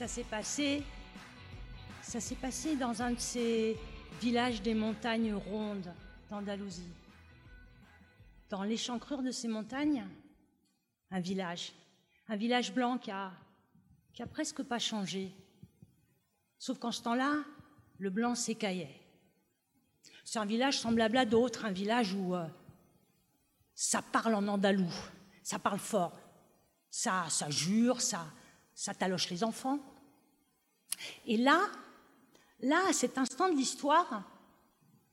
ça 0.00 0.08
s'est 0.08 0.24
passé. 0.24 0.82
Ça 2.00 2.20
s'est 2.20 2.34
passé 2.34 2.74
dans 2.74 3.02
un 3.02 3.10
de 3.10 3.18
ces 3.18 3.76
villages 4.18 4.62
des 4.62 4.72
montagnes 4.72 5.34
rondes 5.34 5.92
d'Andalousie. 6.30 6.94
Dans 8.48 8.62
l'échancrure 8.62 9.22
de 9.22 9.30
ces 9.30 9.46
montagnes, 9.46 10.06
un 11.10 11.20
village, 11.20 11.74
un 12.28 12.36
village 12.36 12.72
blanc 12.72 12.96
qui 12.96 13.10
a, 13.10 13.30
presque 14.30 14.62
pas 14.62 14.78
changé. 14.78 15.30
Sauf 16.58 16.78
qu'en 16.78 16.92
ce 16.92 17.02
temps-là, 17.02 17.34
le 17.98 18.08
blanc 18.08 18.34
s'écaillait. 18.34 18.98
C'est 20.24 20.38
un 20.38 20.46
village 20.46 20.78
semblable 20.78 21.18
à 21.18 21.26
d'autres, 21.26 21.66
un 21.66 21.72
village 21.72 22.14
où 22.14 22.34
euh, 22.34 22.46
ça 23.74 24.00
parle 24.00 24.34
en 24.34 24.48
andalou, 24.48 24.90
ça 25.42 25.58
parle 25.58 25.78
fort, 25.78 26.18
ça, 26.88 27.26
ça 27.28 27.50
jure, 27.50 28.00
ça, 28.00 28.26
ça 28.74 28.94
taloche 28.94 29.28
les 29.28 29.44
enfants. 29.44 29.78
Et 31.26 31.36
là, 31.36 31.68
là, 32.60 32.88
à 32.88 32.92
cet 32.92 33.18
instant 33.18 33.48
de 33.48 33.56
l'histoire, 33.56 34.22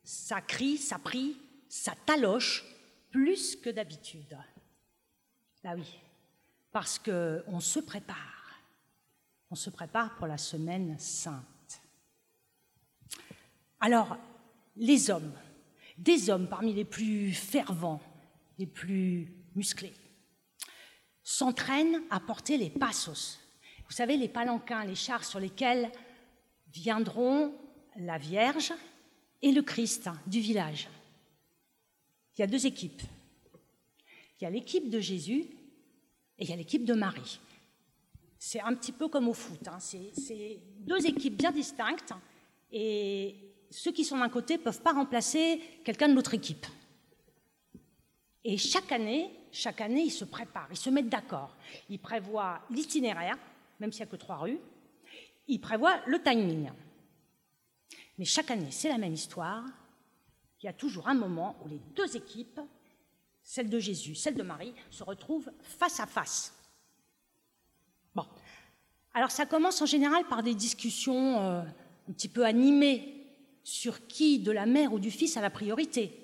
ça 0.04 0.42
crie, 0.42 0.78
ça 0.78 1.00
prie, 1.00 1.38
ça 1.68 1.94
taloche 2.06 2.64
plus 3.12 3.56
que 3.56 3.70
d'habitude. 3.70 4.38
Bah 5.64 5.74
oui, 5.76 6.00
parce 6.72 7.00
qu'on 7.00 7.60
se 7.60 7.80
prépare. 7.80 8.62
On 9.50 9.56
se 9.56 9.70
prépare 9.70 10.16
pour 10.16 10.28
la 10.28 10.38
semaine 10.38 10.98
sainte. 11.00 11.82
Alors, 13.80 14.18
les 14.76 15.10
hommes, 15.10 15.34
des 15.98 16.30
hommes 16.30 16.48
parmi 16.48 16.74
les 16.74 16.86
plus 16.86 17.34
fervents, 17.34 18.02
les 18.58 18.68
plus 18.68 19.34
musclés, 19.56 19.94
s'entraînent 21.24 22.02
à 22.10 22.20
porter 22.20 22.58
les 22.58 22.70
passos, 22.70 23.40
vous 23.88 23.94
savez, 23.94 24.18
les 24.18 24.28
palanquins, 24.28 24.84
les 24.84 24.96
chars 24.96 25.24
sur 25.24 25.40
lesquels 25.40 25.92
viendront 26.74 27.54
la 27.96 28.18
Vierge 28.18 28.74
et 29.42 29.52
le 29.52 29.62
Christ 29.62 30.10
du 30.26 30.40
village. 30.40 30.90
Il 32.38 32.42
y 32.42 32.44
a 32.44 32.48
deux 32.48 32.66
équipes. 32.66 33.02
Il 34.40 34.44
y 34.44 34.48
a 34.48 34.50
l'équipe 34.50 34.90
de 34.90 35.00
Jésus 35.00 35.46
et 36.38 36.44
il 36.44 36.50
y 36.50 36.54
a 36.54 36.56
l'équipe 36.56 36.86
de 36.86 36.94
Marie. 36.94 37.40
C'est 38.38 38.62
un 38.62 38.76
petit 38.76 38.92
peu 38.92 39.08
comme 39.08 39.28
au 39.28 39.34
foot. 39.34 39.68
Hein. 39.68 39.80
C'est 39.80 40.60
deux 40.80 41.06
équipes 41.08 41.36
bien 41.36 41.52
distinctes 41.52 42.14
et 42.72 43.36
ceux 43.72 43.92
qui 43.92 44.06
sont 44.06 44.18
d'un 44.18 44.30
côté 44.30 44.58
ne 44.58 44.64
peuvent 44.64 44.82
pas 44.82 44.94
remplacer 44.94 45.62
quelqu'un 45.84 46.10
de 46.10 46.14
l'autre 46.14 46.34
équipe. 46.34 46.66
Et 48.44 48.58
chaque 48.58 48.92
année, 48.92 49.32
chaque 49.52 49.82
année, 49.82 50.04
ils 50.04 50.12
se 50.12 50.26
préparent, 50.26 50.70
ils 50.72 50.78
se 50.78 50.90
mettent 50.90 51.10
d'accord. 51.10 51.56
Ils 51.90 52.00
prévoient 52.00 52.62
l'itinéraire, 52.70 53.38
même 53.80 53.92
s'il 53.92 54.02
n'y 54.04 54.10
a 54.10 54.12
que 54.12 54.16
trois 54.16 54.38
rues, 54.38 54.60
il 55.48 55.60
prévoit 55.60 56.02
le 56.06 56.22
timing. 56.22 56.72
Mais 58.18 58.26
chaque 58.26 58.52
année, 58.52 58.72
c'est 58.72 58.90
la 58.90 58.98
même 58.98 59.14
histoire. 59.14 59.64
Il 60.62 60.66
y 60.66 60.70
a 60.70 60.74
toujours 60.74 61.08
un 61.08 61.14
moment 61.14 61.56
où 61.64 61.68
les 61.68 61.80
deux 61.96 62.18
équipes, 62.18 62.60
celle 63.44 63.70
de 63.70 63.80
Jésus, 63.80 64.16
celle 64.16 64.36
de 64.36 64.44
Marie, 64.44 64.74
se 64.90 65.04
retrouvent 65.04 65.52
face 65.62 66.00
à 66.00 66.06
face. 66.06 66.54
Bon. 68.16 68.26
Alors 69.14 69.32
ça 69.32 69.46
commence 69.46 69.82
en 69.82 69.86
général 69.86 70.26
par 70.28 70.44
des 70.44 70.56
discussions 70.56 71.40
euh, 71.42 71.62
un 71.62 72.14
petit 72.14 72.28
peu 72.28 72.46
animées 72.46 73.14
sur 73.64 74.08
qui 74.08 74.40
de 74.40 74.52
la 74.52 74.66
mère 74.66 74.94
ou 74.94 75.00
du 75.00 75.12
fils 75.12 75.38
a 75.38 75.42
la 75.42 75.50
priorité. 75.50 76.24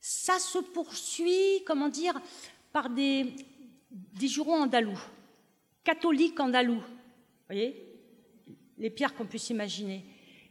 Ça 0.00 0.38
se 0.38 0.58
poursuit, 0.58 1.62
comment 1.66 1.88
dire, 1.88 2.18
par 2.72 2.88
des, 2.88 3.34
des 3.90 4.28
jurons 4.28 4.62
andalous 4.62 5.00
catholique 5.88 6.38
andalou. 6.38 6.74
Vous 6.74 7.46
voyez? 7.48 7.74
Les 8.76 8.90
pires 8.90 9.14
qu'on 9.14 9.24
puisse 9.24 9.48
imaginer. 9.48 10.04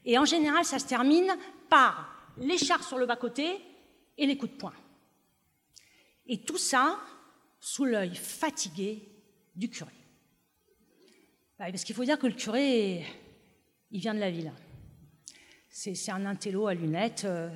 Et 0.03 0.17
en 0.17 0.25
général, 0.25 0.65
ça 0.65 0.79
se 0.79 0.87
termine 0.87 1.31
par 1.69 2.33
les 2.37 2.57
chars 2.57 2.83
sur 2.83 2.97
le 2.97 3.05
bas-côté 3.05 3.59
et 4.17 4.25
les 4.25 4.35
coups 4.35 4.53
de 4.53 4.57
poing. 4.57 4.73
Et 6.25 6.39
tout 6.39 6.57
ça 6.57 6.99
sous 7.59 7.85
l'œil 7.85 8.15
fatigué 8.15 9.07
du 9.55 9.69
curé. 9.69 9.91
Bah, 11.59 11.65
parce 11.69 11.83
qu'il 11.83 11.93
faut 11.93 12.03
dire 12.03 12.17
que 12.17 12.27
le 12.27 12.33
curé, 12.33 13.05
il 13.91 13.99
vient 13.99 14.15
de 14.15 14.19
la 14.19 14.31
ville. 14.31 14.51
C'est 15.69 16.11
un 16.11 16.25
intello 16.25 16.65
à 16.65 16.73
lunettes. 16.73 17.25
Euh, 17.25 17.49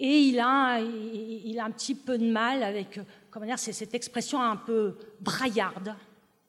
et 0.00 0.18
il 0.18 0.40
a, 0.40 0.80
un 0.80 1.70
petit 1.70 1.94
peu 1.94 2.18
de 2.18 2.28
mal 2.28 2.64
avec, 2.64 3.00
comment 3.30 3.46
dire, 3.46 3.58
cette 3.58 3.94
expression 3.94 4.42
un 4.42 4.56
peu 4.56 4.96
braillarde 5.20 5.94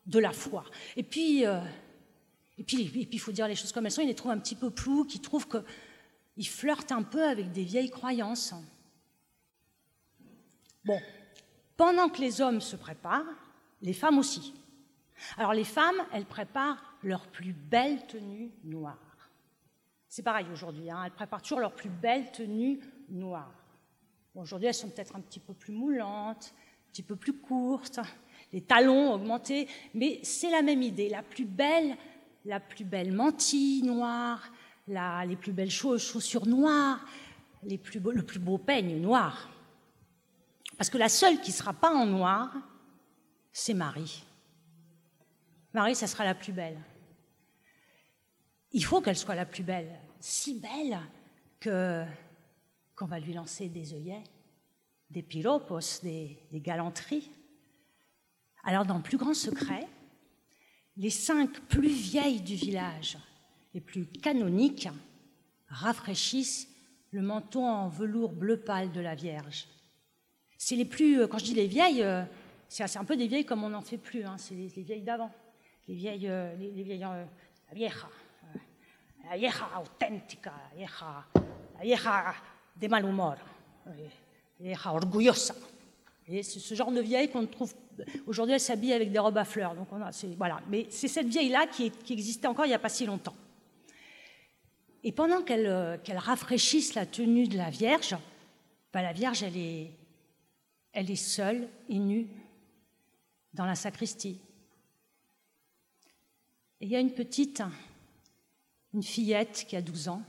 de 0.10 0.20
la 0.20 0.32
foi. 0.32 0.66
Et 0.98 1.04
puis, 1.04 1.46
euh, 1.46 1.62
et 2.58 2.64
puis, 2.64 3.08
il 3.12 3.20
faut 3.20 3.32
dire 3.32 3.48
les 3.48 3.56
choses 3.56 3.72
comme 3.72 3.86
elles 3.86 3.92
sont, 3.92 4.02
il 4.02 4.08
les 4.08 4.16
trouve 4.16 4.32
un 4.32 4.40
petit 4.40 4.56
peu 4.56 4.70
flous, 4.76 5.06
qui 5.06 5.22
trouve 5.22 5.48
qu'il 5.48 6.48
flirte 6.48 6.92
un 6.92 7.04
peu 7.04 7.24
avec 7.24 7.52
des 7.52 7.64
vieilles 7.64 7.90
croyances. 7.90 8.54
Bon, 10.84 11.00
pendant 11.78 12.10
que 12.10 12.20
les 12.20 12.42
hommes 12.42 12.60
se 12.60 12.76
préparent, 12.76 13.24
les 13.82 13.94
femmes 13.94 14.18
aussi. 14.18 14.54
Alors 15.38 15.54
les 15.54 15.64
femmes, 15.64 16.02
elles 16.12 16.26
préparent 16.26 16.96
leur 17.04 17.28
plus 17.28 17.54
belle 17.54 18.06
tenue 18.08 18.52
noire. 18.64 18.98
C'est 20.08 20.24
pareil 20.24 20.48
aujourd'hui, 20.52 20.90
hein, 20.90 21.04
elles 21.06 21.12
préparent 21.12 21.42
toujours 21.42 21.60
leur 21.60 21.74
plus 21.74 21.90
belle 21.90 22.32
tenue 22.32 22.80
noire. 23.10 23.54
aujourd'hui, 24.36 24.68
elles 24.68 24.74
sont 24.74 24.90
peut-être 24.90 25.16
un 25.16 25.22
petit 25.22 25.40
peu 25.40 25.54
plus 25.54 25.72
moulantes, 25.72 26.54
un 26.88 26.92
petit 26.92 27.04
peu 27.04 27.16
plus 27.16 27.34
courtes, 27.34 28.00
les 28.52 28.62
talons 28.62 29.14
augmentés, 29.14 29.68
mais 29.94 30.20
c'est 30.24 30.50
la 30.50 30.62
même 30.62 30.82
idée. 30.82 31.10
La 31.10 31.24
plus 31.24 31.46
belle, 31.46 31.96
la 32.46 32.60
plus 32.60 32.86
belle 32.86 33.12
mantille 33.12 33.84
noire, 33.84 34.52
les 34.88 35.36
plus 35.36 35.52
belles 35.52 35.70
chaussures 35.70 36.48
noires, 36.48 37.06
le 37.64 37.78
plus 37.78 38.40
beau 38.40 38.58
peigne 38.58 39.00
noir. 39.00 39.50
Parce 40.78 40.90
que 40.90 40.98
la 40.98 41.10
seule 41.10 41.42
qui 41.42 41.52
ne 41.52 41.56
sera 41.56 41.74
pas 41.74 41.94
en 41.94 42.06
noir, 42.06 42.56
c'est 43.52 43.74
Marie. 43.74 44.24
Marie, 45.74 45.96
ça 45.96 46.08
sera 46.08 46.24
la 46.24 46.34
plus 46.34 46.54
belle. 46.54 46.80
Il 48.72 48.84
faut 48.84 49.02
qu'elle 49.02 49.18
soit 49.18 49.36
la 49.36 49.46
plus 49.46 49.64
belle, 49.64 50.00
si 50.20 50.60
belle 50.60 51.00
que 51.60 52.04
qu'on 52.96 53.08
va 53.08 53.20
lui 53.20 53.34
lancer 53.34 53.68
des 53.70 53.94
œillets, 53.94 54.24
des 55.10 55.22
piropos, 55.22 56.02
des 56.04 56.40
galanteries. 56.54 57.32
Alors, 58.64 58.86
dans 58.86 58.98
le 58.98 59.04
plus 59.04 59.18
grand 59.18 59.34
secret, 59.34 59.88
les 60.98 61.10
cinq 61.10 61.60
plus 61.62 61.90
vieilles 61.90 62.42
du 62.42 62.56
village, 62.56 63.18
les 63.74 63.82
plus 63.82 64.06
canoniques, 64.06 64.90
rafraîchissent 65.68 66.68
le 67.12 67.22
manteau 67.22 67.64
en 67.64 67.88
velours 67.88 68.34
bleu 68.34 68.58
pâle 68.58 68.92
de 68.92 69.00
la 69.00 69.16
Vierge. 69.16 69.68
C'est 70.58 70.76
les 70.76 70.86
plus, 70.86 71.22
euh, 71.22 71.28
quand 71.28 71.38
je 71.38 71.46
dis 71.46 71.54
les 71.54 71.68
vieilles, 71.68 72.04
euh, 72.04 72.24
c'est 72.68 72.98
un 72.98 73.06
peu 73.06 73.16
des 73.16 73.28
vieilles 73.28 73.46
comme 73.46 73.64
on 73.64 73.70
n'en 73.70 73.82
fait 73.82 73.98
plus, 73.98 74.24
hein, 74.26 74.36
c'est 74.38 74.56
les, 74.56 74.68
vieilles 74.68 75.02
d'avant, 75.02 75.32
les 75.88 75.96
vieilles, 75.96 76.28
euh, 76.28 76.56
les, 76.58 76.84
vieilles, 76.84 77.00
la 77.00 77.28
vieja, 77.74 78.10
la 79.30 79.38
vieja 79.38 79.70
auténtica, 79.80 80.54
la 80.72 80.78
vieja, 80.78 81.26
la 81.78 81.84
vieja 81.84 82.36
de 82.76 82.88
mal 82.88 83.06
humor, 83.06 83.38
la 83.86 83.94
vieja 84.60 84.94
orgullosa. 84.94 85.56
Et 86.28 86.44
c'est 86.44 86.60
ce 86.60 86.76
genre 86.76 86.92
de 86.92 87.02
vieille 87.02 87.30
qu'on 87.32 87.46
trouve 87.48 87.74
Aujourd'hui, 88.28 88.54
elle 88.54 88.60
s'habille 88.60 88.94
avec 88.94 89.12
des 89.12 89.20
robes 89.20 89.38
à 89.38 89.46
fleurs. 89.46 89.76
Donc 89.76 89.88
voilà. 90.38 90.62
Mais 90.70 90.88
c'est 90.90 91.08
cette 91.08 91.28
vieille-là 91.28 91.68
qui, 91.68 91.92
existait 92.10 92.48
encore 92.48 92.66
il 92.66 92.70
n'y 92.70 92.76
a 92.76 92.80
pas 92.80 92.90
si 92.90 93.06
longtemps. 93.06 93.36
Et 95.04 95.12
pendant 95.12 95.42
qu'elle 95.42 95.68
euh, 95.68 95.98
rafraîchisse 96.10 96.94
la 96.96 97.06
tenue 97.06 97.48
de 97.48 97.58
la 97.58 97.70
Vierge, 97.70 98.18
bah, 98.92 99.02
la 99.02 99.14
Vierge, 99.14 99.44
elle 99.44 99.58
est, 99.58 99.92
elle 100.92 101.10
est 101.10 101.16
seule 101.16 101.70
et 101.88 102.00
nue 102.00 102.28
dans 103.54 103.66
la 103.66 103.76
sacristie. 103.76 104.40
Et 106.82 106.86
il 106.86 106.92
y 106.92 106.96
a 106.96 107.00
une 107.00 107.14
petite, 107.14 107.64
une 108.94 109.04
fillette 109.04 109.66
qui 109.68 109.76
a 109.76 109.82
12 109.82 110.10
ans, 110.10 110.22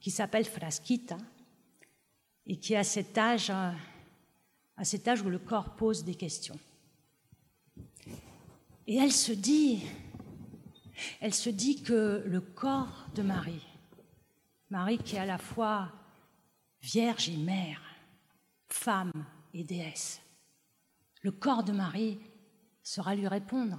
qui 0.00 0.10
s'appelle 0.10 0.44
Frasquita, 0.44 1.16
et 2.46 2.56
qui 2.56 2.76
a 2.76 2.84
cet 2.84 3.16
âge 3.16 3.50
euh, 3.50 3.70
à 4.76 4.84
cet 4.84 5.06
âge 5.08 5.22
où 5.22 5.30
le 5.30 5.38
corps 5.38 5.76
pose 5.76 6.04
des 6.04 6.14
questions. 6.14 6.58
Et 8.86 8.96
elle 8.96 9.12
se 9.12 9.32
dit, 9.32 9.82
elle 11.20 11.34
se 11.34 11.50
dit 11.50 11.82
que 11.82 12.22
le 12.26 12.40
corps 12.40 13.06
de 13.14 13.22
Marie, 13.22 13.66
Marie 14.70 14.98
qui 14.98 15.16
est 15.16 15.20
à 15.20 15.26
la 15.26 15.38
fois 15.38 15.90
vierge 16.82 17.28
et 17.28 17.36
mère, 17.36 17.80
femme 18.68 19.12
et 19.54 19.64
déesse, 19.64 20.20
le 21.22 21.32
corps 21.32 21.64
de 21.64 21.72
Marie 21.72 22.18
sera 22.82 23.14
lui 23.14 23.26
répondre. 23.26 23.78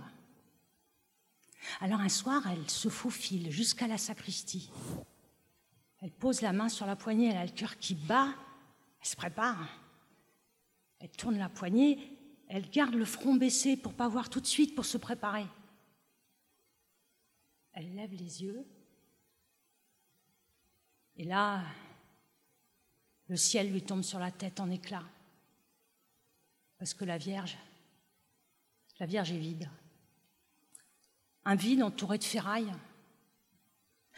Alors 1.81 2.00
un 2.00 2.09
soir, 2.09 2.44
elle 2.51 2.69
se 2.69 2.89
faufile 2.89 3.51
jusqu'à 3.51 3.88
la 3.88 3.97
sacristie. 3.97 4.71
Elle 6.01 6.12
pose 6.12 6.42
la 6.42 6.53
main 6.53 6.69
sur 6.69 6.86
la 6.86 6.95
poignée, 6.95 7.30
elle 7.30 7.38
a 7.38 7.45
le 7.45 7.51
cœur 7.51 7.77
qui 7.77 7.95
bat, 7.95 8.33
elle 9.00 9.07
se 9.07 9.15
prépare. 9.15 9.68
Elle 11.06 11.12
tourne 11.12 11.38
la 11.38 11.50
poignée, 11.50 12.00
elle 12.48 12.68
garde 12.68 12.96
le 12.96 13.06
front 13.06 13.36
baissé 13.36 13.78
pour 13.78 13.94
pas 13.94 14.07
voir 14.07 14.28
tout 14.28 14.42
de 14.42 14.48
suite, 14.48 14.74
pour 14.74 14.86
se 14.86 14.98
préparer. 14.98 15.46
elle 17.74 17.94
lève 17.94 18.12
les 18.12 18.42
yeux. 18.42 18.66
Et 21.18 21.25
là, 21.25 21.62
le 23.28 23.36
ciel 23.36 23.72
lui 23.72 23.84
tombe 23.84 24.02
sur 24.02 24.18
la 24.18 24.31
tête 24.31 24.60
en 24.60 24.72
éclats. 24.72 25.07
Parce 26.80 26.96
que 26.96 27.06
la 27.06 27.19
Vierge, 27.19 27.56
la 29.00 29.06
Vierge 29.06 29.31
est 29.31 29.38
vide. 29.38 29.69
Un 31.44 31.54
vide 31.54 31.84
entouré 31.84 32.18
de 32.18 32.24
ferraille. 32.24 32.74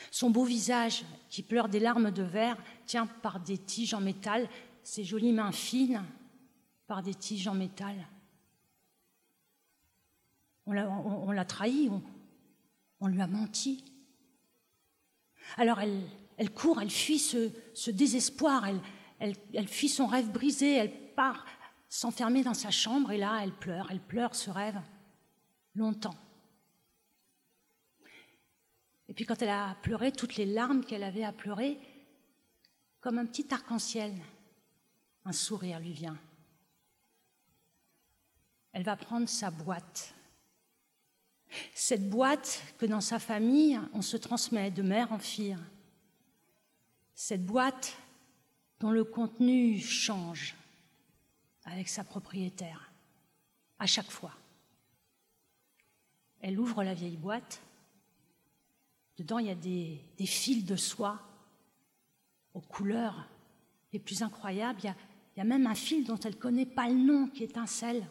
Son 0.09 0.29
beau 0.29 0.45
visage, 0.45 1.03
qui 1.29 1.43
pleure 1.43 1.67
des 1.67 1.81
larmes 1.81 2.11
de 2.11 2.23
verre, 2.23 2.57
tient 2.85 3.07
par 3.07 3.41
des 3.41 3.57
tiges 3.57 3.93
en 3.93 3.99
métal, 3.99 4.47
ses 4.83 5.03
jolies 5.03 5.33
mains 5.33 5.51
fines 5.51 6.01
par 6.87 7.03
des 7.03 7.13
tiges 7.13 7.47
en 7.47 7.53
métal. 7.53 7.95
On 10.65 11.31
l'a 11.31 11.45
trahi, 11.45 11.89
on, 12.99 13.07
lui 13.07 13.21
a 13.21 13.27
menti. 13.27 13.85
Alors 15.57 15.79
elle, 15.79 16.53
court, 16.53 16.81
elle 16.81 16.89
fuit 16.89 17.19
ce, 17.19 17.91
désespoir, 17.91 18.65
elle, 19.19 19.67
fuit 19.67 19.89
son 19.89 20.07
rêve 20.07 20.31
brisé, 20.31 20.73
elle 20.73 21.13
part 21.15 21.45
s'enfermer 21.89 22.43
dans 22.43 22.53
sa 22.53 22.71
chambre 22.71 23.11
et 23.11 23.17
là, 23.17 23.39
elle 23.41 23.53
pleure, 23.53 23.87
elle 23.91 24.01
pleure 24.01 24.35
ce 24.35 24.49
rêve 24.49 24.81
longtemps. 25.75 26.17
Et 29.07 29.13
puis 29.13 29.25
quand 29.25 29.41
elle 29.41 29.49
a 29.49 29.75
pleuré, 29.83 30.11
toutes 30.11 30.35
les 30.35 30.45
larmes 30.45 30.83
qu'elle 30.83 31.03
avait 31.03 31.23
à 31.23 31.31
pleurer, 31.31 31.79
comme 32.99 33.19
un 33.19 33.25
petit 33.25 33.47
arc-en-ciel, 33.53 34.13
un 35.23 35.31
sourire 35.31 35.79
lui 35.79 35.93
vient. 35.93 36.17
Elle 38.77 38.83
va 38.83 38.95
prendre 38.95 39.27
sa 39.27 39.49
boîte. 39.49 40.13
Cette 41.73 42.11
boîte 42.11 42.61
que 42.77 42.85
dans 42.85 43.01
sa 43.01 43.17
famille, 43.17 43.79
on 43.91 44.03
se 44.03 44.17
transmet 44.17 44.69
de 44.69 44.83
mère 44.83 45.11
en 45.11 45.17
fille. 45.17 45.57
Cette 47.15 47.43
boîte 47.43 47.97
dont 48.79 48.91
le 48.91 49.03
contenu 49.03 49.79
change 49.79 50.53
avec 51.65 51.89
sa 51.89 52.03
propriétaire, 52.03 52.91
à 53.79 53.87
chaque 53.87 54.11
fois. 54.11 54.35
Elle 56.39 56.59
ouvre 56.59 56.83
la 56.83 56.93
vieille 56.93 57.17
boîte. 57.17 57.59
Dedans, 59.17 59.39
il 59.39 59.47
y 59.47 59.49
a 59.49 59.55
des, 59.55 59.99
fils 60.27 60.63
de 60.63 60.75
soie 60.75 61.19
aux 62.53 62.61
couleurs 62.61 63.27
les 63.91 63.97
plus 63.97 64.21
incroyables. 64.21 64.81
Il 64.83 64.85
y, 64.85 64.89
a, 64.89 64.95
il 65.35 65.39
y 65.39 65.41
a 65.41 65.45
même 65.45 65.65
un 65.65 65.73
fil 65.73 66.05
dont 66.05 66.19
elle 66.19 66.35
ne 66.35 66.39
connaît 66.39 66.67
pas 66.67 66.87
le 66.87 66.93
nom 66.93 67.27
qui 67.27 67.43
étincelle. 67.43 68.05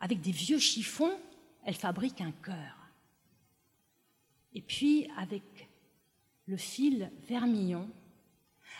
Avec 0.00 0.20
des 0.20 0.30
vieux 0.30 0.58
chiffons, 0.58 1.18
elle 1.64 1.74
fabrique 1.74 2.20
un 2.20 2.32
cœur. 2.32 2.76
Et 4.54 4.62
puis, 4.62 5.08
avec 5.16 5.68
le 6.46 6.56
fil 6.56 7.10
vermillon. 7.28 7.88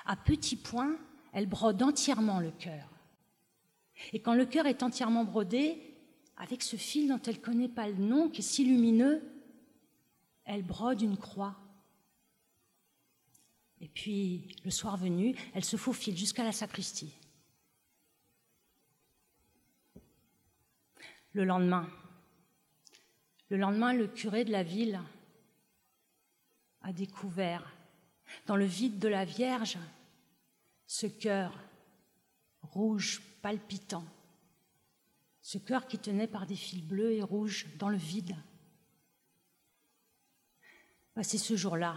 À 0.06 0.16
petits 0.16 0.56
points, 0.56 0.96
elle 1.32 1.46
brode 1.46 1.82
entièrement 1.82 2.40
le 2.40 2.50
cœur. 2.50 2.88
Et 4.12 4.20
quand 4.20 4.34
le 4.34 4.46
cœur 4.46 4.66
est 4.66 4.82
entièrement 4.82 5.24
brodé, 5.24 5.78
avec 6.36 6.62
ce 6.62 6.76
fil 6.76 7.08
dont 7.08 7.20
elle 7.26 7.34
ne 7.34 7.40
connaît 7.40 7.68
pas 7.68 7.88
le 7.88 7.96
nom, 7.96 8.28
qui 8.28 8.40
est 8.40 8.44
si 8.44 8.64
lumineux, 8.64 9.22
elle 10.44 10.62
brode 10.62 11.02
une 11.02 11.16
croix. 11.16 11.56
Et 13.80 13.88
puis, 13.88 14.56
le 14.64 14.70
soir 14.70 14.96
venu, 14.96 15.34
elle 15.54 15.64
se 15.64 15.76
faufile 15.76 16.16
jusqu'à 16.16 16.44
la 16.44 16.52
sacristie. 16.52 17.12
Le 21.32 21.44
lendemain, 21.44 21.88
le 23.50 24.06
curé 24.06 24.44
de 24.44 24.52
la 24.52 24.62
ville 24.62 25.00
a 26.82 26.92
découvert 26.92 27.74
dans 28.46 28.56
le 28.56 28.64
vide 28.64 28.98
de 28.98 29.08
la 29.08 29.24
Vierge 29.24 29.78
ce 30.86 31.06
cœur 31.06 31.58
rouge 32.62 33.20
palpitant, 33.42 34.04
ce 35.42 35.58
cœur 35.58 35.86
qui 35.86 35.98
tenait 35.98 36.26
par 36.26 36.46
des 36.46 36.56
fils 36.56 36.82
bleus 36.82 37.12
et 37.12 37.22
rouges 37.22 37.66
dans 37.78 37.88
le 37.88 37.96
vide. 37.96 38.36
C'est 41.22 41.38
ce 41.38 41.56
jour-là 41.56 41.96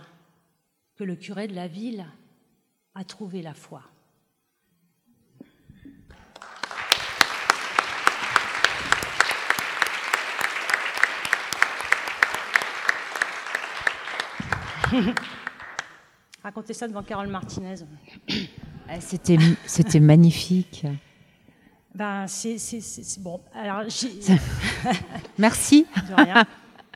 que 0.96 1.04
le 1.04 1.16
curé 1.16 1.48
de 1.48 1.54
la 1.54 1.68
ville 1.68 2.06
a 2.96 3.04
trouvé 3.04 3.42
la 3.42 3.54
foi. 3.54 3.91
Racontez 16.44 16.74
ça 16.74 16.88
devant 16.88 17.04
Carole 17.04 17.28
Martinez. 17.28 17.76
Ah, 18.90 19.00
c'était, 19.00 19.38
c'était 19.66 20.00
magnifique. 20.00 20.86
Ben, 21.94 22.26
c'est, 22.28 22.58
bon. 23.20 23.42
Alors, 23.54 23.84
Merci. 25.38 25.86
De 26.10 26.14
rien. 26.14 26.46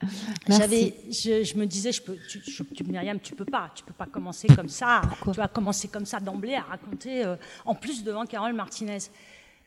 J'avais, 0.47 0.93
je, 1.09 1.57
me 1.57 1.65
disais, 1.65 1.91
je 1.91 2.01
peux, 2.01 2.17
tu, 2.29 2.41
tu, 2.41 2.83
Myriam, 2.83 3.19
tu 3.19 3.33
peux 3.33 3.45
pas, 3.45 3.71
tu 3.73 3.83
peux 3.83 3.93
pas 3.93 4.05
commencer 4.05 4.47
comme 4.47 4.67
ça. 4.67 5.01
Pourquoi 5.07 5.33
tu 5.33 5.39
vas 5.39 5.47
commencer 5.47 5.87
comme 5.87 6.05
ça 6.05 6.19
d'emblée 6.19 6.55
à 6.55 6.61
raconter, 6.61 7.25
euh, 7.25 7.35
en 7.65 7.75
plus 7.75 8.03
devant 8.03 8.25
Carole 8.25 8.53
Martinez. 8.53 8.99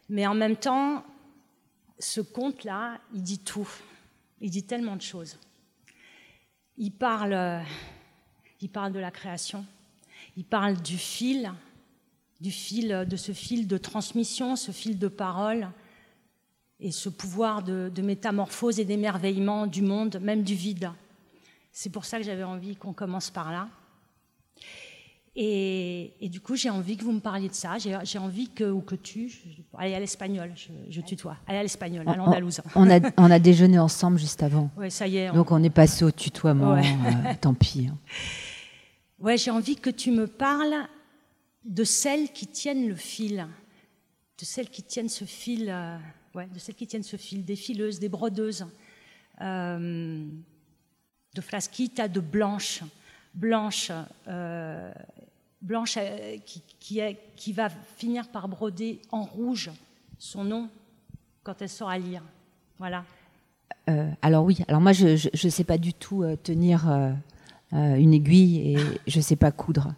Mais 0.08 0.26
en 0.26 0.34
même 0.34 0.56
temps, 0.56 1.04
ce 1.98 2.20
conte-là, 2.20 2.98
il 3.14 3.22
dit 3.22 3.38
tout. 3.38 3.68
Il 4.40 4.50
dit 4.50 4.64
tellement 4.64 4.96
de 4.96 5.02
choses. 5.02 5.38
Il 6.76 6.92
parle 6.92 7.32
euh, 7.32 7.60
il 8.60 8.68
parle 8.68 8.92
de 8.92 8.98
la 8.98 9.10
création, 9.10 9.64
il 10.36 10.44
parle 10.44 10.80
du 10.80 10.96
fil, 10.96 11.52
du 12.40 12.50
fil, 12.50 13.06
de 13.08 13.16
ce 13.16 13.32
fil 13.32 13.66
de 13.66 13.78
transmission, 13.78 14.56
ce 14.56 14.72
fil 14.72 14.98
de 14.98 15.08
parole, 15.08 15.68
et 16.80 16.92
ce 16.92 17.08
pouvoir 17.08 17.62
de, 17.62 18.02
métamorphose 18.02 18.78
et 18.78 18.84
d'émerveillement 18.84 19.66
du 19.66 19.82
monde, 19.82 20.18
même 20.22 20.42
du 20.42 20.54
vide. 20.54 20.90
C'est 21.72 21.90
pour 21.90 22.04
ça 22.04 22.18
que 22.18 22.24
j'avais 22.24 22.44
envie 22.44 22.76
qu'on 22.76 22.92
commence 22.92 23.30
par 23.30 23.50
là. 23.52 23.68
Et, 25.40 26.12
du 26.20 26.40
coup, 26.40 26.56
j'ai 26.56 26.70
envie 26.70 26.96
que 26.96 27.04
vous 27.04 27.12
me 27.12 27.20
parliez 27.20 27.48
de 27.48 27.54
ça. 27.54 27.76
J'ai 27.78 28.18
envie 28.18 28.48
que, 28.48 28.64
ou 28.64 28.80
que 28.80 28.96
tu, 28.96 29.32
allez 29.76 29.94
à 29.94 30.00
l'espagnol, 30.00 30.52
je, 30.88 31.00
tutoie, 31.00 31.36
allez 31.46 31.58
à 31.58 31.62
l'espagnol, 31.62 32.08
à 32.08 32.16
l'andalouse. 32.16 32.60
On 32.74 32.90
a, 32.90 32.98
on 33.16 33.30
a 33.30 33.38
déjeuné 33.38 33.78
ensemble 33.78 34.18
juste 34.18 34.42
avant. 34.42 34.68
Oui, 34.76 34.90
ça 34.90 35.06
y 35.06 35.18
est. 35.18 35.32
Donc 35.32 35.52
on 35.52 35.62
est 35.62 35.70
passé 35.70 36.04
au 36.04 36.10
tutoiement, 36.10 36.76
euh, 36.76 36.82
tant 37.40 37.54
pis. 37.54 37.88
Ouais, 39.20 39.36
j'ai 39.36 39.50
envie 39.50 39.74
que 39.74 39.90
tu 39.90 40.12
me 40.12 40.28
parles 40.28 40.86
de 41.64 41.82
celles 41.82 42.30
qui 42.32 42.46
tiennent 42.46 42.88
le 42.88 42.94
fil, 42.94 43.48
de 44.38 44.44
celles 44.44 44.70
qui 44.70 44.84
tiennent 44.84 45.08
ce 45.08 45.24
fil, 45.24 45.68
euh, 45.68 45.96
ouais, 46.36 46.46
de 46.46 46.58
celles 46.60 46.76
qui 46.76 46.86
tiennent 46.86 47.02
ce 47.02 47.16
fil, 47.16 47.44
des 47.44 47.56
fileuses, 47.56 47.98
des 47.98 48.08
brodeuses, 48.08 48.66
euh, 49.40 50.24
de 51.34 51.40
Flasquita, 51.40 52.06
de 52.06 52.20
Blanche, 52.20 52.82
Blanche, 53.34 53.90
euh, 54.28 54.92
Blanche 55.60 55.98
qui, 56.46 56.62
qui, 57.34 57.52
va 57.52 57.70
finir 57.96 58.28
par 58.28 58.46
broder 58.46 59.00
en 59.10 59.24
rouge 59.24 59.72
son 60.16 60.44
nom 60.44 60.70
quand 61.42 61.60
elle 61.60 61.68
saura 61.68 61.98
lire. 61.98 62.22
Voilà. 62.78 63.04
alors 64.22 64.44
oui, 64.44 64.58
alors 64.68 64.80
moi 64.80 64.92
je 64.92 65.28
ne 65.44 65.50
sais 65.50 65.64
pas 65.64 65.78
du 65.78 65.92
tout 65.92 66.24
tenir 66.44 66.86
une 67.72 68.14
aiguille 68.14 68.74
et 68.74 68.78
je 69.06 69.20
sais 69.20 69.36
pas 69.36 69.50
coudre. 69.50 69.94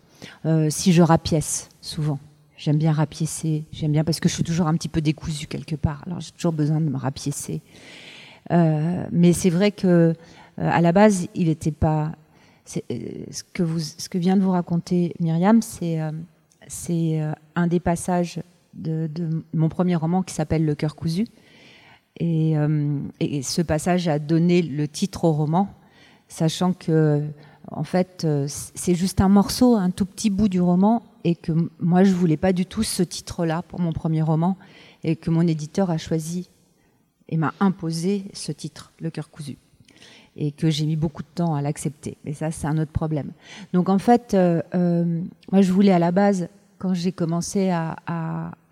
Euh, 0.46 0.68
si 0.70 0.92
je 0.92 1.02
rapièce, 1.02 1.68
souvent. 1.80 2.18
J'aime 2.56 2.76
bien 2.76 2.92
rapiécer, 2.92 3.64
j'aime 3.72 3.92
bien 3.92 4.04
parce 4.04 4.20
que 4.20 4.28
je 4.28 4.34
suis 4.34 4.44
toujours 4.44 4.66
un 4.66 4.74
petit 4.74 4.88
peu 4.88 5.00
décousue 5.00 5.46
quelque 5.46 5.76
part. 5.76 6.02
Alors 6.06 6.20
j'ai 6.20 6.32
toujours 6.32 6.52
besoin 6.52 6.80
de 6.80 6.90
me 6.90 6.98
rapiécer. 6.98 7.62
Euh, 8.50 9.06
mais 9.12 9.32
c'est 9.32 9.50
vrai 9.50 9.70
que 9.70 10.14
à 10.58 10.82
la 10.82 10.92
base, 10.92 11.28
il 11.34 11.46
n'était 11.46 11.70
pas. 11.70 12.12
ce 12.66 12.80
que 13.54 13.62
vous, 13.62 13.78
ce 13.78 14.10
que 14.10 14.18
vient 14.18 14.36
de 14.36 14.42
vous 14.42 14.50
raconter 14.50 15.14
Myriam, 15.20 15.62
c'est 15.62 15.98
c'est 16.66 17.22
un 17.54 17.66
des 17.66 17.80
passages 17.80 18.42
de, 18.74 19.08
de, 19.12 19.42
mon 19.54 19.70
premier 19.70 19.96
roman 19.96 20.22
qui 20.22 20.34
s'appelle 20.34 20.66
Le 20.66 20.74
cœur 20.74 20.96
cousu. 20.96 21.26
Et, 22.18 22.56
et, 23.20 23.42
ce 23.42 23.62
passage 23.62 24.06
a 24.06 24.18
donné 24.18 24.60
le 24.60 24.86
titre 24.86 25.24
au 25.24 25.32
roman, 25.32 25.72
sachant 26.28 26.74
que 26.74 27.24
en 27.70 27.84
fait, 27.84 28.24
euh, 28.24 28.46
c'est 28.48 28.94
juste 28.94 29.20
un 29.20 29.28
morceau, 29.28 29.76
un 29.76 29.90
tout 29.90 30.04
petit 30.04 30.30
bout 30.30 30.48
du 30.48 30.60
roman, 30.60 31.02
et 31.24 31.34
que 31.34 31.52
moi, 31.78 32.02
je 32.02 32.12
voulais 32.12 32.36
pas 32.36 32.52
du 32.52 32.66
tout 32.66 32.82
ce 32.82 33.02
titre-là 33.02 33.62
pour 33.62 33.80
mon 33.80 33.92
premier 33.92 34.22
roman, 34.22 34.56
et 35.04 35.16
que 35.16 35.30
mon 35.30 35.46
éditeur 35.46 35.90
a 35.90 35.98
choisi 35.98 36.50
et 37.28 37.36
m'a 37.36 37.54
imposé 37.60 38.24
ce 38.32 38.50
titre, 38.50 38.92
Le 39.00 39.10
cœur 39.10 39.30
cousu, 39.30 39.56
et 40.36 40.50
que 40.50 40.68
j'ai 40.68 40.84
mis 40.84 40.96
beaucoup 40.96 41.22
de 41.22 41.28
temps 41.32 41.54
à 41.54 41.62
l'accepter. 41.62 42.16
Mais 42.24 42.32
ça, 42.32 42.50
c'est 42.50 42.66
un 42.66 42.76
autre 42.76 42.90
problème. 42.90 43.30
Donc, 43.72 43.88
en 43.88 43.98
fait, 43.98 44.34
euh, 44.34 44.62
euh, 44.74 45.22
moi, 45.52 45.62
je 45.62 45.72
voulais 45.72 45.92
à 45.92 46.00
la 46.00 46.10
base, 46.10 46.48
quand 46.78 46.92
j'ai 46.94 47.12
commencé 47.12 47.70
à, 47.70 47.96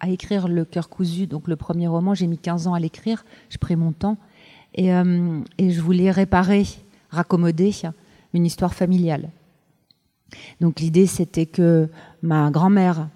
écrire 0.07 0.49
Le 0.49 0.64
cœur 0.64 0.88
cousu, 0.88 1.26
donc 1.26 1.47
le 1.47 1.57
premier 1.57 1.87
roman, 1.87 2.14
j'ai 2.14 2.26
mis 2.26 2.38
15 2.38 2.67
ans 2.67 2.75
à 2.75 2.81
l'écrire, 2.81 3.25
j'ai 3.50 3.59
pris 3.59 3.76
mon 3.76 3.93
temps, 3.93 4.17
et 4.75 4.90
je 4.90 5.81
voulais 5.81 6.11
réparer 6.11 6.64
raccommoder 7.11 7.73
une 8.35 8.47
histoire 8.47 8.75
familiale. 8.75 9.30
Donc 10.61 10.80
l'idée, 10.80 11.06
c'était 11.06 11.47
que 11.47 11.88
ma 12.23 12.50
grand-mère 12.50 13.08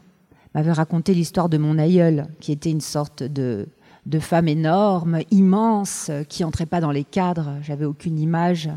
m'avait 0.54 0.72
raconté 0.72 1.14
l'histoire 1.14 1.48
de 1.48 1.58
mon 1.58 1.78
aïeul, 1.78 2.26
qui 2.40 2.52
était 2.52 2.70
une 2.70 2.80
sorte 2.80 3.22
de, 3.22 3.68
femme 4.20 4.48
énorme, 4.48 5.20
immense, 5.30 6.10
qui 6.28 6.44
entrait 6.44 6.66
pas 6.66 6.80
dans 6.80 6.90
les 6.90 7.04
cadres. 7.04 7.56
J'avais 7.62 7.84
aucune 7.84 8.18
image, 8.18 8.70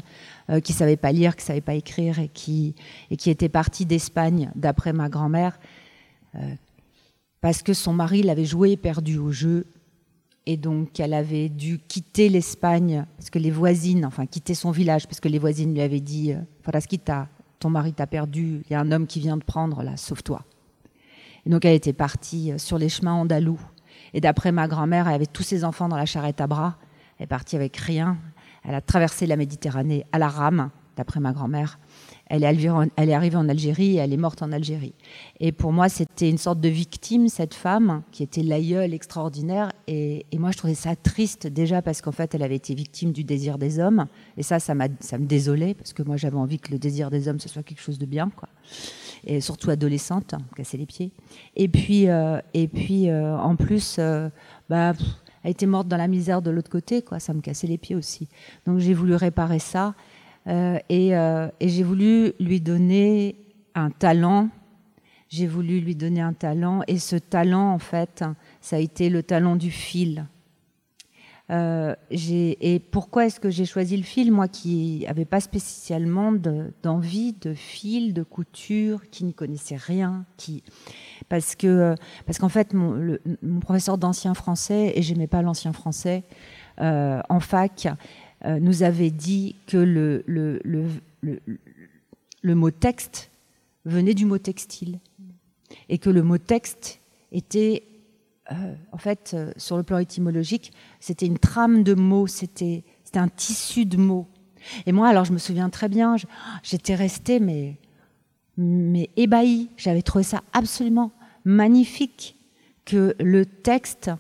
euh, 0.50 0.60
qui 0.60 0.74
savait 0.74 0.98
pas 0.98 1.12
lire, 1.12 1.36
qui 1.36 1.44
savait 1.44 1.62
pas 1.62 1.74
écrire, 1.74 2.20
et 2.20 2.30
qui, 2.30 2.76
était 3.10 3.50
partie 3.50 3.86
d'Espagne, 3.86 4.52
d'après 4.56 4.94
ma 4.94 5.10
grand-mère, 5.10 5.60
euh, 6.36 6.40
parce 7.42 7.62
que 7.62 7.74
son 7.74 7.94
mari 7.94 8.24
l'avait 8.24 8.46
joué 8.46 8.78
perdu 8.78 9.18
au 9.18 9.32
jeu. 9.32 9.66
Et 10.46 10.58
donc, 10.58 11.00
elle 11.00 11.14
avait 11.14 11.50
dû 11.50 11.80
quitter 11.80 12.30
l'Espagne, 12.30 13.06
parce 13.18 13.30
que 13.30 13.40
les 13.40 13.52
voisines, 13.52 14.06
enfin, 14.06 14.26
quitter 14.26 14.54
son 14.54 14.72
village, 14.72 15.08
parce 15.08 15.20
que 15.20 15.28
les 15.28 15.40
voisines 15.40 15.74
lui 15.74 15.82
avaient 15.82 16.02
dit 16.02 16.34
euh, 16.34 16.42
Frasquita, 16.62 17.28
ton 17.60 17.70
mari 17.70 17.94
t'a 17.94 18.06
perdu, 18.06 18.62
il 18.70 18.74
y 18.74 18.76
a 18.76 18.80
un 18.80 18.92
homme 18.92 19.08
qui 19.08 19.20
vient 19.20 19.38
de 19.38 19.44
prendre, 19.44 19.82
là, 19.82 19.98
sauve-toi. 19.98 20.44
Et 21.46 21.50
donc, 21.50 21.66
elle 21.66 21.74
était 21.74 21.94
partie 21.94 22.54
sur 22.58 22.78
les 22.78 22.90
chemins 22.90 23.14
andalous 23.14 23.60
et 24.14 24.22
d'après 24.22 24.52
ma 24.52 24.68
grand-mère, 24.68 25.08
elle 25.08 25.16
avait 25.16 25.26
tous 25.26 25.44
ses 25.44 25.66
enfants 25.66 25.90
dans 25.90 25.98
la 25.98 26.06
charrette 26.06 26.40
à 26.42 26.48
bras. 26.48 26.78
Elle 27.18 27.26
est 27.26 27.28
partie 27.28 27.56
avec 27.56 27.76
rien. 27.78 28.18
Elle 28.64 28.76
a 28.76 28.82
traversé 28.82 29.26
la 29.28 29.36
Méditerranée 29.36 30.06
à 30.14 30.20
la 30.20 30.30
rame, 30.30 30.70
d'après 30.96 31.20
ma 31.20 31.34
grand-mère. 31.34 31.80
Elle 32.28 32.44
est, 32.44 32.48
arrivée 33.14 33.38
en 33.38 33.50
Algérie 33.50 33.96
et 33.96 33.98
elle 33.98 34.12
est 34.12 34.18
morte 34.18 34.42
en 34.42 34.52
Algérie. 34.52 34.94
Et 35.40 35.52
pour 35.52 35.72
moi, 35.72 35.90
c'était 35.90 36.30
une 36.30 36.38
sorte 36.38 36.60
de 36.60 36.70
victime, 36.70 37.28
cette 37.28 37.54
femme, 37.54 38.02
qui 38.12 38.24
était 38.24 38.42
l'aïeule 38.42 38.94
extraordinaire. 38.94 39.72
Et, 39.88 40.26
moi, 40.34 40.52
je 40.52 40.58
trouvais 40.58 40.74
ça 40.74 40.96
triste 40.96 41.48
déjà 41.48 41.82
parce 41.82 42.02
qu'en 42.02 42.12
fait, 42.12 42.34
elle 42.34 42.44
avait 42.44 42.56
été 42.56 42.74
victime 42.74 43.12
du 43.12 43.24
désir 43.24 43.58
des 43.58 43.80
hommes. 43.80 44.08
Et 44.38 44.44
ça, 44.44 44.60
ça, 44.60 44.74
ça 45.00 45.18
me 45.18 45.26
désolait 45.26 45.76
parce 45.76 45.94
que 45.94 46.04
moi, 46.04 46.18
j'avais 46.18 46.38
envie 46.38 46.60
que 46.60 46.72
le 46.72 46.80
désir 46.80 47.12
des 47.12 47.28
hommes, 47.28 47.40
ce 47.40 47.50
soit 47.50 47.64
quelque 47.64 47.82
chose 47.82 48.00
de 48.00 48.06
bien. 48.06 48.32
Quoi 48.36 48.50
et 49.26 49.42
surtout 49.42 49.70
adolescente, 49.70 50.34
hein, 50.34 50.42
casser 50.56 50.78
les 50.78 50.86
pieds. 50.86 51.12
Et 51.56 51.68
puis, 51.68 52.08
euh, 52.08 52.40
et 52.54 52.68
puis 52.68 53.10
euh, 53.10 53.36
en 53.38 53.56
plus, 53.56 53.98
euh, 54.00 54.30
bah, 54.70 54.94
elle 55.44 55.52
était 55.52 55.66
morte 55.66 55.88
dans 55.88 55.98
la 55.98 56.08
misère 56.08 56.42
de 56.42 56.52
l'autre 56.52 56.70
côté, 56.70 57.02
quoi. 57.02 57.20
Ça 57.20 57.34
me 57.34 57.42
cassait 57.42 57.68
les 57.68 57.78
pieds 57.78 57.96
aussi. 57.96 58.28
Donc 58.66 58.80
j'ai 58.80 58.94
voulu 58.94 59.16
réparer 59.16 59.60
ça 59.60 59.94
et, 60.48 61.10
et 61.10 61.70
j'ai 61.70 61.84
voulu 61.84 62.34
lui 62.40 62.62
donner 62.62 63.36
un 63.74 63.90
talent. 63.90 64.50
J'ai 65.28 65.48
voulu 65.48 65.80
lui 65.80 65.96
donner 65.96 66.22
un 66.22 66.34
talent 66.34 66.82
et 66.88 67.00
ce 67.00 67.16
talent, 67.16 67.72
en 67.72 67.80
fait, 67.80 68.24
ça 68.62 68.76
a 68.76 68.80
été 68.80 69.10
le 69.10 69.24
talent 69.24 69.56
du 69.56 69.72
fil. 69.72 70.28
Euh, 71.52 71.94
et 72.10 72.80
pourquoi 72.92 73.28
est-ce 73.28 73.40
que 73.40 73.52
j'ai 73.52 73.66
choisi 73.66 73.98
le 73.98 74.04
fil, 74.04 74.32
moi 74.32 74.48
qui 74.48 75.04
n'avais 75.06 75.26
pas 75.26 75.40
spécialement 75.40 76.32
d'envie 76.82 77.34
de, 77.34 77.54
fil, 77.54 78.14
de 78.14 78.24
couture, 78.24 79.10
qui 79.12 79.26
n'y 79.26 79.34
connaissait 79.34 79.76
rien, 79.76 80.26
qui 80.38 80.64
parce 81.30 81.56
que 81.56 81.96
parce 82.26 82.40
qu'en 82.40 82.50
fait 82.50 82.74
mon, 82.74 83.18
mon 83.44 83.60
professeur 83.60 83.98
d'ancien 83.98 84.34
français 84.34 84.94
et 84.96 85.02
j'aimais 85.02 85.28
pas 85.28 85.42
l'ancien 85.42 85.74
français 85.74 86.24
euh, 86.82 87.22
en 87.30 87.40
fac 87.40 87.88
euh, 88.46 88.60
nous 88.60 88.84
avait 88.84 89.12
dit 89.12 89.56
que 89.68 89.78
le 89.78 90.24
le, 90.28 90.62
le, 90.64 90.90
le, 92.42 92.56
mot 92.56 92.72
texte 92.72 93.32
venait 93.86 94.14
du 94.14 94.26
mot 94.26 94.38
textile 94.38 95.00
et 95.90 95.98
que 95.98 96.10
le 96.10 96.24
mot 96.24 96.38
texte 96.38 97.00
était 97.32 97.84
euh, 98.52 98.76
en 98.92 98.98
fait, 98.98 99.32
euh, 99.34 99.52
sur 99.58 99.76
le 99.78 99.84
plan 99.84 99.98
étymologique, 99.98 100.72
c'était 101.00 101.26
une 101.26 101.40
trame 101.40 101.84
de 101.84 101.96
mots, 101.96 102.28
c'était 102.28 102.84
un 103.16 103.28
tissu 103.28 103.86
de 103.86 103.98
mots. 103.98 104.28
Et 104.86 104.92
moi, 104.92 105.08
alors 105.08 105.26
je 105.26 105.34
me 105.34 105.38
souviens 105.38 105.70
très 105.70 105.90
bien, 105.90 106.16
j'étais 106.62 106.96
restée 106.96 107.40
mais, 107.40 107.78
mais 108.58 109.10
ébahie. 109.16 109.70
J'avais 109.78 110.02
trouvé 110.02 110.24
ça 110.24 110.44
absolument 110.54 111.12
magnifique 111.44 112.36
que 112.84 113.16
le 113.20 113.46
texte, 113.46 114.12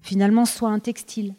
finalement, 0.00 0.44
soit 0.44 0.70
un 0.70 0.78
textile. 0.78 1.34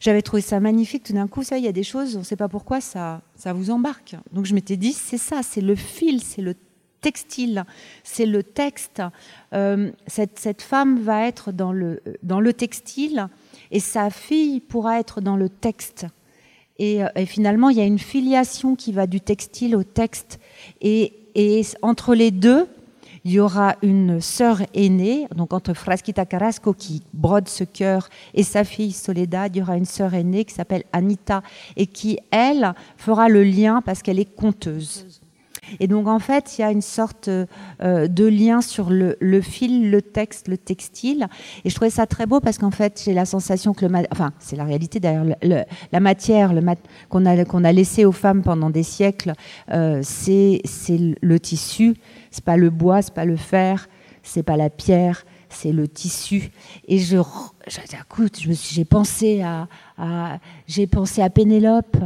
J'avais 0.00 0.22
trouvé 0.22 0.42
ça 0.42 0.60
magnifique. 0.60 1.04
Tout 1.04 1.12
d'un 1.12 1.28
coup, 1.28 1.42
ça, 1.42 1.58
il 1.58 1.64
y 1.64 1.68
a 1.68 1.72
des 1.72 1.82
choses, 1.82 2.16
on 2.16 2.20
ne 2.20 2.24
sait 2.24 2.36
pas 2.36 2.48
pourquoi, 2.48 2.80
ça, 2.80 3.22
ça 3.36 3.52
vous 3.52 3.70
embarque. 3.70 4.16
Donc 4.32 4.46
je 4.46 4.54
m'étais 4.54 4.76
dit, 4.76 4.92
c'est 4.92 5.18
ça, 5.18 5.42
c'est 5.42 5.60
le 5.60 5.74
fil, 5.74 6.22
c'est 6.22 6.42
le 6.42 6.54
textile, 7.00 7.64
c'est 8.02 8.26
le 8.26 8.42
texte. 8.42 9.02
Euh, 9.52 9.90
cette, 10.06 10.38
cette, 10.38 10.62
femme 10.62 10.98
va 10.98 11.26
être 11.26 11.52
dans 11.52 11.72
le, 11.72 12.02
dans 12.22 12.40
le 12.40 12.52
textile 12.54 13.28
et 13.70 13.80
sa 13.80 14.08
fille 14.08 14.60
pourra 14.60 14.98
être 14.98 15.20
dans 15.20 15.36
le 15.36 15.50
texte. 15.50 16.06
Et, 16.78 17.04
euh, 17.04 17.08
et, 17.14 17.26
finalement, 17.26 17.68
il 17.68 17.76
y 17.76 17.80
a 17.80 17.84
une 17.84 17.98
filiation 17.98 18.74
qui 18.74 18.92
va 18.92 19.06
du 19.06 19.20
textile 19.20 19.76
au 19.76 19.84
texte. 19.84 20.40
Et, 20.80 21.12
et 21.34 21.62
entre 21.82 22.14
les 22.14 22.30
deux, 22.30 22.66
il 23.24 23.32
y 23.32 23.40
aura 23.40 23.76
une 23.82 24.20
sœur 24.20 24.60
aînée, 24.74 25.26
donc 25.34 25.54
entre 25.54 25.72
Frasquita 25.72 26.26
Carrasco 26.26 26.74
qui 26.74 27.02
brode 27.14 27.48
ce 27.48 27.64
cœur 27.64 28.08
et 28.34 28.42
sa 28.42 28.64
fille 28.64 28.92
Soledad, 28.92 29.56
il 29.56 29.60
y 29.60 29.62
aura 29.62 29.76
une 29.76 29.86
sœur 29.86 30.12
aînée 30.12 30.44
qui 30.44 30.54
s'appelle 30.54 30.84
Anita 30.92 31.42
et 31.76 31.86
qui, 31.86 32.18
elle, 32.30 32.74
fera 32.98 33.28
le 33.28 33.42
lien 33.42 33.80
parce 33.80 34.02
qu'elle 34.02 34.18
est 34.18 34.34
conteuse. 34.34 35.22
Et 35.80 35.86
donc 35.86 36.06
en 36.06 36.18
fait, 36.18 36.58
il 36.58 36.60
y 36.60 36.64
a 36.64 36.70
une 36.70 36.82
sorte 36.82 37.28
euh, 37.28 37.46
de 37.80 38.24
lien 38.24 38.60
sur 38.60 38.90
le, 38.90 39.16
fil, 39.40 39.90
le 39.90 40.02
texte, 40.02 40.48
le 40.48 40.58
textile. 40.58 41.26
Et 41.64 41.70
je 41.70 41.74
trouvais 41.74 41.90
ça 41.90 42.06
très 42.06 42.26
beau 42.26 42.40
parce 42.40 42.58
qu'en 42.58 42.70
fait, 42.70 43.00
j'ai 43.04 43.14
la 43.14 43.24
sensation 43.24 43.72
que 43.72 43.86
le, 43.86 43.92
enfin, 44.12 44.32
c'est 44.38 44.56
la 44.56 44.64
réalité 44.64 45.00
d'ailleurs, 45.00 45.24
la 45.92 46.00
matière 46.00 46.52
le 46.52 46.62
qu'on 47.08 47.26
a 47.26 47.44
qu'on 47.44 47.64
a 47.64 47.72
laissé 47.72 48.04
aux 48.04 48.12
femmes 48.12 48.42
pendant 48.42 48.70
des 48.70 48.82
siècles, 48.82 49.32
euh, 49.70 50.00
c'est 50.02 50.60
le 51.22 51.40
tissu. 51.40 51.94
C'est 52.34 52.42
pas 52.42 52.56
le 52.56 52.68
bois, 52.68 53.00
c'est 53.00 53.14
pas 53.14 53.24
le 53.24 53.36
fer, 53.36 53.88
c'est 54.24 54.42
pas 54.42 54.56
la 54.56 54.68
pierre, 54.68 55.24
c'est 55.48 55.70
le 55.70 55.86
tissu. 55.86 56.50
Et 56.88 56.98
je, 56.98 57.18
j'ai 58.74 58.84
pensé 58.84 59.42
à, 59.42 60.40
j'ai 60.66 60.88
pensé 60.88 61.22
à 61.22 61.30
Pénélope. 61.30 61.96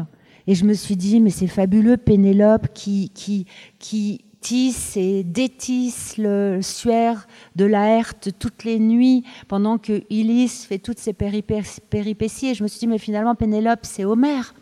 Et 0.47 0.55
je 0.55 0.67
me 0.67 0.75
suis 0.75 0.97
dit, 0.97 1.21
mais 1.21 1.31
c'est 1.31 1.47
fabuleux, 1.47 1.97
Pénélope 1.97 2.69
qui, 2.75 3.09
qui, 3.15 3.47
qui 3.79 4.21
tisse 4.43 4.99
et 4.99 5.25
détisse 5.25 6.19
le 6.19 6.61
suaire 6.61 7.27
de 7.57 7.65
la 7.65 7.89
Herte 7.97 8.29
toutes 8.39 8.65
les 8.65 8.79
nuits 8.79 9.25
pendant 9.49 9.79
que 9.79 10.03
Ulysse 10.11 10.67
fait 10.67 10.79
toutes 10.79 10.99
ses 10.99 11.15
péripéties. 11.15 12.49
Et 12.49 12.55
je 12.55 12.63
me 12.63 12.69
suis 12.69 12.81
dit, 12.81 12.87
mais 12.87 12.99
finalement, 12.99 13.35
Pénélope, 13.35 13.81
c'est 13.85 14.05
Homère. 14.05 14.53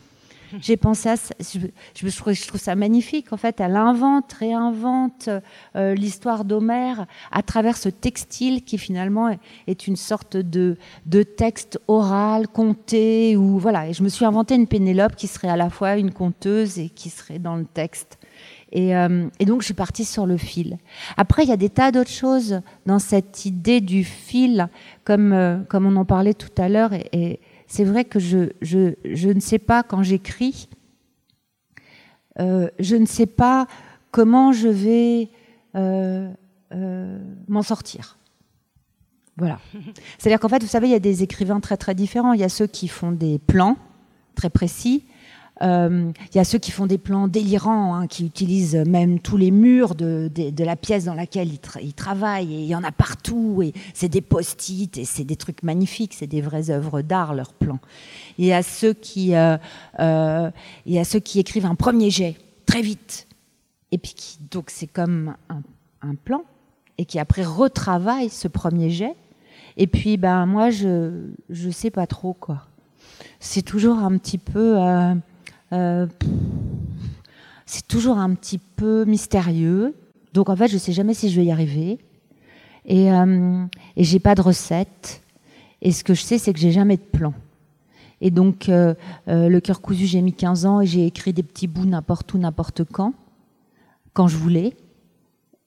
J'ai 0.60 0.76
pensé 0.76 1.08
à 1.08 1.16
ça, 1.16 1.34
je, 1.40 1.58
je, 1.94 2.46
trouve, 2.46 2.60
ça 2.60 2.74
magnifique. 2.74 3.32
En 3.32 3.36
fait, 3.36 3.60
elle 3.60 3.76
invente, 3.76 4.32
réinvente 4.32 5.28
euh, 5.74 5.94
l'histoire 5.94 6.44
d'Homère 6.44 7.06
à 7.30 7.42
travers 7.42 7.76
ce 7.76 7.88
textile 7.88 8.62
qui 8.62 8.78
finalement 8.78 9.36
est, 9.66 9.86
une 9.86 9.96
sorte 9.96 10.36
de, 10.36 10.76
de 11.06 11.22
texte 11.22 11.80
oral, 11.88 12.48
conté, 12.48 13.36
ou 13.36 13.58
voilà. 13.58 13.88
Et 13.88 13.92
je 13.92 14.02
me 14.02 14.08
suis 14.08 14.24
inventé 14.24 14.54
une 14.54 14.66
Pénélope 14.66 15.16
qui 15.16 15.26
serait 15.26 15.48
à 15.48 15.56
la 15.56 15.70
fois 15.70 15.96
une 15.96 16.12
conteuse 16.12 16.78
et 16.78 16.88
qui 16.88 17.10
serait 17.10 17.38
dans 17.38 17.56
le 17.56 17.64
texte. 17.64 18.18
Et, 18.72 18.96
euh, 18.96 19.28
et, 19.38 19.44
donc, 19.44 19.62
je 19.62 19.66
suis 19.66 19.74
partie 19.74 20.04
sur 20.04 20.26
le 20.26 20.36
fil. 20.36 20.78
Après, 21.16 21.44
il 21.44 21.48
y 21.48 21.52
a 21.52 21.56
des 21.56 21.70
tas 21.70 21.92
d'autres 21.92 22.10
choses 22.10 22.60
dans 22.84 22.98
cette 22.98 23.46
idée 23.46 23.80
du 23.80 24.04
fil, 24.04 24.68
comme, 25.04 25.32
euh, 25.32 25.58
comme 25.68 25.86
on 25.86 25.96
en 25.96 26.04
parlait 26.04 26.34
tout 26.34 26.50
à 26.58 26.68
l'heure. 26.68 26.92
Et, 26.92 27.06
et 27.12 27.40
c'est 27.66 27.84
vrai 27.84 28.04
que 28.04 28.18
je, 28.18 29.26
ne 29.32 29.40
sais 29.40 29.58
pas 29.58 29.82
quand 29.82 30.02
j'écris, 30.02 30.68
euh, 32.38 32.68
je 32.78 32.96
ne 32.96 33.06
sais 33.06 33.26
pas 33.26 33.66
comment 34.10 34.52
je 34.52 34.68
vais 34.68 35.30
euh, 35.74 36.30
euh, 36.72 37.18
m'en 37.48 37.62
sortir. 37.62 38.18
Voilà. 39.36 39.60
C'est-à-dire 40.18 40.40
qu'en 40.40 40.48
fait, 40.48 40.62
vous 40.62 40.68
savez, 40.68 40.88
il 40.88 40.92
y 40.92 40.94
a 40.96 41.00
des 41.00 41.22
écrivains 41.22 41.60
très 41.60 41.76
très 41.76 41.94
différents. 41.94 42.32
Il 42.32 42.40
y 42.40 42.44
a 42.44 42.48
ceux 42.48 42.66
qui 42.66 42.88
font 42.88 43.12
des 43.12 43.38
plans 43.38 43.76
très 44.34 44.50
précis, 44.50 45.04
il 45.62 45.66
euh, 45.66 46.12
y 46.34 46.38
a 46.38 46.44
ceux 46.44 46.58
qui 46.58 46.70
font 46.70 46.86
des 46.86 46.98
plans 46.98 47.28
délirants, 47.28 47.94
hein, 47.94 48.06
qui 48.06 48.26
utilisent 48.26 48.76
même 48.86 49.20
tous 49.20 49.38
les 49.38 49.50
murs 49.50 49.94
de, 49.94 50.28
de, 50.28 50.64
la 50.64 50.76
pièce 50.76 51.04
dans 51.04 51.14
laquelle 51.14 51.48
ils, 51.48 51.94
travaillent, 51.94 52.54
et 52.54 52.58
il 52.58 52.66
y 52.66 52.74
en 52.74 52.84
a 52.84 52.92
partout, 52.92 53.62
et 53.62 53.72
c'est 53.94 54.10
des 54.10 54.20
post-it, 54.20 54.98
et 54.98 55.06
c'est 55.06 55.24
des 55.24 55.36
trucs 55.36 55.62
magnifiques, 55.62 56.12
c'est 56.12 56.26
des 56.26 56.42
vraies 56.42 56.68
œuvres 56.68 57.00
d'art, 57.00 57.34
leurs 57.34 57.54
plans. 57.54 57.78
Il 58.36 58.44
y 58.44 58.52
a 58.52 58.62
ceux 58.62 58.92
qui, 58.92 59.34
euh, 59.34 59.56
euh, 59.98 60.50
y 60.84 60.98
a 60.98 61.04
ceux 61.04 61.20
qui 61.20 61.40
écrivent 61.40 61.66
un 61.66 61.74
premier 61.74 62.10
jet, 62.10 62.36
très 62.66 62.82
vite, 62.82 63.26
et 63.92 63.98
puis 63.98 64.12
qui, 64.14 64.38
donc 64.50 64.68
c'est 64.68 64.86
comme 64.86 65.36
un, 65.48 65.62
un, 66.02 66.16
plan, 66.16 66.42
et 66.98 67.06
qui 67.06 67.18
après 67.18 67.44
retravaillent 67.44 68.28
ce 68.28 68.48
premier 68.48 68.90
jet, 68.90 69.14
et 69.78 69.86
puis 69.86 70.18
ben 70.18 70.44
moi 70.44 70.70
je 70.70 71.30
je 71.48 71.70
sais 71.70 71.90
pas 71.90 72.06
trop 72.06 72.34
quoi. 72.34 72.66
C'est 73.40 73.62
toujours 73.62 73.98
un 73.98 74.16
petit 74.18 74.38
peu 74.38 74.78
euh, 74.78 75.14
c'est 75.70 76.08
toujours 77.88 78.18
un 78.18 78.34
petit 78.34 78.58
peu 78.58 79.04
mystérieux. 79.04 79.94
Donc 80.32 80.48
en 80.48 80.56
fait, 80.56 80.68
je 80.68 80.74
ne 80.74 80.78
sais 80.78 80.92
jamais 80.92 81.14
si 81.14 81.30
je 81.30 81.40
vais 81.40 81.46
y 81.46 81.52
arriver. 81.52 81.98
Et, 82.86 83.12
euh, 83.12 83.64
et 83.96 84.04
j'ai 84.04 84.20
pas 84.20 84.34
de 84.34 84.40
recette. 84.40 85.22
Et 85.82 85.92
ce 85.92 86.04
que 86.04 86.14
je 86.14 86.22
sais, 86.22 86.38
c'est 86.38 86.52
que 86.52 86.58
j'ai 86.58 86.72
jamais 86.72 86.96
de 86.96 87.02
plan. 87.02 87.34
Et 88.20 88.30
donc, 88.30 88.68
euh, 88.68 88.94
euh, 89.28 89.48
le 89.48 89.60
cœur 89.60 89.80
cousu, 89.80 90.06
j'ai 90.06 90.22
mis 90.22 90.32
15 90.32 90.64
ans 90.64 90.80
et 90.80 90.86
j'ai 90.86 91.06
écrit 91.06 91.32
des 91.32 91.42
petits 91.42 91.66
bouts 91.66 91.84
n'importe 91.84 92.32
où, 92.32 92.38
n'importe 92.38 92.84
quand, 92.84 93.12
quand 94.14 94.28
je 94.28 94.36
voulais. 94.36 94.74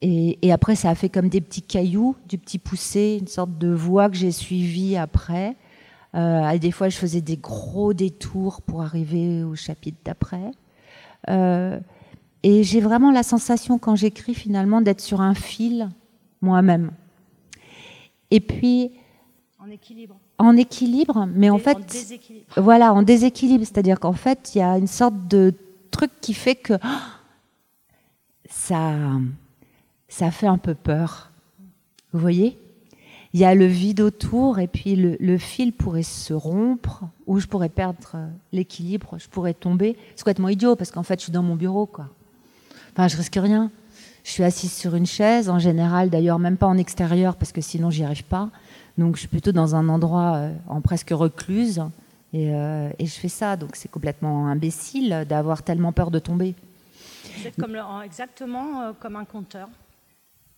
Et, 0.02 0.40
et, 0.42 0.52
après, 0.52 0.76
ça 0.76 0.90
a 0.90 0.96
fait 0.96 1.10
comme 1.10 1.28
des 1.28 1.42
petits 1.42 1.62
cailloux, 1.62 2.16
du 2.28 2.38
petit 2.38 2.58
poussé, 2.58 3.18
une 3.20 3.28
sorte 3.28 3.58
de 3.58 3.68
voie 3.68 4.10
que 4.10 4.16
j'ai 4.16 4.32
suivie 4.32 4.96
après. 4.96 5.58
Euh, 6.16 6.58
des 6.58 6.72
fois, 6.72 6.90
je 6.90 6.98
faisais 6.98 7.22
des 7.22 7.38
gros 7.38 7.94
détours 7.94 8.62
pour 8.62 8.82
arriver 8.82 9.44
au 9.44 9.56
chapitre 9.56 9.98
d'après. 10.04 10.52
Euh, 11.30 11.80
et 12.44 12.64
j'ai 12.64 12.82
vraiment 12.82 13.12
la 13.12 13.24
sensation, 13.24 13.78
quand 13.78 13.96
j'écris, 13.96 14.34
finalement, 14.34 14.82
d'être 14.82 15.02
sur 15.02 15.22
un 15.22 15.34
fil 15.34 15.90
moi-même. 16.42 16.92
Et 18.32 18.40
puis. 18.40 18.92
En 19.60 19.70
équilibre. 19.70 20.18
En 20.38 20.56
équilibre, 20.56 21.28
mais 21.34 21.50
en 21.50 21.60
fait. 21.60 21.76
En 21.76 21.80
déséquilibre. 21.82 22.46
Voilà, 22.58 22.94
en 22.94 23.04
déséquilibre. 23.04 23.66
C'est-à-dire 23.66 24.00
qu'en 24.00 24.14
fait, 24.14 24.56
il 24.56 24.60
y 24.60 24.62
a 24.62 24.78
une 24.78 24.88
sorte 24.88 25.28
de 25.28 25.54
truc 25.92 26.12
qui 26.22 26.34
fait 26.34 26.56
que. 26.56 26.74
ça. 28.50 28.96
Ça 30.08 30.32
fait 30.32 30.48
un 30.48 30.58
peu 30.58 30.74
peur. 30.74 31.30
Vous 32.14 32.20
voyez? 32.20 32.58
Il 33.34 33.40
y 33.40 33.46
a 33.46 33.54
le 33.54 33.66
vide 33.66 34.02
autour 34.02 34.60
et 34.60 34.68
puis 34.68 34.96
le, 34.96 35.38
fil 35.38 35.72
pourrait 35.72 36.04
se 36.04 36.34
rompre 36.34 37.04
ou 37.28 37.40
je 37.40 37.48
pourrais 37.48 37.70
perdre 37.70 38.18
l'équilibre, 38.52 39.18
je 39.20 39.28
pourrais 39.28 39.54
tomber. 39.54 39.96
C'est 40.16 40.24
complètement 40.24 40.50
idiot 40.50 40.76
parce 40.76 40.92
qu'en 40.92 41.04
fait 41.04 41.20
je 41.20 41.26
suis 41.26 41.32
dans 41.32 41.44
mon 41.44 41.56
bureau 41.56 41.86
quoi. 41.86 42.08
Enfin 42.92 43.08
je 43.08 43.18
risque 43.18 43.38
rien. 43.40 43.72
Je 44.24 44.32
suis 44.32 44.44
assise 44.44 44.74
sur 44.74 44.96
une 44.96 45.06
chaise 45.06 45.50
en 45.50 45.60
général 45.60 46.10
d'ailleurs 46.10 46.40
même 46.40 46.58
pas 46.58 46.68
en 46.68 46.78
extérieur 46.78 47.36
parce 47.36 47.52
que 47.52 47.62
sinon 47.62 47.92
j'y 47.92 48.04
arrive 48.04 48.24
pas. 48.24 48.50
Donc 48.98 49.16
je 49.16 49.20
suis 49.20 49.28
plutôt 49.28 49.52
dans 49.52 49.76
un 49.76 49.90
endroit 49.90 50.36
euh, 50.36 50.54
en 50.68 50.82
presque 50.82 51.12
recluse 51.12 51.84
et, 52.34 52.54
euh, 52.54 52.90
et 52.98 53.06
je 53.06 53.14
fais 53.14 53.30
ça 53.30 53.56
donc 53.58 53.76
c'est 53.76 53.92
complètement 53.92 54.48
imbécile 54.48 55.26
d'avoir 55.30 55.62
tellement 55.62 55.92
peur 55.92 56.10
de 56.10 56.20
tomber. 56.20 56.56
C'est 57.44 57.56
comme 57.56 57.74
le, 57.74 57.82
exactement 58.04 58.82
euh, 58.82 58.92
comme 59.00 59.16
un 59.16 59.26
compteur 59.26 59.70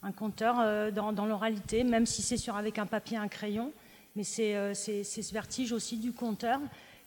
un 0.04 0.12
compteur 0.12 0.60
euh, 0.60 0.92
dans, 0.92 1.26
l'oralité, 1.26 1.84
même 1.84 2.06
si 2.06 2.22
c'est 2.22 2.38
sur 2.38 2.56
avec 2.56 2.80
un 2.80 2.86
papier, 2.86 3.18
un 3.18 3.28
crayon. 3.28 3.72
Mais 4.16 4.24
c'est 4.24 4.56
euh, 4.56 4.74
ce 4.74 5.34
vertige 5.34 5.72
aussi 5.72 5.98
du 5.98 6.12
compteur 6.12 6.60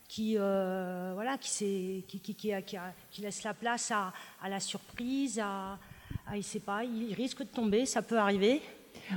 qui, 0.08 0.36
euh, 0.38 1.12
voilà, 1.14 1.36
qui, 1.38 2.04
qui, 2.06 2.20
qui, 2.20 2.34
qui, 2.34 3.20
laisse 3.20 3.42
la 3.42 3.54
place 3.54 3.90
à, 3.90 4.12
à 4.42 4.48
la 4.48 4.60
surprise, 4.60 5.38
à, 5.38 5.78
à, 6.26 6.36
il 6.36 6.44
sait 6.44 6.60
pas, 6.60 6.84
il 6.84 7.12
risque 7.14 7.40
de 7.40 7.44
tomber, 7.44 7.84
ça 7.84 8.02
peut 8.02 8.18
arriver. 8.18 8.62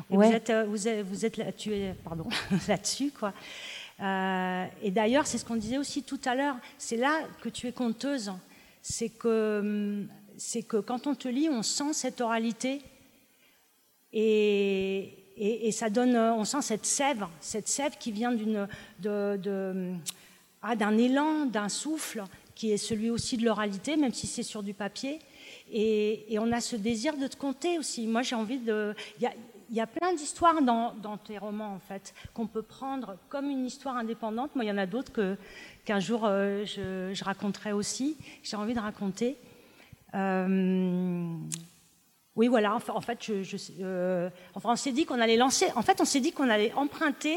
Vous 0.10 0.24
êtes, 0.24 0.52
vous 0.52 0.88
êtes, 0.88 1.06
vous 1.06 1.26
êtes 1.26 1.38
là, 1.38 1.46
pardon, 2.04 2.28
là-dessus, 2.68 3.12
quoi. 3.12 3.32
et 4.02 4.92
d'ailleurs, 4.92 5.28
c'est 5.28 5.38
ce 5.38 5.46
qu'on 5.46 5.56
disait 5.56 5.78
aussi 5.78 6.04
tout 6.04 6.20
à 6.26 6.36
l'heure. 6.36 6.56
C'est 6.78 6.98
là 6.98 7.22
que 7.42 7.48
tu 7.48 7.68
es 7.68 7.72
conteuse. 7.72 8.34
C'est 8.82 9.10
que, 9.10 10.06
c'est 10.38 10.64
que 10.64 10.78
quand 10.78 11.08
on 11.08 11.16
te 11.16 11.28
lit, 11.28 11.48
on 11.50 11.64
sent 11.64 11.94
cette 11.94 12.22
oralité 12.22 12.82
et, 14.14 15.72
ça 15.72 15.90
donne, 15.90 16.16
on 16.18 16.46
sent 16.46 16.62
cette 16.62 16.86
sève, 16.86 17.26
cette 17.40 17.68
sève 17.68 17.98
qui 17.98 18.12
vient 18.12 18.36
ah, 20.62 20.76
d'un 20.76 20.98
élan, 20.98 21.46
d'un 21.46 21.70
souffle, 21.70 22.24
qui 22.56 22.72
est 22.72 22.78
celui 22.78 23.12
aussi 23.12 23.38
de 23.38 23.46
l'oralité, 23.46 23.98
même 23.98 24.14
si 24.14 24.26
c'est 24.26 24.44
sur 24.44 24.64
du 24.64 24.74
papier. 24.74 25.20
Et, 25.72 26.38
on 26.40 26.52
a 26.52 26.60
ce 26.60 26.76
désir 26.76 27.18
de 27.18 27.28
te 27.28 27.36
compter 27.36 27.78
aussi. 27.78 28.08
Moi, 28.08 28.22
j'ai 28.24 28.36
envie 28.36 28.58
de. 28.60 28.96
Il 29.70 29.76
y 29.76 29.82
a, 29.82 29.88
plein 29.88 30.14
d'histoires 30.14 30.62
dans, 30.62 31.18
tes 31.18 31.38
romans, 31.38 31.74
en 31.74 31.80
fait, 31.80 32.14
qu'on 32.34 32.48
peut 32.48 32.62
prendre 32.62 33.18
comme 33.30 33.50
une 33.50 33.66
histoire 33.66 33.98
indépendante. 33.98 34.56
Moi, 34.56 34.64
il 34.64 34.70
y 34.70 34.72
en 34.72 34.78
a 34.78 34.86
d'autres 34.86 35.12
que, 35.12 35.38
qu'un 35.86 36.00
jour 36.00 36.22
euh, 36.24 36.66
je, 36.66 37.24
raconterai 37.24 37.74
aussi. 37.74 38.18
J'ai 38.44 38.56
envie 38.56 38.74
de 38.74 38.80
raconter. 38.80 39.38
Euh, 40.16 41.36
oui, 42.38 42.48
voilà. 42.48 42.76
En 42.76 43.02
fait, 43.02 43.30
euh, 43.82 44.30
on 44.64 44.76
s'est 44.76 44.92
dit 44.92 45.06
qu'on 45.06 45.20
allait 45.20 45.38
lancer. 45.38 45.72
En 45.76 45.82
fait, 45.82 46.00
on 46.00 46.06
s'est 46.06 46.20
dit 46.20 46.32
qu'on 46.32 46.50
allait 46.50 46.72
emprunter 46.74 47.36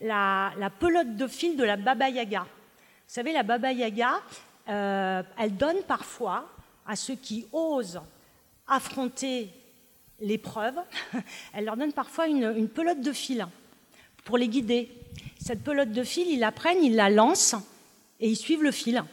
la, 0.00 0.52
pelote 0.80 1.16
de 1.16 1.26
fil 1.26 1.54
de 1.54 1.64
la 1.64 1.76
Baba 1.76 2.08
Yaga. 2.08 2.40
Vous 2.40 3.14
savez, 3.14 3.34
la 3.34 3.42
Baba 3.42 3.72
Yaga, 3.72 4.22
euh, 4.70 5.22
elle 5.38 5.54
donne 5.54 5.82
parfois 5.86 6.48
à 6.86 6.96
ceux 6.96 7.14
qui 7.14 7.46
osent 7.52 8.00
affronter 8.66 9.50
l'épreuve, 10.18 10.76
elle 11.52 11.66
leur 11.66 11.76
donne 11.76 11.92
parfois 11.92 12.26
une, 12.26 12.54
une, 12.56 12.68
pelote 12.68 13.02
de 13.02 13.12
fil 13.12 13.46
pour 14.24 14.38
les 14.38 14.48
guider. 14.48 14.90
Cette 15.38 15.62
pelote 15.62 15.92
de 15.92 16.02
fil, 16.02 16.26
ils 16.26 16.40
la 16.40 16.52
prennent, 16.52 16.82
ils 16.82 16.96
la 16.96 17.10
lancent 17.10 17.54
et 18.18 18.30
ils 18.30 18.36
suivent 18.36 18.62
le 18.62 18.72
fil. 18.72 19.04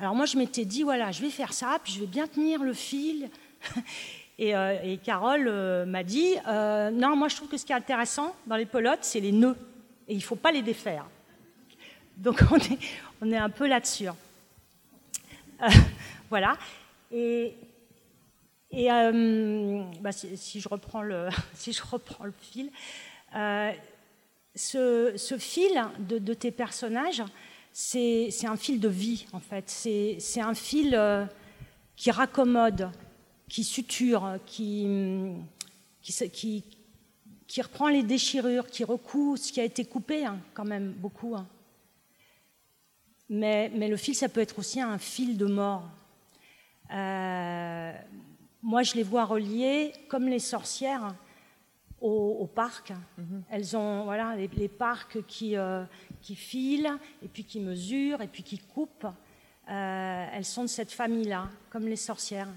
Alors 0.00 0.14
moi, 0.14 0.24
je 0.24 0.38
m'étais 0.38 0.64
dit, 0.64 0.82
voilà, 0.82 1.12
je 1.12 1.20
vais 1.20 1.30
faire 1.30 1.52
ça, 1.52 1.78
puis 1.84 1.92
je 1.92 2.00
vais 2.00 2.06
bien 2.06 2.26
tenir 2.26 2.62
le 2.62 2.72
fil. 2.72 3.28
Euh, 4.40 4.78
et, 4.84 4.98
Carole 4.98 5.48
euh, 5.48 5.84
m'a 5.84 6.04
dit 6.04 6.34
euh, 6.46 6.90
Non, 6.90 7.16
moi 7.16 7.28
je 7.28 7.36
trouve 7.36 7.48
que 7.48 7.56
ce 7.56 7.64
qui 7.64 7.72
est 7.72 7.76
intéressant 7.76 8.36
dans 8.46 8.56
les 8.56 8.66
pelotes, 8.66 9.02
c'est 9.02 9.20
les 9.20 9.32
nœuds. 9.32 9.56
Et 10.06 10.12
il 10.12 10.18
ne 10.18 10.22
faut 10.22 10.36
pas 10.36 10.52
les 10.52 10.62
défaire. 10.62 11.06
Donc 12.16 12.42
on 13.20 13.28
est, 13.32 13.36
un 13.36 13.50
peu 13.50 13.66
là-dessus. 13.66 14.08
voilà. 16.30 16.56
Et, 17.12 17.54
bah, 18.72 20.12
si, 20.12 20.60
je 20.60 20.68
reprends 20.68 21.02
le, 21.02 21.28
fil, 22.40 22.70
ce, 24.54 25.36
fil 25.38 25.84
de 25.98 26.34
tes 26.34 26.50
personnages, 26.52 27.22
c'est 27.72 28.46
un 28.46 28.56
fil 28.56 28.80
de 28.80 28.88
vie, 28.88 29.26
en 29.32 29.40
fait. 29.40 29.68
C'est 29.68 30.40
un 30.40 30.54
fil 30.54 30.98
qui 31.96 32.10
raccommode, 32.10 32.90
qui 33.48 33.64
suture, 33.64 34.38
qui, 34.46 34.86
qui, 36.02 36.64
qui, 37.46 37.62
reprend 37.62 37.88
les 37.88 38.02
déchirures, 38.02 38.66
qui 38.66 38.84
recoue 38.84 39.36
ce 39.36 39.52
qui 39.52 39.60
a 39.60 39.64
été 39.64 39.84
coupé, 39.84 40.24
hein, 40.24 40.38
quand 40.54 40.64
même, 40.64 40.92
beaucoup. 40.92 41.34
Hein. 41.34 41.46
Mais, 43.28 43.70
mais, 43.74 43.88
le 43.88 43.96
fil, 43.96 44.14
ça 44.14 44.28
peut 44.28 44.40
être 44.40 44.58
aussi 44.58 44.80
un 44.80 44.98
fil 44.98 45.36
de 45.36 45.46
mort. 45.46 45.88
Euh, 46.92 47.92
moi, 48.62 48.82
je 48.82 48.94
les 48.94 49.02
vois 49.02 49.24
reliés 49.24 49.92
comme 50.08 50.28
les 50.28 50.38
sorcières 50.38 51.14
au, 52.00 52.48
parc. 52.54 52.90
Mm-hmm. 52.90 53.42
Elles 53.50 53.76
ont 53.76 54.04
voilà, 54.04 54.36
les, 54.36 54.68
parcs 54.68 55.26
qui, 55.26 55.56
euh, 55.56 55.84
qui 56.22 56.36
filent, 56.36 56.96
et 57.22 57.28
puis 57.28 57.44
qui 57.44 57.60
mesurent, 57.60 58.22
et 58.22 58.28
puis 58.28 58.42
qui 58.42 58.58
coupent. 58.58 59.06
Euh, 59.70 60.26
elles 60.32 60.44
sont 60.44 60.62
de 60.62 60.68
cette 60.68 60.92
famille-là, 60.92 61.48
comme 61.70 61.86
les 61.86 61.96
sorcières. 61.96 62.48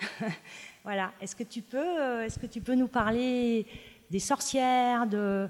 voilà. 0.84 1.12
Est-ce 1.20 1.36
que 1.36 1.44
tu 1.44 1.62
peux, 1.62 1.78
euh, 1.78 2.24
est-ce 2.24 2.38
que 2.38 2.46
tu 2.46 2.60
peux 2.60 2.74
nous 2.74 2.88
parler 2.88 3.66
des 4.10 4.20
sorcières, 4.20 5.06
de, 5.06 5.48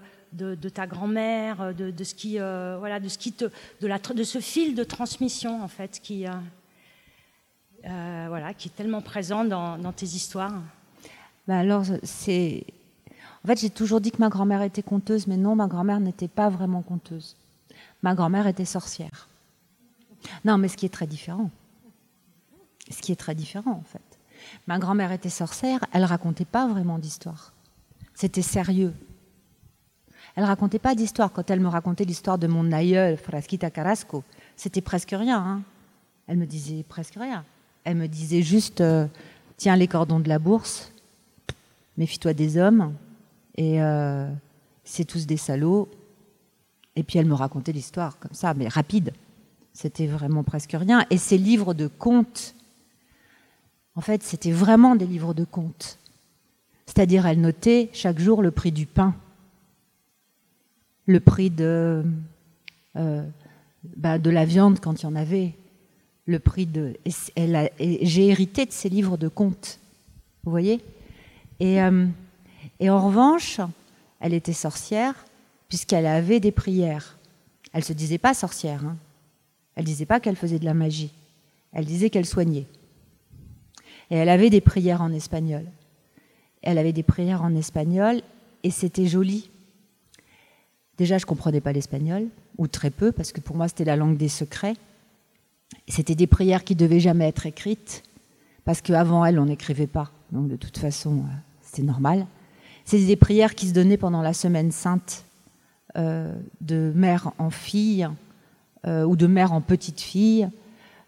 ta 0.72 0.86
grand-mère, 0.86 1.74
de, 1.74 1.90
de, 1.90 2.04
ce 2.04 2.14
qui, 2.14 2.40
euh, 2.40 2.76
voilà, 2.78 3.00
de 3.00 3.08
ce 3.08 4.40
fil 4.40 4.74
de 4.74 4.84
transmission 4.84 5.62
en 5.62 5.68
fait, 5.68 6.00
qui, 6.02 6.26
euh, 6.26 8.26
voilà, 8.28 8.54
qui 8.54 8.68
est 8.68 8.76
tellement 8.76 9.02
présent 9.02 9.44
dans, 9.44 9.78
dans 9.78 9.92
tes 9.92 10.06
histoires? 10.06 10.62
Bah 11.46 11.58
alors, 11.58 11.84
c'est, 12.02 12.64
en 13.44 13.48
fait, 13.48 13.60
j'ai 13.60 13.70
toujours 13.70 14.00
dit 14.00 14.10
que 14.10 14.18
ma 14.18 14.28
grand-mère 14.28 14.62
était 14.62 14.82
conteuse, 14.82 15.28
mais 15.28 15.36
non, 15.36 15.54
ma 15.54 15.68
grand-mère 15.68 16.00
n'était 16.00 16.28
pas 16.28 16.48
vraiment 16.48 16.82
conteuse. 16.82 17.36
Ma 18.02 18.14
grand-mère 18.14 18.48
était 18.48 18.64
sorcière. 18.64 19.28
Non, 20.44 20.58
mais 20.58 20.68
ce 20.68 20.76
qui 20.76 20.86
est 20.86 20.92
très 20.92 21.06
différent. 21.06 21.50
Ce 22.90 23.00
qui 23.00 23.12
est 23.12 23.16
très 23.16 23.34
différent, 23.34 23.70
en 23.70 23.84
fait. 23.84 24.00
Ma 24.66 24.78
grand-mère 24.78 25.12
était 25.12 25.30
sorcière, 25.30 25.80
elle 25.92 26.04
racontait 26.04 26.44
pas 26.44 26.66
vraiment 26.66 26.98
d'histoire. 26.98 27.52
C'était 28.14 28.42
sérieux. 28.42 28.94
Elle 30.34 30.44
racontait 30.44 30.78
pas 30.78 30.94
d'histoire. 30.94 31.32
Quand 31.32 31.50
elle 31.50 31.60
me 31.60 31.68
racontait 31.68 32.04
l'histoire 32.04 32.38
de 32.38 32.46
mon 32.46 32.72
aïeul, 32.72 33.16
Frasquita 33.16 33.70
Carrasco, 33.70 34.24
c'était 34.56 34.80
presque 34.80 35.10
rien. 35.10 35.38
Hein. 35.38 35.62
Elle 36.26 36.38
me 36.38 36.46
disait 36.46 36.84
presque 36.88 37.14
rien. 37.14 37.44
Elle 37.84 37.96
me 37.96 38.08
disait 38.08 38.42
juste 38.42 38.80
euh, 38.80 39.06
tiens 39.56 39.76
les 39.76 39.86
cordons 39.86 40.20
de 40.20 40.28
la 40.28 40.38
bourse, 40.38 40.92
méfie-toi 41.96 42.34
des 42.34 42.58
hommes, 42.58 42.94
et 43.56 43.80
euh, 43.80 44.28
c'est 44.84 45.04
tous 45.04 45.26
des 45.26 45.36
salauds. 45.36 45.88
Et 46.96 47.02
puis 47.02 47.18
elle 47.18 47.26
me 47.26 47.34
racontait 47.34 47.72
l'histoire 47.72 48.18
comme 48.18 48.32
ça, 48.32 48.54
mais 48.54 48.68
rapide. 48.68 49.12
C'était 49.72 50.06
vraiment 50.06 50.42
presque 50.42 50.72
rien. 50.72 51.04
Et 51.10 51.18
ces 51.18 51.36
livres 51.36 51.74
de 51.74 51.86
contes 51.86 52.55
en 53.96 54.00
fait, 54.02 54.22
c'était 54.22 54.52
vraiment 54.52 54.94
des 54.94 55.06
livres 55.06 55.34
de 55.34 55.44
contes. 55.44 55.98
C'est-à-dire, 56.86 57.26
elle 57.26 57.40
notait 57.40 57.88
chaque 57.92 58.18
jour 58.18 58.42
le 58.42 58.50
prix 58.50 58.70
du 58.70 58.86
pain, 58.86 59.14
le 61.06 61.18
prix 61.18 61.50
de, 61.50 62.04
euh, 62.96 63.22
bah, 63.96 64.18
la 64.18 64.44
viande 64.44 64.80
quand 64.80 65.02
il 65.02 65.04
y 65.04 65.08
en 65.08 65.16
avait, 65.16 65.54
le 66.26 66.38
prix 66.38 66.66
de. 66.66 66.96
J'ai 67.36 68.28
hérité 68.28 68.66
de 68.66 68.72
ces 68.72 68.88
livres 68.88 69.16
de 69.16 69.28
contes, 69.28 69.78
vous 70.44 70.50
voyez? 70.50 70.80
Et, 71.58 71.82
euh, 71.82 72.06
et 72.80 72.90
en 72.90 73.04
revanche, 73.06 73.60
elle 74.20 74.34
était 74.34 74.52
sorcière 74.52 75.14
puisqu'elle 75.68 76.06
avait 76.06 76.40
des 76.40 76.52
prières. 76.52 77.16
Elle 77.72 77.84
se 77.84 77.92
disait 77.92 78.18
pas 78.18 78.34
sorcière. 78.34 78.84
Hein. 78.84 78.96
Elle 79.74 79.84
disait 79.84 80.06
pas 80.06 80.20
qu'elle 80.20 80.36
faisait 80.36 80.58
de 80.58 80.64
la 80.64 80.74
magie. 80.74 81.10
Elle 81.72 81.84
disait 81.84 82.10
qu'elle 82.10 82.26
soignait. 82.26 82.66
Et 84.10 84.16
elle 84.16 84.28
avait 84.28 84.50
des 84.50 84.60
prières 84.60 85.02
en 85.02 85.12
espagnol. 85.12 85.64
Elle 86.62 86.78
avait 86.78 86.92
des 86.92 87.02
prières 87.02 87.42
en 87.42 87.54
espagnol 87.54 88.22
et 88.62 88.70
c'était 88.70 89.06
joli. 89.06 89.50
Déjà, 90.98 91.18
je 91.18 91.24
ne 91.24 91.28
comprenais 91.28 91.60
pas 91.60 91.72
l'espagnol, 91.72 92.26
ou 92.58 92.68
très 92.68 92.90
peu, 92.90 93.12
parce 93.12 93.32
que 93.32 93.40
pour 93.40 93.56
moi, 93.56 93.68
c'était 93.68 93.84
la 93.84 93.96
langue 93.96 94.16
des 94.16 94.28
secrets. 94.28 94.74
C'était 95.88 96.14
des 96.14 96.26
prières 96.26 96.64
qui 96.64 96.74
devaient 96.74 97.00
jamais 97.00 97.28
être 97.28 97.46
écrites, 97.46 98.02
parce 98.64 98.80
qu'avant 98.80 99.24
elle, 99.24 99.38
on 99.38 99.46
n'écrivait 99.46 99.86
pas. 99.86 100.10
Donc, 100.32 100.48
de 100.48 100.56
toute 100.56 100.78
façon, 100.78 101.18
euh, 101.18 101.34
c'était 101.60 101.82
normal. 101.82 102.26
C'était 102.84 103.06
des 103.06 103.16
prières 103.16 103.54
qui 103.54 103.68
se 103.68 103.74
donnaient 103.74 103.96
pendant 103.96 104.22
la 104.22 104.32
semaine 104.32 104.72
sainte, 104.72 105.24
euh, 105.96 106.34
de 106.60 106.92
mère 106.94 107.32
en 107.38 107.50
fille, 107.50 108.08
euh, 108.86 109.04
ou 109.04 109.16
de 109.16 109.26
mère 109.26 109.52
en 109.52 109.60
petite 109.60 110.00
fille, 110.00 110.48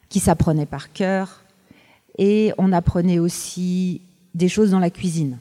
qui 0.08 0.20
s'apprenaient 0.20 0.66
par 0.66 0.92
cœur. 0.92 1.44
Et 2.18 2.52
on 2.59 2.72
apprenait 2.72 3.18
aussi 3.18 4.00
des 4.35 4.48
choses 4.48 4.70
dans 4.70 4.81
la 4.81 4.90
cuisine, 4.90 5.38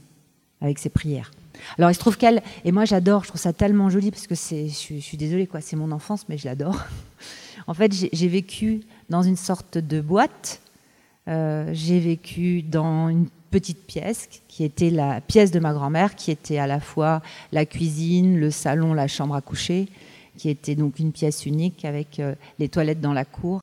avec 0.61 0.79
ces 0.79 0.89
prières. 0.89 1.31
Alors 1.77 1.91
il 1.91 1.93
se 1.93 1.99
trouve 1.99 2.17
qu'elle, 2.17 2.41
et 2.65 2.71
moi 2.71 2.85
j'adore, 2.85 3.23
je 3.23 3.29
trouve 3.29 3.41
ça 3.41 3.53
tellement 3.53 3.89
joli 3.89 4.11
parce 4.11 4.27
que 4.27 4.35
c'est, 4.35 4.67
je, 4.67 4.99
suis 4.99 5.17
désolée 5.17 5.47
quoi, 5.47 5.61
c'est 5.61 5.75
mon 5.75 5.91
enfance, 5.91 6.25
mais 6.29 6.37
je 6.37 6.45
l'adore. 6.45 6.79
en 7.67 7.73
fait, 7.73 7.91
j'ai 8.13 8.27
vécu 8.27 8.81
dans 9.09 9.23
une 9.23 9.35
sorte 9.35 9.77
de 9.77 10.01
boîte. 10.01 10.61
Euh, 11.27 11.69
j'ai 11.73 11.99
vécu 11.99 12.61
dans 12.61 13.09
une 13.09 13.27
petite 13.51 13.85
pièce 13.85 14.29
qui 14.47 14.63
était 14.63 14.89
la 14.89 15.19
pièce 15.19 15.51
de 15.51 15.59
ma 15.59 15.73
grand-mère, 15.73 16.15
qui 16.15 16.31
était 16.31 16.57
à 16.57 16.67
la 16.67 16.79
fois 16.79 17.21
la 17.51 17.65
cuisine, 17.65 18.39
le 18.39 18.51
salon, 18.51 18.93
la 18.93 19.07
chambre 19.07 19.35
à 19.35 19.41
coucher, 19.41 19.87
qui 20.37 20.49
était 20.49 20.75
donc 20.75 20.99
une 20.99 21.11
pièce 21.11 21.45
unique 21.45 21.83
avec 21.85 22.19
euh, 22.19 22.35
les 22.59 22.69
toilettes 22.69 23.01
dans 23.01 23.13
la 23.13 23.25
cour. 23.25 23.61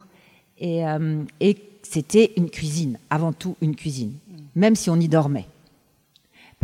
Et, 0.58 0.86
euh, 0.86 1.22
et 1.40 1.56
c'était 1.84 2.32
une 2.36 2.50
cuisine, 2.50 2.98
avant 3.10 3.32
tout 3.32 3.56
une 3.60 3.76
cuisine, 3.76 4.14
même 4.56 4.74
si 4.74 4.90
on 4.90 4.96
y 4.96 5.08
dormait 5.08 5.46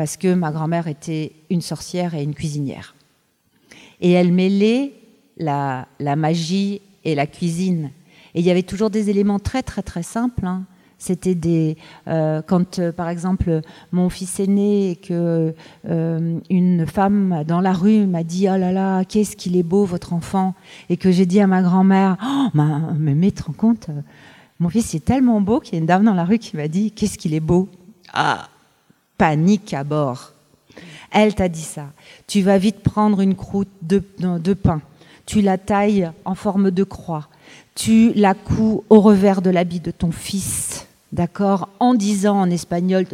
parce 0.01 0.17
que 0.17 0.33
ma 0.33 0.51
grand-mère 0.51 0.89
était 0.89 1.33
une 1.51 1.61
sorcière 1.61 2.15
et 2.15 2.23
une 2.23 2.35
cuisinière. 2.35 2.95
Et 4.01 4.13
elle 4.13 4.33
mêlait 4.33 4.95
la, 5.37 5.87
magie 6.17 6.81
et 7.05 7.15
la 7.15 7.27
cuisine. 7.27 7.91
Et 8.35 8.41
il 8.41 8.47
y 8.47 8.51
avait 8.51 8.63
toujours 8.63 8.89
des 8.89 9.11
éléments 9.11 9.39
très 9.39 9.63
très 9.63 9.83
très 9.83 10.03
simples. 10.03 10.47
Hein. 10.47 10.65
C'était 10.97 11.35
des 11.35 11.77
euh, 12.09 12.41
quand 12.41 12.79
euh, 12.79 12.93
par 12.93 13.11
exemple 13.11 13.61
mon 13.93 14.09
fils 14.09 14.41
est 14.41 14.47
né 14.47 14.93
et 14.93 14.97
que 14.97 15.55
euh, 15.87 16.39
une 16.49 16.87
femme 16.87 17.45
dans 17.47 17.61
la 17.61 17.75
rue 17.75 18.07
m'a 18.07 18.23
dit 18.23 18.49
oh 18.49 18.57
là 18.57 18.73
là 18.73 19.05
qu'est-ce 19.05 19.37
qu'il 19.37 19.55
est 19.55 19.63
beau 19.63 19.85
votre 19.85 20.15
enfant 20.15 20.55
et 20.89 20.97
que 20.97 21.11
j'ai 21.11 21.27
dit 21.27 21.41
à 21.41 21.47
ma 21.47 21.61
grand-mère 21.61 22.17
oh 22.23 22.59
mais, 22.99 23.15
mais 23.15 23.31
te 23.33 23.43
rends 23.43 23.53
compte 23.53 23.91
mon 24.61 24.69
fils 24.69 24.95
est 24.95 25.05
tellement 25.05 25.41
beau 25.41 25.59
qu'il 25.59 25.75
y 25.75 25.77
a 25.77 25.81
une 25.81 25.87
dame 25.87 26.05
dans 26.05 26.15
la 26.15 26.25
rue 26.25 26.39
qui 26.39 26.57
m'a 26.57 26.69
dit 26.69 26.93
qu'est-ce 26.93 27.19
qu'il 27.19 27.35
est 27.35 27.41
beau 27.41 27.69
ah 28.13 28.49
panique 29.21 29.75
à 29.75 29.85
bord. 29.85 30.33
Elle 31.11 31.35
t'a 31.35 31.51
dit 31.51 31.61
ça. 31.61 31.89
Tu 32.27 32.41
vas 32.41 32.57
vite 32.57 32.81
prendre 32.81 33.21
une 33.21 33.35
croûte 33.35 33.69
de, 33.83 33.99
pain. 34.55 34.81
Tu 35.27 35.43
la 35.43 35.59
tailles 35.59 36.11
en 36.25 36.35
forme 36.35 36.71
de 36.71 36.85
croix. 36.85 37.29
Tu 37.75 38.15
la 38.15 38.33
couds 38.33 38.83
au 38.89 39.01
revers 39.01 39.43
de 39.43 39.51
l'habit 39.51 39.81
de 39.81 39.91
ton 39.91 40.11
fils. 40.11 40.87
D'accord? 41.13 41.69
En 41.81 41.93
disant 41.93 42.41
en 42.41 42.49
espagnol, 42.49 43.05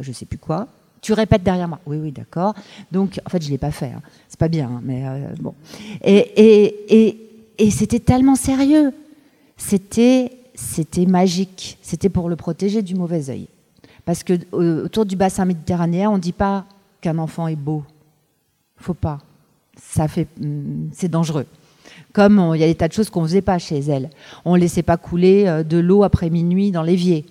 je 0.00 0.12
sais 0.12 0.26
plus 0.26 0.36
quoi. 0.36 0.68
Tu 1.00 1.14
répètes 1.14 1.42
derrière 1.42 1.68
moi. 1.68 1.80
Oui, 1.86 1.96
oui, 1.96 2.12
d'accord. 2.12 2.54
Donc, 2.92 3.18
en 3.24 3.30
fait, 3.30 3.40
je 3.40 3.46
ne 3.46 3.52
l'ai 3.52 3.58
pas 3.58 3.70
fait. 3.70 3.92
Hein. 3.96 4.02
C'est 4.28 4.38
pas 4.38 4.48
bien, 4.48 4.68
hein, 4.68 4.80
mais 4.82 5.06
euh, 5.06 5.28
bon. 5.40 5.54
Et, 6.02 6.16
et, 6.16 7.06
et, 7.06 7.30
et 7.58 7.70
c'était 7.70 8.00
tellement 8.00 8.36
sérieux. 8.36 8.92
C'était, 9.56 10.30
c'était 10.54 11.06
magique. 11.06 11.78
C'était 11.82 12.08
pour 12.08 12.28
le 12.28 12.36
protéger 12.36 12.82
du 12.82 12.94
mauvais 12.94 13.30
œil. 13.30 13.48
Parce 14.04 14.22
que 14.22 14.34
euh, 14.52 14.84
autour 14.84 15.06
du 15.06 15.16
bassin 15.16 15.44
méditerranéen, 15.44 16.10
on 16.10 16.16
ne 16.16 16.22
dit 16.22 16.32
pas 16.32 16.64
qu'un 17.00 17.18
enfant 17.18 17.48
est 17.48 17.56
beau. 17.56 17.82
Faut 18.76 18.94
pas. 18.94 19.18
Ça 19.80 20.08
fait, 20.08 20.28
hmm, 20.40 20.88
c'est 20.92 21.08
dangereux. 21.08 21.46
Comme 22.12 22.52
il 22.54 22.60
y 22.60 22.64
a 22.64 22.66
des 22.66 22.74
tas 22.74 22.88
de 22.88 22.92
choses 22.92 23.10
qu'on 23.10 23.22
ne 23.22 23.26
faisait 23.26 23.42
pas 23.42 23.58
chez 23.58 23.78
elle. 23.78 24.10
On 24.44 24.54
ne 24.54 24.60
laissait 24.60 24.82
pas 24.82 24.96
couler 24.96 25.46
euh, 25.46 25.62
de 25.62 25.78
l'eau 25.78 26.04
après 26.04 26.30
minuit 26.30 26.70
dans 26.70 26.82
l'évier. 26.82 27.26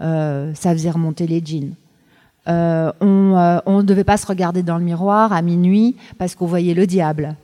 Euh, 0.00 0.54
ça 0.54 0.72
faisait 0.72 0.90
remonter 0.90 1.26
les 1.26 1.42
jeans. 1.44 1.74
on 2.46 2.52
ne 3.66 3.82
devait 3.82 4.04
pas 4.04 4.16
se 4.16 4.26
regarder 4.26 4.62
dans 4.62 4.78
le 4.78 4.84
miroir 4.84 5.32
à 5.32 5.42
minuit 5.42 5.96
parce 6.18 6.34
qu'on 6.34 6.46
voyait 6.46 6.74
le 6.74 6.86
diable. 6.86 7.36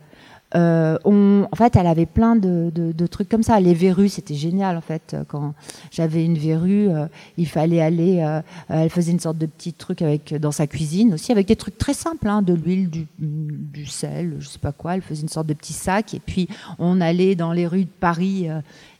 Euh, 0.56 0.96
en 1.04 1.56
fait, 1.56 1.76
elle 1.76 1.86
avait 1.86 2.06
plein 2.06 2.36
de, 2.36 3.06
trucs 3.06 3.28
comme 3.28 3.42
ça. 3.42 3.60
Les 3.60 3.74
verrues, 3.74 4.08
c'était 4.08 4.34
génial 4.34 4.76
en 4.76 4.80
fait. 4.80 5.16
Quand 5.28 5.54
j'avais 5.90 6.24
une 6.24 6.38
verrue, 6.38 6.88
euh, 6.88 7.06
il 7.36 7.46
fallait 7.46 7.80
aller. 7.80 8.20
Euh, 8.20 8.40
elle 8.68 8.90
faisait 8.90 9.12
une 9.12 9.20
sorte 9.20 9.38
de 9.38 9.46
petit 9.46 9.72
truc 9.72 10.02
avec 10.02 10.34
dans 10.34 10.52
sa 10.52 10.66
cuisine 10.66 11.14
aussi, 11.14 11.32
avec 11.32 11.46
des 11.46 11.56
trucs 11.56 11.78
très 11.78 11.94
simples, 11.94 12.28
hein, 12.28 12.42
de 12.42 12.54
l'huile, 12.54 12.90
du, 12.90 13.06
du, 13.18 13.86
sel, 13.86 14.36
je 14.40 14.48
sais 14.48 14.58
pas 14.58 14.72
quoi. 14.72 14.94
Elle 14.94 15.02
faisait 15.02 15.22
une 15.22 15.28
sorte 15.28 15.46
de 15.46 15.54
petit 15.54 15.72
sac 15.72 16.14
et 16.14 16.20
puis 16.20 16.48
on 16.78 17.00
allait 17.00 17.34
dans 17.34 17.52
les 17.52 17.66
rues 17.66 17.84
de 17.84 17.90
Paris 18.00 18.46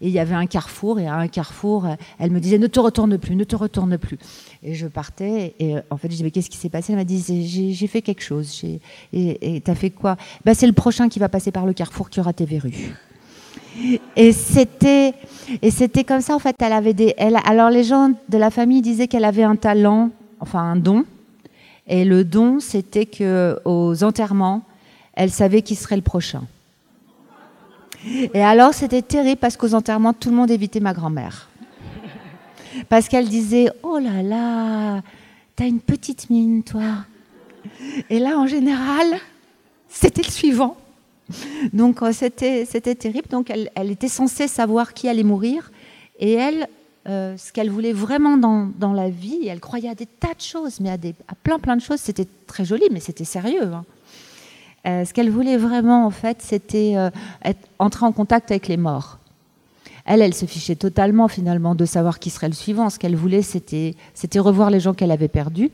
et 0.01 0.09
il 0.09 0.11
y 0.11 0.19
avait 0.19 0.35
un 0.35 0.47
carrefour 0.47 1.01
et 1.01 1.07
à 1.07 1.16
un 1.16 1.29
carrefour, 1.29 1.87
elle 2.19 2.31
me 2.31 2.40
disait 2.40 2.59
ne 2.59 2.66
te 2.66 2.81
retourne 2.81 3.19
plus, 3.19 3.35
ne 3.35 3.45
te 3.45 3.57
retourne 3.57 3.99
plus. 3.99 4.19
Et 4.68 4.74
je 4.74 4.88
partais 4.88 5.55
et 5.61 5.76
en 5.90 5.96
fait 5.96 6.09
je 6.09 6.12
disais 6.12 6.24
mais 6.24 6.33
qu'est-ce 6.33 6.50
qui 6.50 6.57
s'est 6.57 6.68
passé? 6.68 6.92
Elle 6.92 6.98
m'a 6.98 7.05
dit 7.05 7.72
j'ai 7.72 7.87
fait 7.87 8.02
quelque 8.02 8.22
chose. 8.22 8.62
Et 9.12 9.62
t'as 9.64 9.76
fait 9.76 9.90
quoi? 9.90 10.16
Ben, 10.44 10.55
c'est 10.55 10.66
le 10.66 10.72
prochain 10.72 11.09
qui 11.09 11.20
va 11.20 11.29
passer 11.29 11.52
par 11.52 11.66
le 11.66 11.72
carrefour 11.72 12.11
qui 12.11 12.18
aura 12.18 12.33
tes 12.33 12.46
verrues. 12.46 12.92
Et 14.16 14.33
c'était, 14.33 15.14
et 15.62 15.70
c'était 15.70 16.05
comme 16.05 16.20
ça, 16.20 16.35
en 16.35 16.38
fait, 16.38 16.57
elle 16.61 16.72
avait 16.72 16.94
des. 16.94 17.14
Elle, 17.18 17.38
alors, 17.44 17.70
les 17.70 17.85
gens 17.85 18.12
de 18.29 18.38
la 18.38 18.50
famille 18.50 18.83
disaient 18.83 19.07
qu'elle 19.07 19.24
avait 19.24 19.42
un 19.42 19.57
talent, 19.57 20.11
enfin 20.40 20.61
un 20.61 20.76
don. 20.76 21.05
Et 21.87 22.05
le 22.05 22.24
don, 22.24 22.59
c'était 22.59 23.07
que 23.07 23.61
aux 23.64 24.02
enterrements, 24.02 24.62
elle 25.12 25.31
savait 25.31 25.62
qui 25.62 25.74
serait 25.74 25.96
le 25.96 26.02
prochain. 26.02 26.42
Et 28.35 28.42
alors, 28.42 28.72
c'était 28.72 29.02
terrible 29.02 29.38
parce 29.38 29.57
qu'aux 29.57 29.74
enterrements, 29.74 30.12
tout 30.12 30.31
le 30.31 30.37
monde 30.37 30.50
évitait 30.50 30.81
ma 30.81 30.92
grand-mère. 30.92 31.48
Parce 32.88 33.08
qu'elle 33.08 33.28
disait 33.28 33.70
Oh 33.82 33.98
là 33.98 34.22
là, 34.22 35.02
t'as 35.54 35.66
une 35.66 35.80
petite 35.80 36.30
mine, 36.30 36.62
toi. 36.62 37.04
Et 38.10 38.18
là, 38.18 38.38
en 38.38 38.46
général, 38.46 39.06
c'était 39.88 40.22
le 40.22 40.30
suivant. 40.30 40.76
Donc 41.72 42.02
euh, 42.02 42.12
c'était, 42.12 42.64
terrible. 42.94 43.28
Donc 43.28 43.50
elle, 43.50 43.90
était 43.90 44.08
censée 44.08 44.48
savoir 44.48 44.94
qui 44.94 45.08
allait 45.08 45.22
mourir. 45.22 45.70
Et 46.18 46.32
elle, 46.32 46.68
euh, 47.08 47.36
ce 47.36 47.52
qu'elle 47.52 47.70
voulait 47.70 47.92
vraiment 47.92 48.36
dans, 48.36 48.92
la 48.92 49.08
vie, 49.08 49.48
elle 49.48 49.60
croyait 49.60 49.88
à 49.88 49.94
des 49.94 50.06
tas 50.06 50.34
de 50.34 50.40
choses, 50.40 50.80
mais 50.80 50.90
à, 50.90 50.98
plein 51.42 51.58
plein 51.58 51.76
de 51.76 51.82
choses. 51.82 52.00
C'était 52.00 52.28
très 52.46 52.64
joli, 52.64 52.84
mais 52.90 53.00
c'était 53.00 53.24
sérieux. 53.24 53.72
Hein. 53.72 53.84
Euh, 54.86 55.04
ce 55.04 55.12
qu'elle 55.12 55.30
voulait 55.30 55.56
vraiment, 55.56 56.06
en 56.06 56.10
fait, 56.10 56.38
c'était 56.40 56.94
entrer 57.78 58.06
en 58.06 58.12
contact 58.12 58.50
avec 58.50 58.68
les 58.68 58.76
morts. 58.76 59.18
Elle, 60.07 60.23
elle 60.23 60.35
se 60.35 60.47
fichait 60.47 60.77
totalement 60.77 61.27
finalement 61.27 61.75
de 61.75 61.85
savoir 61.85 62.21
qui 62.21 62.31
serait 62.31 62.49
le 62.49 62.55
suivant. 62.55 62.88
Ce 62.90 62.99
qu'elle 62.99 63.16
voulait, 63.16 63.42
c'était, 63.42 63.95
revoir 64.37 64.71
les 64.71 64.81
gens 64.81 64.95
qu'elle 64.95 65.11
avait 65.11 65.29
perdus. 65.29 65.71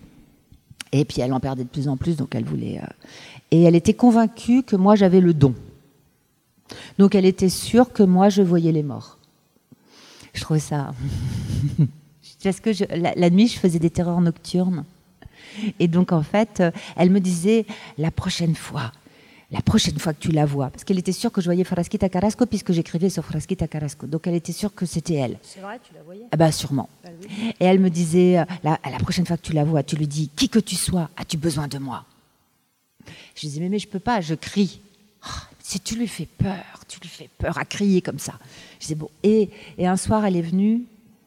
Et 0.91 1.05
puis 1.05 1.21
elle 1.21 1.33
en 1.33 1.41
perdait 1.41 1.65
de 1.65 1.69
plus 1.69 1.89
en 1.89 1.97
plus, 1.97 2.17
donc 2.17 2.35
elle 2.35 2.45
voulait. 2.45 2.81
Et 3.51 3.63
elle 3.63 3.77
était 3.77 3.95
convaincue 3.95 4.63
que 4.63 4.77
moi 4.77 4.97
j'avais 4.97 5.21
le 5.21 5.35
don. 5.35 5.55
Donc 6.99 7.15
elle 7.15 7.27
était 7.27 7.51
sûre 7.51 7.93
que 7.93 8.03
moi 8.03 8.31
je 8.31 8.43
voyais 8.43 8.73
les 8.73 8.83
morts. 8.83 9.19
Je 10.33 10.41
trouvais 10.41 10.61
ça. 10.61 10.93
Parce 12.43 12.61
que 12.61 12.71
la, 12.95 13.31
nuit 13.31 13.49
je 13.49 13.59
faisais 13.59 13.79
des 13.79 13.91
terreurs 13.91 14.21
nocturnes. 14.21 14.85
Et 15.79 15.89
donc 15.89 16.13
en 16.13 16.23
fait, 16.23 16.61
euh, 16.61 16.71
elle 16.97 17.11
me 17.11 17.21
disait 17.21 17.67
la 17.99 18.11
prochaine 18.11 18.55
fois, 18.55 18.93
la 19.53 19.61
prochaine 19.61 19.99
fois 19.99 20.15
que 20.15 20.21
tu 20.21 20.33
la 20.33 20.47
vois, 20.47 20.71
parce 20.71 20.83
qu'elle 20.83 20.99
était 20.99 21.13
sûre 21.13 21.31
que 21.31 21.41
je 21.41 21.47
voyais 21.47 21.63
Frasquita 21.63 22.09
Carrasco 22.09 22.47
puisque 22.47 22.73
j'écrivais 22.73 23.11
sur 23.11 23.25
Frasquita 23.25 23.69
Carrasco. 23.69 24.07
Donc 24.07 24.27
elle 24.27 24.35
était 24.35 24.53
sûre 24.53 24.75
que 24.75 24.87
c'était 24.87 25.15
elle. 25.15 25.39
C'est 25.43 25.61
vrai, 25.61 25.79
tu 25.87 25.95
la 25.95 26.03
voyais? 26.03 26.25
Ah 26.33 26.37
bah 26.37 26.51
sûrement. 26.51 26.89
Bah 27.05 27.11
Et 27.61 27.65
elle 27.65 27.79
me 27.79 27.91
disait 27.91 28.39
euh, 28.39 28.45
la, 28.65 28.81
la 28.91 28.99
prochaine 28.99 29.27
fois 29.27 29.37
que 29.37 29.43
tu 29.43 29.53
la 29.53 29.65
vois, 29.65 29.83
tu 29.83 29.97
lui 29.97 30.07
dis 30.07 30.31
qui 30.35 30.49
que 30.49 30.59
tu 30.59 30.75
sois, 30.75 31.11
as-tu 31.17 31.37
besoin 31.37 31.69
de 31.69 31.79
moi? 31.79 32.05
Je 33.35 33.41
disais, 33.41 33.61
mais, 33.61 33.69
mais 33.69 33.79
je 33.79 33.89
peux 33.89 33.99
pas, 33.99 34.21
je 34.21 34.35
crie. 34.35 34.81
Oh, 35.27 35.29
si 35.61 35.81
tu 35.81 35.97
lui 35.97 36.09
fais 36.09 36.27
peur, 36.27 36.65
tu 36.89 36.99
lui 37.01 37.09
fais 37.09 37.29
peur 37.39 37.59
à 37.59 37.65
crier 37.65 38.01
comme 38.01 38.19
ça. 38.19 38.35
Je 38.79 38.87
disais, 38.87 38.95
bon. 38.95 39.11
Et, 39.23 39.51
et 39.77 39.87
un 39.87 39.97
soir, 39.97 40.25
elle 40.25 40.37
est 40.37 40.43
venue, 40.43 40.83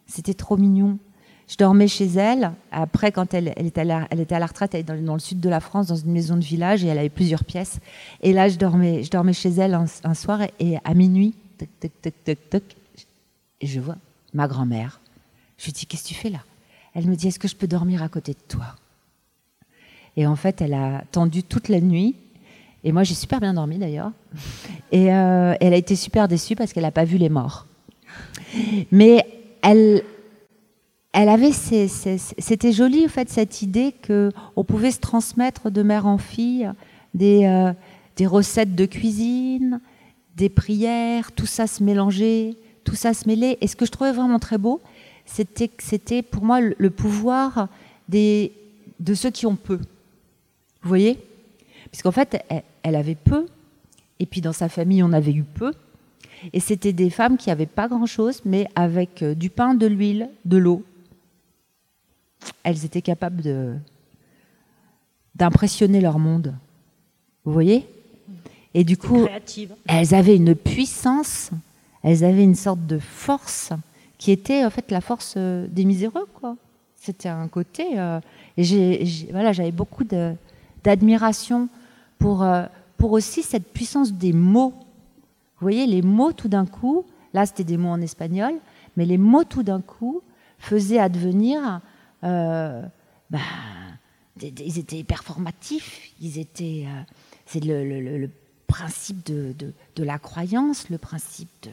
c'était 0.08 0.34
trop 0.34 0.58
mignon. 0.58 0.98
Je 1.48 1.58
dormais 1.58 1.88
chez 1.88 2.06
elle. 2.06 2.52
Après, 2.72 3.12
quand 3.12 3.34
elle, 3.34 3.54
était, 3.58 3.82
à 3.82 3.84
la, 3.84 4.08
elle 4.10 4.20
était 4.20 4.38
retraite, 4.38 4.74
elle 4.74 4.82
était 4.82 4.94
dans, 4.94 5.14
le 5.14 5.20
sud 5.20 5.40
de 5.40 5.50
la 5.50 5.60
France, 5.60 5.88
dans 5.88 5.96
une 5.96 6.12
maison 6.12 6.36
de 6.36 6.44
village, 6.44 6.84
et 6.84 6.88
elle 6.88 6.98
avait 6.98 7.10
plusieurs 7.10 7.44
pièces. 7.44 7.80
Et 8.22 8.34
là, 8.34 8.50
je 8.50 8.58
dormais, 8.58 9.04
je 9.04 9.12
dormais 9.12 9.34
chez 9.34 9.50
elle 9.50 9.74
un, 9.74 10.14
soir, 10.14 10.42
et, 10.60 10.78
à 10.84 10.94
minuit, 10.94 11.36
toc, 11.58 11.70
toc, 11.80 11.92
toc, 12.02 12.14
toc, 12.24 12.50
toc, 12.50 12.64
et 13.62 13.68
je 13.68 13.80
vois 13.80 13.98
ma 14.34 14.48
grand-mère. 14.48 15.00
Je 15.58 15.66
lui 15.66 15.72
dis, 15.72 15.86
qu'est-ce 15.86 16.04
que 16.04 16.08
tu 16.10 16.16
fais 16.16 16.30
là? 16.30 16.40
Elle 16.94 17.08
me 17.08 17.16
dit, 17.16 17.28
est-ce 17.28 17.40
que 17.40 17.48
je 17.48 17.56
peux 17.56 17.68
dormir 17.68 18.02
à 18.02 18.10
côté 18.10 18.34
de 18.34 18.40
toi? 18.48 18.76
Et 20.18 20.26
en 20.26 20.36
fait, 20.36 20.62
elle 20.62 20.74
a 20.74 21.04
tendu 21.12 21.44
toute 21.44 21.70
la 21.70 21.82
nuit. 21.82 22.16
Et 22.84 22.92
moi, 22.92 23.04
j'ai 23.04 23.16
super 23.16 23.40
bien 23.40 23.54
dormi 23.54 23.78
d'ailleurs. 23.78 24.12
Et 24.92 25.14
euh, 25.14 25.56
elle 25.60 25.74
a 25.74 25.78
été 25.78 25.96
super 25.96 26.28
déçue 26.28 26.56
parce 26.56 26.72
qu'elle 26.72 26.84
n'a 26.84 26.92
pas 26.92 27.04
vu 27.04 27.18
les 27.18 27.30
morts. 27.30 27.66
Mais 28.92 29.26
elle, 29.62 30.04
elle 31.16 31.30
avait, 31.30 31.54
c'était 31.54 32.72
joli 32.74 33.06
en 33.06 33.08
fait 33.08 33.30
cette 33.30 33.62
idée 33.62 33.94
que 33.94 34.32
on 34.58 34.66
pouvait 34.66 34.92
se 34.92 35.00
transmettre 35.00 35.72
de 35.72 35.82
mère 35.82 36.06
en 36.08 36.18
fille 36.18 36.70
des, 37.14 37.46
euh, 37.46 37.72
des 38.18 38.28
recettes 38.28 38.76
de 38.76 38.86
cuisine, 38.86 39.80
des 40.36 40.50
prières, 40.50 41.32
tout 41.32 41.46
ça 41.46 41.68
se 41.68 41.82
mélangeait, 41.82 42.56
tout 42.84 42.96
ça 42.96 43.14
se 43.14 43.30
mêlait. 43.30 43.58
Et 43.62 43.68
ce 43.68 43.78
que 43.78 43.86
je 43.86 43.92
trouvais 43.92 44.12
vraiment 44.12 44.40
très 44.40 44.58
beau, 44.58 44.82
c'était 45.26 45.72
c'était 45.80 46.22
pour 46.22 46.44
moi 46.44 46.60
le, 46.60 46.90
pouvoir 46.90 47.70
des, 48.10 48.52
de 49.00 49.14
ceux 49.14 49.32
qui 49.32 49.46
ont 49.46 49.56
peu. 49.56 49.78
Vous 50.82 50.90
voyez? 50.90 51.18
Puisqu'en 51.92 52.12
fait, 52.12 52.44
elle, 52.84 52.96
avait 52.96 53.16
peu, 53.16 53.46
et 54.20 54.26
puis 54.26 54.42
dans 54.42 54.52
sa 54.52 54.68
famille, 54.68 55.02
on 55.02 55.14
avait 55.14 55.32
eu 55.32 55.44
peu. 55.44 55.72
Et 56.52 56.60
c'était 56.60 56.92
des 56.92 57.10
femmes 57.10 57.38
qui 57.38 57.48
n'avaient 57.48 57.66
pas 57.66 57.88
grand-chose, 57.88 58.42
mais 58.44 58.68
avec 58.76 59.24
euh, 59.24 59.34
du 59.34 59.50
pain, 59.50 59.74
de 59.74 59.88
l'huile, 59.88 60.30
de 60.44 60.58
l'eau. 60.58 60.84
Elles 62.64 62.86
étaient 62.86 63.02
capables 63.02 63.42
de 63.42 63.76
d'impressionner 65.36 66.00
leur 66.00 66.18
monde. 66.18 66.56
Vous 67.44 67.52
voyez? 67.52 67.88
Et 68.74 68.84
du 68.84 68.98
coup, 68.98 69.26
elles 69.88 70.14
avaient 70.14 70.36
une 70.36 70.56
puissance, 70.56 71.52
elles 72.04 72.24
avaient 72.24 72.44
une 72.44 72.56
sorte 72.56 72.86
de 72.86 73.00
force 73.00 73.72
qui 74.18 74.32
était 74.32 74.66
en 74.66 74.70
fait 74.70 74.92
la 74.92 75.02
force 75.02 75.36
euh, 75.38 75.68
des 75.70 75.86
miséreux, 75.86 76.28
quoi. 76.34 76.56
C'était 76.96 77.30
un 77.30 77.48
côté. 77.48 78.00
Euh, 78.00 78.20
et 78.58 78.64
j'ai, 78.64 79.28
voilà, 79.32 79.54
j'avais 79.54 79.72
beaucoup 79.72 80.04
d'admiration 80.84 81.70
pour, 82.18 82.44
euh, 82.44 82.66
pour 82.98 83.12
aussi 83.12 83.44
cette 83.44 83.72
puissance 83.72 84.12
des 84.12 84.34
mots. 84.34 84.74
Vous 84.76 85.62
voyez, 85.62 85.86
les 85.86 86.02
mots 86.02 86.34
tout 86.34 86.48
d'un 86.48 86.66
coup, 86.66 87.06
là 87.34 87.46
c'était 87.46 87.64
des 87.64 87.78
mots 87.78 87.90
en 87.90 88.02
espagnol, 88.02 88.54
mais 88.98 89.06
les 89.06 89.18
mots 89.18 89.44
tout 89.44 89.64
d'un 89.64 89.82
coup 89.82 90.22
faisaient 90.58 91.00
advenir. 91.00 91.82
Euh, 92.26 92.82
bah, 93.30 93.40
ils 94.42 94.80
étaient 94.80 95.04
performatifs, 95.04 96.12
ils 96.20 96.40
étaient. 96.40 96.86
c'est 97.46 97.64
le, 97.64 97.84
le, 97.88 98.18
le, 98.18 98.30
principe 98.68 99.26
de, 99.28 99.54
de, 99.58 99.74
de, 99.96 100.04
la 100.04 100.18
croyance, 100.18 100.90
le 100.90 100.98
principe 100.98 101.50
de, 101.62 101.70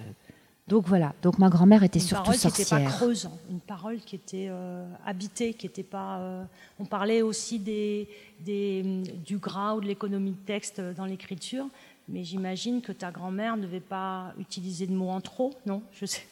donc 0.68 0.86
voilà, 0.86 1.14
donc 1.22 1.38
ma 1.38 1.48
grand-mère 1.48 1.82
était 1.82 1.98
surtout 1.98 2.32
sorcière. 2.32 2.78
Une 2.78 2.86
parole 2.86 2.86
qui 2.86 2.86
n'était 2.86 2.86
pas 2.86 2.96
creuse, 2.96 3.28
une 3.50 3.60
parole 3.60 3.98
qui 3.98 4.16
était 4.16 4.46
euh, 4.48 4.86
habitée, 5.04 5.54
qui 5.54 5.66
n'était 5.66 5.82
pas. 5.82 6.18
Euh, 6.18 6.44
on 6.78 6.84
parlait 6.84 7.20
aussi 7.20 7.58
des, 7.58 8.08
du 8.46 9.38
gras 9.38 9.74
ou 9.74 9.80
de 9.80 9.86
l'économie 9.86 10.30
de 10.30 10.46
texte 10.46 10.80
dans 10.80 11.04
l'écriture, 11.04 11.66
mais 12.08 12.22
j'imagine 12.22 12.80
que 12.80 12.92
ta 12.92 13.10
grand-mère 13.10 13.56
ne 13.56 13.62
devait 13.62 13.80
pas 13.80 14.32
utiliser 14.38 14.86
de 14.86 14.92
mots 14.92 15.10
en 15.10 15.20
trop, 15.20 15.52
non? 15.66 15.82
Je 15.92 16.06
sais. 16.06 16.26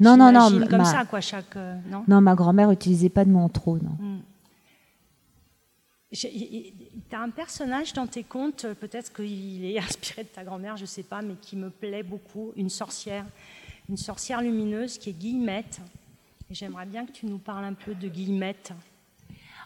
Non, 0.00 0.16
non, 0.16 0.32
non. 0.32 0.66
Comme 0.68 0.84
ça, 0.84 1.04
quoi, 1.04 1.20
chaque. 1.20 1.56
Euh, 1.56 1.74
non, 1.90 2.04
non, 2.06 2.20
ma 2.20 2.34
grand-mère 2.34 2.68
n'utilisait 2.68 3.08
pas 3.08 3.24
de 3.24 3.48
trop, 3.48 3.78
non. 3.78 3.96
Hmm. 3.98 4.20
Tu 6.12 6.28
as 7.12 7.20
un 7.20 7.30
personnage 7.30 7.92
dans 7.92 8.06
tes 8.06 8.22
contes, 8.22 8.66
peut-être 8.80 9.12
qu'il 9.12 9.64
est 9.64 9.78
inspiré 9.86 10.22
de 10.22 10.28
ta 10.28 10.44
grand-mère, 10.44 10.76
je 10.76 10.82
ne 10.82 10.86
sais 10.86 11.02
pas, 11.02 11.22
mais 11.22 11.34
qui 11.34 11.56
me 11.56 11.70
plaît 11.70 12.02
beaucoup, 12.02 12.52
une 12.56 12.70
sorcière 12.70 13.24
une 13.88 13.96
sorcière 13.96 14.42
lumineuse 14.42 14.98
qui 14.98 15.10
est 15.10 15.12
Guillemette. 15.12 15.80
Et 16.50 16.54
j'aimerais 16.54 16.86
bien 16.86 17.06
que 17.06 17.12
tu 17.12 17.26
nous 17.26 17.38
parles 17.38 17.64
un 17.64 17.72
peu 17.72 17.94
de 17.94 18.08
Guillemette. 18.08 18.72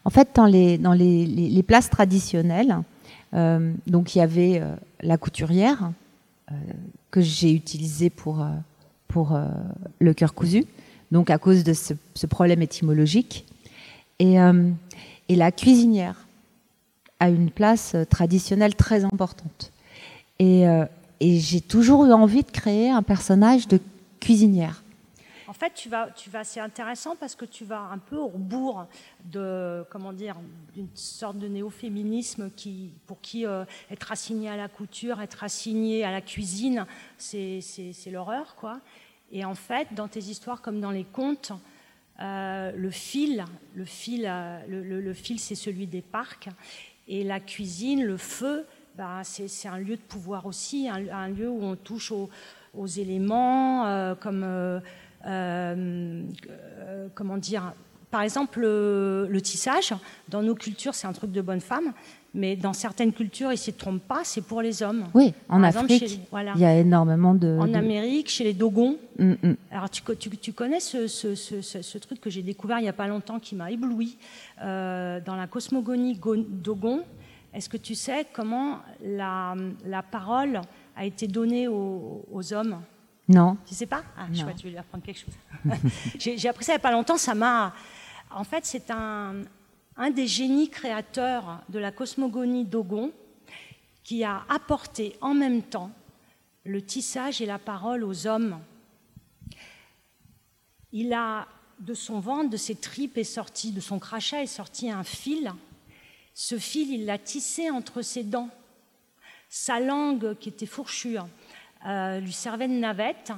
En 0.05 0.11
fait, 0.11 0.31
dans 0.35 0.47
les, 0.47 0.79
dans 0.79 0.93
les, 0.93 1.27
les, 1.27 1.63
places 1.63 1.91
traditionnelles, 1.91 2.79
euh, 3.35 3.73
donc 3.87 4.15
il 4.15 4.19
y 4.19 4.23
avait 4.23 4.61
euh, 4.61 4.75
la 5.03 5.19
couturière 5.19 5.93
euh, 6.51 6.55
que 7.11 7.21
j'ai 7.21 7.53
utilisée 7.53 8.09
pour, 8.09 8.47
pour 9.11 9.39
le 9.99 10.15
cœur 10.15 10.35
cousu, 10.35 10.65
donc 11.11 11.31
à 11.31 11.39
cause 11.39 11.65
de 11.65 11.73
ce, 11.73 12.27
problème 12.27 12.63
étymologique. 12.63 13.45
Et, 14.19 14.37
et, 15.29 15.37
la 15.37 15.51
cuisinière 15.51 16.27
a 17.19 17.29
une 17.29 17.51
place 17.51 17.97
traditionnelle 18.09 18.75
très 18.75 19.05
importante. 19.05 19.73
Et 20.39 20.65
j'ai 21.21 21.61
toujours 21.61 22.07
eu 22.07 22.13
envie 22.13 22.43
de 22.43 22.51
créer 22.51 22.91
un 22.91 23.03
personnage 23.03 23.67
de 23.69 23.81
cuisinière. 24.21 24.83
En 25.51 25.53
fait, 25.53 25.75
tu 25.75 25.89
vas, 25.89 26.09
tu 26.11 26.31
vas, 26.31 26.45
c'est 26.45 26.61
intéressant 26.61 27.17
parce 27.17 27.35
que 27.35 27.45
tu 27.45 27.65
vas 27.65 27.81
un 27.81 27.99
peu 27.99 28.15
au 28.15 28.29
rebours 28.29 28.87
de, 29.25 29.85
comment 29.91 30.13
dire, 30.13 30.37
d'une 30.75 30.87
sorte 30.95 31.39
de 31.39 31.49
néo-féminisme 31.49 32.53
qui, 32.55 32.93
pour 33.09 33.21
qui 33.21 33.45
euh, 33.45 33.65
être 33.91 34.13
assigné 34.13 34.49
à 34.49 34.57
la 34.57 34.69
couture, 34.69 35.21
être 35.21 35.43
assigné 35.43 36.05
à 36.05 36.13
la 36.13 36.21
cuisine, 36.21 36.87
c'est, 37.19 37.61
l'horreur, 38.13 38.55
quoi. 38.55 38.79
Et 39.33 39.45
en 39.45 39.57
fait, 39.57 39.89
dans 39.93 40.07
tes 40.07 40.21
histoires 40.21 40.63
comme 40.63 40.79
dans 40.79 40.93
les 40.93 41.03
contes, 41.03 41.51
euh, 42.21 42.71
le 42.71 42.91
fil, 42.93 43.45
le 43.75 43.85
fil, 43.85 44.27
euh, 44.29 44.61
le, 44.69 45.15
fil, 45.15 45.41
c'est 45.41 45.57
celui 45.57 45.89
des 45.89 46.03
parcs, 46.03 46.49
et 47.09 47.25
la 47.25 47.41
cuisine, 47.41 48.05
le 48.05 48.19
feu, 48.19 48.67
bah, 48.95 49.23
c'est, 49.25 49.67
un 49.67 49.79
lieu 49.79 49.97
de 49.97 50.03
pouvoir 50.03 50.47
aussi, 50.47 50.89
un 50.89 51.27
lieu 51.27 51.49
où 51.49 51.65
on 51.65 51.75
touche 51.75 52.13
au 52.13 52.31
aux 52.73 52.87
éléments, 52.87 54.15
comme 54.21 54.45
comment 57.15 57.37
dire, 57.37 57.75
par 58.11 58.23
exemple 58.23 58.61
le, 58.61 59.41
tissage. 59.43 59.95
Dans 60.29 60.43
nos 60.43 60.55
cultures, 60.55 60.95
c'est 60.95 61.07
un 61.07 61.13
truc 61.13 61.33
de 61.33 61.41
bonne 61.41 61.61
femme. 61.61 61.93
Mais 62.33 62.55
dans 62.55 62.73
certaines 62.73 63.13
cultures, 63.13 63.49
ils 63.49 63.55
ne 63.55 63.59
se 63.59 63.71
trompent 63.73 64.07
pas, 64.07 64.21
c'est 64.23 64.41
pour 64.41 64.63
les 64.63 64.85
hommes. 64.85 65.07
Oui, 65.15 65.35
en 65.49 65.65
Afrique, 65.65 66.21
il 66.33 66.61
y 66.61 66.65
a 66.65 66.77
énormément 66.77 67.35
de... 67.35 67.59
En 67.59 67.75
Amérique, 67.75 68.29
chez 68.29 68.45
les 68.45 68.53
Dogons. 68.53 68.99
Mm, 69.19 69.33
mm. 69.43 69.57
Alors, 69.73 69.91
tu, 69.91 70.03
tu, 70.39 70.53
connais 70.53 70.79
ce, 70.79 71.09
ce, 71.09 71.35
ce, 71.35 71.99
truc 71.99 72.21
que 72.21 72.31
j'ai 72.31 72.43
découvert 72.43 72.79
il 72.79 72.83
n'y 72.83 72.89
a 72.89 72.93
pas 72.93 73.09
longtemps 73.09 73.41
qui 73.41 73.57
m'a 73.57 73.73
ébloui 73.73 74.17
dans 74.61 75.37
la 75.37 75.47
cosmogonie 75.49 76.21
Dogon. 76.49 77.03
Est-ce 77.53 77.69
que 77.69 77.77
tu 77.77 77.95
sais 77.97 78.27
comment 78.33 78.79
la, 79.05 79.57
la 79.85 80.03
parole 80.03 80.61
a 80.97 81.05
été 81.05 81.27
donné 81.27 81.67
aux, 81.67 82.53
hommes? 82.53 82.81
Non. 83.31 83.57
Tu 83.65 83.75
sais 83.75 83.87
pas? 83.87 84.03
Ah, 84.19 84.27
je 84.33 84.45
tu 84.57 84.65
veux 84.65 84.71
lui 84.71 84.79
apprendre 84.79 85.05
quelque 85.05 85.21
chose. 85.21 85.35
j'ai 86.19 86.49
appris 86.49 86.65
ça 86.65 86.73
il 86.73 86.77
n'y 86.77 86.81
a 86.81 86.83
pas 86.83 86.91
longtemps, 86.91 87.17
ça 87.17 87.35
m'a. 87.35 87.73
En 88.31 88.43
fait, 88.43 88.67
c'est 88.67 88.91
un, 88.91 89.45
un 89.97 90.11
des 90.11 90.27
génies 90.27 90.69
créateurs 90.69 91.63
de 91.69 91.79
la 91.79 91.93
cosmogonie 91.93 92.65
Dogon 92.65 93.13
qui 94.03 94.25
a 94.25 94.43
apporté 94.49 95.17
en 95.21 95.35
même 95.35 95.63
temps 95.63 95.93
le 96.65 96.83
tissage 96.83 97.41
et 97.41 97.47
la 97.47 97.61
parole 97.61 98.03
aux 98.03 98.27
hommes. 98.27 98.59
Il 100.91 101.13
a, 101.13 101.47
de 101.79 101.95
son 101.95 102.19
ventre, 102.19 102.51
de 102.51 102.57
ses 102.57 102.75
tripes 102.75 103.17
est 103.17 103.23
sorti, 103.23 103.71
de 103.71 103.81
son 103.81 104.01
crachat 104.01 104.43
est 104.43 104.49
sorti 104.49 104.91
un 104.91 105.05
fil. 105.05 105.53
Ce 106.35 106.59
fil, 106.59 106.91
il 106.91 107.07
l'a 107.07 107.19
tissé 107.19 107.71
entre 107.71 108.03
ses 108.03 108.25
dents. 108.25 108.51
Sa 109.49 109.79
langue, 109.79 110.37
qui 110.39 110.49
était 110.49 110.67
fourchue, 110.67 111.17
euh, 111.87 112.21
lui 112.21 112.33
servait 112.33 112.69
de 112.69 112.75
navette. 112.75 113.33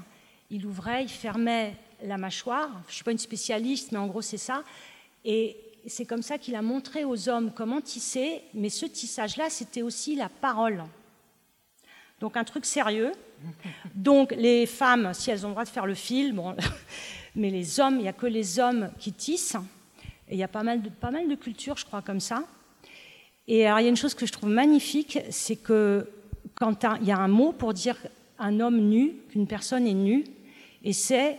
Il 0.51 0.67
ouvrait, 0.67 1.05
il 1.05 1.09
fermait 1.09 1.77
la 2.03 2.19
mâchoire. 2.19 2.69
Je 2.87 2.91
ne 2.91 2.95
suis 2.95 3.05
pas 3.05 3.13
une 3.13 3.19
spécialiste, 3.19 3.93
mais 3.93 3.99
en 3.99 4.07
gros, 4.07 4.23
c'est 4.23 4.39
ça. 4.39 4.65
Et 5.25 5.57
c'est 5.87 6.05
comme 6.05 6.23
ça 6.23 6.39
qu'il 6.39 6.55
a 6.55 6.63
montré 6.63 7.05
aux 7.05 7.29
hommes 7.29 7.53
comment 7.55 7.81
tisser. 7.81 8.43
Mais 8.55 8.69
ce 8.69 8.87
tissage-là, 8.87 9.51
c'était 9.51 9.83
aussi 9.83 10.17
la 10.17 10.29
parole. 10.29 10.85
Donc, 12.21 12.37
un 12.37 12.45
truc 12.45 12.65
sérieux. 12.65 13.13
Donc, 13.95 14.33
les 14.37 14.67
femmes, 14.67 15.13
si 15.15 15.31
elles 15.31 15.45
ont 15.45 15.49
le 15.49 15.55
droit 15.55 15.65
de 15.65 15.71
faire 15.71 15.87
le 15.87 15.95
fil, 15.95 16.33
bon, 16.33 16.55
mais 17.35 17.51
les 17.51 17.81
hommes, 17.81 17.97
il 17.97 18.03
n'y 18.03 18.09
a 18.09 18.13
que 18.13 18.27
les 18.27 18.59
hommes 18.59 18.91
qui 18.99 19.13
tissent. 19.13 19.57
Et 20.29 20.35
il 20.35 20.39
y 20.39 20.45
a 20.45 20.49
pas 20.49 20.63
mal 20.63 20.83
de, 20.83 20.89
pas 20.89 21.11
mal 21.11 21.29
de 21.29 21.35
cultures, 21.35 21.77
je 21.77 21.85
crois, 21.85 22.03
comme 22.03 22.21
ça. 22.21 22.45
Et 23.49 23.67
alors, 23.67 23.81
il 23.81 23.85
y 23.85 23.87
a 23.87 23.89
une 23.89 23.97
chose 23.97 24.15
que 24.15 24.27
je 24.27 24.33
trouve 24.33 24.51
magnifique, 24.51 25.19
c'est 25.31 25.57
que 25.57 26.09
quand 26.55 26.85
il 27.01 27.07
y 27.07 27.13
a 27.13 27.19
un 27.19 27.29
mot 27.29 27.53
pour 27.53 27.75
dire 27.75 27.97
un 28.43 28.61
homme 28.61 28.79
nu, 28.79 29.13
qu'une 29.31 29.47
personne 29.47 29.87
est 29.87 29.95
nue, 29.95 30.25
et 30.85 30.93
c'est, 30.93 31.37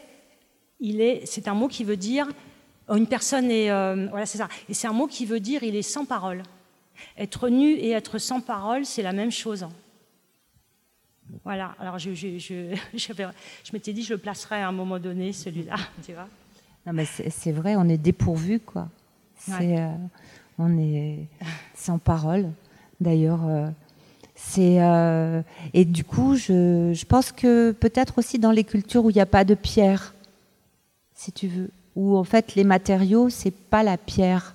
il 0.80 1.02
est, 1.02 1.26
c'est 1.26 1.48
un 1.48 1.54
mot 1.54 1.68
qui 1.68 1.84
veut 1.84 1.98
dire 1.98 2.28
oh, 2.88 2.96
une 2.96 3.08
personne 3.08 3.52
est, 3.52 3.70
euh, 3.70 4.08
voilà, 4.10 4.26
c'est 4.26 4.38
ça. 4.38 4.48
Et 4.70 4.74
c'est 4.74 4.88
un 4.88 4.94
mot 4.94 5.08
qui 5.08 5.26
veut 5.26 5.40
dire 5.40 5.64
il 5.64 5.76
est 5.76 5.82
sans 5.82 6.06
parole. 6.06 6.44
Être 7.18 7.50
nu 7.50 7.72
et 7.72 7.92
être 7.92 8.18
sans 8.18 8.40
parole, 8.40 8.86
c'est 8.86 9.02
la 9.02 9.12
même 9.12 9.32
chose. 9.32 9.68
Voilà. 11.44 11.76
Alors, 11.80 12.00
je, 12.00 12.14
je, 12.14 12.38
je, 12.38 12.76
je 12.96 13.74
m'étais 13.74 13.94
dit, 13.94 14.04
je 14.04 14.14
le 14.14 14.20
placerai 14.20 14.62
à 14.62 14.68
un 14.70 14.72
moment 14.72 15.00
donné, 15.00 15.34
celui-là, 15.34 15.76
tu 16.06 16.14
vois. 16.14 16.28
Non, 16.86 16.94
mais 16.94 17.06
c'est, 17.06 17.52
vrai, 17.52 17.76
on 17.78 17.88
est 17.88 17.98
dépourvu, 17.98 18.60
quoi. 18.60 18.90
Euh, 19.50 19.96
on 20.58 20.78
est 20.78 21.28
sans 21.76 21.98
parole. 21.98 22.50
D'ailleurs, 23.00 23.46
euh, 23.46 23.68
c'est 24.46 24.82
euh, 24.82 25.42
et 25.74 25.86
du 25.86 26.04
coup, 26.04 26.36
je, 26.36 27.06
pense 27.06 27.32
que 27.32 27.72
peut-être 27.72 28.18
aussi 28.18 28.40
dans 28.40 28.52
les 28.52 28.64
cultures 28.64 29.06
où 29.06 29.10
il 29.10 29.16
n'y 29.16 29.22
a 29.22 29.26
pas 29.26 29.46
de 29.46 29.56
pierre, 29.56 30.14
si 31.16 31.32
tu 31.32 31.48
veux, 31.48 31.70
où 31.96 32.18
en 32.18 32.24
fait 32.24 32.56
les 32.56 32.64
matériaux 32.64 33.30
c'est 33.30 33.54
pas 33.54 33.84
la 33.84 33.98
pierre, 33.98 34.54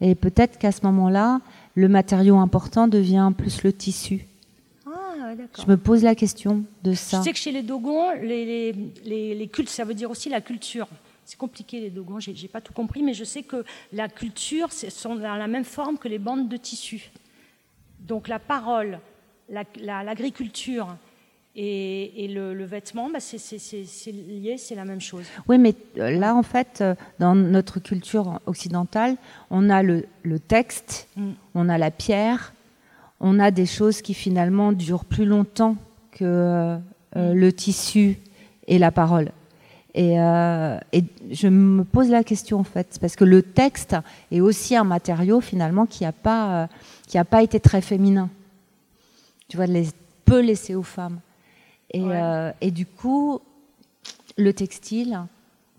et 0.00 0.14
peut-être 0.14 0.58
qu'à 0.58 0.72
ce 0.72 0.80
moment-là, 0.82 1.40
le 1.74 1.88
matériau 1.88 2.36
important 2.36 2.88
devient 2.88 3.32
plus 3.36 3.62
le 3.62 3.72
tissu. 3.72 4.26
Ah, 4.86 5.32
Je 5.58 5.66
me 5.66 5.76
pose 5.76 6.02
la 6.02 6.14
question 6.14 6.64
de 6.82 6.92
ça. 6.92 7.18
Je 7.18 7.24
sais 7.24 7.32
que 7.32 7.38
chez 7.38 7.52
les 7.52 7.62
Dogons, 7.62 8.10
les, 8.20 8.74
les, 9.04 9.34
les, 9.34 9.48
cultes, 9.48 9.70
ça 9.70 9.84
veut 9.84 9.94
dire 9.94 10.10
aussi 10.10 10.28
la 10.28 10.40
culture. 10.40 10.88
C'est 11.24 11.38
compliqué 11.38 11.80
les 11.80 11.90
Dogons, 11.90 12.20
j'ai 12.20 12.34
n'ai 12.34 12.48
pas 12.48 12.60
tout 12.60 12.72
compris, 12.72 13.02
mais 13.02 13.14
je 13.14 13.24
sais 13.24 13.42
que 13.42 13.64
la 13.92 14.08
culture 14.08 14.72
sont 14.72 15.14
dans 15.14 15.36
la 15.36 15.46
même 15.46 15.64
forme 15.64 15.96
que 15.96 16.08
les 16.08 16.18
bandes 16.18 16.48
de 16.48 16.56
tissu. 16.56 17.10
Donc 18.06 18.28
la 18.28 18.38
parole, 18.38 19.00
l'agriculture 19.48 20.96
et, 21.58 22.28
le, 22.28 22.64
vêtement, 22.64 23.08
bah, 23.10 23.18
c'est 23.18 24.12
lié, 24.12 24.56
c'est 24.58 24.74
la 24.74 24.84
même 24.84 25.00
chose. 25.00 25.24
Oui, 25.48 25.56
mais 25.56 25.74
euh, 25.98 26.10
là, 26.10 26.34
en 26.34 26.42
fait, 26.42 26.80
euh, 26.80 26.94
dans 27.18 27.34
notre 27.34 27.80
culture 27.80 28.40
occidentale, 28.44 29.16
on 29.50 29.70
a 29.70 29.82
le, 29.82 30.04
texte, 30.46 31.08
mm. 31.16 31.30
on 31.54 31.68
a 31.68 31.78
la 31.78 31.90
pierre, 31.90 32.52
on 33.20 33.38
a 33.40 33.50
des 33.50 33.64
choses 33.64 34.02
qui 34.02 34.12
finalement 34.12 34.72
durent 34.72 35.06
plus 35.06 35.24
longtemps 35.24 35.76
que 36.12 36.24
euh, 36.24 36.76
mm. 37.14 37.32
le 37.32 37.52
tissu 37.52 38.18
et 38.66 38.78
la 38.78 38.92
parole. 38.92 39.30
Et, 39.96 40.16
je 41.30 41.48
me 41.48 41.82
pose 41.82 42.10
la 42.10 42.22
question 42.22 42.60
en 42.60 42.64
fait, 42.64 42.98
parce 43.00 43.16
que 43.16 43.24
le 43.24 43.42
texte 43.42 43.96
est 44.30 44.40
aussi 44.40 44.76
un 44.76 44.84
matériau 44.84 45.40
finalement 45.40 45.86
qui 45.86 46.04
n'a 46.04 46.12
pas, 46.12 46.68
qui 47.08 47.18
a 47.18 47.24
pas 47.24 47.42
été 47.42 47.60
très 47.60 47.80
féminin. 47.80 48.28
Tu 49.48 49.56
vois, 49.56 49.66
les, 49.66 49.88
peu 50.26 50.40
laissé 50.40 50.74
aux 50.74 50.82
femmes. 50.82 51.20
Euh, 51.94 52.52
et, 52.60 52.70
du 52.70 52.84
coup, 52.84 53.40
le 54.36 54.52
textile, 54.52 55.18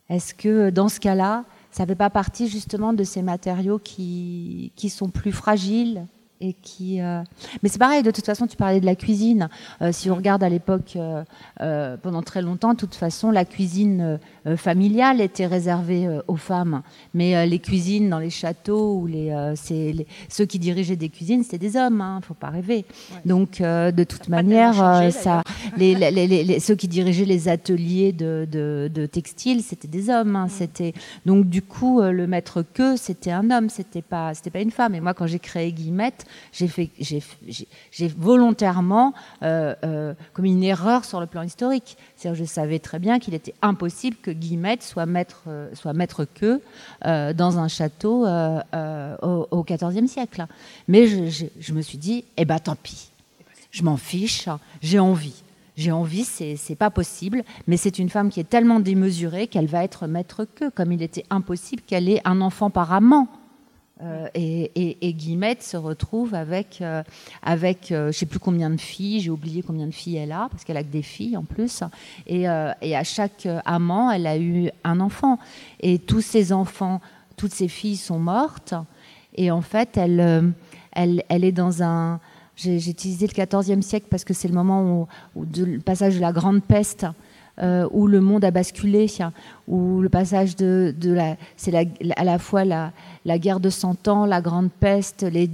est-ce 0.09 0.33
que 0.33 0.71
dans 0.71 0.89
ce 0.89 0.99
cas-là, 0.99 1.43
ça 1.69 1.83
ne 1.83 1.89
fait 1.89 1.95
pas 1.95 2.09
partie 2.09 2.47
justement 2.47 2.93
de 2.93 3.03
ces 3.03 3.21
matériaux 3.21 3.77
qui, 3.77 4.71
qui 4.75 4.89
sont 4.89 5.09
plus 5.09 5.31
fragiles 5.31 6.07
et 6.41 6.53
qui. 6.53 7.01
Euh, 7.01 7.21
mais 7.61 7.69
c'est 7.69 7.79
pareil. 7.79 8.03
De 8.03 8.11
toute 8.11 8.25
façon, 8.25 8.47
tu 8.47 8.57
parlais 8.57 8.79
de 8.79 8.85
la 8.85 8.95
cuisine. 8.95 9.49
Euh, 9.81 9.91
si 9.91 10.09
on 10.09 10.15
regarde 10.15 10.43
à 10.43 10.49
l'époque, 10.49 10.97
euh, 10.97 11.97
pendant 11.97 12.21
très 12.21 12.41
longtemps, 12.41 12.73
de 12.73 12.79
toute 12.79 12.95
façon, 12.95 13.31
la 13.31 13.45
cuisine 13.45 14.19
familiale 14.55 15.21
était 15.21 15.45
réservée 15.45 16.07
aux 16.27 16.35
femmes. 16.35 16.81
Mais 17.13 17.45
les 17.47 17.59
cuisines 17.59 18.09
dans 18.09 18.19
les 18.19 18.29
châteaux 18.29 18.95
ou 18.95 19.07
les, 19.07 19.53
les, 19.69 20.07
ceux 20.29 20.45
qui 20.45 20.59
dirigeaient 20.59 20.95
des 20.95 21.09
cuisines, 21.09 21.43
c'était 21.43 21.57
des 21.57 21.75
hommes. 21.75 22.01
Hein, 22.01 22.19
faut 22.23 22.33
pas 22.33 22.49
rêver. 22.49 22.85
Donc, 23.25 23.59
de 23.59 24.03
toute 24.03 24.29
manière, 24.29 24.75
ça, 25.11 25.43
les, 25.77 25.95
les, 25.95 26.59
ceux 26.59 26.75
qui 26.75 26.87
dirigeaient 26.87 27.25
les 27.25 27.49
ateliers 27.49 28.11
de, 28.11 28.47
de, 28.49 28.89
de 28.93 29.05
textile, 29.05 29.61
c'était 29.61 29.87
des 29.87 30.09
hommes. 30.09 30.35
Hein, 30.35 30.47
c'était 30.49 30.93
donc 31.25 31.47
du 31.47 31.61
coup, 31.61 32.01
le 32.01 32.27
maître 32.27 32.63
que 32.73 32.95
c'était 32.95 33.31
un 33.31 33.49
homme. 33.51 33.69
C'était 33.69 34.01
pas, 34.01 34.33
c'était 34.33 34.51
pas 34.51 34.61
une 34.61 34.71
femme. 34.71 34.95
Et 34.95 35.01
moi, 35.01 35.13
quand 35.13 35.27
j'ai 35.27 35.39
créé 35.39 35.71
Guillemette 35.71 35.97
j'ai 36.51 36.67
fait, 36.67 36.89
j'ai 36.99 38.07
volontairement 38.07 39.13
euh, 39.43 39.75
euh, 39.83 40.13
commis 40.33 40.51
une 40.51 40.63
erreur 40.63 41.05
sur 41.05 41.19
le 41.19 41.25
plan 41.25 41.41
historique. 41.41 41.97
je 42.23 42.43
savais 42.43 42.79
très 42.79 42.99
bien 42.99 43.19
qu'il 43.19 43.33
était 43.33 43.53
impossible 43.61 44.17
que 44.21 44.31
Soit 44.79 45.05
maître, 45.05 45.43
euh, 45.47 45.69
soit 45.73 45.93
maître 45.93 46.25
que 46.25 46.61
dans 47.33 47.59
un 47.59 47.67
château 47.67 48.25
au 48.25 49.63
XIVe 49.63 50.07
siècle. 50.07 50.45
Mais 50.87 51.07
je, 51.07 51.73
me 51.73 51.81
suis 51.81 51.97
dit, 51.97 52.25
eh 52.37 52.45
ben 52.45 52.59
tant 52.59 52.75
pis, 52.75 53.11
je 53.71 53.83
m'en 53.83 53.97
fiche, 53.97 54.49
j'ai 54.81 54.99
envie 54.99 55.43
j'ai 55.77 55.91
envie, 55.91 56.23
c'est 56.23 56.75
pas 56.75 56.89
possible, 56.89 57.43
mais 57.67 57.77
c'est 57.77 57.99
une 57.99 58.09
femme 58.09 58.29
qui 58.29 58.39
est 58.39 58.49
tellement 58.49 58.79
démesurée 58.79 59.45
qu'elle 59.45 59.67
va 59.67 59.83
être 59.83 60.07
maître 60.07 60.45
que, 60.55 60.69
comme 60.69 60.91
il 60.91 61.03
était 61.03 61.23
impossible 61.29 61.83
qu'elle 61.85 62.09
ait 62.09 62.21
un 62.25 62.41
enfant 62.41 62.71
par 62.71 62.91
amant. 62.91 63.27
Euh, 64.03 64.27
et, 64.35 65.13
Guillemette 65.13 65.63
se 65.63 65.77
retrouve 65.77 66.35
avec, 66.35 66.79
euh, 66.81 67.01
avec 67.41 67.91
euh, 67.91 68.03
je 68.03 68.07
ne 68.07 68.11
sais 68.11 68.25
plus 68.25 68.39
combien 68.39 68.69
de 68.69 68.79
filles, 68.79 69.21
j'ai 69.21 69.31
oublié 69.31 69.63
combien 69.63 69.87
de 69.87 69.93
filles 69.93 70.17
elle 70.17 70.31
a, 70.31 70.47
parce 70.51 70.63
qu'elle 70.63 70.77
a 70.77 70.83
que 70.83 70.91
des 70.91 71.01
filles 71.01 71.35
en 71.35 71.43
plus. 71.43 71.83
Et, 72.27 72.43
et, 72.43 72.95
à 72.95 73.03
chaque 73.03 73.47
amant, 73.65 74.11
elle 74.11 74.27
a 74.27 74.37
eu 74.37 74.69
un 74.83 74.99
enfant. 74.99 75.39
Et 75.79 75.99
tous 75.99 76.21
ses 76.21 76.53
enfants, 76.53 77.01
toutes 77.35 77.53
ses 77.53 77.67
filles 77.67 77.97
sont 77.97 78.19
mortes. 78.19 78.73
Et 79.35 79.51
en 79.51 79.61
fait, 79.61 79.97
elle, 79.97 80.53
elle, 80.91 81.23
elle 81.29 81.43
est 81.43 81.51
dans 81.51 81.83
un. 81.83 82.19
J'ai 82.55 82.89
utilisé 82.89 83.27
le 83.27 83.45
XIVe 83.45 83.81
siècle 83.81 84.07
parce 84.09 84.23
que 84.23 84.33
c'est 84.33 84.47
le 84.47 84.55
moment 84.55 85.07
où, 85.35 85.45
le 85.55 85.79
passage 85.79 86.15
de 86.15 86.21
la 86.21 86.31
Grande 86.31 86.63
Peste. 86.63 87.05
Où 87.59 88.07
le 88.07 88.21
monde 88.21 88.45
a 88.45 88.51
basculé, 88.51 89.07
où 89.67 90.01
le 90.01 90.09
passage 90.09 90.55
de, 90.55 90.93
de 90.99 91.11
la, 91.11 91.37
c'est 91.55 91.73
à 92.15 92.23
la 92.23 92.37
fois 92.37 92.65
la, 92.65 92.91
la 93.25 93.39
guerre 93.39 93.59
de 93.59 93.69
Cent 93.69 94.07
Ans, 94.07 94.25
la 94.25 94.41
grande 94.41 94.71
peste, 94.71 95.23
les, 95.23 95.49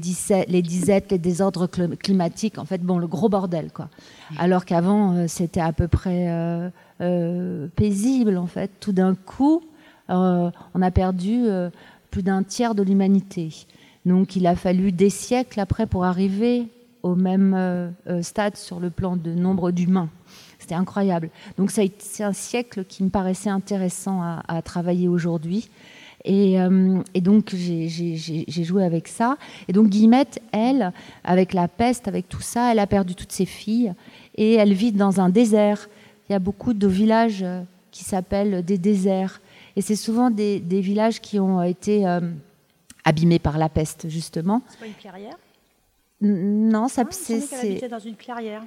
les 0.48 0.62
disettes, 0.62 1.12
les 1.12 1.18
désordres 1.18 1.68
climatiques, 1.68 2.58
en 2.58 2.66
fait, 2.66 2.82
bon, 2.82 2.98
le 2.98 3.08
gros 3.08 3.30
bordel, 3.30 3.72
quoi. 3.74 3.90
Alors 4.38 4.66
qu'avant, 4.66 5.14
euh, 5.14 5.26
c'était 5.28 5.62
à 5.62 5.74
peu 5.74 5.88
près 5.88 6.30
euh, 6.30 6.70
euh, 7.02 7.68
paisible, 7.76 8.38
en 8.38 8.48
fait. 8.48 8.72
Tout 8.80 8.92
d'un 8.94 9.16
coup, 9.16 9.62
on 10.10 10.52
a 10.82 10.92
perdu 10.92 11.46
plus 12.12 12.22
d'un 12.22 12.44
tiers 12.44 12.76
de 12.76 12.84
l'humanité. 12.84 13.66
Donc, 14.06 14.36
il 14.36 14.46
a 14.46 14.56
fallu 14.56 14.92
des 14.92 15.10
siècles 15.10 15.60
après 15.60 15.88
pour 15.88 16.06
arriver 16.06 16.68
au 17.02 17.16
même 17.16 17.94
stade 18.22 18.56
sur 18.56 18.80
le 18.80 18.90
plan 18.92 19.16
de 19.16 19.32
nombre 19.32 19.72
d'humains. 19.72 20.10
C'était 20.64 20.76
incroyable. 20.76 21.30
Donc, 21.58 21.72
c'est 21.72 22.24
un 22.24 22.32
siècle 22.32 22.86
qui 22.86 23.04
me 23.04 23.10
paraissait 23.10 23.50
intéressant 23.50 24.22
à 24.48 24.62
travailler 24.62 25.10
aujourd'hui. 25.10 25.70
Euh, 26.30 27.02
et, 27.14 27.22
donc, 27.22 27.54
j'ai 27.54 28.64
joué 28.64 28.84
avec 28.84 29.08
ça. 29.08 29.38
Et 29.68 29.74
donc, 29.74 29.90
Guillemette, 29.90 30.42
elle, 30.52 30.94
avec 31.24 31.54
la 31.54 31.68
peste, 31.68 32.08
avec 32.08 32.30
tout 32.30 32.42
ça, 32.42 32.72
elle 32.72 32.80
a 32.80 32.88
perdu 32.88 33.16
toutes 33.16 33.32
ses 33.32 33.46
filles. 33.46 33.94
Et 34.36 34.54
elle 34.54 34.74
vit 34.74 34.92
dans 34.92 35.20
un 35.20 35.30
désert. 35.30 35.90
Il 36.30 36.34
y 36.34 36.36
a 36.36 36.40
beaucoup 36.40 36.74
de 36.74 36.88
villages 36.88 37.44
euh, 37.44 37.62
qui 37.92 38.04
s'appellent 38.04 38.64
des 38.64 38.78
déserts. 38.78 39.42
Et 39.76 39.82
c'est 39.82 39.96
souvent 39.96 40.30
des, 40.30 40.60
villages 40.60 41.20
qui 41.20 41.40
ont 41.40 41.62
été 41.62 42.08
euh, 42.08 42.22
abîmés 43.04 43.40
par 43.40 43.58
la 43.58 43.70
peste, 43.70 44.08
justement. 44.08 44.62
C'est 44.70 44.80
pas 44.80 44.88
une 44.88 44.94
clairière? 44.94 45.38
Non, 46.22 46.88
ça, 46.88 47.04
c'est. 47.12 47.90
dans 47.90 48.00
une 48.00 48.16
clairière. 48.16 48.64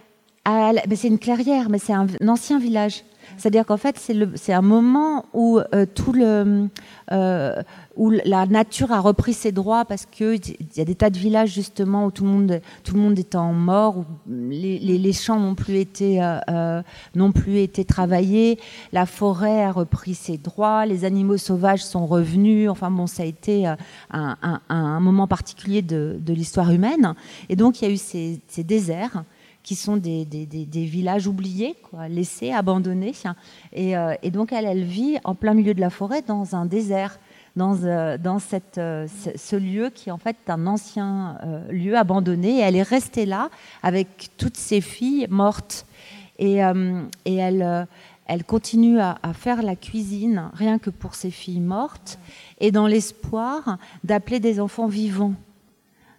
C'est 0.95 1.09
une 1.09 1.19
clairière, 1.19 1.69
mais 1.69 1.79
c'est 1.79 1.93
un, 1.93 2.07
ancien 2.29 2.59
village. 2.59 3.03
C'est-à-dire 3.37 3.67
qu'en 3.67 3.77
fait, 3.77 4.01
c'est 4.37 4.53
un 4.53 4.63
moment 4.63 5.25
où 5.35 5.59
euh, 5.59 5.85
tout 5.93 6.13
le, 6.13 6.69
euh, 7.11 7.63
où 7.97 8.11
la 8.11 8.47
nature 8.47 8.93
a 8.93 9.01
repris 9.01 9.33
ses 9.33 9.51
droits 9.51 9.85
parce 9.85 10.07
qu'il 10.07 10.41
y 10.77 10.81
a 10.81 10.85
des 10.85 10.95
tas 10.95 11.11
de 11.11 11.19
villages 11.19 11.53
justement 11.53 12.07
où 12.07 12.11
tout 12.13 12.23
le 12.23 12.31
monde, 12.31 12.61
tout 12.85 12.95
le 12.95 13.01
monde 13.01 13.19
étant 13.19 13.53
mort, 13.53 13.99
où 13.99 14.05
les, 14.29 15.13
champs 15.13 15.41
n'ont 15.41 15.57
plus 15.57 15.79
été, 15.79 16.23
euh, 16.23 16.83
n'ont 17.17 17.33
plus 17.33 17.59
été 17.59 17.85
travaillés, 17.85 18.61
la 18.93 19.07
forêt 19.07 19.65
a 19.65 19.73
repris 19.73 20.15
ses 20.15 20.39
droits, 20.39 20.87
les 20.87 21.05
animaux 21.05 21.37
sauvages 21.39 21.85
sont 21.85 22.07
revenus. 22.07 22.71
Enfin 22.71 22.93
bon, 22.93 23.09
ça 23.09 23.25
a 23.25 23.27
été 23.27 23.67
un, 24.13 25.01
moment 25.01 25.27
particulier 25.27 25.83
de, 25.83 26.21
l'histoire 26.29 26.71
humaine. 26.71 27.15
Et 27.49 27.57
donc 27.57 27.83
il 27.83 27.89
y 27.89 27.91
a 27.91 27.93
eu 27.93 27.99
ces 27.99 28.65
déserts 28.65 29.25
qui 29.67 29.75
sont 29.75 29.97
des, 29.97 30.25
des, 30.25 30.85
villages 30.85 31.27
oubliés, 31.27 31.75
laissés, 32.09 32.53
abandonnés. 32.53 33.13
Et, 33.73 33.97
euh, 33.97 34.15
et, 34.23 34.31
donc 34.31 34.53
elle, 34.53 34.85
vit 34.85 35.19
en 35.25 35.35
plein 35.35 35.55
milieu 35.55 35.75
de 35.75 35.81
la 35.81 35.91
forêt 35.91 36.23
dans 36.23 36.55
un 36.55 36.67
désert, 36.67 37.19
dans, 37.57 37.77
euh, 37.83 38.17
dans 38.17 38.39
cette, 38.39 38.79
euh, 38.79 39.09
ce, 39.35 39.57
lieu 39.57 39.91
qui 39.93 40.09
est 40.09 40.13
en 40.13 40.19
fait 40.19 40.37
un 40.47 40.69
ancien 40.69 41.37
lieu 41.69 41.97
abandonné. 41.99 42.59
Et 42.59 42.61
elle 42.61 42.77
est 42.77 42.83
restée 42.83 43.27
là 43.27 43.51
avec 43.83 44.31
toutes 44.39 44.57
ses 44.57 44.81
filles 44.81 45.27
mortes. 45.31 45.85
Et, 46.39 46.59
et 47.25 47.35
elle, 47.35 47.89
elle 48.27 48.45
continue 48.45 49.01
à, 49.01 49.19
faire 49.35 49.63
la 49.63 49.75
cuisine 49.75 50.51
rien 50.55 50.79
que 50.79 50.91
pour 50.91 51.17
ses 51.17 51.33
filles 51.33 51.61
mortes 51.61 52.21
et 52.61 52.71
dans 52.71 52.87
l'espoir 52.87 53.79
d'appeler 54.05 54.39
des 54.39 54.61
enfants 54.61 54.87
vivants 54.87 55.35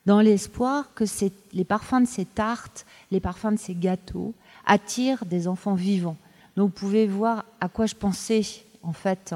dans 0.07 0.21
l'espoir 0.21 0.93
que 0.95 1.03
les 1.51 1.65
parfums 1.65 1.99
de 1.99 2.07
ces 2.07 2.23
tartes, 2.23 2.85
les 3.11 3.19
parfums 3.19 3.51
de 3.51 3.59
ces 3.59 3.75
gâteaux 3.75 4.33
attirent 4.65 5.25
des 5.25 5.49
enfants 5.49 5.75
vivants. 5.75 6.15
Donc 6.55 6.69
vous 6.69 6.79
pouvez 6.79 7.07
voir 7.07 7.43
à 7.59 7.67
quoi 7.67 7.87
je 7.87 7.93
pensais 7.93 8.41
en 8.83 8.93
fait 8.93 9.35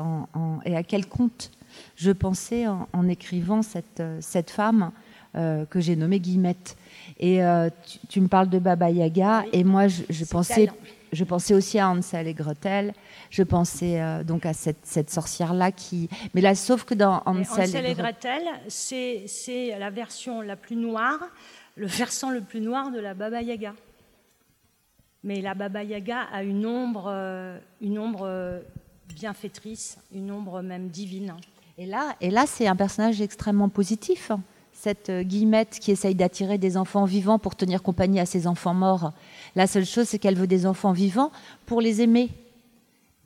et 0.65 0.77
à 0.77 0.83
quel 0.83 1.07
compte 1.07 1.51
je 1.97 2.11
pensais 2.11 2.67
en, 2.67 3.07
écrivant 3.09 3.61
cette, 3.63 4.01
cette 4.21 4.49
femme 4.49 4.91
euh, 5.35 5.65
que 5.65 5.81
j'ai 5.81 5.97
nommée 5.97 6.21
Guillemette. 6.21 6.77
Et 7.19 7.43
euh, 7.43 7.69
tu, 8.07 8.21
me 8.21 8.29
parles 8.29 8.49
de 8.49 8.57
Baba 8.57 8.89
Yaga 8.89 9.43
et 9.51 9.65
moi 9.65 9.89
je, 9.89 10.23
pensais 10.23 10.69
je 11.11 11.23
pensais 11.23 11.53
aussi 11.53 11.77
à 11.79 11.89
Hansel 11.89 12.27
et 12.27 12.33
Gretel. 12.33 12.93
Je 13.29 13.43
pensais 13.43 14.01
euh, 14.01 14.23
donc 14.23 14.45
à 14.45 14.53
cette, 14.53 14.85
cette 14.85 15.09
sorcière-là 15.09 15.71
qui. 15.71 16.09
Mais 16.33 16.41
là, 16.41 16.55
sauf 16.55 16.83
que 16.85 16.93
dans 16.93 17.21
Hansel, 17.25 17.85
et, 17.85 17.93
Gretel, 17.93 18.43
c'est 18.67 19.77
la 19.77 19.89
version 19.89 20.41
la 20.41 20.55
plus 20.55 20.75
noire, 20.75 21.19
le 21.75 21.87
versant 21.87 22.31
le 22.31 22.41
plus 22.41 22.61
noir 22.61 22.91
de 22.91 22.99
la 22.99 23.13
Baba 23.13 23.41
Yaga. 23.41 23.73
Mais 25.23 25.41
la 25.41 25.53
Baba 25.53 25.83
Yaga 25.83 26.21
a 26.33 26.43
une 26.43 26.65
ombre, 26.65 27.05
euh, 27.07 27.59
une 27.81 27.99
ombre 27.99 28.21
euh, 28.23 28.59
bienfaitrice, 29.09 29.97
une 30.13 30.31
ombre 30.31 30.61
même 30.61 30.87
divine. 30.87 31.35
Et 31.77 31.85
là, 31.85 32.15
et 32.21 32.29
là 32.29 32.45
c'est 32.47 32.67
un 32.67 32.75
personnage 32.75 33.21
extrêmement 33.21 33.69
positif. 33.69 34.31
Cette 34.81 35.11
euh, 35.11 35.21
guillemette 35.21 35.77
qui 35.79 35.91
essaye 35.91 36.15
d'attirer 36.15 36.57
des 36.57 36.75
enfants 36.75 37.05
vivants 37.05 37.37
pour 37.37 37.55
tenir 37.55 37.83
compagnie 37.83 38.19
à 38.19 38.25
ses 38.25 38.47
enfants 38.47 38.73
morts. 38.73 39.11
La 39.55 39.67
seule 39.67 39.85
chose, 39.85 40.07
c'est 40.07 40.17
qu'elle 40.17 40.35
veut 40.35 40.47
des 40.47 40.65
enfants 40.65 40.91
vivants 40.91 41.31
pour 41.67 41.81
les 41.81 42.01
aimer, 42.01 42.29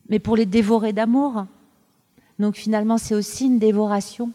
mais 0.10 0.20
pour 0.20 0.36
les 0.36 0.46
dévorer 0.46 0.92
d'amour. 0.92 1.46
Donc 2.40 2.56
finalement, 2.56 2.98
c'est 2.98 3.16
aussi 3.16 3.46
une 3.46 3.58
dévoration. 3.58 4.32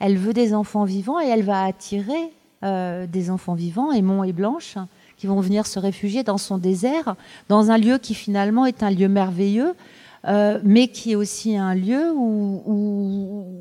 Elle 0.00 0.18
veut 0.18 0.32
des 0.32 0.52
enfants 0.52 0.82
vivants 0.82 1.20
et 1.20 1.28
elle 1.28 1.44
va 1.44 1.62
attirer 1.62 2.32
euh, 2.64 3.06
des 3.06 3.30
enfants 3.30 3.54
vivants, 3.54 3.92
aimants 3.92 4.24
et 4.24 4.32
blanches, 4.32 4.76
qui 5.16 5.28
vont 5.28 5.38
venir 5.38 5.68
se 5.68 5.78
réfugier 5.78 6.24
dans 6.24 6.38
son 6.38 6.58
désert, 6.58 7.14
dans 7.48 7.70
un 7.70 7.78
lieu 7.78 7.98
qui 7.98 8.14
finalement 8.14 8.66
est 8.66 8.82
un 8.82 8.90
lieu 8.90 9.06
merveilleux, 9.06 9.74
euh, 10.24 10.58
mais 10.64 10.88
qui 10.88 11.12
est 11.12 11.14
aussi 11.14 11.56
un 11.56 11.76
lieu 11.76 12.10
où, 12.16 13.54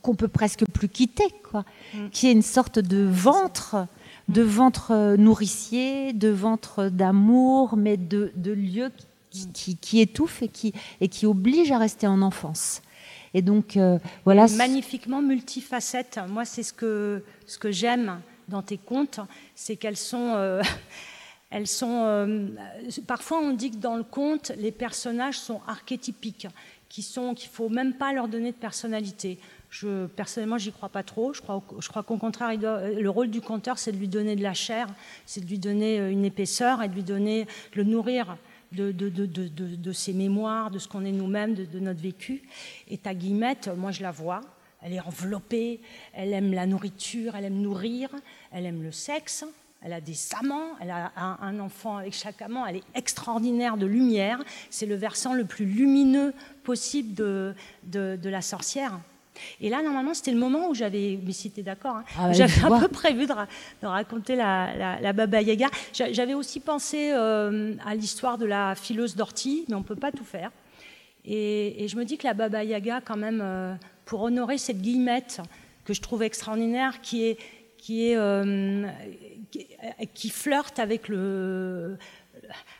qu'on 0.00 0.14
peut 0.14 0.28
presque 0.28 0.64
plus 0.72 0.88
quitter, 0.88 1.28
quoi, 1.50 1.64
mm. 1.94 2.08
qui 2.10 2.28
est 2.28 2.32
une 2.32 2.42
sorte 2.42 2.78
de 2.78 3.04
ventre, 3.04 3.86
de 4.28 4.42
ventre 4.42 4.92
euh, 4.92 5.16
nourricier, 5.16 6.12
de 6.12 6.28
ventre 6.28 6.88
d'amour, 6.88 7.76
mais 7.76 7.96
de, 7.96 8.32
de 8.36 8.52
lieu 8.52 8.90
qui, 9.52 9.76
qui, 9.76 10.00
étouffe 10.00 10.42
et 10.42 10.48
qui, 10.48 10.72
et 11.00 11.08
qui 11.08 11.26
oblige 11.26 11.70
à 11.70 11.78
rester 11.78 12.06
en 12.06 12.22
enfance. 12.22 12.82
Et 13.34 13.42
donc, 13.42 13.76
euh, 13.76 13.98
voilà. 14.24 14.46
Magnifiquement 14.48 15.22
multifacette. 15.22 16.20
Moi, 16.28 16.44
c'est 16.44 16.62
ce 16.62 16.72
que, 16.72 17.22
ce 17.46 17.58
que 17.58 17.70
j'aime 17.70 18.20
dans 18.48 18.62
tes 18.62 18.78
contes, 18.78 19.20
c'est 19.54 19.76
qu'elles 19.76 19.96
sont. 19.96 20.32
Euh, 20.34 20.62
elles 21.50 21.66
sont 21.66 22.04
euh, 22.04 22.48
parfois, 23.06 23.38
on 23.40 23.52
dit 23.52 23.70
que 23.70 23.76
dans 23.76 23.96
le 23.96 24.04
conte, 24.04 24.52
les 24.58 24.72
personnages 24.72 25.38
sont 25.38 25.60
archétypiques, 25.66 26.46
qui 26.88 27.02
sont, 27.02 27.34
qu'il 27.34 27.50
faut 27.50 27.68
même 27.68 27.94
pas 27.94 28.12
leur 28.12 28.28
donner 28.28 28.52
de 28.52 28.56
personnalité. 28.56 29.38
Je, 29.70 30.06
personnellement, 30.06 30.58
j'y 30.58 30.72
crois 30.72 30.88
pas 30.88 31.02
trop. 31.02 31.32
Je 31.34 31.42
crois, 31.42 32.02
qu'au 32.02 32.16
contraire, 32.16 32.50
le 32.56 33.08
rôle 33.08 33.28
du 33.28 33.40
conteur, 33.40 33.78
c'est 33.78 33.92
de 33.92 33.98
lui 33.98 34.08
donner 34.08 34.34
de 34.34 34.42
la 34.42 34.54
chair, 34.54 34.86
c'est 35.26 35.42
de 35.42 35.46
lui 35.46 35.58
donner 35.58 35.98
une 36.10 36.24
épaisseur 36.24 36.82
et 36.82 36.88
de 36.88 36.94
lui 36.94 37.02
donner, 37.02 37.46
le 37.74 37.84
nourrir 37.84 38.36
de, 38.72 38.92
de, 38.92 39.92
ses 39.92 40.12
mémoires, 40.12 40.70
de 40.70 40.78
ce 40.78 40.88
qu'on 40.88 41.04
est 41.04 41.12
nous-mêmes, 41.12 41.54
de, 41.54 41.78
notre 41.78 42.00
vécu. 42.00 42.42
Et 42.88 42.98
ta 42.98 43.14
guillemette, 43.14 43.70
moi 43.76 43.90
je 43.90 44.02
la 44.02 44.10
vois, 44.10 44.40
elle 44.82 44.94
est 44.94 45.00
enveloppée, 45.00 45.80
elle 46.14 46.32
aime 46.32 46.52
la 46.52 46.66
nourriture, 46.66 47.36
elle 47.36 47.44
aime 47.44 47.60
nourrir, 47.60 48.10
elle 48.52 48.64
aime 48.64 48.82
le 48.82 48.92
sexe, 48.92 49.44
elle 49.82 49.92
a 49.92 50.00
des 50.00 50.16
amants, 50.38 50.70
elle 50.80 50.90
a 50.90 51.12
un, 51.16 51.58
enfant 51.60 51.98
avec 51.98 52.14
chaque 52.14 52.40
amant, 52.42 52.66
elle 52.66 52.76
est 52.76 52.84
extraordinaire 52.94 53.76
de 53.76 53.86
lumière, 53.86 54.42
c'est 54.70 54.86
le 54.86 54.96
versant 54.96 55.34
le 55.34 55.44
plus 55.44 55.66
lumineux 55.66 56.32
possible 56.64 57.14
de 57.14 57.54
la 58.24 58.42
sorcière. 58.42 58.98
Et 59.60 59.68
là, 59.68 59.82
normalement, 59.82 60.14
c'était 60.14 60.30
le 60.30 60.38
moment 60.38 60.68
où 60.68 60.74
j'avais, 60.74 61.18
mais 61.24 61.32
si 61.32 61.50
tu 61.50 61.60
es 61.60 61.62
d'accord, 61.62 61.96
hein, 61.96 62.04
ah 62.18 62.32
j'avais 62.32 62.62
un 62.62 62.80
peu 62.80 62.88
prévu 62.88 63.26
de, 63.26 63.86
raconter 63.86 64.36
la, 64.36 65.12
Baba 65.12 65.42
Yaga. 65.42 65.68
J'avais 65.92 66.34
aussi 66.34 66.60
pensé 66.60 67.10
euh, 67.12 67.74
à 67.84 67.94
l'histoire 67.94 68.38
de 68.38 68.46
la 68.46 68.74
fileuse 68.74 69.16
d'ortie, 69.16 69.64
mais 69.68 69.74
on 69.74 69.80
ne 69.80 69.84
peut 69.84 69.96
pas 69.96 70.12
tout 70.12 70.24
faire. 70.24 70.50
Et, 71.24 71.86
je 71.88 71.96
me 71.96 72.04
dis 72.04 72.16
que 72.16 72.26
la 72.26 72.34
Baba 72.34 72.64
Yaga, 72.64 73.00
quand 73.04 73.16
même, 73.16 73.40
euh, 73.42 73.74
pour 74.04 74.22
honorer 74.22 74.58
cette 74.58 74.80
guillemette 74.80 75.40
que 75.84 75.92
je 75.92 76.00
trouve 76.00 76.22
extraordinaire, 76.22 77.00
qui 77.02 77.26
est, 77.26 77.38
qui 77.76 78.10
est, 78.10 78.16
euh, 78.16 78.86
qui, 80.14 80.30
flirte 80.30 80.78
avec 80.78 81.08
le, 81.08 81.96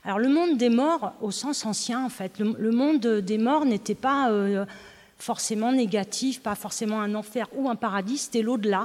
alors 0.04 0.18
le 0.18 0.28
monde 0.28 0.56
des 0.56 0.68
morts 0.68 1.12
au 1.20 1.30
sens 1.30 1.64
ancien 1.64 2.04
en 2.04 2.08
fait. 2.08 2.38
Le, 2.38 2.70
monde 2.70 3.06
des 3.06 3.38
morts 3.38 3.64
n'était 3.64 3.94
pas 3.94 4.30
forcément 5.18 5.72
négatif, 5.72 6.40
pas 6.40 6.54
forcément 6.54 7.00
un 7.00 7.14
enfer 7.14 7.48
ou 7.56 7.68
un 7.68 7.76
paradis, 7.76 8.18
c'était 8.18 8.42
l'au-delà, 8.42 8.84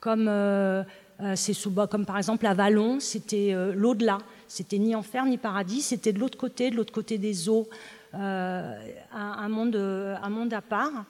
comme, 0.00 0.26
euh, 0.28 0.82
euh, 1.20 1.36
sous, 1.36 1.70
comme 1.70 2.06
par 2.06 2.18
exemple 2.18 2.46
Avalon, 2.46 2.98
c'était 3.00 3.50
euh, 3.52 3.74
l'au-delà, 3.74 4.18
c'était 4.48 4.78
ni 4.78 4.94
enfer 4.94 5.24
ni 5.26 5.36
paradis, 5.36 5.82
c'était 5.82 6.12
de 6.12 6.18
l'autre 6.18 6.38
côté, 6.38 6.70
de 6.70 6.76
l'autre 6.76 6.92
côté 6.92 7.18
des 7.18 7.48
eaux, 7.48 7.68
un, 8.12 9.48
monde, 9.48 9.76
un 9.76 10.30
monde 10.30 10.54
à 10.54 10.62
part. 10.62 11.04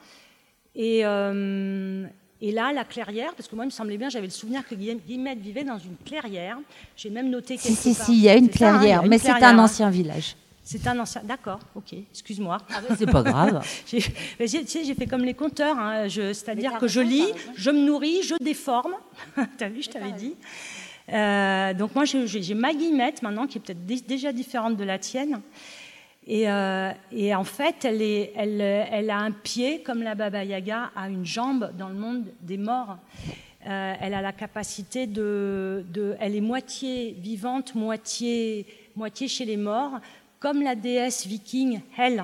Et, 0.75 1.01
et 1.01 2.53
là, 2.53 2.73
la 2.73 2.85
clairière, 2.85 3.33
parce 3.35 3.49
que 3.49 3.55
moi, 3.55 3.64
il 3.64 3.69
me 3.69 3.71
semblait 3.71 3.97
bien, 3.97 4.09
j'avais 4.09 4.27
le 4.27 4.33
souvenir 4.33 4.67
que 4.67 4.75
Guillemette 4.75 5.39
vivait 5.39 5.62
dans 5.62 5.79
une 5.79 5.97
clairière. 6.05 6.59
J'ai 6.97 7.11
même 7.11 7.31
noté 7.31 7.57
quelque 7.57 7.77
Si, 7.77 7.95
si, 7.95 7.95
si, 7.95 8.12
il 8.12 8.23
y 8.25 8.29
a 8.29 8.35
une 8.35 8.47
hein, 8.47 8.49
clairière, 8.49 9.03
mais 9.05 9.19
c'est 9.19 9.31
un 9.31 9.59
ancien 9.59 9.89
village. 9.91 10.35
C'est 10.69 10.85
un 10.89 10.99
ancien. 10.99 11.23
D'accord, 11.23 11.61
ok, 11.77 11.95
excuse-moi. 12.11 12.59
Ah 12.71 12.81
c'est 12.99 13.07
pas 13.07 13.23
grave. 13.23 13.64
j'ai, 13.87 14.03
j'ai 14.41 14.95
fait 14.97 15.07
comme 15.07 15.25
les 15.25 15.33
compteurs, 15.33 15.79
hein, 15.79 16.09
c'est-à-dire 16.09 16.79
que 16.79 16.89
je 16.89 17.01
lis, 17.01 17.29
je 17.55 17.71
me 17.71 17.87
nourris, 17.87 18.23
je 18.25 18.35
déforme. 18.41 18.97
T'as 19.59 19.69
vu, 19.69 19.83
je 19.83 19.91
t'avais 19.91 20.11
dit. 20.11 20.35
Euh, 21.12 21.73
donc 21.73 21.95
moi, 21.95 22.05
j'ai, 22.05 22.55
ma 22.55 22.75
guillemette 22.75 23.23
maintenant, 23.23 23.47
qui 23.47 23.59
est 23.59 23.61
peut-être 23.61 23.87
déjà 23.87 24.33
différente 24.33 24.77
de 24.77 24.83
la 24.83 24.99
tienne. 24.99 25.41
Et, 26.27 26.51
euh, 26.51 26.91
en 27.37 27.45
fait, 27.45 27.85
elle, 27.85 28.03
est, 28.03 28.33
elle, 28.35 28.61
elle, 28.61 29.11
a 29.11 29.19
un 29.19 29.31
pied, 29.31 29.83
comme 29.83 30.03
la 30.03 30.17
Baba 30.17 30.43
Yaga 30.43 30.91
a 30.97 31.09
une 31.09 31.25
jambe 31.25 31.71
dans 31.79 31.89
le 31.89 31.95
monde 31.95 32.25
des 32.43 32.59
morts. 32.59 32.99
Euh, 33.69 33.95
elle 34.01 34.14
a 34.14 34.21
la 34.21 34.33
capacité 34.33 35.07
de, 35.07 35.85
de, 35.93 36.17
Elle 36.19 36.35
est 36.35 36.41
moitié 36.41 37.17
vivante, 37.21 37.77
moitié, 37.77 38.67
moitié 38.97 39.29
chez 39.29 39.45
les 39.45 39.57
morts 39.57 40.01
comme 40.41 40.62
la 40.62 40.74
déesse 40.74 41.26
viking 41.26 41.80
Hel. 41.97 42.22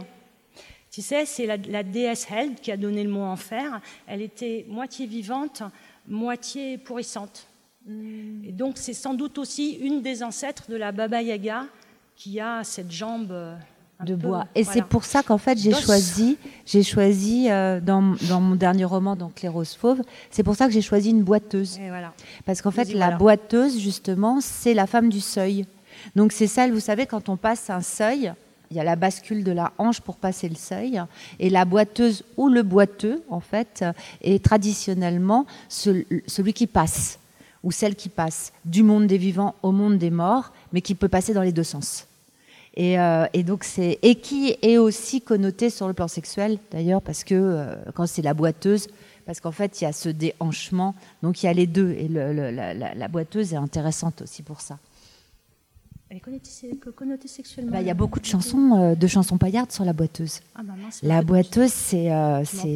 Tu 0.90 1.00
sais, 1.00 1.24
c'est 1.24 1.46
la, 1.46 1.82
déesse 1.82 2.26
Hel 2.30 2.54
qui 2.54 2.70
a 2.70 2.76
donné 2.76 3.02
le 3.02 3.10
mot 3.10 3.22
enfer. 3.22 3.80
Elle 4.06 4.20
était 4.20 4.66
moitié 4.68 5.06
vivante, 5.06 5.62
moitié 6.06 6.76
pourrissante. 6.76 7.46
Hmm. 7.86 8.44
Et 8.44 8.52
donc, 8.52 8.76
c'est 8.76 8.92
sans 8.92 9.14
doute 9.14 9.38
aussi 9.38 9.72
une 9.80 10.02
des 10.02 10.22
ancêtres 10.22 10.70
de 10.70 10.76
la 10.76 10.92
Baba 10.92 11.22
Yaga 11.22 11.66
qui 12.14 12.38
a 12.40 12.62
cette 12.62 12.90
jambe 12.90 13.32
euh, 13.32 13.56
de 14.04 14.14
bois. 14.14 14.46
Et 14.54 14.64
c'est 14.64 14.84
pour 14.84 15.04
ça 15.04 15.22
qu'en 15.22 15.38
fait 15.38 15.58
j'ai 15.58 15.72
choisi, 15.72 16.36
j'ai 16.66 16.82
choisi 16.82 17.50
euh, 17.50 17.80
dans, 17.80 18.14
dans, 18.28 18.40
mon 18.40 18.54
dernier 18.54 18.84
roman, 18.84 19.16
donc 19.16 19.42
Les 19.42 19.48
Roses 19.48 19.74
Fauves, 19.74 20.02
c'est 20.30 20.42
pour 20.42 20.56
ça 20.56 20.66
que 20.66 20.72
j'ai 20.72 20.82
choisi 20.82 21.10
une 21.10 21.22
boiteuse. 21.22 21.78
Parce 22.44 22.62
qu'en 22.62 22.70
fait 22.70 22.92
la 22.92 23.12
boiteuse 23.12 23.78
justement, 23.78 24.40
c'est 24.40 24.74
la 24.74 24.86
femme 24.86 25.08
du 25.08 25.20
seuil. 25.20 25.66
Donc 26.16 26.32
c'est 26.32 26.46
celle, 26.46 26.72
vous 26.72 26.80
savez, 26.80 27.06
quand 27.06 27.28
on 27.28 27.36
passe 27.36 27.70
un 27.70 27.82
seuil, 27.82 28.32
il 28.72 28.76
y 28.76 28.80
a 28.80 28.84
la 28.84 28.96
bascule 28.96 29.44
de 29.44 29.52
la 29.52 29.72
hanche 29.76 30.00
pour 30.00 30.16
passer 30.16 30.48
le 30.48 30.54
seuil, 30.54 31.00
et 31.38 31.50
la 31.50 31.66
boiteuse 31.66 32.24
ou 32.38 32.48
le 32.48 32.62
boiteux, 32.62 33.22
en 33.28 33.40
fait, 33.40 33.84
est 34.22 34.42
traditionnellement 34.42 35.46
celui 35.68 36.52
qui 36.54 36.66
passe, 36.66 37.18
ou 37.62 37.70
celle 37.70 37.94
qui 37.94 38.08
passe 38.08 38.52
du 38.64 38.82
monde 38.82 39.06
des 39.06 39.18
vivants 39.18 39.54
au 39.62 39.72
monde 39.72 39.98
des 39.98 40.10
morts, 40.10 40.52
mais 40.72 40.80
qui 40.80 40.94
peut 40.94 41.08
passer 41.08 41.34
dans 41.34 41.42
les 41.42 41.52
deux 41.52 41.64
sens. 41.64 42.06
Et, 42.74 42.98
euh, 42.98 43.26
donc 43.44 43.64
c'est 43.64 43.98
et 44.00 44.14
qui 44.14 44.56
est 44.62 44.78
aussi 44.78 45.20
connoté 45.20 45.68
sur 45.68 45.88
le 45.88 45.92
plan 45.92 46.08
sexuel 46.08 46.58
d'ailleurs 46.70 47.02
parce 47.02 47.22
que 47.22 47.34
euh, 47.34 47.74
quand 47.94 48.06
c'est 48.06 48.22
la 48.22 48.32
boiteuse 48.32 48.88
parce 49.26 49.40
qu'en 49.40 49.52
fait 49.52 49.80
il 49.80 49.84
y 49.84 49.86
a 49.86 49.92
ce 49.92 50.08
déhanchement 50.08 50.94
donc 51.22 51.42
il 51.42 51.46
y 51.46 51.48
a 51.50 51.52
les 51.52 51.66
deux 51.66 51.90
et 51.90 52.08
la 52.08 53.08
boiteuse 53.08 53.52
est 53.52 53.56
intéressante 53.56 54.22
aussi 54.22 54.42
pour 54.42 54.62
ça. 54.62 54.78
Elle 56.12 56.18
est 56.18 56.20
connotée, 56.92 57.26
sexuellement. 57.26 57.72
Bah, 57.72 57.80
il 57.80 57.86
y 57.86 57.90
a 57.90 57.94
beaucoup 57.94 58.20
de 58.20 58.26
chansons, 58.26 58.78
euh, 58.78 58.94
de 58.94 59.06
chansons 59.06 59.38
paillardes 59.38 59.72
sur 59.72 59.82
la 59.82 59.94
boiteuse. 59.94 60.40
Ah, 60.54 60.62
bah, 60.62 60.74
la 61.02 61.22
boiteuse, 61.22 61.72
c'est, 61.72 62.12
euh, 62.12 62.44
c'est, 62.44 62.74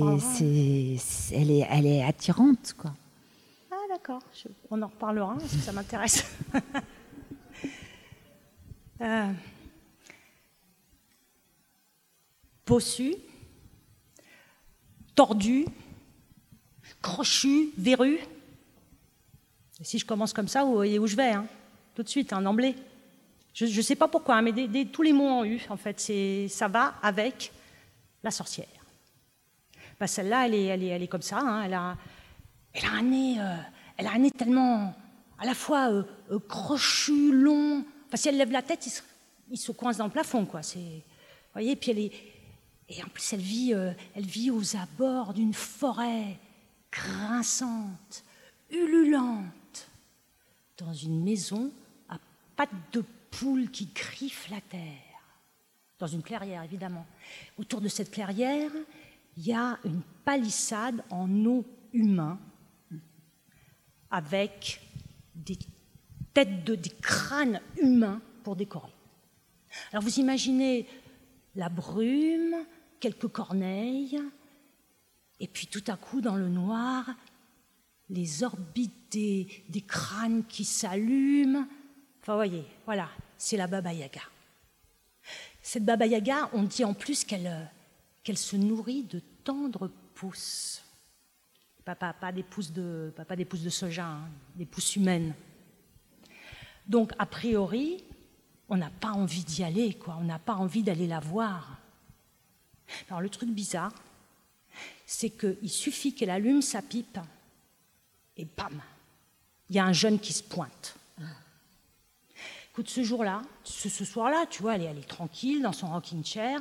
elle 1.34 1.50
est, 1.50 1.66
elle 1.70 1.84
est 1.84 2.02
attirante, 2.02 2.74
quoi. 2.78 2.94
Ah 3.70 3.76
d'accord. 3.90 4.22
On 4.70 4.80
en 4.80 4.86
reparlera 4.86 5.34
parce 5.34 5.52
que 5.52 5.58
ça 5.58 5.72
m'intéresse. 5.72 6.24
euh, 9.02 9.32
tordu, 15.14 15.66
crochu, 17.02 17.68
verru. 17.76 18.18
Et 19.78 19.84
si 19.84 19.98
je 19.98 20.06
commence 20.06 20.32
comme 20.32 20.48
ça, 20.48 20.64
vous 20.64 20.72
voyez 20.72 20.98
où 20.98 21.06
je 21.06 21.16
vais, 21.16 21.32
hein 21.32 21.46
tout 21.96 22.02
de 22.02 22.08
suite, 22.08 22.32
un 22.32 22.38
hein, 22.38 22.42
d'emblée. 22.42 22.74
Je 23.56 23.64
ne 23.64 23.82
sais 23.82 23.96
pas 23.96 24.06
pourquoi, 24.06 24.42
mais 24.42 24.52
tous 24.92 25.00
les 25.00 25.14
mots 25.14 25.24
ont 25.24 25.44
eu, 25.44 25.62
en 25.70 25.78
fait, 25.78 25.98
ça 26.50 26.68
va 26.68 26.96
avec 27.02 27.50
la 28.22 28.30
sorcière. 28.30 28.66
Bah, 29.98 30.06
celle-là, 30.06 30.46
elle 30.46 30.82
est, 30.82 31.08
comme 31.08 31.22
ça. 31.22 31.38
Hein, 31.38 31.62
elle, 31.62 31.72
a, 31.72 31.96
elle, 32.74 32.84
a 32.84 32.90
un 32.90 33.02
nez, 33.02 33.40
euh, 33.40 33.56
elle 33.96 34.08
a 34.08 34.12
un 34.12 34.18
nez 34.18 34.30
tellement 34.30 34.94
à 35.38 35.46
la 35.46 35.54
fois 35.54 35.90
euh, 35.90 36.02
euh, 36.32 36.38
crochu, 36.38 37.32
long. 37.32 37.82
Enfin, 38.06 38.18
si 38.18 38.28
elle 38.28 38.36
lève 38.36 38.52
la 38.52 38.60
tête, 38.60 38.86
il 39.50 39.56
se, 39.56 39.72
coince 39.72 39.96
dans 39.96 40.04
le 40.04 40.10
plafond, 40.10 40.44
quoi. 40.44 40.60
Vous 40.60 40.82
voyez, 41.54 41.76
puis 41.76 41.92
elle 41.92 42.00
est, 42.00 42.12
et 42.90 43.02
en 43.02 43.08
plus, 43.08 43.32
elle 43.32 43.40
vit, 43.40 43.72
elle 43.72 44.26
vit 44.26 44.50
aux 44.50 44.76
abords 44.76 45.32
d'une 45.32 45.54
forêt 45.54 46.36
grinçante, 46.92 48.22
ululante, 48.70 49.88
dans 50.76 50.92
une 50.92 51.24
maison 51.24 51.72
à 52.10 52.18
pattes 52.54 52.68
de 52.92 53.02
qui 53.72 53.86
griffe 53.94 54.48
la 54.50 54.60
terre, 54.60 54.80
dans 55.98 56.06
une 56.06 56.22
clairière 56.22 56.62
évidemment. 56.62 57.06
Autour 57.58 57.80
de 57.80 57.88
cette 57.88 58.10
clairière, 58.10 58.70
il 59.36 59.46
y 59.46 59.52
a 59.52 59.78
une 59.84 60.02
palissade 60.24 61.02
en 61.10 61.28
eau 61.44 61.64
humain. 61.92 62.38
avec 64.08 64.80
des 65.34 65.58
têtes 66.32 66.64
de 66.64 66.78
crânes 67.00 67.60
humains 67.82 68.20
pour 68.44 68.54
décorer. 68.54 68.92
Alors 69.90 70.02
vous 70.02 70.20
imaginez 70.20 70.86
la 71.56 71.68
brume, 71.68 72.54
quelques 73.00 73.28
corneilles, 73.28 74.20
et 75.40 75.48
puis 75.48 75.66
tout 75.66 75.82
à 75.88 75.96
coup 75.96 76.20
dans 76.20 76.36
le 76.36 76.48
noir, 76.48 77.04
les 78.08 78.44
orbites 78.44 79.10
des, 79.12 79.64
des 79.68 79.82
crânes 79.82 80.44
qui 80.44 80.64
s'allument. 80.64 81.66
Enfin, 82.22 82.36
voyez, 82.36 82.64
voilà, 82.84 83.10
c'est 83.38 83.56
la 83.56 83.66
Baba 83.66 83.92
Yaga. 83.92 84.22
Cette 85.62 85.84
Baba 85.84 86.06
Yaga, 86.06 86.50
on 86.52 86.62
dit 86.62 86.84
en 86.84 86.94
plus 86.94 87.24
qu'elle 87.24 87.68
qu'elle 88.26 88.36
se 88.36 88.56
nourrit 88.56 89.04
de 89.04 89.20
tendres 89.44 89.88
pousses. 90.14 90.82
Pas, 91.84 91.94
pas, 91.94 92.32
des 92.32 92.42
pousses 92.42 92.72
de, 92.72 93.12
pas, 93.14 93.36
des 93.36 93.44
pousses 93.44 93.62
de 93.62 93.70
soja, 93.70 94.04
hein, 94.04 94.28
des 94.56 94.66
pousses 94.66 94.96
humaines. 94.96 95.32
Donc, 96.88 97.12
a 97.20 97.26
priori, 97.26 98.02
on 98.68 98.76
n'a 98.76 98.90
pas 98.90 99.12
envie 99.12 99.44
d'y 99.44 99.62
aller, 99.62 99.94
quoi. 99.94 100.16
On 100.20 100.24
n'a 100.24 100.40
pas 100.40 100.54
envie 100.54 100.82
d'aller 100.82 101.06
la 101.06 101.20
voir. 101.20 101.78
Alors, 103.08 103.20
le 103.20 103.28
truc 103.28 103.50
bizarre, 103.50 103.94
c'est 105.06 105.30
qu'il 105.30 105.70
suffit 105.70 106.12
qu'elle 106.12 106.30
allume 106.30 106.62
sa 106.62 106.82
pipe 106.82 107.20
et 108.36 108.44
bam, 108.56 108.82
il 109.70 109.76
y 109.76 109.78
a 109.78 109.84
un 109.84 109.92
jeune 109.92 110.18
qui 110.18 110.32
se 110.32 110.42
pointe. 110.42 110.96
Écoute, 112.76 112.90
ce 112.90 113.02
jour-là, 113.02 113.40
ce, 113.64 114.04
soir-là, 114.04 114.44
tu 114.50 114.60
vois, 114.60 114.74
elle 114.74 114.98
est, 114.98 115.08
tranquille 115.08 115.62
dans 115.62 115.72
son 115.72 115.86
rocking 115.86 116.22
chair. 116.22 116.60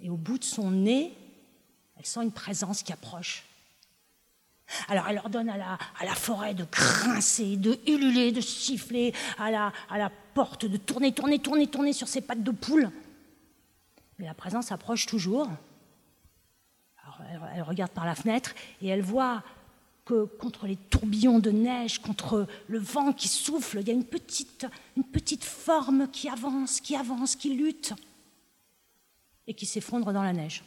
Et 0.00 0.10
au 0.10 0.18
bout 0.18 0.36
de 0.36 0.44
son 0.44 0.70
nez, 0.70 1.16
elle 1.96 2.04
sent 2.04 2.24
une 2.24 2.30
présence 2.30 2.82
qui 2.82 2.92
approche. 2.92 3.46
Alors 4.88 5.08
elle 5.08 5.16
ordonne 5.16 5.48
à 5.48 5.56
la, 5.56 5.78
à 5.98 6.04
la 6.04 6.14
forêt 6.14 6.52
de 6.52 6.66
grincer, 6.70 7.56
de 7.56 7.80
ululer, 7.86 8.32
de 8.32 8.42
siffler, 8.42 9.14
à 9.38 9.50
la, 9.50 9.72
à 9.88 9.96
la 9.96 10.10
porte 10.34 10.66
de 10.66 10.76
tourner, 10.76 11.12
tourner, 11.12 11.38
tourner, 11.38 11.66
tourner 11.66 11.94
sur 11.94 12.06
ses 12.06 12.20
pattes 12.20 12.42
de 12.42 12.50
poule. 12.50 12.90
Mais 14.18 14.26
la 14.26 14.34
présence 14.34 14.72
approche 14.72 15.06
toujours. 15.06 15.48
Alors, 17.02 17.48
elle, 17.54 17.62
regarde 17.62 17.92
par 17.92 18.04
la 18.04 18.14
fenêtre 18.14 18.54
et 18.82 18.88
elle 18.88 19.00
voit 19.00 19.42
que 20.04 20.24
contre 20.24 20.66
les 20.66 20.76
tourbillons 20.76 21.38
de 21.38 21.50
neige, 21.50 21.98
contre 21.98 22.46
le 22.68 22.78
vent 22.78 23.12
qui 23.12 23.28
souffle, 23.28 23.78
il 23.80 23.88
y 23.88 23.90
a 23.90 23.94
une 23.94 24.04
petite, 24.04 24.66
une 24.96 25.04
petite 25.04 25.44
forme 25.44 26.08
qui 26.10 26.28
avance, 26.28 26.80
qui 26.80 26.94
avance, 26.94 27.36
qui 27.36 27.54
lutte 27.54 27.94
et 29.46 29.54
qui 29.54 29.66
s'effondre 29.66 30.12
dans 30.12 30.22
la 30.22 30.32
neige. 30.32 30.62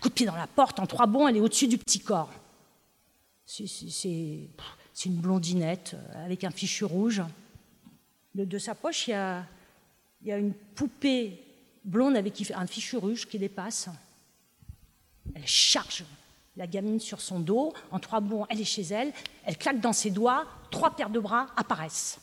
Coup 0.00 0.08
de 0.08 0.14
pied 0.14 0.26
dans 0.26 0.36
la 0.36 0.46
porte, 0.46 0.80
en 0.80 0.86
trois 0.86 1.06
bonds, 1.06 1.28
elle 1.28 1.36
est 1.36 1.40
au-dessus 1.40 1.68
du 1.68 1.78
petit 1.78 2.00
corps. 2.00 2.32
C'est 3.46 3.68
une 5.06 5.20
blondinette 5.20 5.94
euh, 5.94 6.24
avec 6.24 6.44
un 6.44 6.50
fichu 6.50 6.84
rouge. 6.84 7.22
De, 8.34 8.58
sa 8.58 8.74
poche, 8.74 9.08
il 9.08 9.10
y, 9.10 9.14
a, 9.14 9.44
il 10.22 10.28
y 10.28 10.32
a 10.32 10.38
une 10.38 10.54
poupée 10.54 11.42
blonde 11.84 12.16
avec 12.16 12.40
un 12.52 12.66
fichu 12.66 12.96
rouge 12.96 13.26
qui 13.26 13.38
dépasse. 13.38 13.88
Elle 15.34 15.46
charge 15.46 16.04
la 16.60 16.66
gamine 16.66 17.00
sur 17.00 17.22
son 17.22 17.40
dos, 17.40 17.72
en 17.90 17.98
trois 17.98 18.20
bonds, 18.20 18.44
elle 18.50 18.60
est 18.60 18.64
chez 18.64 18.82
elle, 18.82 19.14
elle 19.46 19.56
claque 19.56 19.80
dans 19.80 19.94
ses 19.94 20.10
doigts, 20.10 20.46
trois 20.70 20.94
paires 20.94 21.08
de 21.08 21.18
bras 21.18 21.46
apparaissent. 21.56 22.20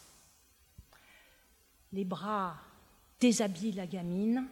Les 1.91 2.05
bras 2.05 2.55
déshabillent 3.19 3.71
la 3.71 3.87
gamine, 3.87 4.45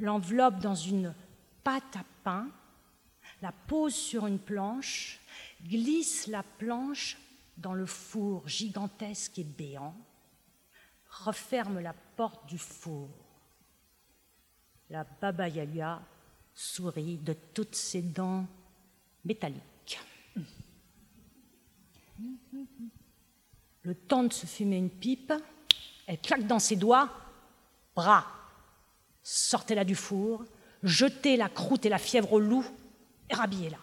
l'enveloppent 0.00 0.60
dans 0.60 0.74
une 0.74 1.14
pâte 1.62 1.96
à 1.96 2.04
pain, 2.24 2.48
la 3.42 3.52
pose 3.52 3.94
sur 3.94 4.26
une 4.26 4.38
planche, 4.38 5.20
glisse 5.62 6.26
la 6.26 6.42
planche 6.42 7.18
dans 7.58 7.74
le 7.74 7.84
four 7.84 8.48
gigantesque 8.48 9.38
et 9.38 9.44
béant, 9.44 9.94
referme 11.10 11.80
la 11.80 11.92
porte 11.92 12.48
du 12.48 12.56
four. 12.56 13.10
La 14.88 15.04
Baba 15.04 15.48
Yaga 15.50 16.00
sourit 16.54 17.18
de 17.18 17.34
toutes 17.52 17.74
ses 17.74 18.00
dents 18.00 18.46
métalliques. 19.24 20.00
Le 23.82 23.94
temps 23.94 24.24
de 24.24 24.32
se 24.32 24.46
fumer 24.46 24.76
une 24.76 24.90
pipe, 24.90 25.32
elle 26.06 26.20
claque 26.20 26.46
dans 26.46 26.58
ses 26.58 26.76
doigts, 26.76 27.10
bras, 27.94 28.26
sortez-la 29.22 29.84
du 29.84 29.94
four, 29.94 30.44
jetez 30.82 31.36
la 31.36 31.48
croûte 31.48 31.86
et 31.86 31.88
la 31.88 31.98
fièvre 31.98 32.34
au 32.34 32.40
loup 32.40 32.66
et 33.30 33.34
rhabillez-la. 33.34 33.78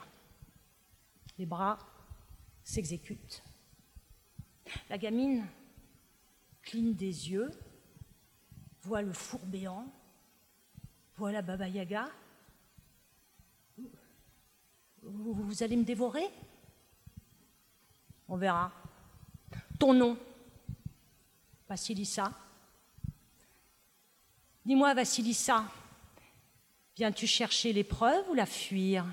Les 1.38 1.46
bras 1.46 1.78
s'exécutent. 2.64 3.44
La 4.90 4.98
gamine 4.98 5.46
cligne 6.62 6.94
des 6.94 7.30
yeux, 7.30 7.52
voit 8.82 9.02
le 9.02 9.14
four 9.14 9.40
béant, 9.46 9.86
voit 11.16 11.32
la 11.32 11.42
Baba 11.42 11.68
Yaga. 11.68 12.10
Vous 15.46 15.62
allez 15.62 15.76
me 15.76 15.84
dévorer 15.84 16.28
On 18.28 18.36
verra. 18.36 18.72
Ton 19.78 19.93
nom 19.93 20.18
Vassilissa. 21.70 22.32
Dis-moi, 24.66 24.93
Vassilissa, 24.96 25.66
viens-tu 26.96 27.28
chercher 27.28 27.74
l'épreuve 27.74 28.28
ou 28.30 28.34
la 28.34 28.48
fuir? 28.48 29.06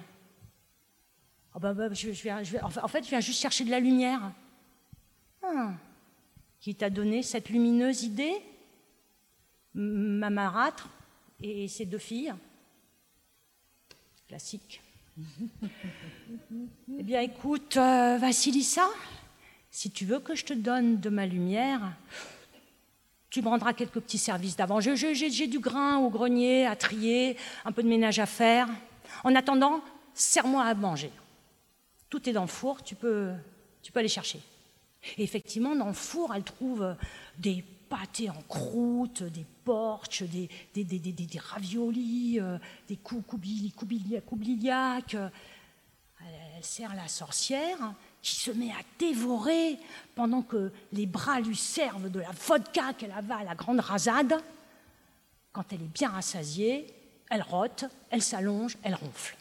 Oh 1.55 1.59
ben, 1.59 1.93
je, 1.93 2.13
je 2.13 2.59
En 2.63 2.89
fait, 2.89 3.05
je 3.05 3.11
viens 3.11 3.21
juste 3.21 3.41
chercher 3.41 3.65
de 3.65 3.71
la 3.71 3.81
lumière. 3.81 4.33
Ah. 5.43 5.75
Qui 6.61 6.75
t'a 6.75 6.89
donné 6.89 7.23
cette 7.23 7.51
lumineuse 7.51 8.05
idée? 8.05 8.43
Ma 9.75 10.31
marâtre 10.31 10.89
et 11.41 11.69
ses 11.69 11.85
deux 11.85 11.99
filles 11.99 12.35
Classique. 14.29 14.81
eh 16.99 17.03
bien, 17.03 17.21
écoute, 17.21 17.77
euh, 17.77 18.17
Vassilissa, 18.19 18.89
si 19.71 19.91
tu 19.91 20.07
veux 20.07 20.21
que 20.21 20.35
je 20.35 20.45
te 20.45 20.55
donne 20.55 21.01
de 21.01 21.11
ma 21.11 21.27
lumière, 21.27 21.93
tu 23.29 23.43
me 23.43 23.49
rendras 23.49 23.73
quelques 23.73 24.01
petits 24.01 24.19
services 24.19 24.57
d'avant. 24.57 24.81
J'ai 24.81 25.47
du 25.47 25.59
grain 25.59 25.99
au 25.99 26.09
grenier 26.11 26.67
à 26.67 26.77
trier, 26.77 27.37
un 27.65 27.73
peu 27.73 27.83
de 27.83 27.89
ménage 27.89 28.19
à 28.19 28.27
faire. 28.27 28.69
En 29.25 29.35
attendant, 29.35 29.83
serre-moi 30.15 30.65
à 30.65 30.75
manger. 30.75 31.11
Tout 32.09 32.29
est 32.29 32.33
dans 32.33 32.43
le 32.43 32.49
four, 32.49 32.83
tu 32.83 32.95
peux, 32.95 33.33
tu 33.83 33.93
peux 33.93 34.01
aller 34.01 34.09
chercher. 34.09 34.41
Et 35.19 35.25
effectivement, 35.25 35.75
dans 35.75 35.89
le 35.89 35.95
four, 35.95 36.35
elle 36.35 36.45
trouve 36.45 36.95
des 37.39 37.65
pâtés 37.93 38.31
en 38.31 38.43
croûte, 38.49 39.23
des 39.23 39.45
porches, 39.65 40.23
des, 40.23 40.49
des, 40.75 40.83
des, 40.83 40.99
des 40.99 41.39
raviolis, 41.39 42.41
euh, 42.41 42.57
des 42.89 42.97
koubliacs. 42.97 45.15
Elle 46.25 46.65
sert 46.65 46.95
la 46.95 47.09
sorcière 47.09 47.95
qui 48.23 48.37
se 48.37 48.51
met 48.51 48.71
à 48.71 48.81
dévorer 48.99 49.79
pendant 50.15 50.41
que 50.41 50.73
les 50.93 51.05
bras 51.05 51.41
lui 51.41 51.55
servent 51.55 52.11
de 52.11 52.21
la 52.21 52.31
vodka 52.31 52.95
qu'elle 52.95 53.13
avale 53.13 53.43
à 53.43 53.51
la 53.51 53.55
grande 53.55 53.81
rasade. 53.81 54.43
Quand 55.53 55.71
elle 55.71 55.83
est 55.83 55.93
bien 55.93 56.09
rassasiée, 56.09 56.87
elle 57.29 57.43
rote, 57.43 57.85
elle 58.09 58.23
s'allonge, 58.23 58.79
elle 58.83 58.95
ronfle. 58.95 59.37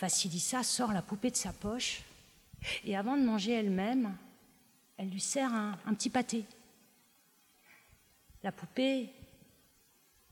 Vassilissa 0.00 0.64
sort 0.64 0.92
la 0.92 1.02
poupée 1.02 1.30
de 1.30 1.36
sa 1.36 1.52
poche 1.52 2.02
et 2.84 2.96
avant 2.96 3.16
de 3.16 3.22
manger 3.22 3.52
elle-même, 3.52 4.16
elle 4.96 5.10
lui 5.10 5.20
sert 5.20 5.52
un, 5.52 5.94
petit 5.94 6.10
pâté. 6.10 6.44
La 8.42 8.52
poupée 8.52 9.10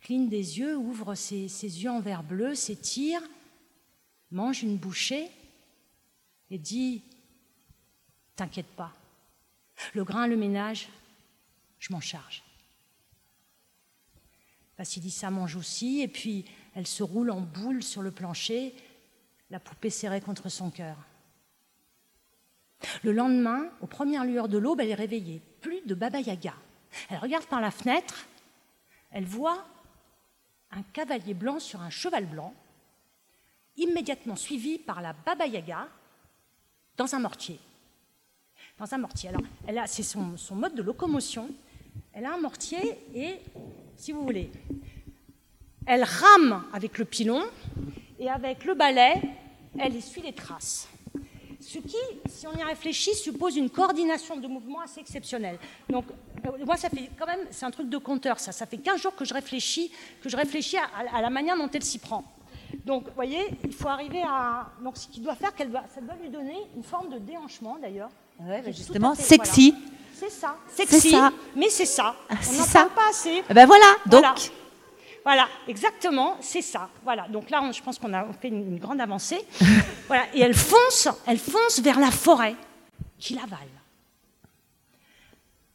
cligne 0.00 0.28
des 0.28 0.58
yeux, 0.58 0.76
ouvre 0.76 1.14
ses, 1.14 1.44
yeux 1.44 1.90
en 1.90 2.00
verre 2.00 2.22
bleu, 2.22 2.54
s'étire 2.54 3.22
mange 4.30 4.62
une 4.62 4.76
bouchée 4.76 5.30
et 6.50 6.58
dit 6.58 7.02
T'inquiète 8.36 8.66
pas, 8.66 8.92
le 9.92 10.02
grain, 10.02 10.26
le 10.26 10.36
ménage, 10.36 10.88
je 11.78 11.92
m'en 11.92 12.00
charge. 12.00 12.42
Vassilissa 14.76 15.30
mange 15.30 15.54
aussi, 15.54 16.00
et 16.00 16.08
puis 16.08 16.44
elle 16.74 16.86
se 16.86 17.04
roule 17.04 17.30
en 17.30 17.40
boule 17.40 17.82
sur 17.82 18.02
le 18.02 18.10
plancher, 18.10 18.74
la 19.50 19.60
poupée 19.60 19.90
serrée 19.90 20.20
contre 20.20 20.48
son 20.48 20.70
cœur. 20.70 20.96
Le 23.02 23.12
lendemain, 23.12 23.66
aux 23.80 23.86
premières 23.86 24.24
lueurs 24.24 24.48
de 24.48 24.58
l'aube, 24.58 24.80
elle 24.80 24.90
est 24.90 24.94
réveillée. 24.94 25.40
Plus 25.60 25.80
de 25.86 25.94
Baba 25.94 26.20
Yaga. 26.20 26.54
Elle 27.10 27.18
regarde 27.18 27.46
par 27.46 27.60
la 27.60 27.70
fenêtre, 27.70 28.26
elle 29.10 29.24
voit 29.24 29.64
un 30.70 30.82
cavalier 30.92 31.34
blanc 31.34 31.58
sur 31.60 31.80
un 31.80 31.90
cheval 31.90 32.26
blanc 32.26 32.54
immédiatement 33.76 34.36
suivie 34.36 34.78
par 34.78 35.02
la 35.02 35.12
Baba 35.12 35.46
Yaga 35.46 35.88
dans 36.96 37.14
un 37.14 37.18
mortier. 37.18 37.58
Dans 38.78 38.92
un 38.92 38.98
mortier. 38.98 39.28
Alors, 39.28 39.42
elle 39.66 39.78
a, 39.78 39.86
c'est 39.86 40.02
son, 40.02 40.36
son 40.36 40.54
mode 40.54 40.74
de 40.74 40.82
locomotion. 40.82 41.48
Elle 42.12 42.24
a 42.24 42.34
un 42.34 42.40
mortier 42.40 42.98
et, 43.14 43.40
si 43.96 44.12
vous 44.12 44.22
voulez, 44.22 44.50
elle 45.86 46.04
rame 46.04 46.64
avec 46.72 46.98
le 46.98 47.04
pilon 47.04 47.42
et 48.18 48.30
avec 48.30 48.64
le 48.64 48.74
balai, 48.74 49.20
elle 49.78 49.96
essuie 49.96 50.22
les 50.22 50.32
traces. 50.32 50.88
Ce 51.66 51.78
qui, 51.78 51.96
si 52.26 52.46
on 52.46 52.52
y 52.52 52.62
réfléchit, 52.62 53.14
suppose 53.14 53.56
une 53.56 53.70
coordination 53.70 54.36
de 54.36 54.46
mouvements 54.46 54.80
assez 54.80 55.00
exceptionnelle. 55.00 55.58
Donc, 55.88 56.04
euh, 56.44 56.64
moi, 56.64 56.76
ça 56.76 56.90
fait 56.90 57.08
quand 57.18 57.26
même, 57.26 57.40
c'est 57.50 57.64
un 57.64 57.70
truc 57.70 57.88
de 57.88 57.96
compteur, 57.96 58.38
ça. 58.38 58.52
Ça 58.52 58.66
fait 58.66 58.76
15 58.76 59.00
jours 59.00 59.16
que 59.16 59.24
je 59.24 59.32
réfléchis, 59.32 59.90
que 60.22 60.28
je 60.28 60.36
réfléchis 60.36 60.76
à, 60.76 61.22
la 61.22 61.30
manière 61.30 61.56
dont 61.56 61.70
elle 61.72 61.82
s'y 61.82 61.98
prend. 61.98 62.22
Donc, 62.84 63.04
vous 63.06 63.14
voyez, 63.14 63.40
il 63.64 63.72
faut 63.72 63.88
arriver 63.88 64.22
à. 64.26 64.68
Donc, 64.82 64.98
ce 64.98 65.08
qu'il 65.08 65.22
doit 65.22 65.36
faire, 65.36 65.54
qu'elle 65.54 65.70
doit, 65.70 65.84
ça 65.94 66.02
doit 66.02 66.16
lui 66.20 66.28
donner 66.28 66.56
une 66.76 66.82
forme 66.82 67.08
de 67.08 67.18
déhanchement, 67.18 67.78
d'ailleurs. 67.80 68.10
Ouais, 68.40 68.62
justement, 68.66 69.14
sexy. 69.14 69.74
C'est 70.12 70.30
ça, 70.30 70.56
sexy. 70.68 71.10
Ça. 71.10 71.32
Mais 71.56 71.70
c'est 71.70 71.86
ça. 71.86 72.14
Ah, 72.28 72.34
on 72.48 72.52
n'en 72.52 72.66
parle 72.66 72.90
pas 72.90 73.08
assez. 73.10 73.42
Eh 73.48 73.54
ben 73.54 73.66
voilà, 73.66 73.86
donc. 74.06 74.20
Voilà, 74.20 74.34
exactement, 75.68 76.36
c'est 76.40 76.62
ça. 76.62 76.90
Voilà, 77.02 77.26
donc 77.28 77.50
là, 77.50 77.70
je 77.72 77.80
pense 77.82 77.98
qu'on 77.98 78.12
a 78.12 78.26
fait 78.40 78.48
une, 78.48 78.78
grande 78.78 79.00
avancée. 79.00 79.40
voilà, 80.06 80.26
et 80.34 80.40
elle 80.40 80.54
fonce, 80.54 81.08
elle 81.26 81.38
fonce 81.38 81.80
vers 81.80 81.98
la 81.98 82.10
forêt 82.10 82.54
qui 83.18 83.34
l'avale. 83.34 83.68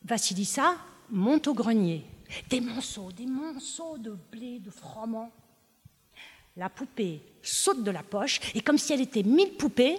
Vassilissa 0.03 0.75
monte 1.09 1.47
au 1.47 1.53
grenier. 1.53 2.05
Des 2.49 2.61
monceaux, 2.61 3.11
des 3.11 3.25
monceaux 3.25 3.97
de 3.97 4.15
blé, 4.31 4.59
de 4.59 4.69
froment. 4.69 5.31
La 6.55 6.69
poupée 6.69 7.21
saute 7.41 7.83
de 7.83 7.91
la 7.91 8.03
poche 8.03 8.39
et 8.53 8.61
comme 8.61 8.77
si 8.77 8.93
elle 8.93 9.01
était 9.01 9.23
mille 9.23 9.53
poupées, 9.53 9.97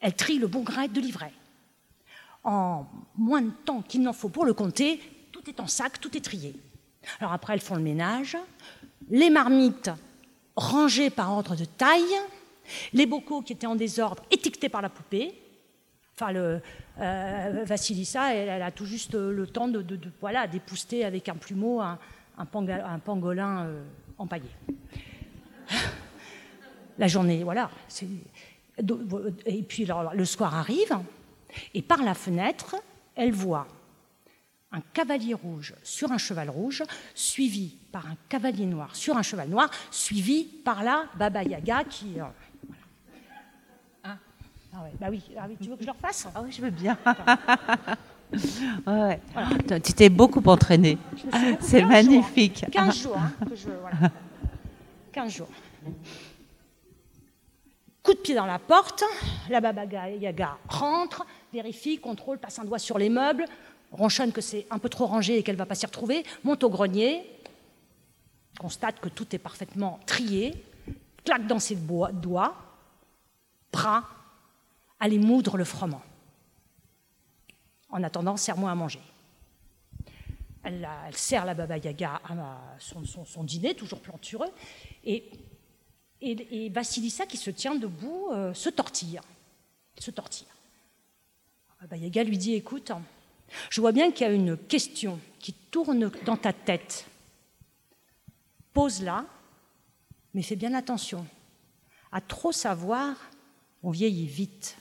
elle 0.00 0.14
trie 0.14 0.38
le 0.38 0.46
bon 0.46 0.62
grain 0.62 0.86
de 0.86 1.00
livret. 1.00 1.32
En 2.44 2.86
moins 3.16 3.42
de 3.42 3.50
temps 3.50 3.82
qu'il 3.82 4.02
n'en 4.02 4.12
faut 4.12 4.28
pour 4.28 4.44
le 4.44 4.54
compter, 4.54 5.00
tout 5.32 5.42
est 5.48 5.60
en 5.60 5.66
sac, 5.66 6.00
tout 6.00 6.16
est 6.16 6.24
trié. 6.24 6.54
Alors 7.20 7.32
après, 7.32 7.54
elles 7.54 7.60
font 7.60 7.76
le 7.76 7.82
ménage, 7.82 8.36
les 9.10 9.30
marmites 9.30 9.90
rangées 10.56 11.10
par 11.10 11.32
ordre 11.32 11.56
de 11.56 11.64
taille, 11.64 12.02
les 12.92 13.06
bocaux 13.06 13.42
qui 13.42 13.52
étaient 13.52 13.66
en 13.66 13.76
désordre 13.76 14.22
étiquetés 14.30 14.68
par 14.68 14.82
la 14.82 14.88
poupée. 14.88 15.34
Enfin, 16.14 16.32
le, 16.32 16.60
euh, 17.00 17.62
Vassilissa, 17.64 18.34
elle, 18.34 18.62
a 18.62 18.70
tout 18.70 18.84
juste 18.84 19.14
le 19.14 19.46
temps 19.46 19.68
de, 19.68 19.84
voilà, 20.20 20.46
d'épouster 20.46 21.04
avec 21.04 21.28
un 21.28 21.36
plumeau 21.36 21.80
un, 21.80 21.98
pangolin 23.04 23.66
euh, 23.66 23.82
empaillé. 24.18 24.50
La 26.98 27.06
journée, 27.06 27.44
voilà. 27.44 27.70
Et 29.46 29.62
puis 29.62 29.86
le 30.14 30.24
soir 30.24 30.56
arrive, 30.56 30.98
et 31.72 31.82
par 31.82 32.02
la 32.02 32.14
fenêtre, 32.14 32.74
elle 33.14 33.32
voit 33.32 33.68
un 34.72 34.80
cavalier 34.92 35.34
rouge 35.34 35.74
sur 35.82 36.12
un 36.12 36.18
cheval 36.18 36.50
rouge, 36.50 36.82
suivi 37.14 37.76
par 37.90 38.06
un 38.06 38.16
cavalier 38.28 38.66
noir 38.66 38.94
sur 38.94 39.16
un 39.16 39.22
cheval 39.22 39.48
noir, 39.48 39.70
suivi 39.90 40.44
par 40.44 40.82
la 40.82 41.04
Baba 41.14 41.42
Yaga 41.42 41.84
qui. 41.84 42.20
Euh, 42.20 42.24
ah. 44.04 44.16
ah, 44.74 44.82
ouais, 44.82 44.92
bah 45.00 45.06
oui. 45.10 45.22
Ah 45.38 45.46
oui, 45.48 45.56
tu 45.60 45.68
veux 45.68 45.76
que 45.76 45.82
je 45.82 45.86
le 45.86 45.92
refasse 45.92 46.28
Ah 46.34 46.42
oui, 46.42 46.52
je 46.52 46.60
veux 46.60 46.70
bien. 46.70 46.98
ouais. 48.86 49.20
Tu 49.80 49.92
t'es 49.94 50.10
beaucoup 50.10 50.42
entraîné. 50.46 50.98
C'est 51.60 51.84
magnifique. 51.84 52.66
15 52.70 53.02
jours. 53.02 53.18
Hein, 53.18 53.32
que 53.48 53.56
je, 53.56 53.70
voilà. 53.70 54.12
15 55.12 55.32
jours. 55.32 55.48
Coup 58.02 58.14
de 58.14 58.18
pied 58.18 58.34
dans 58.34 58.46
la 58.46 58.58
porte, 58.58 59.04
la 59.50 59.60
Baba 59.60 59.84
Yaga 59.84 60.56
rentre, 60.68 61.26
vérifie, 61.52 61.98
contrôle, 61.98 62.38
passe 62.38 62.58
un 62.58 62.64
doigt 62.64 62.78
sur 62.78 62.98
les 62.98 63.08
meubles, 63.08 63.44
ronchonne 63.90 64.32
que 64.32 64.40
c'est 64.40 64.66
un 64.70 64.78
peu 64.78 64.88
trop 64.88 65.06
rangé 65.06 65.38
et 65.38 65.42
qu'elle 65.42 65.56
ne 65.56 65.58
va 65.58 65.66
pas 65.66 65.74
s'y 65.74 65.86
retrouver, 65.86 66.24
monte 66.44 66.62
au 66.64 66.70
grenier, 66.70 67.24
constate 68.58 69.00
que 69.00 69.08
tout 69.08 69.34
est 69.34 69.38
parfaitement 69.38 70.00
trié, 70.06 70.54
claque 71.24 71.46
dans 71.46 71.58
ses 71.58 71.76
doigts, 71.76 72.54
bras, 73.72 74.04
aller 75.00 75.18
moudre 75.18 75.56
le 75.56 75.64
froment. 75.64 76.02
En 77.90 78.02
attendant, 78.02 78.36
serre-moi 78.36 78.70
à 78.70 78.74
manger. 78.74 79.00
Elle, 80.64 80.86
sert 81.12 81.46
la 81.46 81.54
Baba 81.54 81.78
Yaga 81.78 82.20
à 82.28 82.34
son, 82.78 83.44
dîner, 83.44 83.74
toujours 83.74 84.00
plantureux, 84.00 84.50
et, 85.04 85.30
et, 86.20 86.68
Vassilissa, 86.68 87.24
qui 87.26 87.38
se 87.38 87.50
tient 87.50 87.74
debout, 87.76 88.28
euh, 88.32 88.52
se 88.52 88.68
tortille. 88.68 89.20
Se 89.98 90.10
tortille. 90.10 90.48
Baba 91.80 91.96
Yaga 91.96 92.24
lui 92.24 92.36
dit 92.36 92.54
Écoute, 92.54 92.90
je 93.70 93.80
vois 93.80 93.92
bien 93.92 94.10
qu'il 94.10 94.26
y 94.26 94.30
a 94.30 94.32
une 94.32 94.56
question 94.56 95.18
qui 95.38 95.52
tourne 95.52 96.10
dans 96.24 96.36
ta 96.36 96.52
tête. 96.52 97.06
Pose-la, 98.72 99.24
mais 100.34 100.42
fais 100.42 100.56
bien 100.56 100.74
attention. 100.74 101.26
À 102.12 102.20
trop 102.20 102.52
savoir, 102.52 103.16
on 103.82 103.90
vieillit 103.90 104.26
vite. 104.26 104.76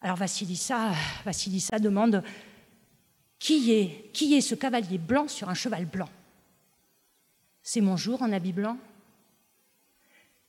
Alors 0.00 0.16
Vassilissa, 0.16 0.92
Vassilissa 1.24 1.78
demande 1.78 2.24
qui 3.38 3.72
est, 3.72 4.10
qui 4.12 4.34
est 4.34 4.40
ce 4.40 4.54
cavalier 4.54 4.98
blanc 4.98 5.28
sur 5.28 5.48
un 5.48 5.54
cheval 5.54 5.86
blanc? 5.86 6.08
C'est 7.62 7.80
mon 7.80 7.96
jour 7.96 8.22
en 8.22 8.32
habit 8.32 8.52
blanc? 8.52 8.76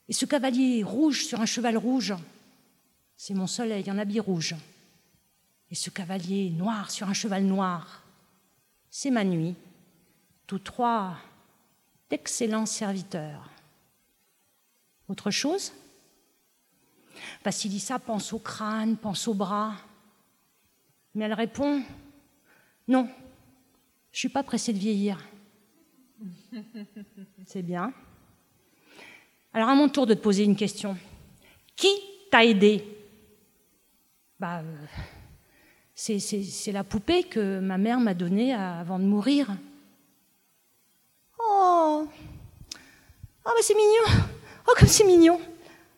Et 0.07 0.13
ce 0.13 0.25
cavalier 0.25 0.83
rouge 0.83 1.25
sur 1.25 1.39
un 1.39 1.45
cheval 1.45 1.77
rouge? 1.77 2.13
C'est 3.15 3.33
mon 3.33 3.47
soleil 3.47 3.89
en 3.89 3.97
habit 3.97 4.19
rouge 4.19 4.55
et 5.73 5.75
ce 5.75 5.89
cavalier 5.89 6.51
noir 6.51 6.91
sur 6.91 7.09
un 7.09 7.13
cheval 7.13 7.45
noir. 7.45 8.03
C'est 8.91 9.09
ma 9.09 9.23
nuit, 9.23 9.55
tous 10.45 10.59
trois 10.59 11.17
d'excellents 12.11 12.67
serviteurs. 12.67 13.49
Autre 15.07 15.31
chose? 15.31 15.73
Vassilissa 17.43 17.97
pense 17.97 18.33
au 18.33 18.37
crâne, 18.37 18.97
pense 18.97 19.27
au 19.27 19.33
bras, 19.33 19.73
mais 21.15 21.25
elle 21.25 21.33
répond 21.33 21.81
Non, 22.87 23.09
je 24.11 24.17
ne 24.17 24.19
suis 24.19 24.29
pas 24.29 24.43
pressée 24.43 24.73
de 24.73 24.77
vieillir. 24.77 25.27
C'est 27.47 27.63
bien. 27.63 27.91
Alors 29.51 29.69
à 29.69 29.73
mon 29.73 29.89
tour 29.89 30.05
de 30.05 30.13
te 30.13 30.21
poser 30.21 30.43
une 30.43 30.55
question. 30.55 30.95
Qui 31.75 31.89
t'a 32.29 32.45
aidé? 32.45 32.85
Bah, 34.39 34.59
euh, 34.59 34.85
c'est 35.95 36.71
la 36.71 36.83
poupée 36.83 37.23
que 37.23 37.59
ma 37.59 37.77
mère 37.77 37.99
m'a 37.99 38.13
donnée 38.13 38.53
avant 38.53 38.99
de 38.99 39.05
mourir. 39.05 39.47
Oh, 41.39 42.07
oh 42.07 42.09
bah 43.45 43.51
c'est 43.61 43.75
mignon. 43.75 44.25
Oh, 44.67 44.73
comme 44.77 44.87
c'est 44.87 45.03
mignon. 45.03 45.39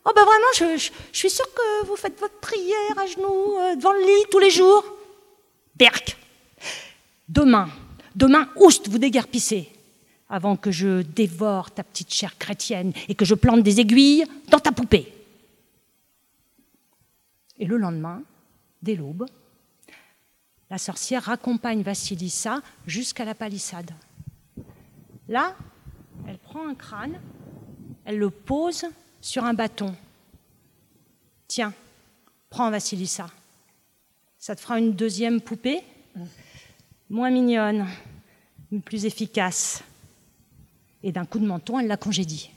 Oh, 0.04 0.10
bah 0.14 0.24
vraiment, 0.24 0.76
je, 0.78 0.90
suis 1.12 1.30
sûre 1.30 1.52
que 1.52 1.86
vous 1.86 1.96
faites 1.96 2.18
votre 2.20 2.38
prière 2.38 2.96
à 2.96 3.06
genoux 3.06 3.56
euh, 3.58 3.74
devant 3.74 3.92
le 3.92 4.00
lit 4.00 4.26
tous 4.30 4.38
les 4.38 4.50
jours. 4.50 4.84
Berk. 5.74 6.16
Demain, 7.28 7.68
demain, 8.14 8.48
oust, 8.56 8.88
vous 8.88 8.98
déguerpissez 8.98 9.72
avant 10.28 10.56
que 10.56 10.70
je 10.70 11.02
dévore 11.02 11.70
ta 11.70 11.82
petite 11.82 12.12
chair 12.12 12.38
chrétienne 12.38 12.92
et 13.08 13.14
que 13.14 13.24
je 13.24 13.34
plante 13.34 13.62
des 13.62 13.80
aiguilles 13.80 14.24
dans 14.48 14.60
ta 14.60 14.72
poupée. 14.72 15.12
Et 17.58 17.64
le 17.64 17.76
lendemain, 17.76 18.22
dès 18.82 18.94
l'aube, 18.94 19.26
la 20.70 20.78
sorcière 20.78 21.24
raccompagne 21.24 21.82
Vassilissa 21.82 22.60
jusqu'à 22.86 23.24
la 23.24 23.34
palissade. 23.34 23.92
Là, 25.28 25.56
elle 26.26 26.38
prend 26.38 26.66
un 26.66 26.74
crâne, 26.74 27.20
elle 28.04 28.18
le 28.18 28.30
pose 28.30 28.86
sur 29.20 29.44
un 29.44 29.54
bâton. 29.54 29.94
Tiens, 31.48 31.72
prends 32.50 32.70
Vassilissa. 32.70 33.28
Ça 34.38 34.54
te 34.54 34.60
fera 34.60 34.78
une 34.78 34.92
deuxième 34.92 35.40
poupée, 35.40 35.82
moins 37.10 37.30
mignonne, 37.30 37.86
mais 38.70 38.80
plus 38.80 39.04
efficace. 39.04 39.82
Et 41.02 41.12
d'un 41.12 41.24
coup 41.24 41.38
de 41.38 41.46
menton, 41.46 41.78
elle 41.78 41.86
la 41.86 41.96
congédie. 41.96 42.50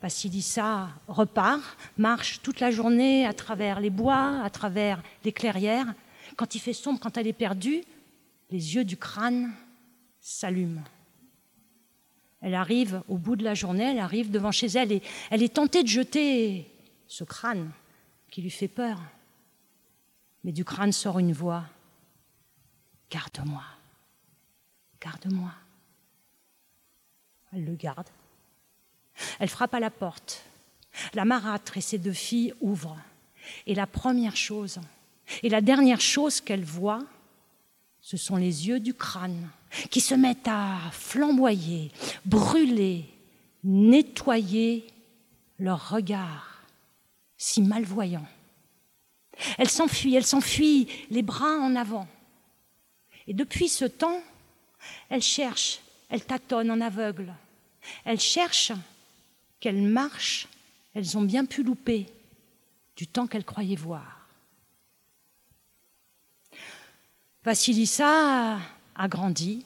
Vassilissa 0.00 0.88
repart, 1.08 1.62
marche 1.96 2.40
toute 2.42 2.60
la 2.60 2.70
journée 2.70 3.26
à 3.26 3.32
travers 3.32 3.80
les 3.80 3.90
bois, 3.90 4.40
à 4.42 4.50
travers 4.50 5.02
les 5.24 5.32
clairières, 5.32 5.94
quand 6.36 6.54
il 6.54 6.60
fait 6.60 6.72
sombre, 6.72 7.00
quand 7.00 7.16
elle 7.16 7.26
est 7.26 7.32
perdue, 7.32 7.82
les 8.50 8.74
yeux 8.74 8.84
du 8.84 8.96
crâne 8.96 9.52
s'allument. 10.20 10.84
Elle 12.40 12.54
arrive 12.54 13.02
au 13.08 13.16
bout 13.16 13.36
de 13.36 13.44
la 13.44 13.54
journée, 13.54 13.84
elle 13.84 13.98
arrive 13.98 14.30
devant 14.30 14.52
chez 14.52 14.66
elle 14.66 14.92
et 14.92 15.02
elle 15.30 15.42
est 15.42 15.54
tentée 15.54 15.82
de 15.82 15.88
jeter 15.88 16.70
ce 17.06 17.24
crâne 17.24 17.70
qui 18.30 18.42
lui 18.42 18.50
fait 18.50 18.68
peur. 18.68 19.00
Mais 20.42 20.52
du 20.52 20.64
crâne 20.64 20.92
sort 20.92 21.18
une 21.18 21.32
voix. 21.32 21.64
Garde-moi, 23.10 23.62
garde-moi. 25.00 25.52
Elle 27.52 27.64
le 27.64 27.74
garde. 27.76 28.08
Elle 29.38 29.48
frappe 29.48 29.74
à 29.74 29.80
la 29.80 29.90
porte. 29.90 30.44
La 31.14 31.24
marâtre 31.24 31.76
et 31.76 31.80
ses 31.80 31.98
deux 31.98 32.12
filles 32.12 32.52
ouvrent. 32.60 32.98
Et 33.66 33.74
la 33.74 33.86
première 33.86 34.36
chose 34.36 34.80
et 35.42 35.48
la 35.48 35.60
dernière 35.60 36.00
chose 36.00 36.40
qu'elle 36.40 36.64
voit, 36.64 37.02
ce 38.00 38.16
sont 38.16 38.36
les 38.36 38.68
yeux 38.68 38.80
du 38.80 38.94
crâne 38.94 39.48
qui 39.90 40.00
se 40.00 40.14
mettent 40.14 40.48
à 40.48 40.78
flamboyer, 40.92 41.90
brûler, 42.24 43.06
nettoyer 43.64 44.86
leur 45.58 45.90
regard 45.90 46.62
si 47.36 47.62
malvoyant. 47.62 48.26
Elle 49.58 49.70
s'enfuit, 49.70 50.14
elle 50.14 50.26
s'enfuit 50.26 50.88
les 51.10 51.22
bras 51.22 51.58
en 51.58 51.74
avant. 51.76 52.06
Et 53.26 53.34
depuis 53.34 53.68
ce 53.68 53.84
temps, 53.84 54.22
elle 55.08 55.22
cherche, 55.22 55.80
elle 56.08 56.24
tâtonne 56.24 56.70
en 56.70 56.80
aveugle. 56.80 57.32
Elle 58.04 58.20
cherche 58.20 58.72
qu'elle 59.60 59.82
marche, 59.82 60.46
elles 60.94 61.16
ont 61.16 61.22
bien 61.22 61.44
pu 61.44 61.62
louper 61.62 62.06
du 62.96 63.06
temps 63.06 63.26
qu'elle 63.26 63.44
croyait 63.44 63.76
voir. 63.76 64.13
Vassilissa 67.44 68.58
a 68.94 69.08
grandi 69.08 69.64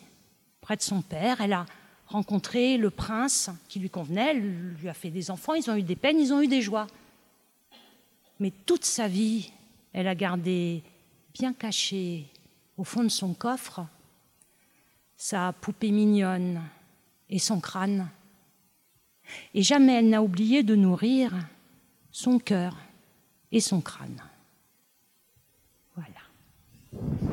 près 0.61 0.76
de 0.76 0.83
son 0.83 1.01
père, 1.01 1.41
elle 1.41 1.53
a 1.53 1.64
rencontré 2.09 2.76
le 2.76 2.91
prince 2.91 3.51
qui 3.68 3.79
lui 3.79 3.89
convenait, 3.89 4.31
elle 4.31 4.74
lui 4.81 4.89
a 4.89 4.95
fait 4.95 5.11
des 5.11 5.31
enfants, 5.31 5.55
ils 5.55 5.70
ont 5.70 5.76
eu 5.76 5.83
des 5.83 5.95
peines, 5.95 6.18
ils 6.18 6.33
ont 6.33 6.41
eu 6.41 6.49
des 6.49 6.61
joies. 6.61 6.89
Mais 8.41 8.53
toute 8.66 8.85
sa 8.85 9.07
vie, 9.07 9.53
elle 9.93 10.09
a 10.09 10.14
gardé 10.14 10.83
bien 11.33 11.53
caché 11.53 12.26
au 12.76 12.85
fond 12.85 13.05
de 13.05 13.09
son 13.09 13.33
coffre 13.33 13.87
sa 15.16 15.53
poupée 15.53 15.91
mignonne 15.91 16.62
et 17.29 17.41
son 17.41 17.61
crâne. 17.61 18.09
Et 19.53 19.62
jamais 19.62 19.95
elle 19.95 20.09
n'a 20.09 20.22
oublié 20.22 20.62
de 20.62 20.74
nourrir 20.74 21.33
son 22.11 22.39
cœur 22.39 22.76
et 23.53 23.61
son 23.61 23.81
crâne. 23.81 24.22
Voilà. 25.97 27.28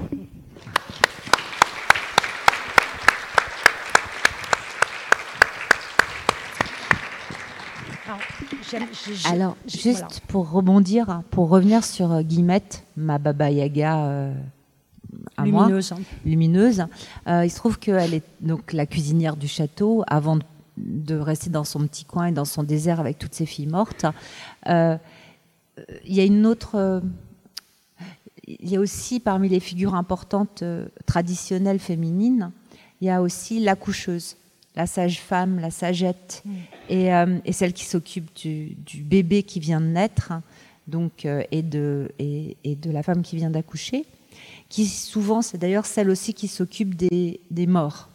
Alors, 9.26 9.58
juste 9.68 10.22
pour 10.28 10.50
rebondir, 10.50 11.22
pour 11.32 11.50
revenir 11.50 11.84
sur 11.84 12.12
euh, 12.12 12.22
Guillemette, 12.22 12.84
ma 12.98 13.18
baba 13.18 13.50
Yaga 13.50 14.06
euh, 14.06 14.34
à 15.38 15.46
lumineuse. 15.46 15.92
Moi, 15.92 16.02
lumineuse. 16.26 16.86
Euh, 17.28 17.46
il 17.46 17.50
se 17.50 17.56
trouve 17.56 17.80
qu'elle 17.80 18.14
est 18.14 18.24
donc 18.42 18.74
la 18.74 18.86
cuisinière 18.86 19.36
du 19.36 19.48
château 19.48 20.04
avant 20.08 20.38
de, 20.78 21.16
rester 21.16 21.50
dans 21.50 21.64
son 21.64 21.88
petit 21.88 22.06
coin 22.06 22.28
et 22.28 22.32
dans 22.32 22.46
son 22.46 22.64
désert 22.64 23.00
avec 23.00 23.18
toutes 23.18 23.34
ses 23.34 23.46
filles 23.46 23.68
mortes. 23.68 24.06
il 24.66 25.00
y 26.06 26.20
a 26.20 26.24
une 26.24 26.46
autre. 26.46 27.02
il 28.46 28.70
y 28.70 28.76
a 28.76 28.80
aussi 28.80 29.20
parmi 29.20 29.50
les 29.50 29.60
figures 29.60 29.96
importantes 29.96 30.64
traditionnelles 31.06 31.80
féminines, 31.80 32.52
il 33.00 33.08
y 33.08 33.10
a 33.10 33.22
aussi 33.22 33.60
l'accoucheuse 33.60 34.36
la 34.76 34.88
sage-femme, 34.88 35.60
la 35.60 35.72
sagette, 35.72 36.44
mm. 36.46 36.52
euh, 36.92 37.40
et, 37.46 37.52
celle 37.52 37.74
qui 37.74 37.86
s'occupe 37.86 38.36
du, 38.36 38.76
bébé 39.02 39.44
qui 39.44 39.60
vient 39.60 39.82
de 39.82 39.88
naître, 39.88 40.34
donc, 40.88 41.26
euh, 41.26 41.44
et, 41.52 41.62
de, 41.62 42.12
et, 42.20 42.58
de 42.64 42.92
la 42.92 43.04
femme 43.04 43.22
qui 43.22 43.36
vient 43.36 43.50
d'accoucher, 43.50 44.06
qui 44.70 44.86
souvent, 44.86 45.42
c'est 45.42 45.58
d'ailleurs 45.58 45.86
celle 45.86 46.10
aussi 46.10 46.34
qui 46.34 46.48
s'occupe 46.48 46.96
des, 46.96 47.40
morts 47.68 48.10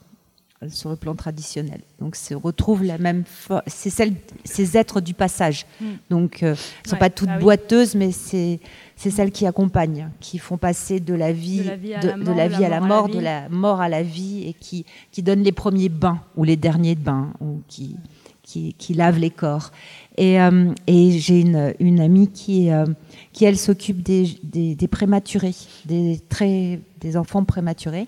sur 0.69 0.91
le 0.91 0.97
plan 0.97 1.15
traditionnel. 1.15 1.81
Donc, 2.01 2.17
se 2.17 2.35
retrouve 2.35 2.85
la 2.85 2.99
même, 2.99 3.25
c'est 3.67 3.91
celle, 3.91 4.15
ces 4.45 4.77
êtres 4.77 5.01
du 5.01 5.15
passage. 5.15 5.67
Mm. 5.81 5.87
Donc, 6.11 6.43
elles 6.43 6.51
ne 6.51 6.91
sont 6.91 6.97
pas 6.97 7.11
toutes 7.11 7.31
ah 7.31 7.39
boiteuses, 7.39 7.95
mais 7.95 8.13
c'est 8.13 8.61
c'est 9.01 9.11
celles 9.11 9.31
qui 9.31 9.47
accompagnent, 9.47 10.11
qui 10.21 10.37
font 10.37 10.59
passer 10.59 11.01
de 11.01 11.15
la 11.15 11.33
vie, 11.33 11.63
de 11.63 12.33
la 12.33 12.49
vie 12.49 12.63
à, 12.67 12.69
la, 12.69 12.81
mort, 12.81 13.09
de 13.09 13.19
la 13.19 13.49
mort 13.49 13.81
à 13.81 13.89
la 13.89 14.03
vie, 14.03 14.47
et 14.47 14.53
qui, 14.53 14.85
qui 15.11 15.23
donnent 15.23 15.43
les 15.43 15.53
premiers 15.53 15.89
bains 15.89 16.21
ou 16.37 16.45
les 16.45 16.57
derniers 16.57 16.97
bains, 16.97 17.33
ou 17.41 17.63
qui, 17.67 17.97
qui, 18.43 18.75
qui 18.75 18.93
lavent 18.93 19.19
les 19.19 19.31
corps. 19.31 19.71
Et, 20.19 20.39
euh, 20.39 20.75
et 20.87 21.13
j'ai 21.13 21.41
une, 21.41 21.73
une, 21.81 21.99
amie 21.99 22.29
qui, 22.29 22.71
euh, 22.71 22.85
qui 23.33 23.47
elle, 23.47 23.57
s'occupe 23.57 24.03
des, 24.03 24.39
des, 24.43 24.75
des, 24.75 24.89
prématurés, 24.89 25.55
des, 25.87 26.21
très, 26.29 26.79
des 27.01 27.17
enfants 27.17 27.45
prématurés. 27.45 28.07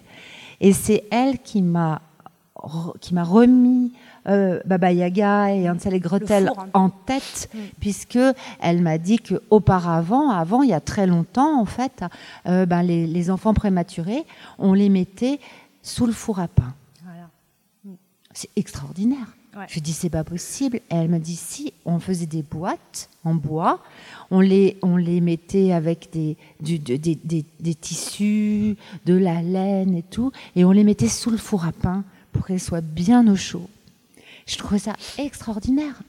Et 0.61 0.75
c'est 0.75 1.05
elle 1.11 1.39
qui 1.39 1.63
m'a 1.63 2.03
qui 3.01 3.15
m'a 3.15 3.25
remis 3.25 3.93
euh, 4.29 4.61
Baba 4.65 4.93
Yaga 4.93 5.53
et 5.53 5.69
Hansel 5.69 5.95
et 5.95 6.01
Gretel 6.01 6.53
en 6.75 6.91
tête, 6.91 7.49
mm. 7.53 7.59
puisque 7.81 8.19
elle 8.61 8.83
m'a 8.83 8.99
dit 8.99 9.19
que 9.19 9.43
auparavant, 9.51 10.31
avant, 10.31 10.63
il 10.63 10.71
y 10.71 10.75
a 10.75 10.81
très 10.81 11.07
longtemps, 11.07 11.61
en 11.61 11.65
fait, 11.65 12.05
euh, 12.47 12.67
ben, 12.67 12.83
les, 12.83 13.31
enfants 13.31 13.55
prématurés, 13.55 14.25
on 14.59 14.75
les 14.75 14.89
mettait 14.91 15.41
sous 15.83 16.07
le 16.07 16.13
four 16.13 16.39
à 16.39 16.49
pain. 16.49 16.75
Mm. 17.85 17.93
C'est 18.33 18.51
extraordinaire. 18.57 19.27
Je 19.69 19.81
dis 19.81 19.93
c'est 19.93 20.09
pas 20.09 20.25
possible. 20.25 20.79
Et 20.79 20.95
elle 20.95 21.11
me 21.11 21.19
dit 21.19 21.37
si 21.37 21.75
on 21.85 21.99
faisait 21.99 22.25
des 22.25 22.43
boîtes 22.43 23.11
en 23.23 23.35
bois, 23.35 23.81
on 24.31 24.41
les 24.41 24.79
on 24.81 24.97
les 24.97 25.21
mettait 25.21 25.73
avec 25.73 26.09
des 26.11 26.39
du, 26.61 26.79
des, 26.79 26.97
des, 26.97 27.45
des, 27.61 27.75
tissus, 27.75 28.77
de 29.05 29.15
la 29.15 29.43
laine 29.43 29.95
et 29.95 30.03
tout, 30.03 30.33
et 30.57 30.65
on 30.65 30.71
les 30.71 30.85
mettait 30.85 31.09
sous 31.09 31.29
le 31.29 31.37
four 31.37 31.67
à 31.67 31.73
pain 31.73 32.03
pour 32.33 32.47
qu'elles 32.47 32.61
soient 32.61 32.81
bien 32.81 33.27
au 33.29 33.37
chaud. 33.37 33.69
Je 34.47 34.57
trouvais 34.57 34.79
ça 34.79 34.95
extraordinaire. 35.19 36.03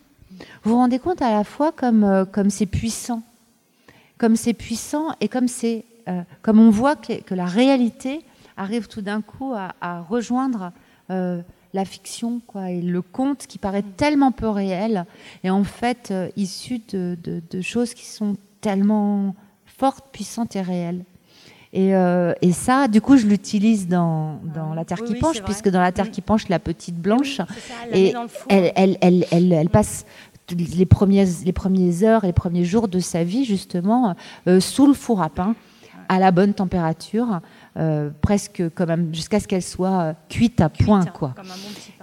Vous 0.63 0.71
vous 0.71 0.77
rendez 0.77 0.99
compte 0.99 1.21
à 1.21 1.31
la 1.31 1.43
fois 1.43 1.71
comme 1.71 2.03
euh, 2.03 2.25
comme 2.25 2.49
c'est 2.49 2.65
puissant, 2.65 3.21
comme 4.17 4.35
c'est 4.35 4.53
puissant 4.53 5.15
et 5.21 5.27
comme 5.27 5.47
c'est 5.47 5.85
euh, 6.07 6.21
comme 6.41 6.59
on 6.59 6.69
voit 6.69 6.95
que, 6.95 7.33
la 7.33 7.45
réalité 7.45 8.21
arrive 8.57 8.87
tout 8.87 9.01
d'un 9.01 9.21
coup 9.21 9.53
à, 9.53 10.01
rejoindre 10.01 10.71
euh, 11.09 11.41
la 11.73 11.85
fiction 11.85 12.41
quoi 12.45 12.71
et 12.71 12.81
le 12.81 13.01
conte 13.01 13.47
qui 13.47 13.57
paraît 13.57 13.83
tellement 13.97 14.31
peu 14.31 14.49
réel 14.49 15.05
et 15.43 15.49
en 15.49 15.63
fait 15.63 16.13
issu 16.35 16.81
de, 16.89 17.17
de, 17.23 17.61
choses 17.61 17.93
qui 17.93 18.05
sont 18.05 18.35
tellement 18.61 19.35
fortes, 19.65 20.05
puissantes 20.11 20.55
et 20.55 20.61
réelles. 20.61 21.03
Euh, 21.75 22.33
et, 22.41 22.51
ça, 22.51 22.87
du 22.87 23.01
coup, 23.01 23.17
je 23.17 23.25
l'utilise 23.25 23.87
dans, 23.87 24.39
dans 24.53 24.73
La 24.73 24.85
Terre 24.85 25.03
qui 25.03 25.15
penche, 25.15 25.41
puisque 25.43 25.69
dans 25.69 25.81
La 25.81 25.91
Terre 25.91 26.11
qui 26.11 26.21
penche, 26.21 26.47
la 26.49 26.59
petite 26.59 26.95
blanche, 26.95 27.41
et 27.91 28.13
elle, 28.49 28.71
elle, 28.75 28.97
elle, 29.01 29.25
elle, 29.31 29.53
elle 29.53 29.69
passe 29.69 30.05
les 30.51 30.85
premières, 30.85 31.27
les 31.43 31.53
premières 31.53 32.03
heures, 32.03 32.25
les 32.25 32.33
premiers 32.33 32.65
jours 32.65 32.87
de 32.87 32.99
sa 32.99 33.23
vie, 33.23 33.45
justement, 33.45 34.15
euh, 34.47 34.59
sous 34.59 34.85
le 34.85 34.93
four 34.93 35.21
à 35.21 35.29
pain, 35.29 35.55
à 36.09 36.19
la 36.19 36.31
bonne 36.31 36.53
température, 36.53 37.39
euh, 37.77 38.11
presque 38.21 38.69
comme 38.75 39.13
jusqu'à 39.15 39.39
ce 39.39 39.47
qu'elle 39.47 39.63
soit 39.63 40.13
cuite 40.29 40.61
à 40.61 40.69
point, 40.69 41.05
quoi. 41.05 41.33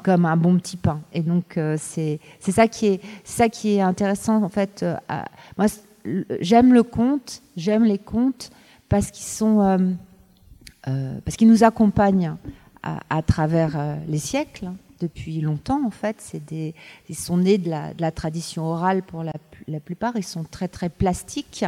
Comme 0.02 0.24
un, 0.24 0.36
bon 0.36 0.56
petit 0.56 0.78
pain. 0.78 1.00
Et 1.12 1.20
donc, 1.20 1.60
c'est 1.76 2.18
ça, 2.40 2.66
qui 2.66 2.86
est, 2.86 3.00
ça 3.22 3.48
qui 3.48 3.74
est 3.74 3.82
intéressant, 3.82 4.42
en 4.42 4.48
fait. 4.48 4.84
moi, 5.56 5.66
j'aime 6.40 6.72
le 6.72 6.82
conte, 6.82 7.42
j'aime 7.56 7.84
les 7.84 7.98
contes, 7.98 8.50
parce 8.90 9.10
qu'ils 9.10 9.24
sont, 9.24 9.62
euh, 9.62 9.78
euh, 10.88 11.18
parce 11.24 11.38
qu'ils 11.38 11.48
nous 11.48 11.64
accompagnent 11.64 12.34
à, 12.82 13.22
travers 13.22 13.78
euh, 13.78 13.94
les 14.08 14.18
siècles, 14.18 14.66
hein, 14.66 14.76
depuis 15.00 15.40
longtemps 15.40 15.84
en 15.86 15.90
fait. 15.90 16.16
C'est 16.18 16.44
des, 16.44 16.74
ils 17.08 17.16
sont 17.16 17.38
nés 17.38 17.56
de 17.56 17.70
la, 17.70 18.10
tradition 18.10 18.64
orale 18.64 19.02
pour 19.02 19.22
la, 19.22 19.32
plupart. 19.80 20.16
Ils 20.16 20.24
sont 20.24 20.44
très 20.44 20.66
très 20.66 20.88
plastiques. 20.88 21.64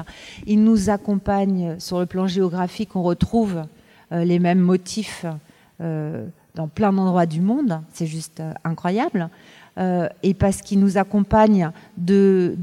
Ils 0.46 0.62
nous 0.62 0.90
accompagnent 0.90 1.78
sur 1.78 2.00
le 2.00 2.06
plan 2.06 2.26
géographique. 2.26 2.96
On 2.96 3.02
retrouve 3.02 3.62
les 4.10 4.38
mêmes 4.38 4.58
motifs 4.58 5.24
dans 5.78 6.68
plein 6.74 6.92
d'endroits 6.92 7.26
du 7.26 7.40
monde. 7.40 7.80
C'est 7.92 8.06
juste 8.06 8.42
incroyable. 8.64 9.28
et 9.78 10.34
parce 10.34 10.62
qu'ils 10.62 10.80
nous 10.80 10.98
accompagnent 10.98 11.70
de 11.96 12.56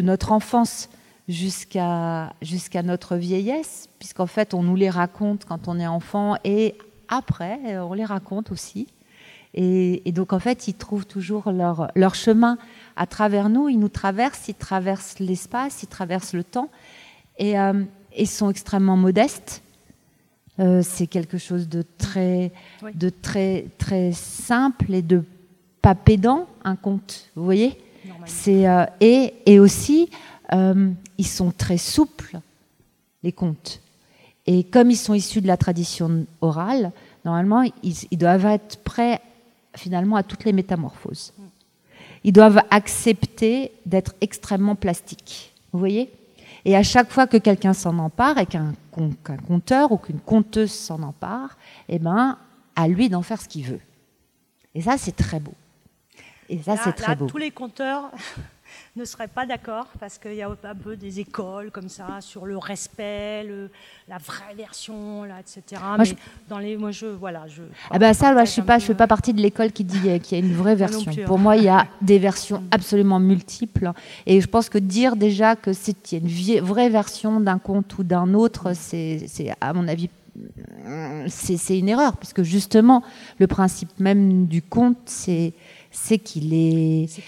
notre 0.00 0.32
enfance 0.32 0.88
jusqu'à 1.28 2.34
jusqu'à 2.42 2.82
notre 2.82 3.16
vieillesse, 3.16 3.88
puisqu'en 3.98 4.26
fait 4.26 4.54
on 4.54 4.62
nous 4.62 4.76
les 4.76 4.90
raconte 4.90 5.44
quand 5.44 5.68
on 5.68 5.78
est 5.78 5.86
enfant 5.86 6.36
et 6.44 6.74
après 7.08 7.58
euh, 7.66 7.82
on 7.82 7.94
les 7.94 8.04
raconte 8.04 8.52
aussi. 8.52 8.86
Et, 9.56 10.02
donc 10.12 10.32
en 10.32 10.40
fait 10.40 10.66
ils 10.66 10.74
trouvent 10.74 11.06
toujours 11.06 11.52
leur, 11.52 11.90
leur 11.94 12.14
chemin 12.14 12.58
à 12.96 13.06
travers 13.06 13.48
nous, 13.48 13.68
ils 13.68 13.78
nous 13.78 13.88
traversent, 13.88 14.48
ils 14.48 14.54
traversent 14.54 15.20
l'espace, 15.20 15.82
ils 15.82 15.88
traversent 15.88 16.34
le 16.34 16.44
temps 16.44 16.68
et 17.38 17.58
euh, 17.58 17.84
ils 18.16 18.28
sont 18.28 18.50
extrêmement 18.50 18.96
modestes. 18.96 19.62
Euh, 20.60 20.82
c'est 20.82 21.06
quelque 21.06 21.38
chose 21.38 21.68
de 21.68 21.84
très, 21.98 22.52
de 22.94 23.08
très, 23.08 23.66
très 23.78 24.12
simple 24.12 24.92
et 24.92 25.02
de 25.02 25.24
pas 25.82 25.94
pédant, 25.94 26.46
un 26.64 26.76
conte, 26.76 27.30
vous 27.34 27.44
voyez? 27.44 27.78
C'est 28.26 28.66
et, 29.00 29.34
et 29.46 29.58
aussi 29.58 30.10
euh, 30.54 30.90
ils 31.18 31.26
sont 31.26 31.50
très 31.50 31.78
souples, 31.78 32.38
les 33.22 33.32
contes. 33.32 33.80
Et 34.46 34.64
comme 34.64 34.90
ils 34.90 34.96
sont 34.96 35.14
issus 35.14 35.40
de 35.40 35.46
la 35.46 35.56
tradition 35.56 36.26
orale, 36.40 36.92
normalement, 37.24 37.64
ils, 37.82 38.18
doivent 38.18 38.46
être 38.46 38.78
prêts 38.84 39.20
finalement 39.74 40.16
à 40.16 40.22
toutes 40.22 40.44
les 40.44 40.52
métamorphoses. 40.52 41.32
Ils 42.24 42.32
doivent 42.32 42.60
accepter 42.70 43.72
d'être 43.86 44.14
extrêmement 44.20 44.74
plastiques. 44.74 45.52
Vous 45.72 45.78
voyez? 45.78 46.10
Et 46.66 46.76
à 46.76 46.82
chaque 46.82 47.10
fois 47.10 47.26
que 47.26 47.36
quelqu'un 47.36 47.72
s'en 47.72 47.98
empare, 47.98 48.38
et 48.38 48.46
qu'un 48.46 48.74
conteur 49.46 49.92
ou 49.92 49.98
qu'une 49.98 50.20
conteuse 50.20 50.72
s'en 50.72 51.02
empare, 51.02 51.56
eh 51.88 51.98
ben, 51.98 52.38
à 52.76 52.88
lui 52.88 53.08
d'en 53.08 53.22
faire 53.22 53.40
ce 53.40 53.48
qu'il 53.48 53.64
veut. 53.64 53.80
Et 54.74 54.82
ça, 54.82 54.96
c'est 54.96 55.16
très 55.16 55.40
beau. 55.40 55.54
Et 56.48 56.62
ça, 56.62 56.76
c'est 56.76 56.92
très 56.92 57.16
beau. 57.16 57.26
Tous 57.26 57.38
les 57.38 57.50
conteurs 57.50 58.10
ne 58.96 59.04
seraient 59.04 59.28
pas 59.28 59.46
d'accord 59.46 59.86
parce 59.98 60.18
qu'il 60.18 60.34
y 60.34 60.42
a 60.42 60.48
un 60.48 60.74
peu 60.74 60.96
des 60.96 61.20
écoles 61.20 61.70
comme 61.70 61.88
ça 61.88 62.20
sur 62.20 62.46
le 62.46 62.56
respect, 62.56 63.46
la 64.08 64.18
vraie 64.18 64.54
version, 64.56 65.24
là, 65.24 65.36
etc. 65.40 65.80
Moi, 65.82 65.96
Mais 65.98 66.04
je... 66.04 66.14
dans 66.48 66.58
les, 66.58 66.76
moi, 66.76 66.90
je, 66.90 67.06
voilà, 67.06 67.46
je. 67.48 67.62
Ah 67.90 67.98
ben 67.98 68.12
ça, 68.12 68.44
je 68.44 68.50
suis 68.50 68.62
pas, 68.62 68.78
je 68.78 68.86
fais 68.86 68.94
pas 68.94 69.06
partie 69.06 69.32
de 69.32 69.40
l'école 69.40 69.72
qui 69.72 69.84
dit 69.84 70.00
qu'il 70.20 70.38
y 70.38 70.42
a 70.42 70.44
une 70.44 70.54
vraie 70.54 70.74
version. 70.74 71.12
Pour 71.26 71.38
moi, 71.38 71.56
il 71.56 71.64
y 71.64 71.68
a 71.68 71.86
des 72.02 72.18
versions 72.18 72.62
absolument 72.70 73.20
multiples, 73.20 73.92
et 74.26 74.40
je 74.40 74.46
pense 74.46 74.68
que 74.68 74.78
dire 74.78 75.16
déjà 75.16 75.56
que 75.56 75.72
c'est 75.72 76.12
une 76.12 76.60
vraie 76.60 76.88
version 76.88 77.40
d'un 77.40 77.58
conte 77.58 77.98
ou 77.98 78.04
d'un 78.04 78.34
autre, 78.34 78.72
c'est, 78.74 79.26
à 79.60 79.72
mon 79.72 79.88
avis 79.88 80.08
c'est 81.28 81.78
une 81.78 81.88
erreur, 81.88 82.16
parce 82.16 82.32
que 82.32 82.42
justement, 82.42 83.02
le 83.38 83.46
principe 83.46 84.00
même 84.00 84.46
du 84.46 84.62
conte, 84.62 84.98
c'est 85.06 85.52
c'est 85.94 86.18
qu'il 86.18 86.52
est, 86.52 87.06
c'est 87.06 87.22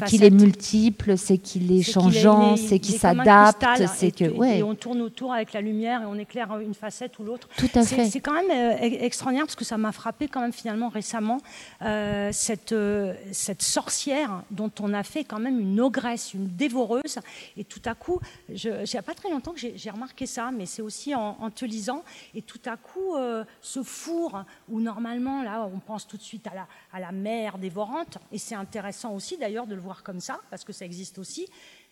qu'il 0.00 0.24
est, 0.24 0.30
multiple, 0.30 1.16
c'est 1.16 1.38
qu'il 1.38 1.70
est, 1.72 1.82
changeant, 1.82 2.56
c'est 2.56 2.80
qu'il 2.80 2.96
s'adapte, 2.96 3.64
c'est 3.94 4.10
que 4.10 4.28
ouais. 4.28 4.58
Et 4.58 4.62
on 4.64 4.74
tourne 4.74 5.00
autour 5.00 5.32
avec 5.32 5.52
la 5.52 5.60
lumière 5.60 6.02
et 6.02 6.06
on 6.06 6.16
éclaire 6.16 6.58
une 6.58 6.74
facette 6.74 7.18
ou 7.20 7.24
l'autre. 7.24 7.48
Tout 7.56 7.70
à 7.74 7.84
fait. 7.84 8.06
C'est 8.06 8.20
quand 8.20 8.32
même 8.32 8.50
euh, 8.50 8.76
extraordinaire 8.80 9.46
parce 9.46 9.54
que 9.54 9.64
ça 9.64 9.78
m'a 9.78 9.92
frappé 9.92 10.26
quand 10.26 10.40
même 10.40 10.52
finalement 10.52 10.88
récemment 10.88 11.40
euh, 11.82 12.30
cette 12.32 12.72
euh, 12.72 13.14
cette 13.30 13.62
sorcière 13.62 14.42
dont 14.50 14.72
on 14.80 14.92
a 14.94 15.04
fait 15.04 15.22
quand 15.22 15.38
même 15.38 15.60
une 15.60 15.80
ogresse, 15.80 16.34
une 16.34 16.48
dévoreuse. 16.48 17.20
Et 17.56 17.62
tout 17.62 17.82
à 17.84 17.94
coup, 17.94 18.18
je, 18.52 18.68
il 18.68 18.90
n'y 18.92 18.98
a 18.98 19.02
pas 19.02 19.14
très 19.14 19.30
longtemps 19.30 19.52
que 19.52 19.60
j'ai 19.60 19.90
remarqué 19.90 20.26
ça, 20.26 20.50
mais 20.50 20.66
c'est 20.66 20.82
aussi 20.82 21.14
en, 21.14 21.50
te 21.50 21.64
lisant. 21.64 22.02
Et 22.34 22.42
tout 22.42 22.60
à 22.66 22.76
coup, 22.76 23.14
ce 23.62 23.82
four 23.82 24.44
où 24.68 24.80
normalement 24.80 25.42
là, 25.42 25.68
on 25.72 25.78
pense 25.78 26.06
tout 26.06 26.16
de 26.16 26.22
suite 26.22 26.46
à 26.48 26.54
la 26.54 26.66
à 26.92 27.00
la 27.00 27.12
mère 27.12 27.58
dévorante 27.58 28.07
et 28.32 28.38
c'est 28.38 28.54
intéressant 28.54 29.14
aussi 29.14 29.36
d'ailleurs 29.36 29.66
de 29.66 29.74
le 29.74 29.80
voir 29.80 30.02
comme 30.02 30.20
ça, 30.20 30.40
parce 30.50 30.64
que 30.64 30.72
ça 30.72 30.84
existe 30.84 31.18
aussi, 31.18 31.46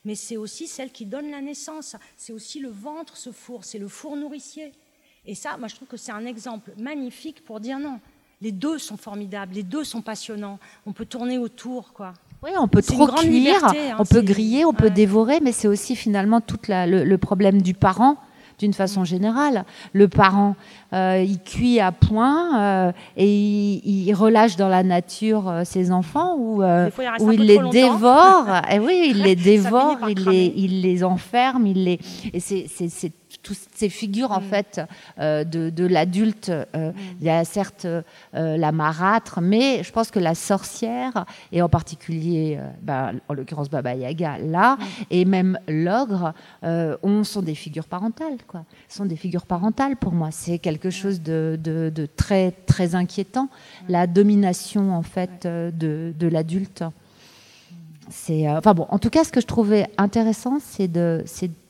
mais 0.05 0.15
c'est 0.15 0.37
aussi 0.37 0.67
celle 0.67 0.91
qui 0.91 1.07
donne 1.07 1.31
la 1.31 1.41
naissance, 1.41 1.97
c'est 2.17 2.33
aussi 2.33 2.61
le 2.61 2.69
ventre, 2.69 3.17
ce 3.17 3.33
four, 3.33 3.65
c'est 3.65 3.79
le 3.79 3.89
four 3.89 4.17
nourricier. 4.17 4.73
Et 5.27 5.35
ça, 5.35 5.57
moi 5.57 5.69
je 5.69 5.75
trouve 5.75 5.89
que 5.89 5.97
c'est 5.97 6.13
un 6.13 6.25
exemple 6.27 6.73
magnifique 6.79 7.45
pour 7.45 7.61
dire 7.61 7.79
non, 7.79 8.01
les 8.41 8.53
deux 8.53 8.79
sont 8.79 8.97
formidables, 8.97 9.55
les 9.55 9.63
deux 9.63 9.85
sont 9.85 10.03
passionnants, 10.03 10.59
on 10.87 10.93
peut 10.93 11.07
tourner 11.07 11.39
autour, 11.39 11.93
quoi. 11.93 12.15
Oui, 12.43 12.51
on 12.59 12.69
peut 12.69 12.83
trop 12.83 13.07
cuire, 13.07 13.65
hein, 13.65 13.97
on 13.99 14.05
peut 14.05 14.21
griller, 14.21 14.65
on 14.65 14.75
peut 14.75 14.91
dévorer, 14.91 15.41
mais 15.41 15.53
c'est 15.53 15.69
aussi 15.69 15.97
finalement 15.97 16.41
tout 16.41 16.59
le, 16.69 17.17
problème 17.17 17.63
du 17.63 17.75
parent 17.75 18.19
d'une 18.59 18.73
façon 18.73 19.05
générale. 19.05 19.65
Le 19.93 20.09
parent, 20.09 20.57
euh, 20.93 21.23
il 21.27 21.41
cuit 21.41 21.81
à 21.81 21.93
point 21.93 22.61
euh, 22.61 22.93
et 23.17 23.27
il, 23.27 24.13
relâche 24.15 24.57
dans 24.57 24.69
la 24.69 24.83
nature 24.83 25.49
euh, 25.49 25.65
ses 25.65 25.91
enfants 25.91 26.37
ou, 26.39 26.63
il, 27.33 27.41
les 27.41 27.59
dévore. 27.71 28.49
et 28.71 28.77
eh 28.77 28.79
oui, 28.79 29.09
il 29.11 29.23
les 29.23 29.37
dévore, 29.37 29.99
il 30.09 30.25
les, 30.25 30.53
il 30.57 30.81
les 30.81 31.05
enferme, 31.05 31.67
il 31.67 31.85
les. 31.85 31.99
Et 32.33 32.41
c'est 32.41 33.13
toutes 33.47 33.59
ces 33.77 33.89
figures 33.89 34.33
en 34.33 34.41
mm. 34.41 34.45
fait 34.45 34.81
euh, 35.21 35.45
de, 35.45 35.87
l'adulte. 35.87 36.49
Euh, 36.49 36.65
mm. 36.91 36.95
Il 37.21 37.27
y 37.27 37.31
a 37.31 37.45
certes 37.45 37.85
euh, 37.85 38.03
la 38.33 38.73
marâtre, 38.73 39.41
mais 39.41 39.85
je 39.85 39.93
pense 39.93 40.11
que 40.11 40.19
la 40.19 40.35
sorcière, 40.35 41.25
et 41.53 41.63
en 41.63 41.69
particulier, 41.69 42.59
bah, 42.83 43.13
en 43.29 43.35
l'occurrence 43.35 43.71
Baba 43.71 43.95
Yaga, 43.95 44.39
là, 44.39 44.77
mm. 44.77 44.85
et 45.11 45.25
même 45.25 45.59
l'ogre, 45.69 46.35
on, 46.63 47.25
sont 47.25 47.43
des 47.43 47.55
figures 47.55 47.87
parentales. 47.87 48.39
Quoi. 48.47 48.65
sont 48.89 49.07
des 49.07 49.17
figures 49.17 49.47
parentales 49.47 49.97
pour 49.97 50.13
moi. 50.13 50.31
C'est 50.33 50.59
quelque 50.59 50.91
chose 50.91 51.23
de, 51.23 51.59
de, 51.63 52.09
très, 52.17 52.51
très 52.51 52.95
inquiétant, 52.95 53.49
la 53.89 54.07
domination 54.07 54.95
en 54.95 55.03
fait 55.03 55.47
de, 55.47 56.13
de 56.19 56.29
l'adulte. 56.29 56.85
C'est, 58.09 58.49
enfin 58.49 58.75
bon, 58.75 58.87
en 58.91 58.99
tout 58.99 59.11
cas, 59.11 59.25
ce 59.25 59.33
que 59.33 59.41
je 59.41 59.47
trouvais 59.47 59.87
intéressant, 59.99 60.59
c'est 60.61 60.89
de, 60.89 61.25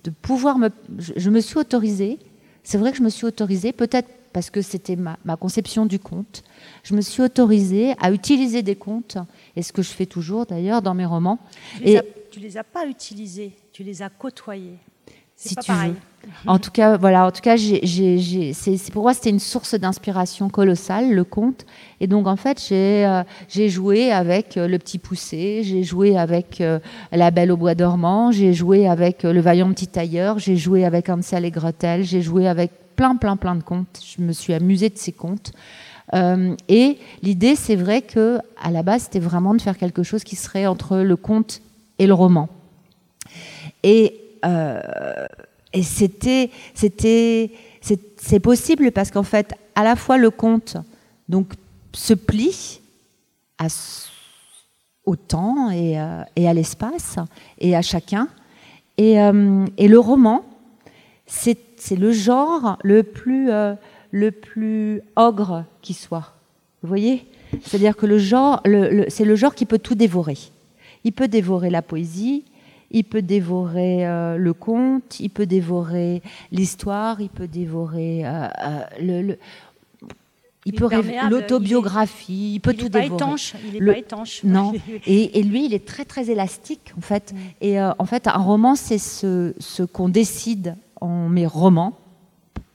de 0.07 0.11
pouvoir 0.11 0.57
me... 0.59 0.71
Je, 0.99 1.31
me 1.31 1.41
suis 1.41 1.59
autorisée, 1.59 2.19
c'est 2.63 2.79
vrai 2.79 2.93
que 2.93 2.99
je 2.99 3.03
me 3.03 3.09
suis 3.09 3.27
autorisée, 3.27 3.73
peut-être 3.73 4.09
parce 4.33 4.51
que 4.51 4.63
c'était 4.63 4.97
ma, 4.97 5.17
conception 5.37 5.85
du 5.85 5.99
conte, 5.99 6.45
je 6.85 6.95
me 6.95 7.01
suis 7.01 7.23
autorisée 7.23 7.95
à 7.99 8.13
utiliser 8.13 8.63
des 8.63 8.77
contes, 8.77 9.19
et 9.57 9.63
ce 9.63 9.73
que 9.73 9.83
je 9.83 9.91
fais 9.91 10.07
toujours 10.07 10.47
d'ailleurs 10.47 10.81
dans 10.83 10.95
mes 10.95 11.07
romans. 11.07 11.39
Tu 11.79 11.83
les, 11.83 11.93
et, 11.93 11.99
as, 11.99 12.03
tu 12.31 12.41
les 12.41 12.57
as 12.57 12.65
pas 12.65 12.87
utilisés, 12.87 13.53
tu 13.73 13.83
les 13.83 14.03
as 14.03 14.11
côtoyés. 14.11 14.79
Si 15.35 15.55
pas 15.55 15.63
tu 15.63 15.67
pareil. 15.73 15.91
veux. 15.91 15.97
En 16.47 16.59
tout 16.59 16.71
cas, 16.71 16.97
voilà. 16.97 17.27
En 17.27 17.31
tout 17.31 17.41
cas, 17.41 17.57
c'est 17.57 18.93
pour 18.93 19.03
moi 19.03 19.15
c'était 19.15 19.31
une 19.31 19.41
source 19.41 19.75
d'inspiration 19.75 20.49
colossale 20.49 21.13
le 21.13 21.25
conte. 21.25 21.67
Et 22.01 22.07
donc 22.07 22.27
en 22.27 22.37
fait, 22.37 22.63
j'ai 22.69 23.07
euh, 23.07 23.23
joué 23.69 24.13
avec 24.13 24.57
euh, 24.57 24.69
le 24.69 24.79
petit 24.79 24.99
poussé, 24.99 25.63
j'ai 25.65 25.83
joué 25.83 26.17
avec 26.17 26.61
euh, 26.61 26.79
la 27.13 27.31
Belle 27.31 27.51
au 27.51 27.57
bois 27.57 27.75
dormant, 27.75 28.31
j'ai 28.31 28.53
joué 28.53 28.87
avec 28.87 29.23
le 29.23 29.41
vaillant 29.41 29.73
petit 29.73 29.89
tailleur, 29.89 30.39
j'ai 30.39 30.57
joué 30.57 30.85
avec 30.85 31.09
Hansel 31.09 31.45
et 31.45 31.51
Gretel, 31.51 32.05
j'ai 32.05 32.23
joué 32.23 32.47
avec 32.47 32.71
plein 32.97 33.17
plein 33.17 33.37
plein 33.37 33.57
de 33.57 33.63
contes. 33.63 34.01
Je 34.05 34.23
me 34.23 34.33
suis 34.33 34.53
amusée 34.53 34.91
de 34.91 34.99
ces 34.99 35.13
contes. 35.13 35.53
et 36.15 36.99
l'idée, 37.23 37.57
c'est 37.57 37.77
vrai 37.77 38.03
que 38.03 38.39
à 38.63 38.71
la 38.71 38.83
base, 38.83 39.03
c'était 39.05 39.19
vraiment 39.19 39.55
de 39.55 39.61
faire 39.61 39.77
quelque 39.77 40.03
chose 40.03 40.23
qui 40.23 40.37
serait 40.37 40.67
entre 40.67 40.99
le 40.99 41.17
conte 41.17 41.61
et 41.99 42.07
le 42.07 42.15
roman. 42.15 42.49
Et 43.83 44.21
et 45.77 45.83
c'était, 45.83 46.51
c'était, 46.73 47.51
c'est 48.17 48.41
possible 48.41 48.91
parce 48.93 49.11
qu'en 49.11 49.23
fait, 49.23 49.53
à 49.75 49.85
la 49.85 49.95
fois 49.95 50.17
le 50.17 50.31
conte 50.31 50.79
donc 51.29 51.53
se 51.93 52.15
plie 52.15 52.81
au 55.05 55.17
temps 55.17 55.71
et, 55.71 56.01
euh, 56.01 56.23
et 56.35 56.49
à 56.49 56.55
l'espace 56.55 57.17
et 57.59 57.77
à 57.77 57.83
chacun, 57.83 58.29
et, 58.97 59.21
euh, 59.21 59.67
le 59.79 59.99
roman, 59.99 60.47
c'est, 61.27 61.59
le 61.91 62.11
genre 62.11 62.79
le 62.83 63.03
plus, 63.03 63.51
euh, 63.51 63.75
le 64.13 64.31
plus 64.31 65.03
ogre 65.15 65.65
qui 65.83 65.93
soit. 65.93 66.33
Vous 66.83 66.89
voyez? 66.89 67.27
C'est-à-dire 67.63 67.97
que 67.97 68.07
le 68.07 68.19
genre, 68.19 68.63
c'est 69.09 69.25
le 69.25 69.37
genre 69.37 69.55
qui 69.55 69.67
peut 69.67 69.79
tout 69.79 69.95
dévorer. 69.95 70.39
Il 71.05 71.13
peut 71.13 71.29
dévorer 71.29 71.69
la 71.69 71.83
poésie, 71.83 72.45
il 72.91 73.05
peut 73.05 73.23
dévorer 73.23 74.07
euh, 74.07 74.37
le 74.37 74.53
conte, 74.53 75.21
il 75.21 75.31
peut 75.31 75.47
dévorer 75.47 76.23
l'histoire, 76.53 77.21
il 77.21 77.29
peut 77.29 77.49
dévorer 77.49 78.27
euh, 78.27 78.49
euh, 78.65 78.81
le, 79.01 79.39
il, 80.65 80.73
peut 80.73 80.89
l'autobiographie, 81.29 82.55
il, 82.55 82.61
peut 82.61 82.75
tout 82.75 82.89
dévorer. 82.89 83.15
Étanche, 83.15 83.55
il 83.67 83.85
n'est 83.85 83.93
pas 83.93 83.99
étanche. 83.99 84.45
Non. 84.45 84.73
et, 85.07 85.43
lui, 85.43 85.67
il 85.67 85.75
est 85.75 85.87
très 85.87 86.05
très 86.05 86.31
élastique 86.31 86.93
en 86.97 87.01
fait. 87.01 87.33
Mm. 87.33 87.37
Et 87.61 87.81
en 87.81 88.05
fait, 88.05 88.27
un 88.27 88.39
roman, 88.39 88.75
c'est 88.75 88.99
ce, 88.99 89.55
ce 89.59 89.83
qu'on 89.83 90.09
décide 90.09 90.77
en 91.01 91.29
mes 91.29 91.47
romans. 91.47 91.99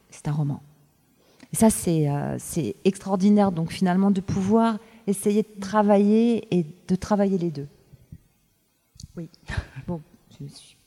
C'est 0.09 0.27
un 0.27 0.33
roman. 0.33 0.61
Et 1.53 1.55
ça, 1.55 1.69
c'est 1.69 2.07
c'est 2.37 2.75
extraordinaire. 2.85 3.51
Donc 3.51 3.71
finalement, 3.71 4.11
de 4.11 4.21
pouvoir 4.21 4.77
essayer 5.07 5.43
de 5.43 5.61
travailler 5.61 6.47
et 6.51 6.65
de 6.87 6.95
travailler 6.95 7.37
les 7.37 7.51
deux. 7.51 7.67
Oui. 9.17 9.29
Bon, 9.87 10.01
je 10.39 10.47
suis. 10.47 10.77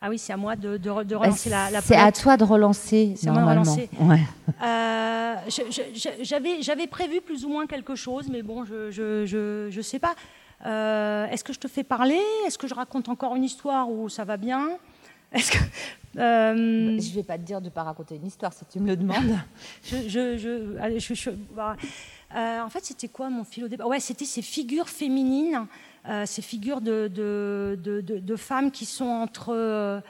Ah 0.00 0.08
oui, 0.08 0.18
c'est 0.18 0.32
à 0.32 0.36
moi 0.36 0.54
de, 0.54 0.76
de, 0.76 0.90
relancer 0.90 1.50
la, 1.50 1.72
la 1.72 1.80
C'est 1.80 1.96
à 1.96 2.12
toi 2.12 2.36
de 2.36 2.44
relancer. 2.44 3.14
C'est 3.16 3.30
moi 3.30 3.42
de 3.42 3.48
relancer. 3.48 3.90
Ouais. 3.98 4.20
Euh, 4.62 5.34
J'avais 6.22 6.86
prévu 6.86 7.20
plus 7.20 7.44
ou 7.44 7.48
moins 7.48 7.66
quelque 7.66 7.96
chose, 7.96 8.28
mais 8.30 8.42
bon, 8.42 8.64
je 8.64 8.74
ne 8.86 9.26
je, 9.26 9.68
je, 9.70 9.80
sais 9.80 9.98
pas. 9.98 10.14
Euh, 10.64 11.26
Est-ce 11.26 11.42
que 11.42 11.52
je 11.52 11.58
te 11.58 11.66
fais 11.66 11.82
parler? 11.82 12.20
Est-ce 12.46 12.58
que 12.58 12.68
je 12.68 12.74
raconte 12.74 13.08
encore 13.08 13.34
une 13.34 13.42
histoire 13.42 13.90
où 13.90 14.08
ça 14.08 14.24
va 14.24 14.36
bien? 14.36 14.68
Est-ce 15.32 15.50
que 15.50 15.58
euh... 16.16 16.98
Je 16.98 17.14
vais 17.14 17.24
pas 17.24 17.36
te 17.36 17.42
dire 17.42 17.60
de 17.60 17.68
pas 17.68 17.82
raconter 17.82 18.16
une 18.16 18.26
histoire 18.26 18.52
si 18.52 18.64
tu 18.66 18.78
me 18.78 18.86
le 18.86 18.96
demandes. 18.96 19.36
je, 19.82 20.08
je, 20.08 20.98
je, 20.98 21.30
bah, 21.54 21.76
euh, 22.34 22.60
en 22.60 22.68
fait, 22.68 22.84
c'était 22.84 23.08
quoi 23.08 23.30
mon 23.30 23.44
fil 23.44 23.64
au 23.64 23.68
départ 23.68 23.88
Ouais, 23.88 24.00
c'était 24.00 24.24
ces 24.24 24.42
figures 24.42 24.88
féminines 24.88 25.66
ces 26.26 26.42
figures 26.42 26.80
de, 26.80 28.36
femmes 28.36 28.70
qui 28.70 28.84
sont 28.84 29.06
entre, 29.06 29.50
euh, 29.50 30.00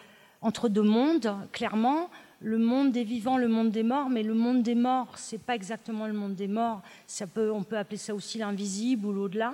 entre 0.42 0.68
deux 0.68 0.82
mondes, 0.82 1.34
clairement. 1.52 2.10
Le 2.40 2.58
monde 2.58 2.92
des 2.92 3.02
vivants, 3.02 3.36
le 3.36 3.48
monde 3.48 3.70
des 3.70 3.82
morts, 3.82 4.08
mais 4.08 4.22
le 4.22 4.34
monde 4.34 4.62
des 4.62 4.76
morts, 4.76 5.14
c'est 5.16 5.40
pas 5.42 5.56
exactement 5.56 6.06
le 6.06 6.12
monde 6.12 6.34
des 6.34 6.46
morts. 6.46 6.82
Ça 7.06 7.26
peut, 7.26 7.50
on 7.50 7.64
peut 7.64 7.76
appeler 7.76 7.96
ça 7.96 8.14
aussi 8.14 8.38
l'invisible 8.38 9.06
ou 9.06 9.12
l'au-delà. 9.12 9.50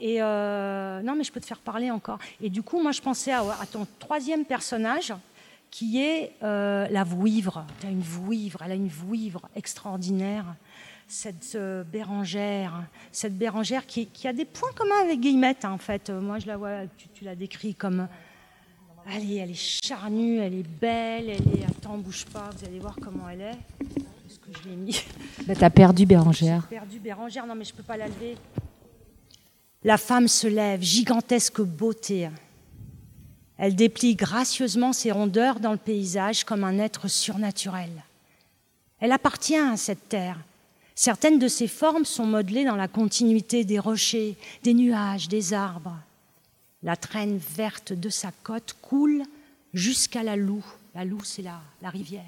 Et 0.00 0.20
euh, 0.20 1.02
non, 1.02 1.14
mais 1.14 1.22
je 1.22 1.30
peux 1.30 1.40
te 1.40 1.46
faire 1.46 1.60
parler 1.60 1.92
encore. 1.92 2.18
Et 2.40 2.50
du 2.50 2.62
coup, 2.62 2.82
moi, 2.82 2.90
je 2.90 3.00
pensais 3.00 3.30
à, 3.30 3.44
ton 3.70 3.86
troisième 4.00 4.44
personnage, 4.44 5.14
qui 5.70 6.00
est 6.02 6.32
la 6.40 7.04
vouivre. 7.04 7.64
Tu 7.80 7.86
as 7.86 7.90
une 7.90 8.00
vouivre, 8.00 8.60
elle 8.64 8.72
a 8.72 8.76
une 8.76 8.88
vouivre 8.88 9.48
extraordinaire 9.54 10.56
cette 11.08 11.54
euh, 11.54 11.84
Bérangère, 11.84 12.84
cette 13.12 13.36
Bérangère 13.36 13.86
qui, 13.86 14.08
a 14.24 14.32
des 14.32 14.44
points 14.44 14.72
communs 14.74 15.02
avec 15.02 15.20
Guillemette, 15.20 15.64
hein, 15.64 15.72
en 15.72 15.78
fait. 15.78 16.10
Euh, 16.10 16.20
moi, 16.20 16.38
je 16.38 16.46
la 16.46 16.56
vois, 16.56 16.86
tu, 17.14 17.24
la 17.24 17.34
décris 17.34 17.74
comme. 17.74 18.08
Allez, 19.06 19.36
elle 19.36 19.50
est 19.50 19.84
charnue, 19.84 20.38
elle 20.38 20.54
est 20.54 20.68
belle, 20.80 21.28
elle 21.28 21.60
est. 21.60 21.64
Attends, 21.68 21.98
bouge 21.98 22.24
pas, 22.26 22.50
vous 22.56 22.64
allez 22.64 22.78
voir 22.78 22.96
comment 23.00 23.28
elle 23.28 23.42
est. 23.42 23.58
est-ce 24.28 24.38
que 24.38 24.58
je 24.62 24.68
l'ai 24.68 24.76
mis 24.76 24.98
bah, 25.46 25.54
T'as 25.54 25.70
perdu 25.70 26.06
Bérangère. 26.06 26.66
J'ai 26.70 26.76
perdu 26.76 26.98
Bérangère, 26.98 27.46
non 27.46 27.54
mais 27.54 27.64
je 27.64 27.74
peux 27.74 27.82
pas 27.82 27.96
la 27.96 28.06
lever. 28.06 28.36
La 29.82 29.98
femme 29.98 30.28
se 30.28 30.46
lève, 30.46 30.80
gigantesque 30.80 31.60
beauté. 31.60 32.30
Elle 33.58 33.76
déplie 33.76 34.14
gracieusement 34.14 34.92
ses 34.92 35.12
rondeurs 35.12 35.60
dans 35.60 35.72
le 35.72 35.78
paysage 35.78 36.44
comme 36.44 36.64
un 36.64 36.78
être 36.78 37.08
surnaturel. 37.08 37.90
Elle 38.98 39.12
appartient 39.12 39.56
à 39.56 39.76
cette 39.76 40.08
terre. 40.08 40.38
Certaines 40.94 41.38
de 41.38 41.48
ses 41.48 41.68
formes 41.68 42.04
sont 42.04 42.26
modelées 42.26 42.64
dans 42.64 42.76
la 42.76 42.88
continuité 42.88 43.64
des 43.64 43.78
rochers, 43.78 44.36
des 44.62 44.74
nuages, 44.74 45.28
des 45.28 45.52
arbres. 45.52 45.96
La 46.82 46.96
traîne 46.96 47.38
verte 47.38 47.92
de 47.92 48.08
sa 48.08 48.30
côte 48.42 48.76
coule 48.80 49.22
jusqu'à 49.72 50.22
la 50.22 50.36
Loue. 50.36 50.64
La 50.94 51.04
Loue, 51.04 51.24
c'est 51.24 51.42
la, 51.42 51.60
la 51.82 51.90
rivière 51.90 52.24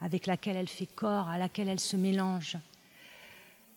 avec 0.00 0.26
laquelle 0.26 0.56
elle 0.56 0.68
fait 0.68 0.86
corps, 0.86 1.28
à 1.28 1.38
laquelle 1.38 1.68
elle 1.68 1.80
se 1.80 1.96
mélange. 1.96 2.56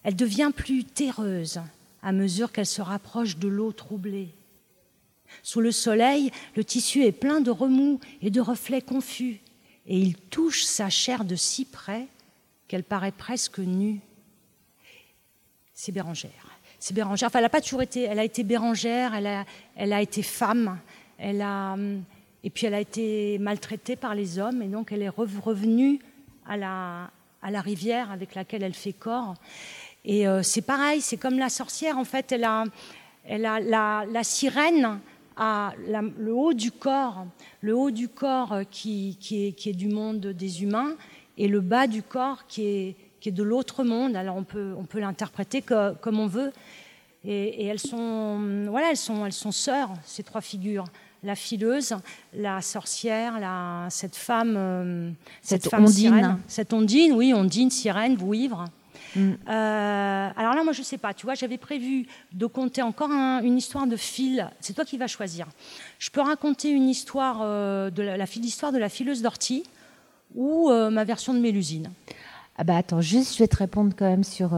Elle 0.03 0.15
devient 0.15 0.51
plus 0.55 0.83
terreuse 0.83 1.61
à 2.01 2.11
mesure 2.11 2.51
qu'elle 2.51 2.65
se 2.65 2.81
rapproche 2.81 3.37
de 3.37 3.47
l'eau 3.47 3.71
troublée. 3.71 4.29
Sous 5.43 5.61
le 5.61 5.71
soleil, 5.71 6.31
le 6.55 6.63
tissu 6.63 7.03
est 7.03 7.11
plein 7.11 7.41
de 7.41 7.51
remous 7.51 7.99
et 8.21 8.31
de 8.31 8.41
reflets 8.41 8.81
confus, 8.81 9.39
et 9.85 9.99
il 9.99 10.15
touche 10.15 10.63
sa 10.63 10.89
chair 10.89 11.23
de 11.23 11.35
si 11.35 11.65
près 11.65 12.07
qu'elle 12.69 12.85
paraît 12.85 13.11
presque 13.11 13.59
nue. 13.59 13.99
C'est 15.73 15.91
Bérangère. 15.91 16.31
C'est 16.79 16.93
Bérangère. 16.93 17.27
Enfin, 17.27 17.39
elle 17.39 17.45
n'a 17.45 17.49
pas 17.49 17.59
toujours 17.59 17.81
été. 17.81 18.03
Elle 18.03 18.19
a 18.19 18.23
été 18.23 18.43
Bérangère. 18.43 19.13
Elle 19.13 19.27
a, 19.27 19.45
elle 19.75 19.91
a 19.91 20.01
été 20.01 20.23
femme. 20.23 20.79
Elle 21.17 21.41
a, 21.41 21.75
et 22.43 22.49
puis 22.49 22.65
elle 22.65 22.73
a 22.73 22.79
été 22.79 23.37
maltraitée 23.39 23.97
par 23.97 24.15
les 24.15 24.39
hommes, 24.39 24.61
et 24.61 24.67
donc 24.67 24.91
elle 24.91 25.01
est 25.01 25.09
revenue 25.09 25.99
à 26.47 26.55
la, 26.55 27.11
à 27.41 27.51
la 27.51 27.61
rivière 27.61 28.11
avec 28.11 28.35
laquelle 28.35 28.63
elle 28.63 28.73
fait 28.73 28.93
corps. 28.93 29.35
Et 30.05 30.27
euh, 30.27 30.41
c'est 30.43 30.61
pareil, 30.61 31.01
c'est 31.01 31.17
comme 31.17 31.37
la 31.37 31.49
sorcière, 31.49 31.97
en 31.97 32.05
fait, 32.05 32.31
elle 32.31 32.45
a, 32.45 32.63
elle 33.25 33.45
a 33.45 33.59
la, 33.59 34.05
la 34.09 34.23
sirène 34.23 34.99
a 35.41 35.73
le 35.77 36.33
haut 36.33 36.53
du 36.53 36.71
corps, 36.71 37.25
le 37.61 37.73
haut 37.73 37.91
du 37.91 38.09
corps 38.09 38.59
qui, 38.69 39.17
qui, 39.21 39.53
qui, 39.53 39.69
est, 39.69 39.73
du 39.73 39.87
monde 39.87 40.19
des 40.27 40.63
humains 40.63 40.95
et 41.39 41.47
le 41.47 41.61
bas 41.61 41.87
du 41.87 42.03
corps 42.03 42.45
qui 42.47 42.65
est, 42.65 42.95
qui 43.19 43.29
est 43.29 43.31
de 43.31 43.43
l'autre 43.43 43.83
monde. 43.83 44.15
Alors 44.15 44.35
on 44.35 44.43
peut, 44.43 44.75
on 44.77 44.83
peut 44.83 44.99
l'interpréter 44.99 45.63
comme 45.63 46.19
on 46.19 46.27
veut. 46.27 46.51
Et, 47.25 47.63
et, 47.63 47.65
elles 47.65 47.79
sont, 47.79 48.65
voilà, 48.69 48.91
elles 48.91 48.97
sont, 48.97 49.25
elles 49.25 49.33
sont 49.33 49.51
sœurs, 49.51 49.89
ces 50.05 50.23
trois 50.23 50.41
figures 50.41 50.85
la 51.23 51.35
fileuse, 51.35 51.95
la 52.33 52.61
sorcière, 52.61 53.39
la, 53.39 53.87
cette 53.89 54.15
femme, 54.15 54.55
euh, 54.57 55.11
cette, 55.41 55.67
femme 55.67 55.85
ondine. 55.85 56.13
Sirène, 56.13 56.39
cette 56.47 56.73
ondine, 56.73 57.13
oui, 57.13 57.33
ondine, 57.33 57.69
sirène, 57.69 58.15
vouivre. 58.15 58.65
Mm. 59.15 59.31
Euh, 59.49 60.29
alors 60.35 60.53
là, 60.53 60.63
moi, 60.63 60.73
je 60.73 60.79
ne 60.79 60.85
sais 60.85 60.97
pas. 60.97 61.13
Tu 61.13 61.25
vois, 61.25 61.35
j'avais 61.35 61.57
prévu 61.57 62.07
de 62.31 62.45
compter 62.45 62.81
encore 62.81 63.11
une 63.11 63.57
histoire 63.57 63.87
de 63.87 63.95
fil. 63.95 64.49
C'est 64.59 64.73
toi 64.73 64.85
qui 64.85 64.97
vas 64.97 65.07
choisir. 65.07 65.47
Je 65.97 66.09
peux 66.09 66.21
raconter 66.21 66.69
une 66.69 66.87
histoire 66.87 67.39
euh, 67.41 67.89
de 67.89 68.03
la, 68.03 68.17
l'histoire 68.17 68.71
de 68.71 68.77
la 68.77 68.89
fileuse 68.89 69.21
d'ortie 69.21 69.63
ou 70.35 70.69
ma 70.69 71.03
version 71.03 71.33
de 71.33 71.39
Mélusine. 71.39 71.89
Ah 72.57 72.63
bah 72.65 72.75
attends, 72.75 73.01
juste, 73.01 73.35
je 73.35 73.39
vais 73.39 73.47
te 73.47 73.55
répondre 73.55 73.93
quand 73.97 74.09
même 74.09 74.23
sur, 74.23 74.51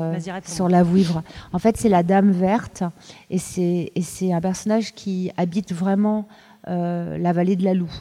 sur 0.46 0.68
la 0.68 0.82
vouivre. 0.82 1.24
En 1.54 1.60
fait, 1.60 1.78
c'est 1.78 1.90
la 1.90 2.02
Dame 2.04 2.32
Verte 2.32 2.84
et 3.30 3.38
c'est, 3.38 3.92
et 3.94 4.02
c'est 4.02 4.34
un 4.34 4.42
personnage 4.42 4.94
qui 4.94 5.32
habite 5.38 5.72
vraiment 5.72 6.28
euh, 6.68 7.18
la 7.18 7.34
vallée 7.34 7.56
de 7.56 7.64
la 7.64 7.74
Loue. 7.74 7.92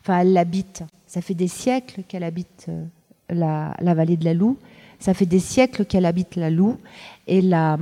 Enfin, 0.00 0.18
elle 0.20 0.32
l'habite. 0.32 0.82
Ça 1.06 1.20
fait 1.20 1.34
des 1.34 1.48
siècles 1.48 2.02
qu'elle 2.08 2.24
habite 2.24 2.66
euh, 2.68 2.84
la, 3.28 3.94
vallée 3.94 4.16
de 4.16 4.24
la 4.24 4.34
Loue. 4.34 4.58
Ça 5.02 5.14
fait 5.14 5.26
des 5.26 5.40
siècles 5.40 5.84
qu'elle 5.84 6.06
habite 6.06 6.36
la 6.36 6.48
Loue. 6.48 6.76
Et 7.26 7.42
la, 7.42 7.76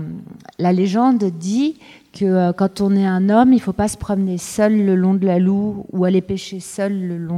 légende 0.58 1.22
dit 1.24 1.78
que 2.14 2.24
euh, 2.24 2.52
quand 2.54 2.80
on 2.80 2.96
est 2.96 3.04
un 3.04 3.28
homme, 3.28 3.52
il 3.52 3.56
ne 3.56 3.60
faut 3.60 3.74
pas 3.74 3.88
se 3.88 3.98
promener 3.98 4.38
seul 4.38 4.86
le 4.86 4.94
long 4.94 5.12
de 5.12 5.26
la 5.26 5.38
Loue 5.38 5.84
ou 5.92 6.06
aller 6.06 6.22
pêcher 6.22 6.60
seul 6.60 7.28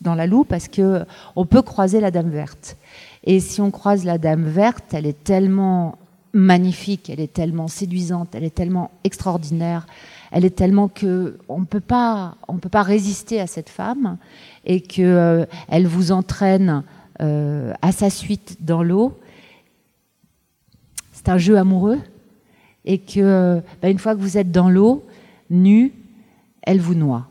dans 0.00 0.16
la 0.16 0.26
Loue 0.26 0.42
parce 0.42 0.66
que 0.66 1.04
on 1.36 1.46
peut 1.46 1.62
croiser 1.62 2.00
la 2.00 2.10
Dame 2.10 2.30
verte. 2.30 2.76
Et 3.22 3.38
si 3.38 3.60
on 3.60 3.70
croise 3.70 4.04
la 4.04 4.18
Dame 4.18 4.42
verte, 4.42 4.92
elle 4.92 5.06
est 5.06 5.22
tellement 5.22 5.98
magnifique, 6.32 7.08
elle 7.08 7.20
est 7.20 7.32
tellement 7.32 7.68
séduisante, 7.68 8.34
elle 8.34 8.42
est 8.42 8.54
tellement 8.54 8.90
extraordinaire, 9.04 9.86
elle 10.32 10.44
est 10.44 10.56
tellement 10.56 10.88
que 10.88 11.38
on 11.48 11.64
peut 11.64 11.78
pas, 11.78 12.34
peut 12.60 12.68
pas 12.68 12.82
résister 12.82 13.40
à 13.40 13.46
cette 13.46 13.68
femme 13.68 14.16
et 14.64 14.80
que 14.80 15.02
euh, 15.02 15.44
elle 15.68 15.86
vous 15.86 16.10
entraîne 16.10 16.82
à 17.18 17.92
sa 17.92 18.10
suite 18.10 18.58
dans 18.60 18.82
l'eau. 18.82 19.18
C'est 21.12 21.28
un 21.28 21.38
jeu 21.38 21.56
amoureux 21.56 21.98
et 22.84 22.98
que 22.98 23.60
bah, 23.80 23.88
une 23.90 23.98
fois 23.98 24.14
que 24.14 24.20
vous 24.20 24.38
êtes 24.38 24.50
dans 24.50 24.68
l'eau, 24.68 25.04
nu, 25.50 25.92
elle 26.62 26.80
vous 26.80 26.94
noie. 26.94 27.28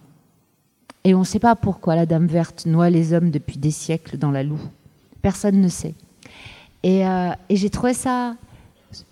Et 1.03 1.15
on 1.15 1.19
ne 1.19 1.25
sait 1.25 1.39
pas 1.39 1.55
pourquoi 1.55 1.95
la 1.95 2.05
Dame 2.05 2.27
verte 2.27 2.65
noie 2.65 2.89
les 2.89 3.13
hommes 3.13 3.31
depuis 3.31 3.57
des 3.57 3.71
siècles 3.71 4.17
dans 4.17 4.31
la 4.31 4.43
loue. 4.43 4.61
Personne 5.21 5.59
ne 5.59 5.67
sait. 5.67 5.95
Et, 6.83 7.05
euh, 7.05 7.31
et 7.49 7.55
j'ai 7.55 7.69
trouvé 7.69 7.93
ça 7.93 8.35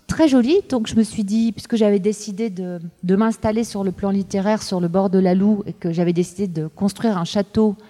très 0.06 0.28
jolie. 0.28 0.60
Donc 0.68 0.86
je 0.86 0.96
me 0.96 1.02
suis 1.02 1.24
dit, 1.24 1.52
puisque 1.52 1.76
j'avais 1.76 1.98
décidé 1.98 2.50
de, 2.50 2.80
m'installer 3.04 3.64
sur 3.64 3.84
le 3.84 3.92
plan 3.92 4.10
littéraire 4.10 4.62
sur 4.62 4.80
le 4.80 4.88
bord 4.88 5.10
de 5.10 5.18
la 5.18 5.34
Loue 5.34 5.62
et 5.66 5.72
que 5.72 5.92
j'avais 5.92 6.12
décidé 6.12 6.46
de 6.46 6.66
construire 6.68 7.18
un 7.18 7.24
château 7.24 7.76
euh, 7.78 7.84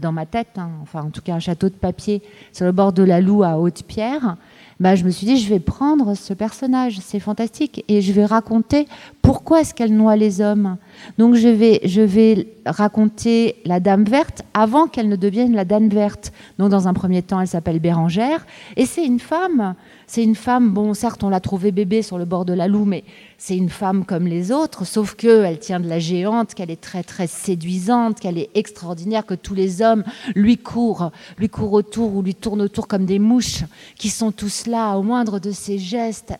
dans 0.00 0.12
ma 0.12 0.26
tête, 0.26 0.56
hein, 0.56 0.70
enfin 0.82 1.02
en 1.02 1.10
tout 1.10 1.22
cas 1.22 1.34
un 1.34 1.40
château 1.40 1.68
de 1.68 1.74
papier 1.74 2.22
sur 2.52 2.64
le 2.64 2.72
bord 2.72 2.92
de 2.92 3.02
la 3.02 3.20
Loue 3.20 3.42
à 3.42 3.58
Haute-Pierre, 3.58 4.36
bah, 4.78 4.94
je 4.94 5.04
me 5.04 5.10
suis 5.10 5.26
dit, 5.26 5.38
je 5.38 5.48
vais 5.48 5.58
prendre 5.58 6.14
ce 6.14 6.34
personnage, 6.34 6.98
c'est 7.00 7.20
fantastique, 7.20 7.82
et 7.88 8.02
je 8.02 8.12
vais 8.12 8.26
raconter 8.26 8.86
pourquoi 9.22 9.62
est-ce 9.62 9.72
qu'elle 9.72 9.96
noie 9.96 10.16
les 10.16 10.42
hommes. 10.42 10.76
Donc 11.16 11.34
je 11.34 11.48
vais, 11.48 11.80
je 11.84 12.02
vais 12.02 12.48
raconter 12.66 13.56
la 13.64 13.80
Dame 13.80 14.04
verte 14.04 14.42
avant 14.52 14.86
qu'elle 14.86 15.08
ne 15.08 15.16
devienne 15.16 15.54
la 15.54 15.64
Dame 15.64 15.88
verte. 15.88 16.30
Donc 16.58 16.68
dans 16.68 16.88
un 16.88 16.92
premier 16.92 17.22
temps, 17.22 17.40
elle 17.40 17.48
s'appelle 17.48 17.80
Bérangère, 17.80 18.44
et 18.76 18.84
c'est 18.84 19.04
une 19.04 19.20
femme 19.20 19.74
c'est 20.06 20.22
une 20.22 20.36
femme, 20.36 20.70
bon, 20.70 20.94
certes, 20.94 21.24
on 21.24 21.28
l'a 21.28 21.40
trouvée 21.40 21.72
bébé 21.72 22.00
sur 22.00 22.16
le 22.16 22.24
bord 22.24 22.44
de 22.44 22.52
la 22.52 22.68
Loue, 22.68 22.84
mais 22.84 23.02
c'est 23.38 23.56
une 23.56 23.68
femme 23.68 24.04
comme 24.04 24.26
les 24.26 24.52
autres, 24.52 24.84
sauf 24.84 25.14
qu'elle 25.16 25.58
tient 25.58 25.80
de 25.80 25.88
la 25.88 25.98
géante, 25.98 26.54
qu'elle 26.54 26.70
est 26.70 26.80
très, 26.80 27.02
très 27.02 27.26
séduisante, 27.26 28.20
qu'elle 28.20 28.38
est 28.38 28.50
extraordinaire, 28.54 29.26
que 29.26 29.34
tous 29.34 29.54
les 29.54 29.82
hommes 29.82 30.04
lui 30.36 30.58
courent, 30.58 31.10
lui 31.38 31.48
courent 31.48 31.72
autour 31.72 32.14
ou 32.14 32.22
lui 32.22 32.36
tournent 32.36 32.62
autour 32.62 32.86
comme 32.86 33.04
des 33.04 33.18
mouches, 33.18 33.64
qui 33.96 34.08
sont 34.08 34.30
tous 34.30 34.66
là 34.66 34.96
au 34.96 35.02
moindre 35.02 35.40
de 35.40 35.50
ses 35.50 35.78
gestes. 35.78 36.34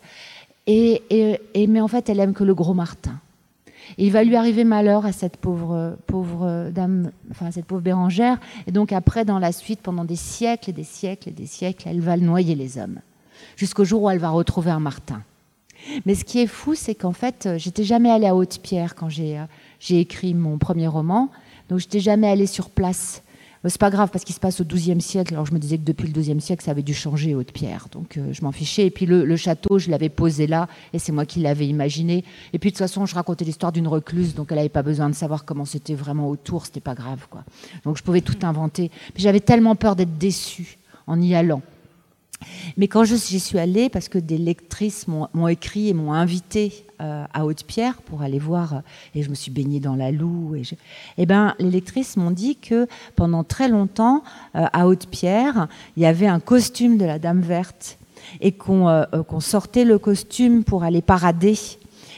Et, 0.69 1.03
et, 1.55 1.67
mais 1.67 1.81
en 1.81 1.89
fait, 1.89 2.09
elle 2.09 2.21
aime 2.21 2.35
que 2.35 2.45
le 2.45 2.55
gros 2.55 2.75
Martin. 2.75 3.19
Et 3.99 4.07
il 4.07 4.12
va 4.12 4.23
lui 4.25 4.37
arriver 4.37 4.64
malheur 4.64 5.07
à 5.07 5.12
cette 5.12 5.37
pauvre, 5.37 5.97
pauvre 6.07 6.71
dame, 6.73 7.11
enfin 7.31 7.51
cette 7.51 7.67
pauvre 7.67 7.83
Bérangère. 7.83 8.39
Et 8.67 8.73
donc 8.73 8.93
après, 8.93 9.25
dans 9.25 9.39
la 9.39 9.53
suite, 9.53 9.81
pendant 9.81 10.05
des 10.05 10.17
siècles 10.17 10.71
et 10.71 10.73
des 10.73 10.85
siècles 10.85 11.29
et 11.29 11.33
des 11.33 11.47
siècles, 11.47 11.89
elle 11.89 12.01
va 12.01 12.17
noyer 12.17 12.55
les 12.55 12.79
hommes 12.79 13.01
jusqu'au 13.57 13.85
jour 13.85 14.03
où 14.03 14.11
elle 14.11 14.19
va 14.19 14.31
retrouver 14.31 14.71
un 14.71 14.81
Martin. 14.81 15.23
Mais 16.05 16.15
ce 16.15 16.25
qui 16.25 16.41
est 16.41 16.47
fou, 16.47 16.75
c'est 16.75 16.95
qu'en 16.95 17.13
fait, 17.13 17.47
euh, 17.47 17.59
j'étais 17.59 17.85
jamais 17.85 18.11
allée 18.11 18.27
à 18.27 18.35
Haute-Pierre 18.35 18.95
quand 18.95 19.09
j'ai 19.09 19.39
euh, 19.39 19.45
écrit 19.91 20.35
mon 20.35 20.59
premier 20.59 20.89
roman, 20.89 21.31
donc 21.69 21.79
j'étais 21.79 22.01
jamais 22.01 22.29
allée 22.29 22.47
sur 22.47 22.71
place. 22.71 23.23
Euh, 23.65 23.69
c'est 23.69 23.81
pas 23.81 23.91
grave 23.91 24.11
parce 24.13 24.25
qu'il 24.25 24.35
se 24.35 24.41
passe 24.41 24.61
au 24.61 24.65
XIIe 24.65 25.01
siècle. 25.01 25.35
Alors 25.35 25.47
je 25.47 25.53
me 25.53 25.59
disais 25.59 25.79
que 25.79 25.85
depuis 25.85 26.09
le 26.09 26.13
XIIe 26.13 26.41
siècle, 26.41 26.65
ça 26.65 26.73
avait 26.73 26.83
dû 26.83 26.95
changer 26.95 27.35
Haute-Pierre, 27.35 27.87
donc 27.93 28.19
je 28.31 28.43
m'en 28.43 28.53
fichais. 28.53 28.87
Et 28.87 28.91
puis 28.91 29.07
le, 29.07 29.37
château, 29.37 29.79
je 29.79 29.91
l'avais 29.91 30.09
posé 30.09 30.47
là, 30.47 30.69
et 30.93 30.99
c'est 30.99 31.13
moi 31.13 31.25
qui 31.25 31.41
l'avais 31.41 31.67
imaginé. 31.67 32.25
Et 32.53 32.59
puis 32.59 32.71
de 32.71 32.75
toute 32.75 32.79
façon, 32.79 33.07
je 33.07 33.15
racontais 33.15 33.45
l'histoire 33.45 33.73
d'une 33.73 33.89
recluse, 33.89 34.35
donc 34.35 34.49
elle 34.51 34.57
n'avait 34.57 34.69
pas 34.69 34.83
besoin 34.83 35.09
de 35.09 35.15
savoir 35.15 35.45
comment 35.45 35.65
c'était 35.65 35.95
vraiment 35.95 36.29
autour. 36.29 36.67
C'était 36.67 36.81
pas 36.81 36.95
grave, 36.95 37.27
quoi. 37.31 37.45
Donc 37.85 37.97
je 37.97 38.03
pouvais 38.03 38.23
tout 38.23 38.39
inventer. 38.43 38.91
Mais 39.15 39.21
j'avais 39.21 39.41
tellement 39.41 39.77
peur 39.77 39.95
d'être 39.95 40.19
déçue 40.19 40.79
en 41.07 41.21
y 41.21 41.35
allant. 41.35 41.63
Mais 42.76 42.89
quand 42.89 43.05
j'y 43.05 43.41
suis 43.41 43.59
allée, 43.59 43.89
parce 43.89 44.09
que 44.09 44.18
des 44.18 44.39
lectrices 44.39 45.07
m'ont 45.09 45.49
écrit 45.49 45.89
et 45.89 45.95
m'ont 45.95 46.12
invité 46.12 46.84
euh, 47.01 47.24
à 47.32 47.45
Haute-Pierre 47.45 48.03
pour 48.03 48.22
aller 48.22 48.39
voir, 48.39 48.82
et 49.14 49.22
je 49.22 49.30
me 49.30 49.34
suis 49.34 49.51
baignée 49.51 49.80
dans 49.80 49.97
la 49.97 50.11
Loue, 50.11 50.57
et, 50.57 50.62
eh 51.18 51.26
ben, 51.26 51.55
les 51.59 51.70
lectrices 51.70 52.16
m'ont 52.16 52.30
dit 52.30 52.57
que 52.57 52.87
pendant 53.16 53.45
très 53.45 53.68
longtemps, 53.68 54.22
euh, 54.55 54.66
à 54.72 54.87
Haute-Pierre, 54.87 55.68
il 55.97 56.03
y 56.03 56.07
avait 56.07 56.26
un 56.26 56.41
costume 56.41 56.99
de 56.99 57.05
la 57.05 57.18
Dame 57.18 57.41
Verte, 57.41 57.99
et 58.41 58.53
qu'on 58.53 58.89
euh, 58.89 59.05
sortait 59.41 59.84
le 59.84 59.99
costume 59.99 60.64
pour 60.64 60.84
aller 60.84 61.03
parader, 61.03 61.59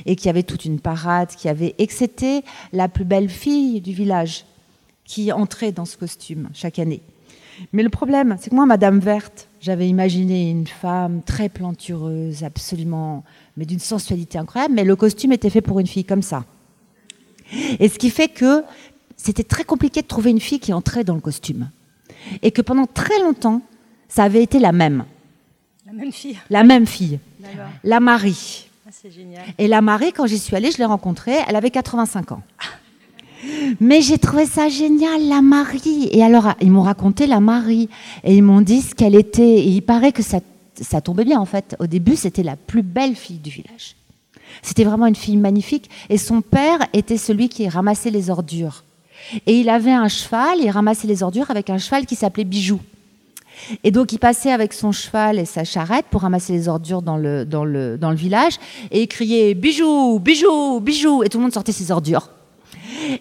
et 0.07 0.17
qu'il 0.17 0.27
y 0.27 0.31
avait 0.31 0.43
toute 0.43 0.65
une 0.65 0.81
parade, 0.81 1.29
qui 1.31 1.49
avait, 1.49 1.75
et 1.79 1.87
que 1.87 1.93
c'était 1.93 2.43
la 2.73 2.89
plus 2.89 3.05
belle 3.05 3.29
fille 3.29 3.81
du 3.81 3.93
village 3.93 4.45
qui 5.05 5.33
entrait 5.33 5.73
dans 5.73 5.87
ce 5.87 5.97
costume 5.97 6.51
chaque 6.53 6.79
année. 6.79 7.03
Mais 7.73 7.83
le 7.83 7.89
problème, 7.89 8.37
c'est 8.41 8.51
que 8.51 8.55
moi, 8.55 8.67
Madame 8.67 9.01
Verte, 9.01 9.48
j'avais 9.61 9.89
imaginé 9.89 10.51
une 10.51 10.67
femme 10.67 11.23
très 11.23 11.49
plantureuse, 11.49 12.45
absolument, 12.45 13.25
mais 13.57 13.65
d'une 13.65 13.81
sensualité 13.81 14.39
incroyable, 14.39 14.75
mais 14.75 14.85
le 14.85 14.97
costume 14.97 15.33
était 15.33 15.51
fait 15.51 15.61
pour 15.61 15.81
une 15.81 15.87
fille 15.87 16.05
comme 16.05 16.23
ça. 16.23 16.45
Et 17.81 17.89
ce 17.89 17.99
qui 17.99 18.11
fait 18.11 18.29
que 18.29 18.63
c'était 19.17 19.45
très 19.45 19.65
compliqué 19.65 20.03
de 20.03 20.07
trouver 20.07 20.31
une 20.31 20.41
fille 20.41 20.61
qui 20.61 20.73
entrait 20.73 21.05
dans 21.05 21.15
le 21.15 21.21
costume. 21.21 21.71
Et 22.43 22.51
que 22.51 22.63
pendant 22.63 22.87
très 22.87 23.19
longtemps, 23.21 23.63
ça 24.09 24.25
avait 24.25 24.43
été 24.43 24.59
la 24.59 24.73
même. 24.73 25.05
La 25.87 25.93
même 25.93 26.13
fille. 26.13 26.39
La 26.51 26.65
même 26.65 26.87
fille. 26.87 27.19
La 27.85 28.01
Marie. 28.01 28.69
Ah, 28.87 28.91
c'est 28.93 29.11
génial. 29.11 29.43
Et 29.59 29.69
la 29.69 29.81
Marie, 29.81 30.13
quand 30.13 30.27
j'y 30.27 30.39
suis 30.39 30.55
allée, 30.55 30.71
je 30.71 30.79
l'ai 30.79 30.85
rencontrée, 30.85 31.37
elle 31.47 31.57
avait 31.57 31.71
85 31.71 32.33
ans. 32.33 32.43
Mais 33.81 34.01
j'ai 34.01 34.19
trouvé 34.19 34.47
ça 34.47 34.69
génial, 34.69 35.29
la 35.29 35.43
Marie. 35.43 36.09
Et 36.13 36.23
alors, 36.23 36.55
ils 36.61 36.71
m'ont 36.71 36.83
raconté 36.83 37.27
la 37.27 37.41
Marie. 37.41 37.89
Et 38.25 38.37
ils 38.37 38.43
m'ont 38.43 38.61
dit 38.61 38.81
ce 38.81 38.95
qu'elle 38.95 39.15
était. 39.15 39.43
Et 39.43 39.69
il 39.69 39.83
paraît 39.83 40.13
que 40.13 40.23
ça, 40.23 40.41
ça 40.81 41.01
tombait 41.01 41.25
bien, 41.25 41.39
en 41.39 41.45
fait. 41.45 41.77
Au 41.79 41.87
début, 41.87 42.17
c'était 42.17 42.43
la 42.43 42.57
plus 42.57 42.83
belle 42.83 43.15
fille 43.15 43.39
du 43.39 43.51
village. 43.51 43.97
C'était 44.63 44.85
vraiment 44.85 45.07
une 45.07 45.15
fille 45.15 45.37
magnifique. 45.37 45.89
Et 46.09 46.19
son 46.19 46.41
père 46.41 46.79
était 46.93 47.17
celui 47.17 47.49
qui 47.49 47.69
ramassait 47.69 48.11
les 48.11 48.31
ordures. 48.31 48.85
Et 49.47 49.61
il 49.61 49.69
avait 49.69 49.93
un 49.93 50.09
cheval, 50.09 50.59
il 50.61 50.71
ramassait 50.71 51.07
les 51.07 51.23
ordures 51.23 51.51
avec 51.51 51.71
un 51.71 51.79
cheval 51.79 52.07
qui 52.07 52.17
s'appelait 52.17 52.45
Bijou. 52.45 52.81
Et 53.83 53.91
donc 53.91 54.13
il 54.13 54.19
passait 54.19 54.53
avec 54.53 54.73
son 54.73 54.93
cheval 54.93 55.39
et 55.39 55.45
sa 55.45 55.65
charrette 55.65 56.07
pour 56.11 56.23
ramasser 56.23 56.53
les 56.53 56.69
ordures 56.69 57.03
dans 57.03 57.17
le, 57.17 57.45
dans 57.45 57.65
le, 57.65 57.99
dans 57.99 58.11
le 58.11 58.17
village 58.17 58.55
et 58.93 59.03
il 59.03 59.09
criait 59.09 59.55
Bijou, 59.55 60.21
Bijou, 60.21 60.79
Bijou 60.81 61.25
et 61.25 61.29
tout 61.29 61.39
le 61.39 61.43
monde 61.43 61.53
sortait 61.53 61.73
ses 61.73 61.91
ordures. 61.91 62.31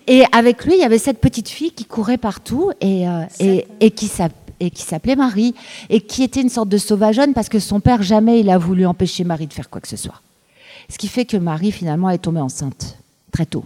Et 0.07 0.24
avec 0.32 0.65
lui, 0.65 0.74
il 0.76 0.80
y 0.80 0.84
avait 0.84 0.97
cette 0.97 1.20
petite 1.20 1.49
fille 1.49 1.72
qui 1.72 1.86
courait 1.86 2.18
partout 2.18 2.72
et, 2.82 3.07
euh, 3.07 3.24
et, 3.39 3.68
et 3.80 3.91
qui 3.91 4.07
s'app- 4.07 4.34
et 4.59 4.72
qui 4.72 4.82
s'appelait 4.82 5.15
Marie 5.15 5.53
et 5.89 6.01
qui 6.01 6.24
était 6.24 6.41
une 6.41 6.49
sorte 6.49 6.70
de 6.70 6.78
sauvageonne 6.80 7.34
parce 7.34 7.47
que 7.47 7.59
son 7.59 7.80
père 7.80 8.01
jamais 8.01 8.39
il 8.39 8.49
a 8.49 8.57
voulu 8.57 8.88
empêcher 8.88 9.24
Marie 9.24 9.45
de 9.45 9.53
faire 9.53 9.70
quoi 9.70 9.82
que 9.82 9.88
ce 9.88 9.97
soit. 9.97 10.22
Ce 10.89 10.97
qui 10.97 11.07
fait 11.07 11.26
que 11.26 11.38
Marie 11.38 11.72
finalement 11.72 12.09
est 12.09 12.18
tombée 12.18 12.39
enceinte 12.39 12.97
très 13.32 13.45
tôt. 13.45 13.65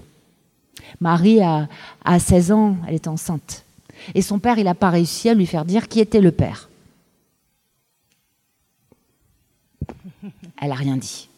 Marie 1.00 1.42
a, 1.42 1.70
a 2.04 2.20
16 2.20 2.52
ans, 2.52 2.76
elle 2.88 2.96
est 2.96 3.08
enceinte. 3.08 3.64
Et 4.16 4.22
son 4.22 4.40
père, 4.40 4.58
il 4.58 4.66
n'a 4.66 4.74
pas 4.76 4.90
réussi 4.90 5.30
à 5.30 5.34
lui 5.34 5.46
faire 5.46 5.64
dire 5.64 5.88
qui 5.88 6.00
était 6.02 6.20
le 6.20 6.32
père. 6.32 6.68
Elle 10.62 10.70
n'a 10.70 10.76
rien 10.76 10.98
dit. 10.98 11.30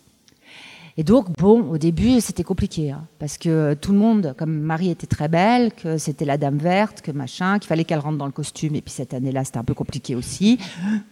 Et 0.95 1.03
donc, 1.03 1.31
bon, 1.37 1.69
au 1.71 1.77
début, 1.77 2.21
c'était 2.21 2.43
compliqué, 2.43 2.91
hein, 2.91 3.07
parce 3.17 3.39
que 3.39 3.73
tout 3.73 3.93
le 3.93 3.97
monde, 3.97 4.35
comme 4.37 4.59
Marie 4.59 4.91
était 4.91 5.07
très 5.07 5.27
belle, 5.27 5.73
que 5.73 5.97
c'était 5.97 6.25
la 6.25 6.37
dame 6.37 6.57
verte, 6.57 7.01
que 7.01 7.11
machin, 7.11 7.57
qu'il 7.57 7.67
fallait 7.67 7.83
qu'elle 7.83 7.99
rentre 7.99 8.19
dans 8.19 8.27
le 8.27 8.31
costume, 8.31 8.75
et 8.75 8.81
puis 8.81 8.93
cette 8.93 9.13
année-là, 9.13 9.43
c'était 9.43 9.57
un 9.57 9.63
peu 9.63 9.73
compliqué 9.73 10.15
aussi. 10.15 10.59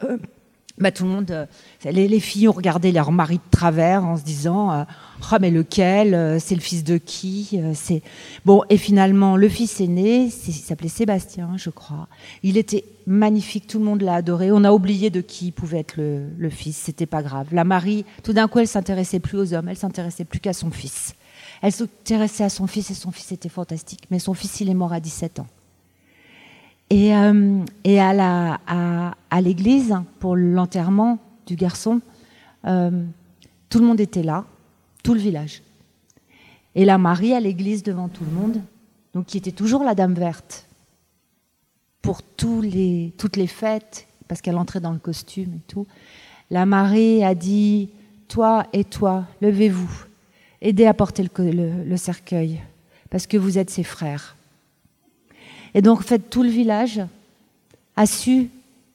Euh, 0.04 0.18
bah, 0.78 0.92
tout 0.92 1.04
le 1.04 1.10
monde, 1.10 1.32
euh, 1.32 1.46
les, 1.86 2.08
les 2.08 2.20
filles 2.20 2.48
ont 2.48 2.54
regardé 2.54 2.92
leur 2.92 3.12
mari 3.12 3.36
de 3.38 3.52
travers 3.52 4.04
en 4.06 4.18
se 4.18 4.24
disant 4.24 4.72
euh, 4.72 4.84
Ah, 5.30 5.40
mais 5.40 5.52
lequel 5.52 6.14
Euh, 6.14 6.40
C'est 6.40 6.56
le 6.56 6.62
fils 6.62 6.84
de 6.84 6.98
qui 6.98 7.50
Euh, 7.54 7.74
C'est 7.76 8.02
Bon, 8.46 8.64
et 8.70 8.78
finalement, 8.78 9.36
le 9.38 9.50
fils 9.50 9.80
est 9.82 9.88
né, 9.88 10.30
c'est- 10.30 10.52
il 10.52 10.54
s'appelait 10.54 10.88
Sébastien, 10.90 11.52
je 11.58 11.70
crois. 11.70 12.08
Il 12.44 12.58
était 12.58 12.86
magnifique, 13.06 13.68
tout 13.68 13.80
le 13.80 13.86
monde 13.86 14.02
l'a 14.02 14.16
adoré. 14.16 14.52
On 14.52 14.64
a 14.64 14.72
oublié 14.72 15.10
de 15.10 15.22
qui 15.22 15.52
pouvait 15.52 15.80
être 15.80 15.98
le, 15.98 16.28
le 16.38 16.50
fils, 16.50 16.78
c'était 16.78 17.06
pas 17.06 17.22
grave. 17.22 17.48
La 17.52 17.64
Marie, 17.64 18.06
tout 18.24 18.34
d'un 18.34 18.48
coup, 18.48 18.60
elle 18.60 18.68
s'intéressait 18.68 19.20
plus 19.20 19.38
aux 19.38 19.54
hommes, 19.54 19.70
elle 19.70 19.78
s'intéressait 19.78 20.26
plus 20.26 20.40
qu'à 20.40 20.54
son 20.54 20.72
fils. 20.72 21.14
Elle 21.62 21.72
s'intéressait 21.72 22.44
à 22.44 22.50
son 22.50 22.66
fils 22.66 22.90
et 22.90 22.96
son 22.96 23.12
fils 23.12 23.32
était 23.32 23.50
fantastique. 23.50 24.02
Mais 24.10 24.20
son 24.20 24.34
fils, 24.34 24.62
il 24.62 24.70
est 24.70 24.74
mort 24.74 24.94
à 24.94 25.00
17 25.00 25.40
ans. 25.40 25.48
Et, 26.92 27.16
euh, 27.16 27.64
à, 27.86 29.42
l'église, 29.42 29.96
pour 30.20 30.36
l'enterrement 30.36 31.20
du 31.48 31.56
garçon, 31.56 32.02
euh, 32.66 33.06
tout 33.70 33.80
le 33.80 33.86
monde 33.86 34.02
était 34.02 34.24
là, 34.24 34.44
tout 35.02 35.14
le 35.14 35.22
village. 35.22 35.64
Et 36.76 36.84
la 36.84 36.98
Marie 36.98 37.34
à 37.34 37.40
l'église 37.40 37.82
devant 37.82 38.10
tout 38.10 38.26
le 38.26 38.32
monde, 38.32 38.62
donc 39.14 39.28
qui 39.28 39.38
était 39.38 39.54
toujours 39.54 39.86
la 39.86 39.96
Dame 39.96 40.16
verte, 40.16 40.68
pour 42.02 42.22
toutes 42.24 42.66
les 42.66 43.48
fêtes, 43.48 44.06
parce 44.28 44.42
qu'elle 44.42 44.58
entrait 44.58 44.82
dans 44.82 44.92
le 44.92 45.00
costume 45.00 45.54
et 45.56 45.64
tout. 45.70 45.88
La 46.50 46.66
Marie 46.66 47.24
a 47.24 47.36
dit, 47.36 47.90
toi 48.28 48.66
et 48.74 48.84
toi, 48.84 49.28
levez-vous, 49.42 50.08
aidez 50.60 50.88
à 50.88 50.94
porter 50.94 51.26
le 51.38 51.96
cercueil, 51.98 52.62
parce 53.10 53.28
que 53.28 53.38
vous 53.38 53.58
êtes 53.58 53.70
ses 53.70 53.86
frères. 53.86 54.36
Et 55.74 55.82
donc, 55.82 56.00
en 56.00 56.04
fait, 56.04 56.30
tout 56.30 56.44
le 56.44 56.50
village 56.50 57.02
a 57.96 58.06
su 58.06 58.50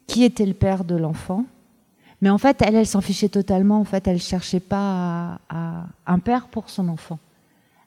qui 0.07 0.25
était 0.25 0.47
le 0.47 0.55
père 0.55 0.85
de 0.85 0.95
l'enfant. 0.95 1.45
Mais 2.23 2.31
en 2.31 2.39
fait, 2.39 2.63
elle, 2.63 2.75
elle 2.75 2.87
s'en 2.87 3.01
fichait 3.01 3.29
totalement. 3.29 3.81
En 3.81 3.85
fait, 3.85 4.07
elle 4.09 4.21
cherchait 4.21 4.61
pas 4.61 5.39
un 5.51 6.19
père 6.19 6.49
pour 6.49 6.71
son 6.71 6.89
enfant. 6.89 7.19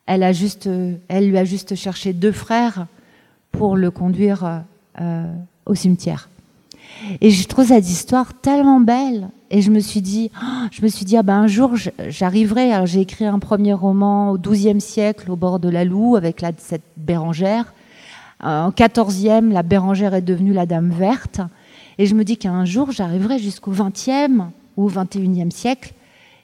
Elle, 0.06 0.24
a 0.24 0.34
juste, 0.34 0.70
elle 1.08 1.30
lui 1.30 1.38
a 1.38 1.46
juste 1.46 1.76
cherché 1.76 2.14
deux 2.14 2.32
frères 2.32 2.88
pour 3.52 3.76
le 3.76 3.92
conduire 3.92 4.64
euh, 5.02 5.34
au 5.66 5.76
cimetière. 5.76 6.30
Et 7.22 7.30
je 7.30 7.48
trouve 7.48 7.68
cette 7.68 7.90
histoire 7.90 8.34
tellement 8.34 8.80
belle. 8.80 9.30
Et 9.52 9.62
je 9.62 9.72
me 9.72 9.80
suis 9.80 10.02
dit, 10.02 10.32
oh, 10.42 10.68
je 10.72 10.82
me 10.82 10.88
suis 10.88 11.06
dit, 11.06 11.18
ah 11.18 11.24
ben 11.24 11.36
un 11.36 11.48
jour 11.48 11.74
j'arriverai. 12.08 12.86
J'ai 12.86 13.02
écrit 13.02 13.26
un 13.26 13.40
premier 13.40 13.74
roman 13.74 14.32
au 14.32 14.38
XIIe 14.38 14.82
siècle, 14.82 15.32
au 15.32 15.36
bord 15.36 15.60
de 15.60 15.70
la 15.70 15.86
Loue, 15.86 16.16
avec 16.16 16.42
la, 16.42 16.52
cette 16.58 16.84
Bérangère. 16.98 17.74
Euh, 18.44 18.62
En 18.64 18.72
XIVe, 18.72 19.52
la 19.52 19.64
Bérangère 19.64 20.14
est 20.14 20.22
devenue 20.22 20.54
la 20.54 20.66
Dame 20.66 20.92
verte. 20.92 21.42
Et 21.98 22.06
je 22.06 22.16
me 22.16 22.24
dis 22.24 22.38
qu'un 22.38 22.66
jour, 22.66 22.92
j'arriverai 22.92 23.40
jusqu'au 23.40 23.72
XXe 23.72 24.42
ou 24.78 24.90
XXIe 24.90 25.52
siècle 25.52 25.94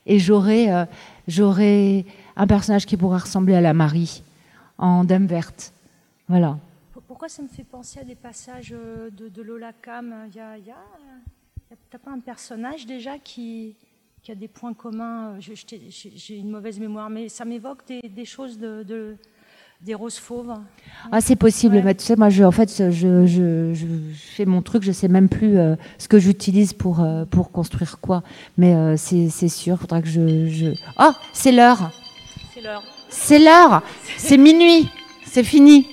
et 0.05 0.19
j'aurai 0.19 0.71
euh, 0.71 0.85
j'aurai 1.27 2.05
un 2.35 2.47
personnage 2.47 2.85
qui 2.85 2.97
pourra 2.97 3.19
ressembler 3.19 3.55
à 3.55 3.61
la 3.61 3.73
Marie 3.73 4.21
en 4.77 5.03
Dame 5.03 5.25
verte. 5.25 5.73
Voilà. 6.27 6.57
Pourquoi 7.07 7.29
ça 7.29 7.41
me 7.41 7.47
fait 7.47 7.63
penser 7.63 7.99
à 7.99 8.03
des 8.03 8.15
passages 8.15 8.73
euh, 8.75 9.09
de, 9.09 9.41
Lola 9.41 9.71
Cam? 9.81 10.13
Il 10.29 10.35
y 10.35 10.39
a, 10.39 10.57
y 10.57 10.71
a, 10.71 11.97
pas 11.97 12.11
un 12.11 12.19
personnage 12.19 12.85
déjà 12.85 13.17
qui, 13.17 13.75
qui 14.21 14.31
a 14.31 14.35
des 14.35 14.49
points 14.49 14.73
communs? 14.73 15.35
J'ai 15.39 16.37
une 16.37 16.49
mauvaise 16.49 16.77
mémoire, 16.79 17.09
mais 17.09 17.29
ça 17.29 17.45
m'évoque 17.45 17.83
des, 17.87 18.25
choses 18.25 18.57
de- 18.57 19.15
des 19.85 19.93
roses 19.93 20.17
fauves. 20.17 20.51
Ah, 21.11 21.21
c'est 21.21 21.35
possible, 21.35 21.75
Ouais. 21.75 21.81
mais 21.83 21.93
tu 21.93 22.03
sais, 22.03 22.15
moi, 22.15 22.29
je, 22.29 22.43
en 22.43 22.49
fait, 22.51 22.89
je, 22.91 23.25
je, 23.27 23.73
fais 24.15 24.45
mon 24.45 24.63
truc, 24.63 24.81
je 24.81 24.91
sais 24.91 25.07
même 25.07 25.29
plus 25.29 25.59
euh, 25.59 25.75
ce 25.99 26.07
que 26.07 26.17
j'utilise 26.17 26.73
pour, 26.73 27.01
euh, 27.01 27.25
pour 27.25 27.51
construire 27.51 27.99
quoi. 27.99 28.23
Mais 28.57 28.73
euh, 28.73 28.97
c'est 28.97 29.29
c'est 29.29 29.47
sûr, 29.47 29.77
faudra 29.79 30.01
que 30.01 30.07
je. 30.07 30.47
je... 30.49 30.67
Oh, 30.99 31.11
c'est 31.33 31.51
l'heure 31.51 31.91
C'est 32.53 32.61
l'heure. 32.61 32.81
C'est 33.09 33.37
l'heure 33.39 33.83
C'est 34.17 34.37
minuit 34.37 34.89
C'est 35.23 35.43
fini 35.43 35.85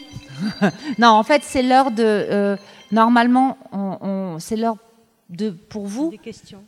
Non, 0.99 1.09
en 1.09 1.22
fait, 1.22 1.43
c'est 1.45 1.62
l'heure 1.62 1.90
de. 1.90 2.03
euh, 2.03 2.57
normalement, 2.93 3.59
on, 3.72 3.99
on- 4.01 4.38
c'est 4.38 4.57
l'heure 4.57 4.76
de, 5.28 5.51
pour 5.51 5.86
vous 5.86 6.14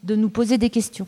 de 0.02 0.14
nous 0.14 0.28
poser 0.28 0.58
des 0.58 0.68
questions. 0.68 1.06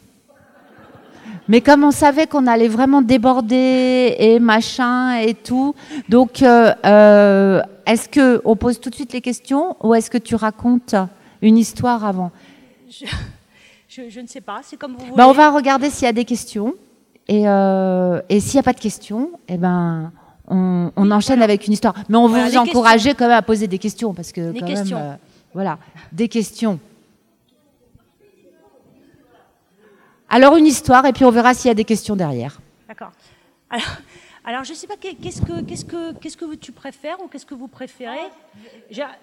Mais 1.48 1.60
comme 1.60 1.84
on 1.84 1.90
savait 1.92 2.26
qu'on 2.26 2.46
allait 2.46 2.68
vraiment 2.68 3.02
déborder 3.02 4.14
et 4.18 4.38
machin 4.40 5.18
et 5.18 5.34
tout, 5.34 5.74
donc 6.08 6.42
euh, 6.42 6.72
euh, 6.84 7.62
est-ce 7.86 8.08
que 8.08 8.40
on 8.44 8.56
pose 8.56 8.80
tout 8.80 8.90
de 8.90 8.94
suite 8.94 9.12
les 9.12 9.20
questions 9.20 9.76
ou 9.82 9.94
est-ce 9.94 10.10
que 10.10 10.18
tu 10.18 10.34
racontes 10.34 10.94
une 11.42 11.56
histoire 11.58 12.04
avant? 12.04 12.32
Je, 12.90 13.06
je- 13.88 14.08
je 14.10 14.20
ne 14.20 14.26
sais 14.26 14.40
pas, 14.40 14.60
c'est 14.62 14.76
comme 14.76 14.92
vous 14.92 14.98
voulez. 15.04 15.12
ben, 15.16 15.26
On 15.26 15.32
va 15.32 15.50
regarder 15.50 15.90
s'il 15.90 16.04
y 16.06 16.08
a 16.08 16.12
des 16.12 16.24
questions 16.24 16.74
et, 17.28 17.48
euh, 17.48 18.20
et 18.28 18.40
s'il 18.40 18.54
n'y 18.54 18.60
a 18.60 18.62
pas 18.64 18.72
de 18.72 18.80
questions, 18.80 19.30
eh 19.48 19.56
ben 19.56 20.12
on, 20.48 20.90
on 20.96 21.10
enchaîne 21.10 21.42
avec 21.42 21.66
une 21.66 21.72
histoire. 21.72 21.94
Mais 22.08 22.16
on 22.16 22.28
veut 22.28 22.40
vous 22.44 22.56
encourager 22.56 23.14
quand 23.14 23.26
même 23.26 23.36
à 23.36 23.42
poser 23.42 23.66
des 23.68 23.78
questions 23.78 24.14
parce 24.14 24.32
que 24.32 24.52
quand 24.58 24.66
questions. 24.66 24.96
même, 24.98 25.06
euh, 25.12 25.14
voilà, 25.54 25.78
des 26.12 26.28
questions. 26.28 26.78
Alors 30.28 30.56
une 30.56 30.66
histoire 30.66 31.04
et 31.06 31.12
puis 31.12 31.24
on 31.24 31.30
verra 31.30 31.54
s'il 31.54 31.68
y 31.68 31.70
a 31.70 31.74
des 31.74 31.84
questions 31.84 32.16
derrière. 32.16 32.60
D'accord. 32.88 33.12
Alors, 33.70 33.86
alors, 34.44 34.64
je 34.64 34.70
ne 34.72 34.76
sais 34.76 34.86
pas, 34.86 34.96
qu'est- 34.96 35.14
qu'est-ce 35.14 35.42
que, 35.42 35.62
qu'est-ce 35.62 35.84
que, 35.84 36.12
qu'est-ce 36.18 36.36
que 36.36 36.54
tu 36.54 36.70
préfères 36.72 37.20
ou 37.22 37.26
qu'est-ce 37.26 37.46
que 37.46 37.54
vous 37.54 37.66
préférez? 37.68 38.30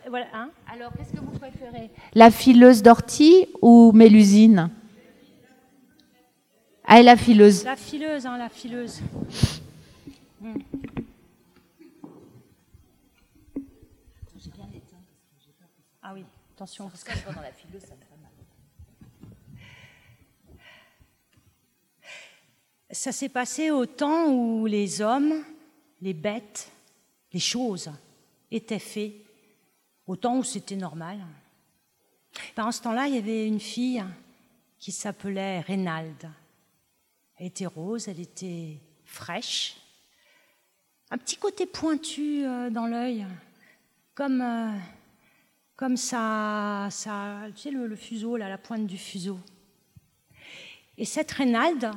Voilà, 0.10 0.26
hein 0.34 0.50
Alors 0.72 0.92
qu'est-ce 0.98 1.14
que 1.14 1.20
vous 1.20 1.38
préférez? 1.40 1.90
La 2.14 2.30
fileuse 2.30 2.84
d'ortie 2.84 3.48
ou 3.62 3.92
Mélusine? 3.94 4.70
Ah, 6.86 7.00
et 7.00 7.04
la 7.04 7.16
fileuse. 7.16 7.64
La 7.64 7.78
fileuse, 7.78 8.26
hein, 8.26 8.38
la 8.38 8.50
fileuse. 8.50 9.00
Hmm. 10.42 10.56
Ah 16.02 16.12
oui, 16.14 16.26
attention, 16.56 16.90
parce 16.90 17.04
que 17.06 17.12
ça 17.14 17.96
s'est 22.94 23.30
passé 23.30 23.72
au 23.72 23.86
temps 23.86 24.32
où 24.32 24.66
les 24.66 25.02
hommes, 25.02 25.44
les 26.02 26.14
bêtes, 26.14 26.72
les 27.32 27.40
choses 27.40 27.92
étaient 28.52 28.80
faits, 28.80 29.14
au 30.06 30.16
temps 30.16 30.38
où 30.38 30.44
c'était 30.44 30.76
normal. 30.76 31.20
Pendant 32.56 32.72
ce 32.72 32.82
temps-là, 32.82 33.08
il 33.08 33.16
y 33.16 33.18
avait 33.18 33.48
une 33.48 33.60
fille 33.60 34.04
qui 34.80 34.92
s'appelait 34.92 35.62
Reynald. 35.62 36.30
Elle 37.38 37.48
était 37.48 37.66
rose, 37.66 38.08
elle 38.08 38.20
était 38.20 38.80
fraîche, 39.06 39.78
un 41.14 41.18
petit 41.20 41.38
côté 41.38 41.68
pointu 41.68 42.44
euh, 42.44 42.72
dans 42.72 42.88
l'œil, 42.88 43.26
comme, 44.16 44.42
euh, 44.42 44.72
comme 45.76 45.96
ça, 45.96 46.88
ça 46.90 47.42
tu 47.56 47.62
sais, 47.62 47.72
le, 47.72 47.96
fuseau, 47.96 48.36
là, 48.36 48.50
la 48.50 48.58
pointe 48.58 48.88
du 48.88 48.98
fuseau. 48.98 49.38
Et 50.98 51.06
cette 51.06 51.32
Reynalde, 51.32 51.92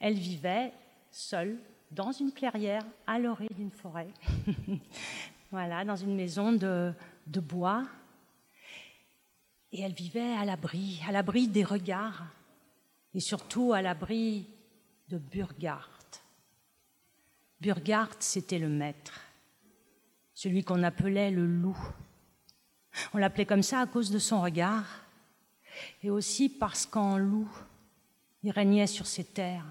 elle 0.00 0.14
vivait 0.14 0.72
seule 1.10 1.58
dans 1.90 2.12
une 2.12 2.32
clairière 2.32 2.84
à 3.06 3.18
l'orée 3.18 3.50
d'une 3.56 3.70
forêt. 3.70 4.08
voilà, 5.50 5.84
dans 5.84 5.96
une 5.96 6.14
maison 6.14 6.52
de, 6.52 6.94
bois. 7.26 7.86
Et 9.72 9.82
elle 9.82 9.92
vivait 9.92 10.32
à 10.32 10.44
l'abri, 10.44 11.00
à 11.06 11.12
l'abri 11.12 11.46
des 11.46 11.64
regards 11.64 12.24
et 13.14 13.20
surtout 13.20 13.72
à 13.72 13.82
l'abri 13.82 14.46
de 15.08 15.18
Burgard. 15.18 15.90
Burgard, 17.60 18.08
c'était 18.20 18.58
le 18.58 18.70
maître, 18.70 19.20
celui 20.32 20.64
qu'on 20.64 20.82
appelait 20.82 21.30
le 21.30 21.46
loup. 21.46 21.76
On 23.12 23.18
l'appelait 23.18 23.44
comme 23.44 23.62
ça 23.62 23.80
à 23.80 23.86
cause 23.86 24.10
de 24.10 24.18
son 24.18 24.40
regard 24.40 24.86
et 26.02 26.08
aussi 26.08 26.48
parce 26.48 26.86
qu'en 26.86 27.18
loup, 27.18 27.48
il 28.42 28.50
régnait 28.50 28.86
sur 28.86 29.06
ces 29.06 29.24
terres, 29.24 29.66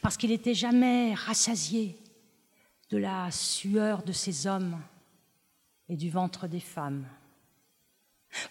parce 0.00 0.16
qu'il 0.16 0.30
n'était 0.30 0.54
jamais 0.54 1.14
rassasié 1.14 1.98
de 2.90 2.98
la 2.98 3.30
sueur 3.30 4.02
de 4.02 4.12
ces 4.12 4.46
hommes 4.46 4.80
et 5.88 5.96
du 5.96 6.10
ventre 6.10 6.46
des 6.46 6.60
femmes. 6.60 7.06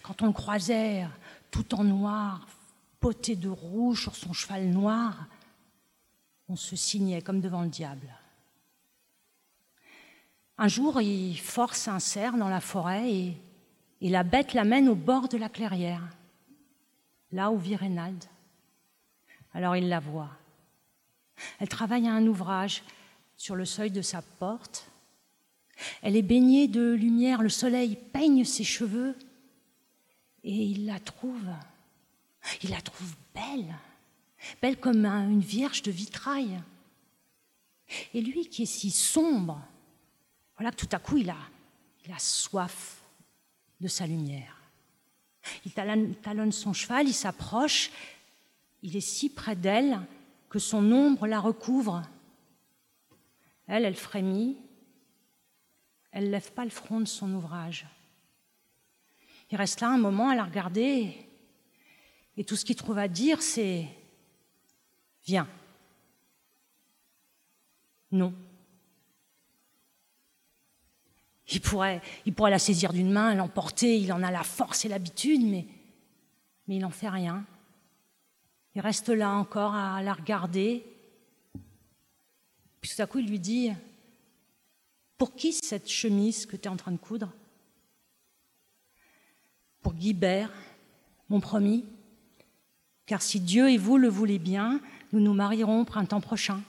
Quand 0.02 0.22
on 0.22 0.26
le 0.26 0.32
croisait 0.32 1.06
tout 1.50 1.74
en 1.74 1.84
noir, 1.84 2.46
poté 3.00 3.36
de 3.36 3.48
rouge 3.48 4.02
sur 4.02 4.16
son 4.16 4.32
cheval 4.32 4.68
noir, 4.68 5.26
on 6.48 6.56
se 6.56 6.76
signait 6.76 7.22
comme 7.22 7.40
devant 7.40 7.62
le 7.62 7.68
diable. 7.68 8.08
Un 10.56 10.68
jour, 10.68 11.00
il 11.00 11.36
force 11.38 11.88
un 11.88 11.98
cerf 11.98 12.36
dans 12.36 12.48
la 12.48 12.60
forêt 12.60 13.12
et, 13.12 13.40
la 14.00 14.22
bête 14.22 14.52
l'amène 14.52 14.88
au 14.90 14.94
bord 14.94 15.28
de 15.28 15.38
la 15.38 15.48
clairière, 15.48 16.06
là 17.32 17.50
où 17.50 17.56
vit 17.56 17.74
Reynald. 17.74 18.22
Alors 19.54 19.76
il 19.76 19.88
la 19.88 19.98
voit. 19.98 20.30
Elle 21.58 21.68
travaille 21.68 22.06
à 22.06 22.12
un 22.12 22.26
ouvrage 22.26 22.82
sur 23.36 23.56
le 23.56 23.64
seuil 23.64 23.90
de 23.90 24.02
sa 24.02 24.22
porte. 24.22 24.90
Elle 26.02 26.16
est 26.16 26.22
baignée 26.22 26.68
de 26.68 26.92
lumière, 26.92 27.42
le 27.42 27.48
soleil 27.48 27.96
peigne 28.12 28.44
ses 28.44 28.64
cheveux 28.64 29.16
et 30.44 30.54
il 30.54 30.86
la 30.86 31.00
trouve, 31.00 31.48
il 32.62 32.70
la 32.70 32.80
trouve 32.80 33.14
belle, 33.34 33.74
belle 34.60 34.78
comme 34.78 35.06
une 35.06 35.40
vierge 35.40 35.82
de 35.82 35.90
vitrail. 35.90 36.60
Et 38.12 38.20
lui 38.20 38.48
qui 38.48 38.62
est 38.62 38.66
si 38.66 38.90
sombre, 38.90 39.60
voilà 40.56 40.70
que 40.70 40.76
tout 40.76 40.88
à 40.92 40.98
coup 40.98 41.16
il 41.16 41.30
a, 41.30 41.36
il 42.06 42.12
a 42.12 42.18
soif 42.18 43.02
de 43.80 43.88
sa 43.88 44.06
lumière. 44.06 44.60
Il 45.66 45.72
talonne 45.72 46.52
son 46.52 46.72
cheval, 46.72 47.08
il 47.08 47.14
s'approche, 47.14 47.90
il 48.82 48.96
est 48.96 49.00
si 49.00 49.28
près 49.28 49.56
d'elle 49.56 50.00
que 50.54 50.60
son 50.60 50.92
ombre 50.92 51.26
la 51.26 51.40
recouvre. 51.40 52.02
Elle, 53.66 53.84
elle 53.84 53.96
frémit, 53.96 54.56
elle 56.12 56.26
ne 56.26 56.30
lève 56.30 56.52
pas 56.52 56.62
le 56.62 56.70
front 56.70 57.00
de 57.00 57.06
son 57.06 57.34
ouvrage. 57.34 57.88
Il 59.50 59.56
reste 59.56 59.80
là 59.80 59.88
un 59.88 59.98
moment 59.98 60.28
à 60.28 60.36
la 60.36 60.44
regarder 60.44 61.12
et 62.36 62.44
tout 62.44 62.54
ce 62.54 62.64
qu'il 62.64 62.76
trouve 62.76 62.98
à 62.98 63.08
dire, 63.08 63.42
c'est 63.42 63.88
Viens. 65.24 65.48
Non. 68.12 68.32
Il 71.48 71.60
pourrait, 71.62 72.00
il 72.26 72.32
pourrait 72.32 72.52
la 72.52 72.60
saisir 72.60 72.92
d'une 72.92 73.10
main, 73.10 73.34
l'emporter, 73.34 73.98
il 73.98 74.12
en 74.12 74.22
a 74.22 74.30
la 74.30 74.44
force 74.44 74.84
et 74.84 74.88
l'habitude, 74.88 75.44
mais, 75.44 75.66
mais 76.68 76.76
il 76.76 76.80
n'en 76.80 76.90
fait 76.90 77.08
rien. 77.08 77.44
Il 78.74 78.80
reste 78.80 79.08
là 79.08 79.30
encore 79.30 79.74
à 79.74 80.02
la 80.02 80.12
regarder. 80.12 80.84
Puis 82.80 82.90
tout 82.94 83.02
à 83.02 83.06
coup, 83.06 83.20
il 83.20 83.28
lui 83.28 83.38
dit 83.38 83.70
Pour 85.16 85.34
qui 85.34 85.52
cette 85.52 85.88
chemise 85.88 86.44
que 86.44 86.56
tu 86.56 86.64
es 86.64 86.68
en 86.68 86.76
train 86.76 86.92
de 86.92 86.96
coudre? 86.96 87.32
Pour 89.80 89.94
Guibert, 89.94 90.52
mon 91.28 91.40
promis. 91.40 91.84
Car 93.06 93.22
si 93.22 93.38
Dieu 93.38 93.70
et 93.70 93.78
vous 93.78 93.98
le 93.98 94.08
voulez 94.08 94.38
bien, 94.38 94.80
nous 95.12 95.20
nous 95.20 95.34
marierons 95.34 95.84
printemps 95.84 96.20
prochain. 96.20 96.62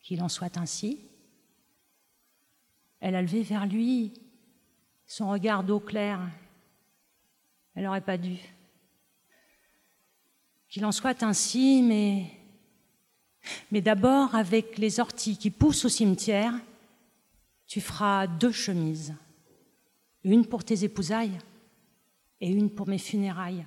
Qu'il 0.00 0.22
en 0.22 0.28
soit 0.28 0.56
ainsi. 0.58 1.00
Elle 3.00 3.16
a 3.16 3.22
levé 3.22 3.42
vers 3.42 3.66
lui 3.66 4.12
son 5.06 5.30
regard 5.30 5.64
d'eau 5.64 5.80
claire. 5.80 6.20
Elle 7.74 7.84
n'aurait 7.84 8.00
pas 8.00 8.18
dû. 8.18 8.38
Qu'il 10.70 10.86
en 10.86 10.92
soit 10.92 11.22
ainsi, 11.22 11.82
mais, 11.82 12.30
d'abord 13.82 14.34
avec 14.34 14.78
les 14.78 15.00
orties 15.00 15.36
qui 15.36 15.50
poussent 15.50 15.84
au 15.84 15.88
cimetière, 15.88 16.54
tu 17.66 17.80
feras 17.80 18.26
deux 18.26 18.52
chemises, 18.52 19.14
une 20.24 20.46
pour 20.46 20.64
tes 20.64 20.84
épousailles 20.84 21.38
et 22.40 22.48
une 22.48 22.70
pour 22.70 22.88
mes 22.88 22.98
funérailles, 22.98 23.66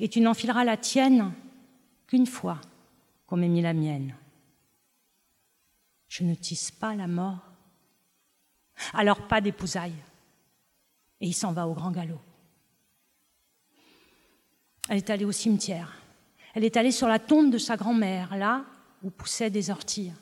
et 0.00 0.08
tu 0.08 0.20
n'enfileras 0.20 0.64
la 0.64 0.76
tienne 0.76 1.32
qu'une 2.06 2.26
fois 2.26 2.60
qu'on 3.26 3.36
m'ait 3.36 3.48
mis 3.48 3.62
la 3.62 3.74
mienne. 3.74 4.14
Je 6.08 6.24
ne 6.24 6.34
tisse 6.34 6.72
pas 6.72 6.94
la 6.94 7.06
mort 7.06 7.48
alors 8.92 9.26
pas 9.26 9.40
d'épousailles. 9.40 9.96
Et 11.20 11.26
il 11.26 11.34
s'en 11.34 11.52
va 11.52 11.66
au 11.66 11.74
grand 11.74 11.90
galop. 11.90 12.20
Elle 14.88 14.98
est 14.98 15.10
allée 15.10 15.24
au 15.24 15.32
cimetière. 15.32 16.00
Elle 16.54 16.64
est 16.64 16.76
allée 16.76 16.92
sur 16.92 17.08
la 17.08 17.18
tombe 17.18 17.50
de 17.50 17.58
sa 17.58 17.76
grand-mère, 17.76 18.36
là 18.36 18.64
où 19.02 19.10
poussaient 19.10 19.50
des 19.50 19.70
orties. 19.70 20.12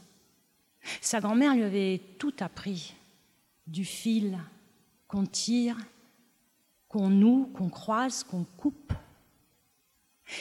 Sa 1.00 1.20
grand-mère 1.20 1.54
lui 1.54 1.62
avait 1.62 2.00
tout 2.18 2.34
appris, 2.40 2.94
du 3.66 3.84
fil 3.84 4.38
qu'on 5.08 5.26
tire, 5.26 5.78
qu'on 6.88 7.08
noue, 7.08 7.50
qu'on 7.54 7.68
croise, 7.68 8.22
qu'on 8.22 8.44
coupe. 8.56 8.92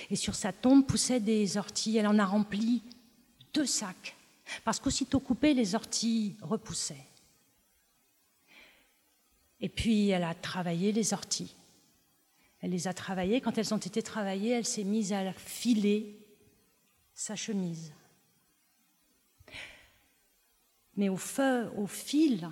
Et 0.10 0.16
sur 0.16 0.36
sa 0.36 0.52
tombe 0.52 0.86
poussaient 0.86 1.20
des 1.20 1.58
orties. 1.58 1.98
Elle 1.98 2.08
en 2.08 2.20
a 2.20 2.26
rempli 2.26 2.82
deux 3.54 3.66
sacs, 3.66 4.16
parce 4.64 4.80
qu'aussitôt 4.80 5.20
coupées, 5.20 5.54
les 5.54 5.76
orties 5.76 6.36
repoussaient. 6.42 7.06
Et 9.62 9.70
puis, 9.70 10.10
elle 10.10 10.24
a 10.24 10.34
travaillé 10.34 10.92
les 10.92 11.14
orties. 11.14 11.56
Elle 12.66 12.72
les 12.72 12.88
a 12.88 12.96
travaillées. 12.96 13.42
Quand 13.42 13.60
elles 13.60 13.76
ont 13.76 13.78
été 13.78 14.02
travaillées, 14.02 14.50
elle 14.50 14.66
s'est 14.66 14.84
mise 14.84 15.14
à 15.14 15.32
filer 15.34 16.18
sa 17.14 17.36
chemise. 17.36 17.94
Mais 20.98 21.08
au 21.08 21.16
feu, 21.16 21.70
au 21.78 21.86
fil, 21.86 22.50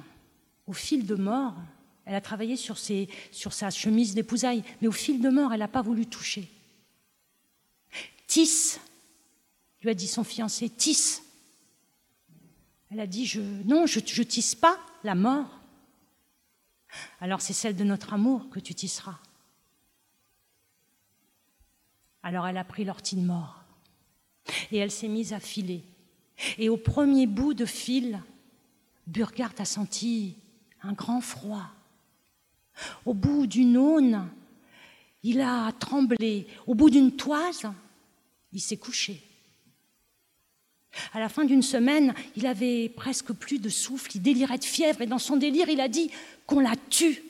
au 0.67 0.73
fil 0.73 1.07
de 1.07 1.15
mort, 1.15 1.55
elle 2.05 2.13
a 2.13 2.21
travaillé 2.21 2.57
sur, 2.57 2.77
sa 2.77 3.71
chemise 3.71 4.13
d'épousaille, 4.13 4.63
mais 4.83 4.87
au 4.87 4.91
fil 4.91 5.19
de 5.19 5.29
mort, 5.29 5.51
elle 5.51 5.61
n'a 5.61 5.67
pas 5.67 5.81
voulu 5.81 6.05
toucher. 6.05 6.47
Tisse, 8.27 8.79
lui 9.81 9.89
a 9.89 9.95
dit 9.95 10.07
son 10.07 10.23
fiancé, 10.23 10.69
tisse. 10.69 11.23
Elle 12.91 12.99
a 12.99 13.07
dit, 13.07 13.33
non, 13.65 13.87
je 13.87 13.97
ne 13.97 14.23
tisse 14.25 14.53
pas 14.53 14.77
la 15.03 15.15
mort 15.15 15.59
alors 17.19 17.41
c'est 17.41 17.53
celle 17.53 17.75
de 17.75 17.83
notre 17.83 18.13
amour 18.13 18.51
que 18.51 18.59
tu 18.59 18.75
tisseras. 18.75 19.17
Alors 22.23 22.47
elle 22.47 22.57
a 22.57 22.63
pris 22.63 22.85
l'ortie 22.85 23.17
de 23.17 23.21
mort 23.21 23.63
et 24.71 24.77
elle 24.77 24.91
s'est 24.91 25.07
mise 25.07 25.33
à 25.33 25.39
filer. 25.39 25.83
Et 26.57 26.69
au 26.69 26.77
premier 26.77 27.27
bout 27.27 27.53
de 27.53 27.65
fil, 27.65 28.19
Burgard 29.07 29.53
a 29.59 29.65
senti 29.65 30.35
un 30.81 30.93
grand 30.93 31.21
froid. 31.21 31.69
Au 33.05 33.13
bout 33.13 33.45
d'une 33.45 33.77
aune, 33.77 34.27
il 35.21 35.41
a 35.41 35.71
tremblé. 35.73 36.47
Au 36.65 36.75
bout 36.75 36.89
d'une 36.89 37.15
toise, 37.15 37.69
il 38.51 38.61
s'est 38.61 38.77
couché. 38.77 39.21
À 41.13 41.19
la 41.19 41.29
fin 41.29 41.43
d'une 41.43 41.61
semaine, 41.61 42.13
il 42.35 42.45
avait 42.45 42.89
presque 42.89 43.33
plus 43.33 43.59
de 43.59 43.69
souffle, 43.69 44.11
il 44.15 44.21
délirait 44.21 44.59
de 44.59 44.63
fièvre 44.63 45.01
et 45.01 45.07
dans 45.07 45.19
son 45.19 45.37
délire, 45.37 45.69
il 45.69 45.81
a 45.81 45.87
dit 45.87 46.11
qu'on 46.45 46.59
la 46.59 46.75
tue. 46.89 47.23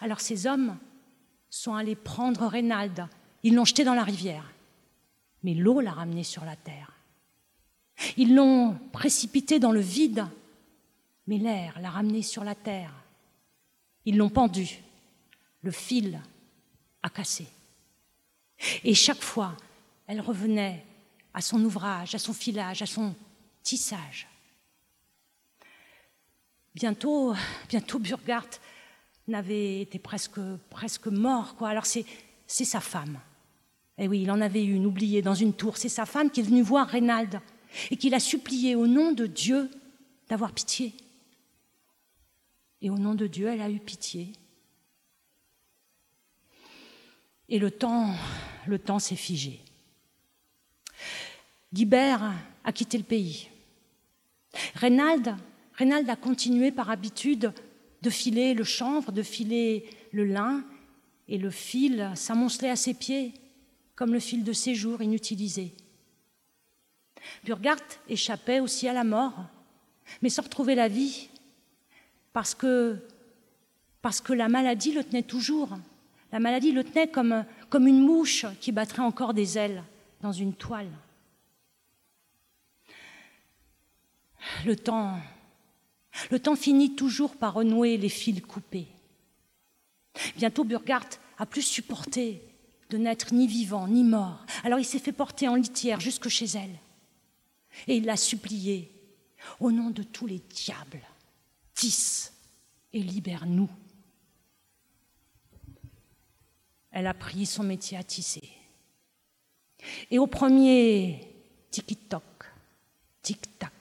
Alors 0.00 0.20
ces 0.20 0.46
hommes 0.46 0.76
sont 1.50 1.74
allés 1.74 1.96
prendre 1.96 2.46
Reynald, 2.46 3.08
ils 3.46 3.54
l'ont 3.54 3.64
jeté 3.64 3.84
dans 3.84 3.94
la 3.94 4.02
rivière, 4.02 4.44
mais 5.44 5.54
l'eau 5.54 5.78
l'a 5.78 5.92
ramené 5.92 6.24
sur 6.24 6.44
la 6.44 6.56
terre. 6.56 6.90
Ils 8.16 8.34
l'ont 8.34 8.76
précipité 8.90 9.60
dans 9.60 9.70
le 9.70 9.78
vide, 9.78 10.26
mais 11.28 11.38
l'air 11.38 11.78
l'a 11.78 11.90
ramené 11.90 12.22
sur 12.22 12.42
la 12.42 12.56
terre. 12.56 12.92
Ils 14.04 14.16
l'ont 14.16 14.30
pendu, 14.30 14.82
le 15.62 15.70
fil 15.70 16.20
a 17.04 17.08
cassé. 17.08 17.46
Et 18.82 18.94
chaque 18.94 19.22
fois, 19.22 19.56
elle 20.08 20.20
revenait 20.20 20.84
à 21.32 21.40
son 21.40 21.62
ouvrage, 21.64 22.16
à 22.16 22.18
son 22.18 22.32
filage, 22.32 22.82
à 22.82 22.86
son 22.86 23.14
tissage. 23.62 24.26
Bientôt, 26.74 27.32
bientôt 27.68 28.00
Burgard 28.00 28.58
n'avait 29.28 29.82
été 29.82 30.00
presque, 30.00 30.40
presque 30.68 31.06
mort. 31.06 31.54
Alors 31.60 31.86
c'est 31.86 32.04
sa 32.48 32.80
femme. 32.80 33.20
Eh 33.98 34.08
oui, 34.08 34.22
il 34.22 34.30
en 34.30 34.40
avait 34.40 34.64
une, 34.64 34.86
oubliée, 34.86 35.22
dans 35.22 35.34
une 35.34 35.54
tour. 35.54 35.76
C'est 35.76 35.88
sa 35.88 36.06
femme 36.06 36.30
qui 36.30 36.40
est 36.40 36.44
venue 36.44 36.62
voir 36.62 36.88
Reynald 36.88 37.40
et 37.90 37.96
qui 37.96 38.10
l'a 38.10 38.20
supplié 38.20 38.74
au 38.74 38.86
nom 38.86 39.12
de 39.12 39.26
Dieu 39.26 39.70
d'avoir 40.28 40.52
pitié. 40.52 40.92
Et 42.82 42.90
au 42.90 42.98
nom 42.98 43.14
de 43.14 43.26
Dieu, 43.26 43.48
elle 43.48 43.62
a 43.62 43.70
eu 43.70 43.78
pitié. 43.78 44.32
Et 47.48 47.58
le 47.58 47.70
temps, 47.70 48.14
le 48.66 48.78
temps 48.78 48.98
s'est 48.98 49.16
figé. 49.16 49.60
Guibert 51.72 52.32
a 52.64 52.72
quitté 52.72 52.98
le 52.98 53.04
pays. 53.04 53.48
Reynald, 54.74 55.36
Reynald 55.74 56.08
a 56.08 56.16
continué 56.16 56.70
par 56.70 56.90
habitude 56.90 57.52
de 58.02 58.10
filer 58.10 58.54
le 58.54 58.64
chanvre, 58.64 59.12
de 59.12 59.22
filer 59.22 59.88
le 60.12 60.24
lin, 60.24 60.64
et 61.28 61.38
le 61.38 61.50
fil 61.50 62.10
s'amoncelait 62.14 62.70
à 62.70 62.76
ses 62.76 62.94
pieds, 62.94 63.32
comme 63.96 64.12
le 64.12 64.20
fil 64.20 64.44
de 64.44 64.52
séjour 64.52 65.02
inutilisé. 65.02 65.74
Burgard 67.44 67.80
échappait 68.08 68.60
aussi 68.60 68.86
à 68.86 68.92
la 68.92 69.04
mort, 69.04 69.46
mais 70.22 70.28
sans 70.28 70.42
retrouver 70.42 70.74
la 70.74 70.86
vie, 70.86 71.28
parce 72.32 72.54
que, 72.54 73.00
la 74.28 74.48
maladie 74.48 74.92
le 74.92 75.02
tenait 75.02 75.22
toujours. 75.22 75.70
La 76.30 76.38
maladie 76.38 76.70
le 76.70 76.84
tenait 76.84 77.08
comme, 77.08 77.44
comme 77.70 77.88
une 77.88 78.02
mouche 78.02 78.46
qui 78.60 78.70
battrait 78.70 79.02
encore 79.02 79.34
des 79.34 79.58
ailes 79.58 79.82
dans 80.20 80.32
une 80.32 80.52
toile. 80.52 80.90
Le 84.64 84.76
temps, 84.76 85.18
le 86.30 86.38
temps 86.38 86.54
finit 86.54 86.94
toujours 86.94 87.36
par 87.36 87.54
renouer 87.54 87.96
les 87.96 88.08
fils 88.08 88.40
coupés. 88.42 88.86
Bientôt, 90.36 90.64
Burgard 90.64 91.08
a 91.38 91.46
plus 91.46 91.62
supporté 91.62 92.42
de 92.90 92.98
n'être 92.98 93.34
ni 93.34 93.46
vivant 93.46 93.88
ni 93.88 94.04
mort. 94.04 94.44
Alors 94.64 94.78
il 94.78 94.84
s'est 94.84 94.98
fait 94.98 95.12
porter 95.12 95.48
en 95.48 95.54
litière 95.54 96.00
jusque 96.00 96.28
chez 96.28 96.46
elle. 96.46 96.78
Et 97.86 97.96
il 97.96 98.04
l'a 98.04 98.16
supplié 98.16 98.90
au 99.60 99.70
nom 99.70 99.90
de 99.90 100.02
tous 100.02 100.26
les 100.26 100.38
diables, 100.38 101.02
tisse 101.74 102.32
et 102.92 103.00
libère-nous. 103.00 103.70
Elle 106.90 107.06
a 107.06 107.14
pris 107.14 107.44
son 107.44 107.62
métier 107.62 107.98
à 107.98 108.02
tisser. 108.02 108.48
Et 110.10 110.18
au 110.18 110.26
premier 110.26 111.20
tic-toc, 111.70 112.22
tic-tac, 113.22 113.72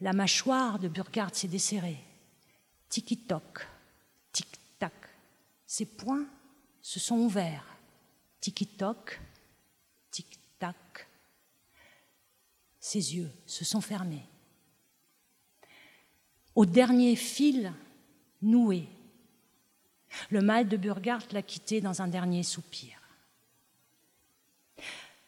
la 0.00 0.12
mâchoire 0.12 0.78
de 0.78 0.88
Burgard 0.88 1.34
s'est 1.34 1.48
desserrée. 1.48 1.98
Tic-toc, 2.88 3.66
tic-tac. 4.32 4.92
Ses 5.66 5.86
poings 5.86 6.26
se 6.88 6.98
sont 6.98 7.18
ouverts. 7.18 7.66
Tic-toc, 8.40 9.20
tic-tac. 10.10 11.06
Ses 12.80 13.14
yeux 13.16 13.30
se 13.44 13.62
sont 13.66 13.82
fermés. 13.82 14.24
Au 16.54 16.64
dernier 16.64 17.14
fil 17.14 17.74
noué, 18.40 18.88
le 20.30 20.40
mal 20.40 20.66
de 20.66 20.78
Burgard 20.78 21.24
l'a 21.32 21.42
quitté 21.42 21.82
dans 21.82 22.00
un 22.00 22.08
dernier 22.08 22.42
soupir. 22.42 22.98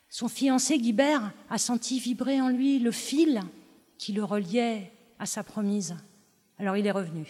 Son 0.08 0.28
fiancé 0.28 0.78
Guibert 0.78 1.30
a 1.50 1.58
senti 1.58 2.00
vibrer 2.00 2.40
en 2.40 2.48
lui 2.48 2.78
le 2.78 2.90
fil 2.90 3.42
qui 3.98 4.14
le 4.14 4.24
reliait 4.24 4.90
à 5.18 5.26
sa 5.26 5.44
promise. 5.44 5.94
Alors 6.56 6.78
il 6.78 6.86
est 6.86 6.90
revenu. 6.90 7.26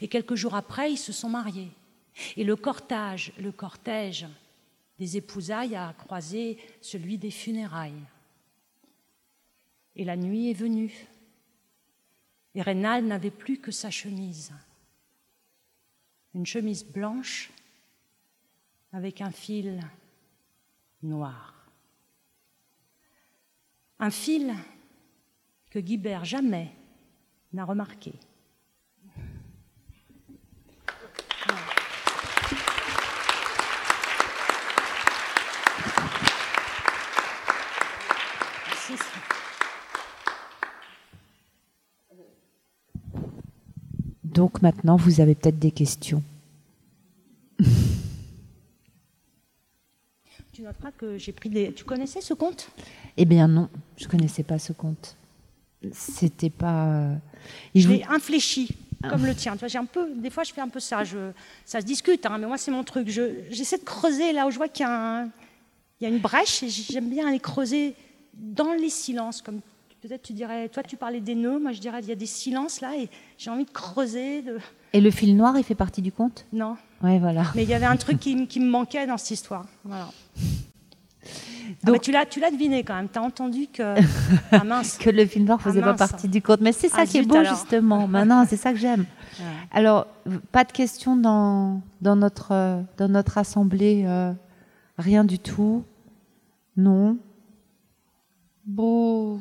Et 0.00 0.08
quelques 0.08 0.34
jours 0.34 0.56
après, 0.56 0.90
ils 0.90 0.98
se 0.98 1.12
sont 1.12 1.28
mariés. 1.28 1.70
Et 2.36 2.44
le 2.44 2.56
cortège, 2.56 3.32
le 3.38 3.52
cortège 3.52 4.26
des 4.98 5.16
épousailles 5.16 5.76
a 5.76 5.92
croisé 5.92 6.58
celui 6.80 7.18
des 7.18 7.30
funérailles. 7.30 8.02
Et 9.96 10.04
la 10.04 10.16
nuit 10.16 10.50
est 10.50 10.54
venue. 10.54 11.06
Et 12.54 12.62
Rénal 12.62 13.04
n'avait 13.04 13.30
plus 13.30 13.58
que 13.58 13.70
sa 13.70 13.90
chemise. 13.90 14.52
Une 16.34 16.46
chemise 16.46 16.84
blanche 16.84 17.50
avec 18.92 19.20
un 19.20 19.30
fil 19.30 19.80
noir. 21.02 21.54
Un 23.98 24.10
fil 24.10 24.54
que 25.70 25.78
Guibert 25.78 26.24
jamais 26.24 26.72
n'a 27.52 27.64
remarqué. 27.64 28.12
Donc 44.38 44.62
maintenant, 44.62 44.94
vous 44.94 45.20
avez 45.20 45.34
peut-être 45.34 45.58
des 45.58 45.72
questions. 45.72 46.22
Tu 50.52 50.62
noteras 50.64 50.90
que 50.90 51.18
j'ai 51.18 51.30
pris 51.30 51.48
des. 51.48 51.72
Tu 51.72 51.84
connaissais 51.84 52.20
ce 52.20 52.34
conte? 52.34 52.68
Eh 53.16 53.24
bien 53.24 53.46
non, 53.46 53.68
je 53.96 54.06
ne 54.06 54.10
connaissais 54.10 54.42
pas 54.42 54.58
ce 54.58 54.72
conte. 54.72 55.16
C'était 55.92 56.50
pas. 56.50 56.86
Euh, 56.86 57.14
je 57.76 57.88
l'ai 57.88 58.02
infléchi 58.08 58.76
comme 59.08 59.24
le 59.24 59.36
tien. 59.36 59.52
Tu 59.52 59.60
vois, 59.60 59.68
j'ai 59.68 59.78
un 59.78 59.84
peu. 59.84 60.08
Des 60.16 60.30
fois, 60.30 60.42
je 60.42 60.52
fais 60.52 60.60
un 60.60 60.68
peu 60.68 60.80
ça. 60.80 61.04
Je, 61.04 61.30
ça 61.64 61.80
se 61.80 61.86
discute, 61.86 62.26
hein, 62.26 62.38
mais 62.38 62.48
moi, 62.48 62.58
c'est 62.58 62.72
mon 62.72 62.82
truc. 62.82 63.08
j'essaie 63.08 63.78
de 63.78 63.84
creuser 63.84 64.32
là 64.32 64.48
où 64.48 64.50
je 64.50 64.56
vois 64.56 64.66
qu'il 64.66 64.84
y 64.84 64.88
a, 64.88 65.28
il 66.00 66.04
y 66.04 66.06
a 66.06 66.08
une 66.08 66.18
brèche 66.18 66.64
et 66.64 66.68
j'aime 66.68 67.08
bien 67.08 67.28
aller 67.28 67.38
creuser 67.38 67.94
dans 68.34 68.72
les 68.72 68.90
silences, 68.90 69.42
comme 69.42 69.60
peut-être 70.00 70.22
tu 70.22 70.32
dirais, 70.32 70.68
toi 70.68 70.82
tu 70.82 70.96
parlais 70.96 71.20
des 71.20 71.34
nœuds, 71.34 71.58
moi 71.58 71.72
je 71.72 71.80
dirais 71.80 72.00
il 72.02 72.08
y 72.08 72.12
a 72.12 72.16
des 72.16 72.26
silences 72.26 72.80
là 72.80 72.96
et 72.96 73.08
j'ai 73.36 73.50
envie 73.50 73.64
de 73.64 73.70
creuser. 73.70 74.42
De... 74.42 74.58
Et 74.92 75.00
le 75.00 75.10
fil 75.10 75.36
noir, 75.36 75.56
il 75.56 75.64
fait 75.64 75.74
partie 75.74 76.02
du 76.02 76.12
conte? 76.12 76.46
Non. 76.52 76.76
Ouais, 77.02 77.18
voilà. 77.18 77.44
Mais 77.54 77.62
il 77.62 77.68
y 77.68 77.74
avait 77.74 77.86
un 77.86 77.96
truc 77.96 78.18
qui, 78.18 78.46
qui 78.46 78.60
me 78.60 78.68
manquait 78.68 79.06
dans 79.06 79.16
cette 79.16 79.32
histoire. 79.32 79.66
Voilà. 79.84 80.08
Ah 81.84 81.90
Donc, 81.90 82.00
tu 82.00 82.12
l'as, 82.12 82.24
tu 82.24 82.40
l'as 82.40 82.50
deviné 82.50 82.82
quand 82.82 82.94
même. 82.94 83.08
Tu 83.08 83.18
as 83.18 83.22
entendu 83.22 83.66
que 83.70 83.94
ah, 84.52 84.64
mince. 84.64 84.96
que 84.96 85.10
le 85.10 85.26
film 85.26 85.44
noir 85.44 85.60
faisait 85.60 85.82
ah, 85.82 85.92
pas 85.92 86.08
partie 86.08 86.26
du 86.26 86.40
conte. 86.40 86.60
Mais 86.60 86.72
c'est 86.72 86.88
ça 86.88 87.00
ah, 87.00 87.06
qui 87.06 87.18
est 87.18 87.22
beau 87.22 87.44
justement. 87.44 88.08
Maintenant, 88.08 88.46
c'est 88.48 88.56
ça 88.56 88.72
que 88.72 88.78
j'aime. 88.78 89.04
Alors, 89.70 90.06
pas 90.50 90.64
de 90.64 90.72
questions 90.72 91.16
dans, 91.16 91.82
dans 92.00 92.16
notre 92.16 92.82
dans 92.96 93.08
notre 93.08 93.38
assemblée, 93.38 94.04
euh, 94.06 94.32
rien 94.96 95.24
du 95.24 95.38
tout. 95.38 95.84
Non. 96.76 97.18
Bon. 98.64 99.40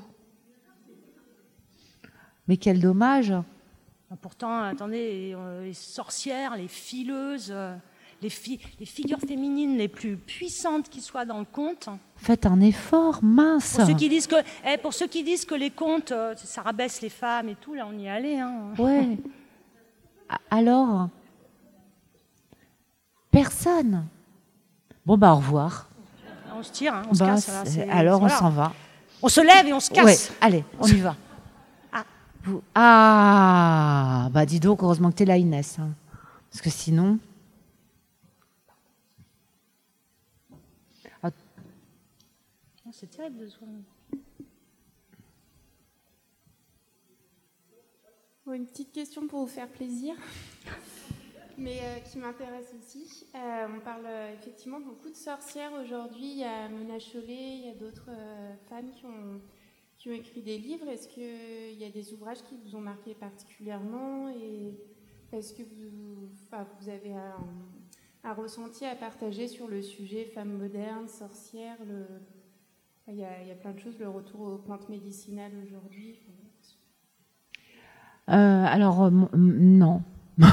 Mais 2.48 2.58
quel 2.58 2.80
dommage 2.80 3.34
Pourtant, 4.22 4.62
attendez, 4.62 5.36
euh, 5.36 5.66
les 5.66 5.74
sorcières, 5.74 6.56
les 6.56 6.70
fileuses, 6.70 7.50
euh, 7.52 7.76
les, 8.22 8.32
les, 8.80 8.86
figures 8.86 9.20
féminines 9.20 9.78
les 9.78 9.90
plus 9.90 10.16
puissantes 10.16 10.90
qui 10.90 11.02
soient 11.02 11.26
dans 11.26 11.40
le 11.40 11.46
conte. 11.46 11.90
Faites 12.16 12.46
un 12.46 12.62
effort, 12.62 13.20
mince. 13.22 13.76
Pour 13.76 13.86
ceux 13.86 13.94
qui 13.96 14.08
disent 14.08 14.28
que, 14.28 14.38
eh, 14.66 14.78
pour 14.78 14.94
ceux 14.94 15.08
qui 15.08 15.24
disent 15.24 15.44
que 15.44 15.56
les 15.56 15.72
contes, 15.72 16.14
euh, 16.14 16.34
ça 16.38 16.62
rabaisse 16.62 17.02
les 17.02 17.10
femmes 17.10 17.50
et 17.50 17.56
tout, 17.56 17.74
là, 17.74 17.86
on 17.86 18.00
y 18.00 18.08
allait. 18.08 18.40
Hein. 18.40 18.74
Ouais. 18.80 19.18
Alors, 20.50 21.10
personne. 23.30 24.06
Bon 25.06 25.18
bah 25.18 25.34
au 25.34 25.38
revoir. 25.38 25.90
On 26.58 26.64
se 26.64 26.72
tire, 26.72 26.94
hein, 26.94 27.04
on 27.10 27.14
se 27.14 27.20
bah, 27.20 27.26
casse. 27.28 27.78
alors 27.90 28.22
on 28.22 28.30
s'en 28.30 28.50
va. 28.50 28.74
On 29.22 29.30
se 29.30 29.42
lève 29.42 29.68
et 29.68 29.74
on 29.74 29.80
se 29.80 29.92
casse. 29.92 30.32
allez, 30.42 30.64
on 30.80 30.88
y 30.88 31.00
va. 31.00 31.16
Ah, 32.76 34.30
bah 34.32 34.46
dis 34.46 34.60
donc, 34.60 34.84
heureusement 34.84 35.12
que 35.12 35.18
tu 35.18 35.24
es 35.24 35.26
là, 35.26 35.38
Inès. 35.38 35.80
Hein. 35.80 35.94
Parce 36.50 36.62
que 36.62 36.70
sinon. 36.70 37.20
Ah. 41.24 41.32
C'est 42.92 43.10
terrible 43.10 43.38
de 43.40 43.50
Une 48.54 48.66
petite 48.66 48.94
question 48.94 49.28
pour 49.28 49.42
vous 49.42 49.48
faire 49.48 49.68
plaisir, 49.68 50.16
mais 51.58 51.80
euh, 51.84 52.00
qui 52.00 52.18
m'intéresse 52.18 52.74
aussi. 52.80 53.28
Euh, 53.36 53.68
on 53.76 53.82
parle 53.82 54.06
euh, 54.06 54.34
effectivement 54.34 54.80
beaucoup 54.80 55.10
de 55.10 55.16
sorcières 55.16 55.74
aujourd'hui. 55.74 56.32
Il 56.32 56.38
y 56.38 56.44
a 56.46 56.70
Mona 56.70 56.98
Chollet, 56.98 57.58
il 57.58 57.66
y 57.66 57.70
a 57.70 57.74
d'autres 57.74 58.10
femmes 58.70 58.90
qui 58.92 59.06
ont 59.06 59.42
qui 59.98 60.10
ont 60.10 60.14
écrit 60.14 60.42
des 60.42 60.58
livres. 60.58 60.88
Est-ce 60.88 61.08
qu'il 61.08 61.80
y 61.80 61.86
a 61.86 61.90
des 61.90 62.14
ouvrages 62.14 62.42
qui 62.44 62.56
vous 62.64 62.76
ont 62.76 62.82
marqué 62.82 63.14
particulièrement 63.16 64.30
et 64.30 64.74
est-ce 65.34 65.54
que 65.54 65.64
vous, 65.64 66.30
vous 66.80 66.90
avez 66.90 67.14
un, 67.14 68.34
ressenti 68.34 68.86
à 68.86 68.96
partager 68.96 69.48
sur 69.48 69.68
le 69.68 69.82
sujet 69.82 70.26
femmes 70.26 70.58
modernes, 70.58 71.08
sorcières 71.08 71.78
le, 71.88 72.06
il, 73.08 73.16
y 73.16 73.24
a, 73.24 73.42
il, 73.42 73.48
y 73.48 73.52
a, 73.52 73.56
plein 73.56 73.72
de 73.72 73.80
choses, 73.80 73.98
le 74.00 74.10
retour 74.10 74.42
aux 74.42 74.58
plantes 74.58 74.90
médicinales 74.90 75.54
aujourd'hui. 75.64 76.20
Euh, 78.30 78.66
alors, 78.66 79.06
euh, 79.06 79.10
non. 79.34 80.02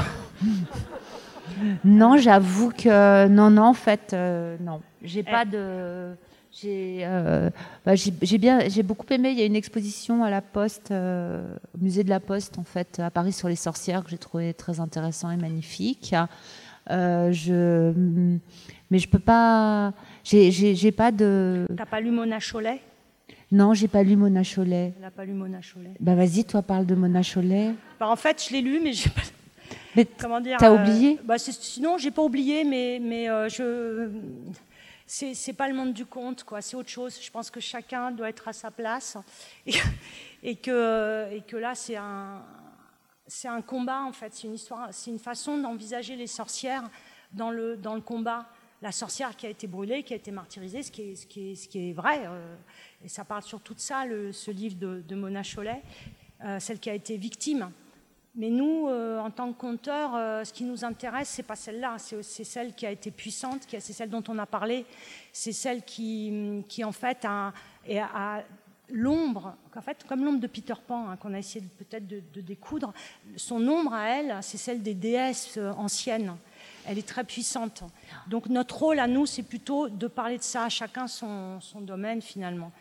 non, 1.83 2.17
j'avoue 2.17 2.71
que 2.71 3.27
non, 3.27 3.49
non, 3.49 3.63
en 3.63 3.73
fait, 3.73 4.13
euh, 4.13 4.57
non. 4.61 4.81
J'ai 5.01 5.23
pas 5.23 5.43
de. 5.43 6.15
J'ai 6.61 6.99
euh, 7.01 7.49
bah, 7.85 7.95
j'ai- 7.95 8.37
bien, 8.37 8.69
j'ai 8.69 8.81
beaucoup 8.81 9.05
aimé. 9.09 9.31
Il 9.31 9.37
y 9.37 9.41
a 9.41 9.45
une 9.45 9.57
exposition 9.57 10.23
à 10.23 10.29
la 10.29 10.41
Poste, 10.41 10.91
euh, 10.91 11.45
au 11.75 11.83
musée 11.83 12.05
de 12.05 12.09
la 12.09 12.21
Poste, 12.21 12.57
en 12.57 12.63
fait, 12.63 12.99
à 12.99 13.11
Paris 13.11 13.33
sur 13.33 13.49
les 13.49 13.57
sorcières 13.57 14.03
que 14.05 14.09
j'ai 14.09 14.17
trouvé 14.17 14.53
très 14.53 14.79
intéressant 14.79 15.31
et 15.31 15.37
magnifique. 15.37 16.15
Euh, 16.91 17.31
je, 17.33 17.91
mais 18.89 18.99
je 18.99 19.09
peux 19.09 19.19
pas. 19.19 19.91
J'ai, 20.23 20.91
pas 20.93 21.11
de. 21.11 21.67
T'as 21.75 21.85
pas 21.85 21.99
lu 21.99 22.11
Mona 22.11 22.39
Chollet 22.39 22.79
Non, 23.51 23.73
j'ai 23.73 23.89
pas 23.89 24.03
lu 24.03 24.15
Mona. 24.15 24.41
Elle 24.57 24.93
n'a 25.01 25.11
pas 25.11 25.25
lu 25.25 25.33
Mona 25.33 25.61
Chollet. 25.61 25.91
Bah 25.99 26.15
vas-y, 26.15 26.45
toi 26.45 26.61
parle 26.61 26.85
de 26.85 26.95
Mona 26.95 27.21
Chollet. 27.21 27.73
Bah, 27.99 28.07
en 28.07 28.15
fait, 28.15 28.41
je 28.47 28.53
l'ai 28.53 28.61
lu, 28.61 28.79
mais 28.81 28.93
j'ai 28.93 29.09
pas. 29.09 29.21
Mais 29.95 30.05
Comment 30.05 30.39
dire 30.39 30.57
T'as 30.57 30.71
euh, 30.71 30.79
oublié? 30.79 31.19
bah, 31.25 31.37
Sinon, 31.37 31.97
j'ai 31.97 32.11
pas 32.11 32.21
oublié, 32.21 32.63
mais, 32.63 32.99
mais 33.01 33.25
je. 33.49 34.09
C'est 35.07 35.53
pas 35.53 35.67
le 35.67 35.75
monde 35.75 35.93
du 35.93 36.05
conte, 36.05 36.43
quoi. 36.43 36.61
C'est 36.61 36.75
autre 36.75 36.89
chose. 36.89 37.19
Je 37.21 37.29
pense 37.29 37.51
que 37.51 37.59
chacun 37.59 38.11
doit 38.11 38.29
être 38.29 38.47
à 38.47 38.53
sa 38.53 38.71
place. 38.71 39.17
Et, 40.43 40.55
que, 40.55 41.55
là, 41.57 41.75
c'est 41.75 41.95
un. 41.95 43.61
Combat, 43.61 44.01
en 44.01 44.11
fait. 44.11 44.33
C'est 44.33 44.47
une 44.47 44.55
histoire. 44.55 44.89
C'est 44.91 45.11
une 45.11 45.19
façon 45.19 45.57
d'envisager 45.57 46.15
les 46.15 46.27
sorcières 46.27 46.89
dans 47.31 47.51
le, 47.51 47.77
combat. 48.03 48.47
La 48.81 48.91
sorcière 48.91 49.35
qui 49.35 49.45
a 49.45 49.49
été 49.49 49.67
brûlée, 49.67 50.03
qui 50.03 50.13
a 50.13 50.17
été 50.17 50.31
martyrisée, 50.31 50.83
ce 50.83 50.91
qui 50.91 51.11
est, 51.75 51.93
vrai. 51.93 52.25
euh, 52.25 52.55
et 53.03 53.07
ça 53.07 53.23
parle 53.23 53.43
surtout 53.43 53.73
de 53.73 53.79
ça, 53.79 54.03
ce 54.31 54.51
livre 54.51 54.75
de, 54.77 55.15
Mona 55.15 55.43
Chollet, 55.43 55.81
euh, 56.43 56.59
celle 56.59 56.79
qui 56.79 56.89
a 56.89 56.93
été 56.93 57.17
victime. 57.17 57.71
Mais 58.37 58.49
nous, 58.49 58.87
euh, 58.89 59.19
en 59.19 59.31
tant 59.31 59.53
que 59.53 59.57
conteurs, 59.57 60.11
euh, 60.15 60.43
ce 60.43 60.51
qui 60.51 60.65
nous 60.65 60.83
intéresse, 60.83 61.29
c'est 61.29 61.43
pas 61.43 61.55
celle-là, 61.55 61.95
c'est 61.97 62.43
celle 62.43 62.73
qui 62.73 62.85
a 62.85 62.91
été 62.91 63.09
puissante, 63.09 63.61
a- 63.73 63.79
c'est 63.79 63.93
celle 63.93 64.09
dont 64.09 64.23
on 64.27 64.37
a 64.39 64.45
parlé, 64.45 64.85
c'est 65.31 65.53
celle 65.53 65.83
qui, 65.83 66.61
qui 66.67 66.83
en 66.83 66.91
fait 66.91 67.23
a, 67.23 67.53
à 68.13 68.41
l'ombre, 68.91 69.55
en 69.75 69.81
fait, 69.81 70.05
comme 70.07 70.23
l'ombre 70.25 70.39
de 70.41 70.47
Peter 70.47 70.73
Pan, 70.85 71.07
hein, 71.09 71.15
qu'on 71.15 71.33
a 71.33 71.39
essayé 71.39 71.63
peut-être 71.77 72.05
de, 72.07 72.21
de 72.33 72.41
découdre. 72.41 72.93
Son 73.37 73.65
ombre 73.67 73.93
à 73.93 74.09
elle, 74.09 74.37
c'est 74.41 74.57
celle 74.57 74.83
des 74.83 74.93
déesses 74.93 75.55
euh, 75.57 75.71
anciennes. 75.73 76.35
Elle 76.85 76.97
est 76.99 77.07
très 77.07 77.23
puissante. 77.23 77.83
Donc 78.27 78.47
notre 78.47 78.77
rôle 78.77 78.99
à 78.99 79.07
nous, 79.07 79.25
c'est 79.25 79.43
plutôt 79.43 79.87
de 79.87 80.07
parler 80.07 80.37
de 80.37 80.43
ça, 80.43 80.67
chacun 80.69 81.07
son, 81.07 81.57
domaine 81.81 82.21
finalement. 82.21 82.71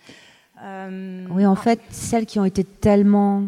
Oui, 1.31 1.47
en 1.47 1.57
fait, 1.57 1.81
celles 1.91 2.27
qui 2.27 2.39
ont 2.39 2.45
été 2.45 2.65
tellement, 2.65 3.45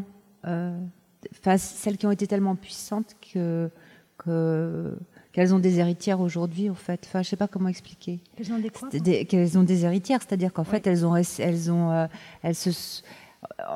enfin, 1.41 1.57
celles 1.59 1.97
qui 1.97 2.07
ont 2.07 2.11
été 2.11 2.27
tellement 2.27 2.55
puissantes 2.57 3.15
que 3.33 3.71
que- 4.19 4.97
qu'elles 5.33 5.55
ont 5.55 5.59
des 5.59 5.79
héritières 5.79 6.21
aujourd'hui, 6.21 6.71
en 6.71 6.75
fait. 6.75 7.03
Enfin, 7.07 7.23
je 7.23 7.29
sais 7.29 7.37
pas 7.37 7.49
comment 7.49 7.69
expliquer. 7.69 8.21
Elles 8.39 8.51
ont 8.53 8.59
des 8.59 8.71
quoi 8.71 8.89
Qu'elles 8.89 9.59
ont 9.59 9.63
des 9.63 9.85
héritières, 9.85 10.21
c'est-à-dire 10.27 10.53
qu'en 10.55 10.65
fait, 10.65 10.87
elles 10.87 11.05
ont, 11.05 11.15
elles 11.15 11.71
ont, 11.71 11.91
euh, 11.93 12.07
elles 12.43 12.55
se, 12.55 12.71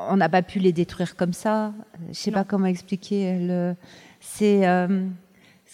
on 0.08 0.16
n'a 0.16 0.28
pas 0.30 0.40
pu 0.42 0.58
les 0.58 0.72
détruire 0.72 1.14
comme 1.16 1.34
ça. 1.34 1.74
Je 2.08 2.14
sais 2.14 2.30
Non. 2.30 2.38
pas 2.38 2.44
comment 2.44 2.66
expliquer. 2.66 3.36
Euh, 3.50 3.74
C'est 4.20 4.66
euh, 4.66 5.06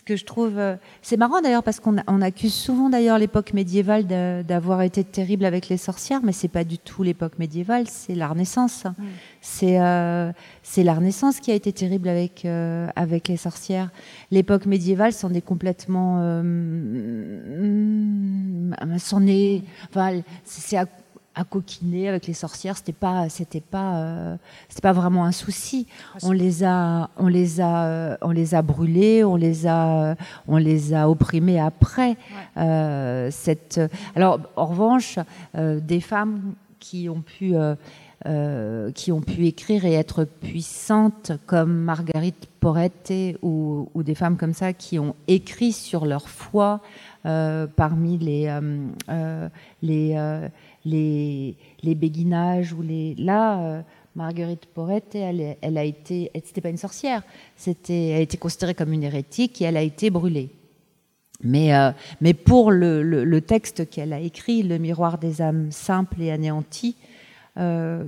que 0.06 0.16
je 0.16 0.24
trouve. 0.24 0.56
euh, 0.56 0.76
C'est 1.02 1.18
marrant 1.18 1.42
d'ailleurs 1.42 1.62
parce 1.62 1.80
qu'on 1.80 1.96
on 2.06 2.22
accuse 2.22 2.54
souvent 2.54 2.88
d'ailleurs 2.88 3.18
l'époque 3.18 3.52
médiévale 3.52 4.06
d'avoir 4.44 4.80
été 4.82 5.04
terrible 5.04 5.44
avec 5.44 5.68
les 5.68 5.76
sorcières, 5.76 6.20
mais 6.22 6.32
c'est 6.32 6.48
pas 6.48 6.64
du 6.64 6.78
tout 6.78 7.02
l'époque 7.02 7.38
médiévale, 7.38 7.86
c'est 7.88 8.14
la 8.14 8.28
Renaissance. 8.28 8.84
C'est 9.42 9.80
euh, 9.80 10.32
c'est 10.62 10.84
la 10.84 10.94
Renaissance 10.94 11.40
qui 11.40 11.50
a 11.50 11.54
été 11.54 11.72
terrible 11.72 12.08
avec 12.08 12.44
euh, 12.44 12.88
avec 12.96 13.28
les 13.28 13.36
sorcières. 13.36 13.90
L'époque 14.30 14.66
médiévale 14.66 15.12
s'en 15.12 15.34
est 15.34 15.40
complètement 15.40 16.20
euh, 16.22 16.42
mm, 17.60 18.98
s'en 18.98 19.26
est 19.26 19.62
enfin 19.90 20.20
c'est 20.44 20.78
à, 21.36 21.44
coquiner 21.44 22.08
avec 22.08 22.26
les 22.26 22.34
sorcières. 22.34 22.76
C'était 22.76 22.92
pas 22.92 23.28
c'était 23.28 23.60
pas 23.60 23.96
euh, 23.96 24.36
c'était 24.68 24.82
pas 24.82 24.92
vraiment 24.92 25.24
un 25.24 25.32
souci. 25.32 25.86
On 26.22 26.32
les 26.32 26.64
a 26.64 27.10
on 27.16 27.28
les 27.28 27.60
a 27.60 27.84
euh, 27.84 28.16
on 28.22 28.30
les 28.30 28.54
a 28.54 28.62
brûlés, 28.62 29.24
on 29.24 29.36
les 29.36 29.66
a 29.66 30.10
euh, 30.10 30.14
on 30.48 30.56
les 30.56 30.94
a 30.94 31.08
opprimés 31.08 31.60
après. 31.60 32.16
Euh, 32.56 33.28
cette 33.30 33.80
alors 34.14 34.40
en 34.56 34.66
revanche 34.66 35.18
euh, 35.56 35.80
des 35.80 36.00
femmes 36.00 36.54
qui 36.78 37.08
ont 37.08 37.22
pu 37.22 37.54
euh, 38.26 38.90
qui 38.92 39.12
ont 39.12 39.20
pu 39.20 39.46
écrire 39.46 39.84
et 39.84 39.92
être 39.94 40.24
puissantes 40.24 41.32
comme 41.46 41.72
Marguerite 41.72 42.48
Porete 42.60 43.12
ou, 43.42 43.88
des 44.02 44.14
femmes 44.14 44.36
comme 44.36 44.52
ça 44.52 44.72
qui 44.72 44.98
ont 44.98 45.14
écrit 45.28 45.72
sur 45.72 46.06
leur 46.06 46.28
foi 46.28 46.80
euh, 47.24 47.66
parmi 47.66 48.18
les 48.18 48.48
euh, 49.08 50.38
les, 50.84 51.56
les 51.82 51.94
béguinages 51.94 52.72
ou 52.72 52.82
les 52.82 53.14
là 53.16 53.82
Marguerite 54.14 54.66
Porete 54.66 55.14
elle, 55.14 55.56
elle 55.60 55.78
a 55.78 55.84
été 55.84 56.30
c'était 56.44 56.60
pas 56.60 56.70
une 56.70 56.76
sorcière 56.76 57.22
c'était 57.56 58.08
elle 58.08 58.16
a 58.18 58.20
été 58.20 58.36
considérée 58.38 58.74
comme 58.74 58.92
une 58.92 59.02
hérétique 59.04 59.60
et 59.62 59.64
elle 59.66 59.76
a 59.76 59.82
été 59.82 60.10
brûlée. 60.10 60.50
Mais, 61.44 61.70
mais 62.22 62.32
pour 62.32 62.70
le- 62.70 63.02
le 63.02 63.40
texte 63.42 63.90
qu'elle 63.90 64.14
a 64.14 64.20
écrit, 64.20 64.62
Le 64.62 64.78
miroir 64.78 65.18
des 65.18 65.42
âmes 65.42 65.70
simples 65.70 66.22
et 66.22 66.30
anéanties, 66.30 66.96
euh, 67.58 68.04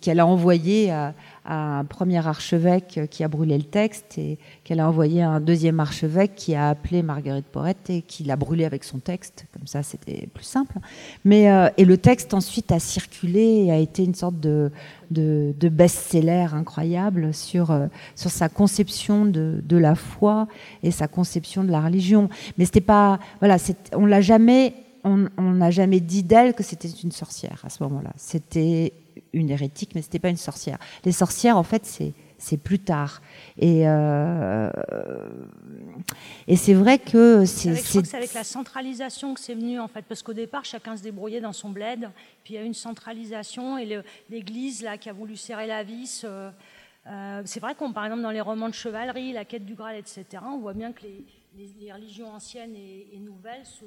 qu'elle 0.00 0.20
a 0.20 0.26
envoyé 0.26 0.90
à, 0.90 1.14
à 1.44 1.78
un 1.78 1.84
premier 1.84 2.24
archevêque 2.26 3.00
qui 3.10 3.24
a 3.24 3.28
brûlé 3.28 3.58
le 3.58 3.64
texte 3.64 4.16
et 4.16 4.38
qu'elle 4.62 4.80
a 4.80 4.88
envoyé 4.88 5.22
à 5.22 5.30
un 5.30 5.40
deuxième 5.40 5.80
archevêque 5.80 6.34
qui 6.36 6.54
a 6.54 6.68
appelé 6.68 7.02
Marguerite 7.02 7.46
Porrette 7.46 7.90
et 7.90 8.02
qui 8.02 8.22
l'a 8.22 8.36
brûlé 8.36 8.64
avec 8.64 8.84
son 8.84 8.98
texte. 8.98 9.46
Comme 9.52 9.66
ça, 9.66 9.82
c'était 9.82 10.28
plus 10.32 10.44
simple. 10.44 10.78
Mais, 11.24 11.50
euh, 11.50 11.68
et 11.76 11.84
le 11.84 11.96
texte 11.96 12.32
ensuite 12.32 12.70
a 12.70 12.78
circulé 12.78 13.64
et 13.64 13.72
a 13.72 13.78
été 13.78 14.04
une 14.04 14.14
sorte 14.14 14.38
de, 14.38 14.70
de, 15.10 15.52
de 15.58 15.68
best-seller 15.68 16.48
incroyable 16.52 17.34
sur, 17.34 17.70
euh, 17.70 17.86
sur 18.14 18.30
sa 18.30 18.48
conception 18.48 19.24
de, 19.24 19.62
de 19.64 19.76
la 19.76 19.96
foi 19.96 20.46
et 20.82 20.92
sa 20.92 21.08
conception 21.08 21.64
de 21.64 21.70
la 21.72 21.80
religion. 21.80 22.28
Mais 22.56 22.64
c'était 22.66 22.80
pas, 22.80 23.18
voilà, 23.40 23.56
on 23.94 24.06
l'a 24.06 24.20
jamais, 24.20 24.74
on 25.04 25.28
n'a 25.52 25.70
jamais 25.70 26.00
dit 26.00 26.22
d'elle 26.22 26.54
que 26.54 26.62
c'était 26.62 26.88
une 26.88 27.12
sorcière 27.12 27.60
à 27.64 27.68
ce 27.68 27.82
moment-là. 27.82 28.12
C'était 28.16 28.92
une 29.32 29.50
hérétique, 29.50 29.94
mais 29.94 30.02
c'était 30.02 30.18
pas 30.18 30.28
une 30.30 30.36
sorcière. 30.36 30.78
Les 31.04 31.12
sorcières, 31.12 31.56
en 31.56 31.62
fait, 31.62 31.84
c'est 31.86 32.12
c'est 32.38 32.56
plus 32.56 32.80
tard. 32.80 33.22
Et 33.56 33.86
euh, 33.88 34.70
et 36.48 36.56
c'est 36.56 36.74
vrai 36.74 36.98
que 36.98 37.44
c'est 37.44 37.70
Avec- 37.70 38.14
avec 38.14 38.34
la 38.34 38.44
centralisation 38.44 39.34
que 39.34 39.40
c'est 39.40 39.54
venu 39.54 39.78
en 39.78 39.88
fait, 39.88 40.02
parce 40.02 40.22
qu'au 40.22 40.32
départ 40.32 40.64
chacun 40.64 40.96
se 40.96 41.02
débrouillait 41.02 41.40
dans 41.40 41.52
son 41.52 41.70
bled, 41.70 42.10
puis 42.44 42.54
il 42.54 42.56
y 42.56 42.58
a 42.58 42.62
eu 42.62 42.66
une 42.66 42.74
centralisation 42.74 43.78
et 43.78 44.02
l'Église 44.28 44.82
là 44.82 44.98
qui 44.98 45.08
a 45.08 45.12
voulu 45.12 45.36
serrer 45.36 45.66
la 45.66 45.82
vis. 45.84 46.22
euh, 46.24 46.50
euh, 47.06 47.42
c'est 47.44 47.60
vrai 47.60 47.74
qu'on 47.74 47.92
par 47.92 48.04
exemple 48.06 48.22
dans 48.22 48.30
les 48.30 48.40
romans 48.40 48.68
de 48.68 48.74
chevalerie, 48.74 49.32
la 49.32 49.44
quête 49.44 49.64
du 49.64 49.74
Graal, 49.74 49.96
etc. 49.96 50.24
On 50.44 50.58
voit 50.58 50.74
bien 50.74 50.92
que 50.92 51.02
les, 51.02 51.24
les- 51.56 51.70
les 51.80 51.92
religions 51.92 52.32
anciennes 52.32 52.74
et, 52.74 53.06
et 53.12 53.18
nouvelles 53.18 53.64
se 53.66 53.84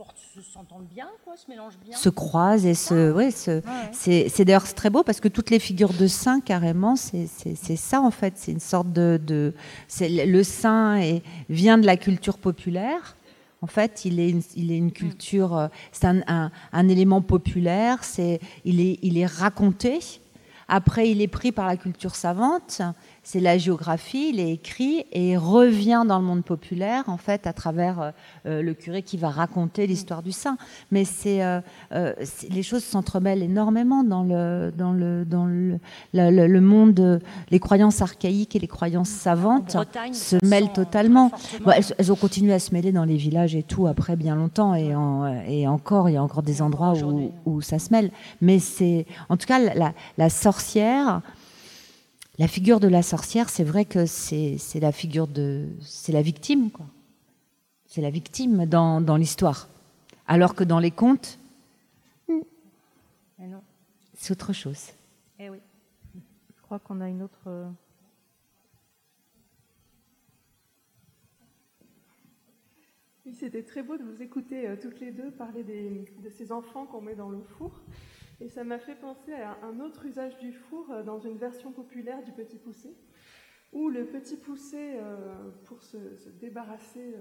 portent- 0.00 0.16
se 0.34 0.40
s'entendent 0.40 0.86
bien, 0.94 1.08
quoi, 1.24 1.36
se 1.36 1.44
mélangent 1.50 1.78
bien. 1.84 1.94
se 1.94 2.08
croisent 2.08 2.64
et 2.64 2.72
se, 2.74 3.12
ouais, 3.12 3.30
se- 3.30 3.60
c'est 3.92 4.30
c'est 4.30 4.46
d'ailleurs 4.46 4.66
c'est 4.66 4.72
très 4.74 4.88
beau 4.88 5.02
parce 5.02 5.20
que 5.20 5.28
toutes 5.28 5.50
les 5.50 5.58
figures 5.58 5.92
de 5.92 6.06
saints 6.06 6.40
carrément 6.40 6.96
c'est 6.96 7.26
c'est- 7.26 7.54
c'est 7.54 7.76
ça 7.76 8.00
en 8.00 8.10
fait. 8.10 8.32
C'est 8.36 8.52
une 8.52 8.60
sorte 8.60 8.90
de, 8.94 9.20
de 9.22 9.52
c'est 9.88 10.08
le 10.08 10.24
le 10.24 10.42
saint 10.42 10.96
est, 10.96 11.22
vient 11.50 11.76
de 11.76 11.84
la 11.84 11.98
culture 11.98 12.38
populaire. 12.38 13.16
En 13.60 13.66
fait 13.66 14.06
il 14.06 14.20
est 14.20 14.30
une, 14.30 14.42
il 14.56 14.72
est 14.72 14.78
une 14.78 14.90
culture 14.92 15.54
euh, 15.54 15.68
c'est 15.92 16.06
un, 16.06 16.22
un- 16.28 16.50
un 16.72 16.88
élément 16.88 17.20
populaire 17.20 18.02
c'est 18.02 18.40
il 18.64 18.80
est 18.80 18.98
il 19.02 19.18
est 19.18 19.26
raconté. 19.26 19.98
Après 20.72 21.10
il 21.10 21.20
est 21.20 21.28
pris 21.28 21.52
par 21.52 21.66
la 21.66 21.76
culture 21.76 22.14
savante 22.14 22.80
c'est 23.22 23.40
la 23.40 23.58
géographie, 23.58 24.30
il 24.32 24.40
est 24.40 24.50
écrit 24.52 25.04
et 25.12 25.30
il 25.32 25.36
revient 25.38 26.04
dans 26.08 26.18
le 26.18 26.24
monde 26.24 26.42
populaire 26.42 27.04
en 27.08 27.18
fait 27.18 27.46
à 27.46 27.52
travers 27.52 28.00
euh, 28.00 28.10
euh, 28.46 28.62
le 28.62 28.72
curé 28.74 29.02
qui 29.02 29.16
va 29.18 29.28
raconter 29.28 29.86
l'histoire 29.86 30.22
du 30.22 30.32
saint. 30.32 30.56
Mais 30.90 31.04
c'est 31.04 31.42
euh, 31.44 31.60
euh, 31.92 32.14
les 32.50 32.62
choses 32.62 32.82
s'entremêlent 32.82 33.42
énormément 33.42 34.02
dans 34.04 34.22
le 34.22 34.72
dans 34.76 34.92
le 34.92 35.24
dans 35.26 35.44
le, 35.44 35.78
le- 36.14 36.30
le- 36.30 36.46
le 36.46 36.60
monde. 36.60 37.20
Les 37.50 37.60
croyances 37.60 38.00
archaïques 38.00 38.56
et 38.56 38.58
les 38.58 38.66
croyances 38.68 39.10
savantes 39.10 39.74
Bretagne, 39.74 40.14
se 40.14 40.36
mêlent 40.44 40.72
totalement. 40.72 41.30
Bon, 41.62 41.72
elles, 41.72 41.84
elles 41.98 42.10
ont 42.12 42.16
continué 42.16 42.52
à 42.54 42.58
se 42.58 42.72
mêler 42.74 42.90
dans 42.90 43.04
les 43.04 43.16
villages 43.16 43.54
et 43.54 43.62
tout 43.62 43.86
après 43.86 44.16
bien 44.16 44.34
longtemps 44.34 44.74
et, 44.74 44.94
en- 44.94 45.26
et 45.46 45.68
encore 45.68 46.08
il 46.08 46.14
y 46.14 46.16
a 46.16 46.22
encore 46.22 46.42
des 46.42 46.62
endroits 46.62 46.94
où, 47.04 47.32
où 47.44 47.60
ça 47.60 47.78
se 47.78 47.92
mêle. 47.92 48.10
Mais 48.40 48.58
c'est 48.58 49.04
en 49.28 49.36
tout 49.36 49.46
cas 49.46 49.58
la, 49.58 49.92
la 50.16 50.30
sorcière. 50.30 51.20
La 52.40 52.48
figure 52.48 52.80
de 52.80 52.88
la 52.88 53.02
sorcière, 53.02 53.50
c'est 53.50 53.64
vrai 53.64 53.84
que 53.84 54.06
c'est 54.06 54.56
la 54.80 54.92
figure 54.92 55.26
de. 55.26 55.68
C'est 55.82 56.10
la 56.10 56.22
victime, 56.22 56.70
quoi. 56.70 56.86
C'est 57.84 58.00
la 58.00 58.08
victime 58.08 58.64
dans, 58.64 59.02
dans 59.02 59.16
l'histoire. 59.16 59.68
Alors 60.26 60.54
que 60.54 60.64
dans 60.64 60.78
les 60.78 60.90
contes, 60.90 61.38
non. 62.30 63.62
c'est 64.14 64.32
autre 64.32 64.54
chose. 64.54 64.86
Eh 65.38 65.50
oui. 65.50 65.58
Je 66.56 66.62
crois 66.62 66.78
qu'on 66.78 67.02
a 67.02 67.10
une 67.10 67.20
autre. 67.20 67.42
euh, 67.46 67.68
C'était 73.38 73.62
très 73.62 73.82
beau 73.82 73.98
de 73.98 74.02
vous 74.02 74.22
écouter 74.22 74.66
euh, 74.66 74.76
toutes 74.80 74.98
les 75.00 75.12
deux 75.12 75.30
parler 75.30 75.62
de 75.62 76.30
ces 76.30 76.52
enfants 76.52 76.86
qu'on 76.86 77.02
met 77.02 77.14
dans 77.14 77.28
le 77.28 77.42
four. 77.58 77.70
Et 78.40 78.48
ça 78.48 78.64
m'a 78.64 78.78
fait 78.78 78.94
penser 78.94 79.34
à 79.34 79.58
un 79.62 79.80
autre 79.80 80.06
usage 80.06 80.38
du 80.38 80.52
four 80.52 80.90
euh, 80.90 81.02
dans 81.02 81.18
une 81.18 81.36
version 81.36 81.72
populaire 81.72 82.22
du 82.22 82.32
petit 82.32 82.58
poussé, 82.58 82.96
où 83.72 83.90
le 83.90 84.06
petit 84.06 84.36
poussé, 84.36 84.94
euh, 84.96 85.50
pour 85.64 85.82
se, 85.82 85.98
débarrasser 86.40 87.14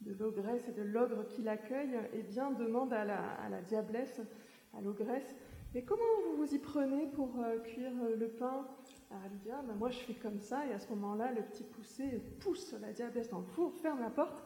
de 0.00 0.12
l'ogresse 0.12 0.68
et 0.68 0.72
de 0.72 0.82
l'ogre 0.82 1.26
qui 1.26 1.42
l'accueille, 1.42 1.98
eh 2.12 2.22
bien, 2.22 2.52
demande 2.52 2.92
à 2.92 3.04
la, 3.04 3.62
diablesse, 3.62 4.20
à 4.76 4.80
l'ogresse, 4.80 5.34
mais 5.74 5.82
comment 5.82 6.04
vous 6.24 6.36
vous 6.36 6.54
y 6.54 6.58
prenez 6.58 7.06
pour 7.06 7.36
cuire 7.64 7.92
le 8.16 8.28
pain? 8.28 8.66
Elle 9.10 9.30
lui 9.32 9.38
dit, 9.38 9.50
ah, 9.50 9.62
ben 9.66 9.74
moi 9.74 9.90
je 9.90 9.98
fais 9.98 10.14
comme 10.14 10.40
ça, 10.40 10.66
et 10.66 10.72
à 10.72 10.78
ce 10.78 10.88
moment-là, 10.90 11.32
le 11.32 11.42
petit 11.42 11.64
poussé 11.64 12.20
pousse 12.40 12.74
la 12.80 12.92
diablesse 12.92 13.28
dans 13.30 13.40
le 13.40 13.46
four, 13.46 13.74
ferme 13.74 14.00
la 14.00 14.10
porte, 14.10 14.44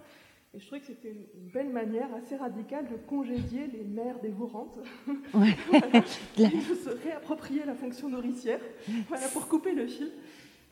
et 0.54 0.58
je 0.58 0.66
trouvais 0.66 0.80
que 0.80 0.86
c'était 0.86 1.10
une 1.10 1.50
belle 1.52 1.68
manière 1.68 2.12
assez 2.14 2.36
radicale 2.36 2.88
de 2.88 2.96
congédier 2.96 3.66
les 3.66 3.84
mères 3.84 4.18
dévorantes. 4.20 4.78
Ouais. 5.34 5.54
voilà, 5.68 6.00
de 6.36 6.74
se 6.74 6.90
réapproprier 7.04 7.64
la 7.64 7.74
fonction 7.74 8.08
nourricière, 8.08 8.60
voilà, 9.08 9.28
pour 9.28 9.48
couper 9.48 9.72
le 9.72 9.86
fil. 9.86 10.10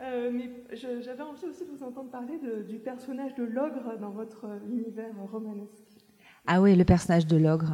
Euh, 0.01 0.31
mais 0.31 0.51
j'avais 0.73 1.23
envie 1.23 1.47
aussi 1.47 1.65
de 1.65 1.71
vous 1.71 1.83
entendre 1.83 2.11
parler 2.11 2.39
du 2.67 2.79
personnage 2.79 3.35
de 3.35 3.45
l'ogre 3.45 3.97
dans 3.99 4.11
votre 4.11 4.47
univers 4.69 5.15
romanesque. 5.31 5.86
Ah 6.47 6.61
oui, 6.61 6.77
le 6.77 6.85
personnage 6.85 7.27
de 7.27 7.37
l'ogre. 7.37 7.73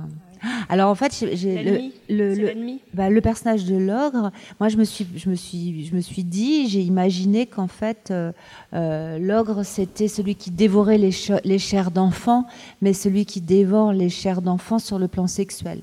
Alors 0.69 0.91
en 0.91 0.95
fait, 0.95 1.13
j'ai 1.35 1.93
le, 2.09 2.35
le, 2.35 2.79
bah, 2.95 3.11
le, 3.11 3.21
personnage 3.21 3.65
de 3.65 3.77
l'ogre. 3.77 4.33
Moi, 4.59 4.69
je 4.69 4.77
me 4.77 4.85
suis, 4.85 5.07
je 5.17 5.31
me 5.31 5.35
suis, 5.35 5.87
je 5.87 5.95
me 5.95 6.01
suis 6.01 6.25
dit, 6.25 6.69
j'ai 6.69 6.81
imaginé 6.81 7.47
qu'en 7.47 7.69
fait, 7.69 8.09
euh, 8.11 8.33
euh, 8.75 9.19
l'ogre 9.19 9.63
c'était 9.65 10.09
celui 10.09 10.35
qui 10.35 10.51
dévorait 10.51 10.99
les, 10.99 11.13
les 11.45 11.59
chairs 11.59 11.91
d'enfants, 11.91 12.47
mais 12.81 12.93
celui 12.93 13.25
qui 13.25 13.41
dévore 13.41 13.93
les 13.93 14.09
chairs 14.09 14.43
d'enfants 14.43 14.81
sur 14.81 14.99
le 14.99 15.07
plan 15.07 15.27
sexuel. 15.27 15.81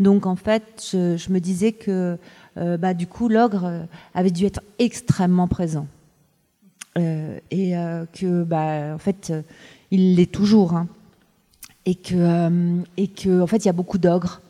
Donc 0.00 0.26
en 0.26 0.36
fait, 0.36 0.88
je, 0.92 1.32
me 1.32 1.38
disais 1.38 1.72
que 1.72 2.18
euh, 2.56 2.76
bah, 2.78 2.94
du 2.94 3.06
coup, 3.06 3.28
l'ogre 3.28 3.86
avait 4.14 4.30
dû 4.30 4.46
être 4.46 4.62
extrêmement 4.78 5.48
présent 5.48 5.86
et 6.96 7.72
que 8.12 8.44
bah, 8.44 8.94
en 8.94 8.98
fait, 8.98 9.32
il 9.90 10.14
l'est 10.14 10.30
toujours. 10.30 10.74
Hein 10.74 10.86
et 11.86 11.94
que, 11.94 12.14
euh, 12.14 12.82
et 12.96 13.08
que 13.08 13.40
en 13.40 13.46
fait, 13.46 13.58
il 13.58 13.66
y 13.66 13.70
a 13.70 13.74
beaucoup 13.74 13.98
d'ogres. 13.98 14.40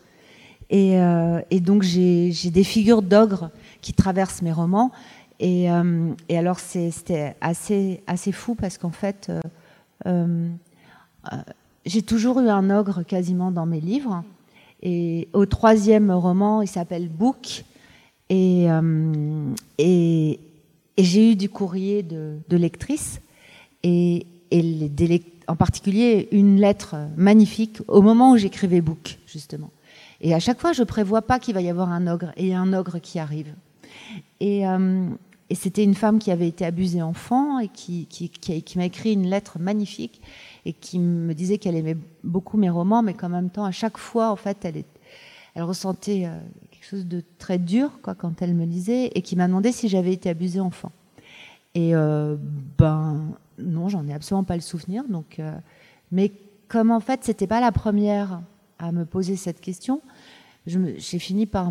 Et, 0.70 1.00
euh, 1.00 1.40
donc, 1.60 1.82
j'ai 1.82 2.50
des 2.50 2.64
figures 2.64 3.02
d'ogres 3.02 3.50
qui 3.80 3.92
traversent 3.92 4.42
mes 4.42 4.52
romans. 4.52 4.90
Et, 5.40 5.70
euh, 5.70 6.12
alors, 6.30 6.58
c'était 6.58 7.36
assez, 7.40 8.02
assez 8.06 8.32
fou 8.32 8.54
parce 8.54 8.78
qu'en 8.78 8.90
fait, 8.90 9.30
j'ai 11.84 12.02
toujours 12.02 12.40
eu 12.40 12.48
un 12.48 12.70
ogre 12.70 13.02
quasiment 13.02 13.50
dans 13.50 13.66
mes 13.66 13.80
livres. 13.80 14.24
Et 14.82 15.28
au 15.32 15.46
troisième 15.46 16.10
roman, 16.10 16.62
il 16.62 16.68
s'appelle 16.68 17.08
Book. 17.08 17.64
Et, 18.30 18.68
j'ai 20.96 21.32
eu 21.32 21.36
du 21.36 21.48
courrier 21.48 22.02
de, 22.04 22.38
de 22.48 22.56
lectrices. 22.56 23.20
Et, 23.82 24.26
et 24.50 24.62
les, 24.62 25.18
en 25.48 25.56
particulier 25.56 26.28
une 26.32 26.60
lettre 26.60 26.96
magnifique 27.16 27.78
au 27.88 28.02
moment 28.02 28.32
où 28.32 28.36
j'écrivais 28.36 28.80
Book, 28.80 29.18
justement. 29.26 29.70
Et 30.20 30.34
à 30.34 30.40
chaque 30.40 30.60
fois, 30.60 30.72
je 30.72 30.82
prévois 30.82 31.22
pas 31.22 31.38
qu'il 31.38 31.54
va 31.54 31.60
y 31.60 31.68
avoir 31.68 31.90
un 31.90 32.06
ogre, 32.06 32.32
et 32.36 32.54
un 32.54 32.72
ogre 32.72 32.98
qui 32.98 33.18
arrive. 33.18 33.54
Et, 34.40 34.66
euh, 34.66 35.08
c'était 35.52 35.84
une 35.84 35.94
femme 35.94 36.18
qui 36.18 36.30
avait 36.32 36.48
été 36.48 36.64
abusée 36.64 37.02
enfant 37.02 37.58
et 37.60 37.68
qui, 37.68 38.08
m'a 38.76 38.86
écrit 38.86 39.12
une 39.12 39.28
lettre 39.28 39.58
magnifique 39.60 40.20
et 40.64 40.72
qui 40.72 40.98
me 40.98 41.32
disait 41.32 41.58
qu'elle 41.58 41.76
aimait 41.76 41.98
beaucoup 42.24 42.56
mes 42.56 42.70
romans, 42.70 43.02
mais 43.02 43.14
qu'en 43.14 43.28
même 43.28 43.50
temps, 43.50 43.64
à 43.64 43.70
chaque 43.70 43.98
fois, 43.98 44.30
en 44.30 44.36
fait, 44.36 44.64
elle, 44.64 45.62
ressentait 45.62 46.24
euh, 46.26 46.40
quelque 46.70 46.86
chose 46.86 47.06
de 47.06 47.22
très 47.38 47.58
dur 47.58 47.90
quand 48.02 48.42
elle 48.42 48.54
me 48.54 48.64
lisait 48.64 49.12
et 49.14 49.22
qui 49.22 49.36
m'a 49.36 49.46
demandé 49.46 49.70
si 49.70 49.88
j'avais 49.88 50.12
été 50.12 50.28
abusée 50.28 50.60
enfant. 50.60 50.90
Et 51.74 51.94
euh, 51.94 52.36
ben, 52.78 53.20
non, 53.58 53.88
j'en 53.88 54.06
ai 54.08 54.14
absolument 54.14 54.44
pas 54.44 54.54
le 54.54 54.60
souvenir. 54.60 55.04
Donc, 55.08 55.38
euh, 55.38 55.52
mais 56.10 56.32
comme 56.68 56.90
en 56.90 57.00
fait, 57.00 57.24
c'était 57.24 57.46
pas 57.46 57.60
la 57.60 57.72
première 57.72 58.40
à 58.78 58.92
me 58.92 59.04
poser 59.04 59.36
cette 59.36 59.60
question, 59.60 60.02
j'ai 60.66 61.18
fini 61.18 61.46
par 61.46 61.70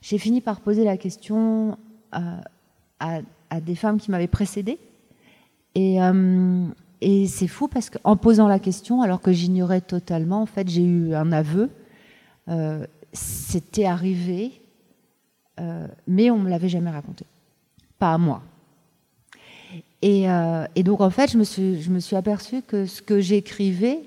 j'ai 0.00 0.18
fini 0.18 0.40
par 0.40 0.60
poser 0.60 0.84
la 0.84 0.96
question 0.96 1.78
euh, 2.14 2.40
à, 2.98 3.60
des 3.60 3.76
femmes 3.76 3.98
qui 3.98 4.10
m'avaient 4.10 4.26
précédée. 4.26 4.78
Et, 5.74 6.02
euh, 6.02 6.66
et 7.00 7.28
c'est 7.28 7.46
fou 7.46 7.68
parce 7.68 7.88
qu'en 7.88 8.16
posant 8.16 8.48
la 8.48 8.58
question, 8.58 9.02
alors 9.02 9.20
que 9.20 9.32
j'ignorais 9.32 9.80
totalement, 9.80 10.42
en 10.42 10.46
fait, 10.46 10.68
j'ai 10.68 10.82
eu 10.82 11.14
un 11.14 11.30
aveu. 11.30 11.70
C'était 13.12 13.84
arrivé, 13.84 14.60
mais 16.08 16.30
on 16.30 16.38
me 16.38 16.50
l'avait 16.50 16.68
jamais 16.68 16.90
raconté. 16.90 17.24
Pas 17.98 18.14
à 18.14 18.18
moi. 18.18 18.42
Euh, 20.04 20.66
et, 20.74 20.82
donc, 20.82 21.00
en 21.00 21.10
fait, 21.10 21.30
je 21.30 21.38
me 21.38 21.44
suis, 21.44 21.80
je 21.80 21.90
me 21.90 22.00
suis 22.00 22.16
aperçue 22.16 22.62
que 22.62 22.86
ce 22.86 23.02
que 23.02 23.20
j'écrivais, 23.20 24.00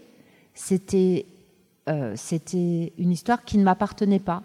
c'était 0.54 1.26
euh, 1.88 2.14
c'était 2.16 2.94
une 2.98 3.12
histoire 3.12 3.46
qui 3.46 3.58
ne 3.58 3.64
m'appartenait 3.64 4.20
pas. 4.20 4.42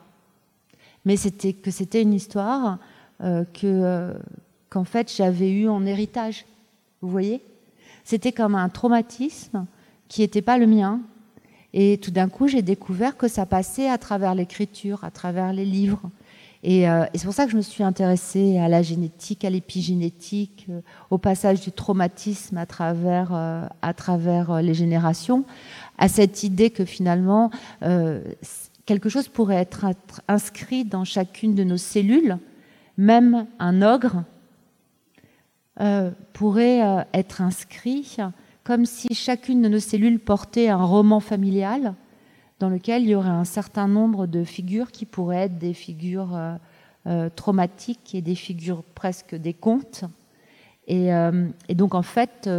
Mais 1.05 1.17
c'était 1.17 1.55
que 1.55 1.71
c'était 1.71 2.03
une 2.03 2.13
histoire 2.13 2.79
euh, 3.23 3.45
que 3.55 4.15
qu'en 4.69 4.85
fait 4.85 5.13
j'avais 5.13 5.51
eu 5.51 5.69
en 5.69 5.87
héritage. 5.87 6.45
Vous 7.01 7.09
voyez? 7.09 7.43
C'était 8.05 8.33
comme 8.33 8.55
un 8.55 8.69
traumatisme 8.69 9.67
qui 10.09 10.21
n'était 10.21 10.43
pas 10.43 10.59
le 10.59 10.67
mien. 10.67 11.01
Et 11.73 11.99
tout 11.99 12.11
d'un 12.11 12.29
coup, 12.29 12.49
j'ai 12.49 12.63
découvert 12.63 13.17
que 13.17 13.29
ça 13.29 13.47
passait 13.47 13.89
à 13.89 13.97
travers 13.97 14.35
l'écriture, 14.35 15.03
à 15.05 15.11
travers 15.11 15.53
les 15.53 15.65
livres. 15.65 16.03
Euh, 16.65 17.07
et, 17.15 17.19
c'est 17.19 17.25
pour 17.25 17.35
ça 17.35 17.47
que 17.47 17.53
je 17.53 17.57
me 17.57 17.63
suis 17.63 17.83
intéressée 17.83 18.59
à 18.59 18.69
la 18.69 18.83
génétique, 18.83 19.45
à 19.45 19.51
l'épigénétique, 19.51 20.67
euh, 20.69 20.81
au 21.09 21.19
passage 21.19 21.61
du 21.63 21.73
traumatisme 21.73 22.59
à 22.59 22.67
travers, 22.67 23.31
euh, 23.33 23.67
à 23.83 23.95
travers 23.95 24.61
les 24.61 24.75
générations, 24.75 25.45
à 25.99 26.09
cette 26.09 26.43
idée 26.43 26.71
que 26.71 26.85
finalement, 26.85 27.51
quelque 28.87 29.09
chose 29.09 29.29
pourrait 29.29 29.57
être 29.57 29.87
inscrit 30.29 30.85
dans 30.85 31.05
chacune 31.05 31.55
de 31.55 31.65
nos 31.65 31.77
cellules, 31.77 32.39
même 32.97 33.47
un 33.59 33.83
ogre 33.83 34.25
pourrait 36.33 37.07
être 37.13 37.41
inscrit 37.41 38.17
comme 38.65 38.87
si 38.87 39.15
chacune 39.15 39.63
de 39.63 39.69
nos 39.69 39.79
cellules 39.79 40.19
portait 40.19 40.69
un 40.69 40.83
roman 40.83 41.21
familial 41.21 41.95
dans 42.61 42.69
lequel 42.69 43.03
il 43.03 43.09
y 43.09 43.15
aurait 43.15 43.29
un 43.29 43.47
certain 43.47 43.89
nombre 43.89 44.27
de 44.27 44.45
figures 44.45 44.93
qui 44.93 45.07
pourraient 45.07 45.45
être 45.45 45.59
des 45.59 45.73
figures 45.73 46.37
euh, 46.37 46.55
euh, 47.07 47.31
traumatiques 47.35 48.15
et 48.15 48.21
des 48.21 48.35
figures 48.35 48.85
presque 48.95 49.35
des 49.35 49.55
contes. 49.55 50.05
Et, 50.87 51.13
euh, 51.13 51.49
donc 51.71 51.95
en 51.95 52.03
fait, 52.03 52.51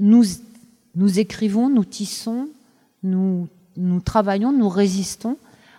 nous, 0.00 0.24
nous 0.96 1.18
écrivons, 1.20 1.68
nous 1.68 1.84
tissons, 1.84 2.48
nous, 3.04 3.48
travaillons, 4.04 4.52
nous 4.52 4.68
résistons 4.68 5.36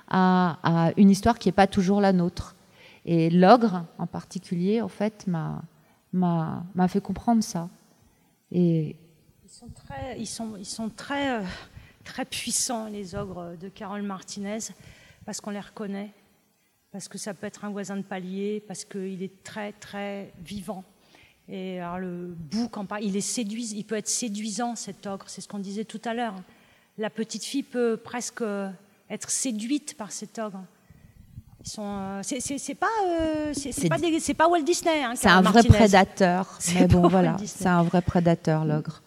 à, 0.07 0.91
une 0.97 1.09
histoire 1.09 1.37
qui 1.37 1.49
n'est 1.49 1.53
pas 1.53 1.67
toujours 1.67 1.99
la 1.99 2.13
nôtre. 2.13 2.55
Et 3.05 3.29
l'ogre, 3.29 3.83
en 3.97 4.07
particulier, 4.07 4.81
en 4.81 4.87
fait, 4.87 5.27
m'a, 5.27 5.63
fait 6.87 7.01
comprendre 7.01 7.43
ça. 7.43 7.67
Et 8.51 8.95
ils 9.43 9.49
sont 9.49 9.69
très, 9.73 10.19
ils 10.19 10.27
sont, 10.27 10.55
ils 10.57 10.65
sont 10.65 10.89
très 10.89 11.41
très 12.01 12.25
puissants, 12.25 12.87
les 12.87 13.15
ogres 13.15 13.55
de 13.59 13.69
Carole 13.69 14.01
Martinez, 14.01 14.59
parce 15.25 15.41
qu'on 15.41 15.51
les 15.51 15.59
reconnaît, 15.59 16.11
parce 16.91 17.07
que 17.07 17.17
ça 17.17 17.33
peut 17.33 17.47
être 17.47 17.65
un 17.65 17.69
voisin 17.69 17.97
de 17.97 18.01
palier, 18.01 18.63
parce 18.67 18.85
qu'il 18.85 19.23
est 19.23 19.43
très, 19.43 19.71
très 19.73 20.33
vivant. 20.43 20.83
Et 21.49 21.79
alors 21.79 21.99
le 21.99 22.35
bouc, 22.37 22.73
il 23.01 23.17
est 23.17 23.21
séduisant, 23.21 23.75
il 23.77 23.85
peut 23.85 23.95
être 23.95 24.07
séduisant 24.07 24.75
cet 24.75 25.05
ogre, 25.07 25.25
c'est 25.27 25.41
ce 25.41 25.47
qu'on 25.47 25.59
disait 25.59 25.85
tout 25.85 26.01
à 26.05 26.13
l'heure. 26.13 26.35
La 26.97 27.09
petite 27.09 27.43
fille 27.43 27.63
peut 27.63 27.97
presque 27.97 28.43
être 29.09 29.29
séduite 29.29 29.97
par 29.97 30.11
cet 30.11 30.39
ogre. 30.39 30.63
Euh, 31.79 32.21
c'est 32.23 32.75
pas, 32.75 32.87
euh, 33.05 33.53
c'est 33.53 34.33
pas, 34.33 34.47
Walt 34.47 34.63
Disney. 34.63 35.03
Hein, 35.03 35.13
c'est 35.15 35.29
un 35.29 35.41
vrai 35.41 35.63
prédateur. 35.63 36.57
Mais 36.73 36.87
bon, 36.87 37.07
voilà, 37.07 37.37
c'est 37.45 37.67
un 37.67 37.83
vrai 37.83 38.01
prédateur, 38.01 38.65
l'ogre. 38.65 39.01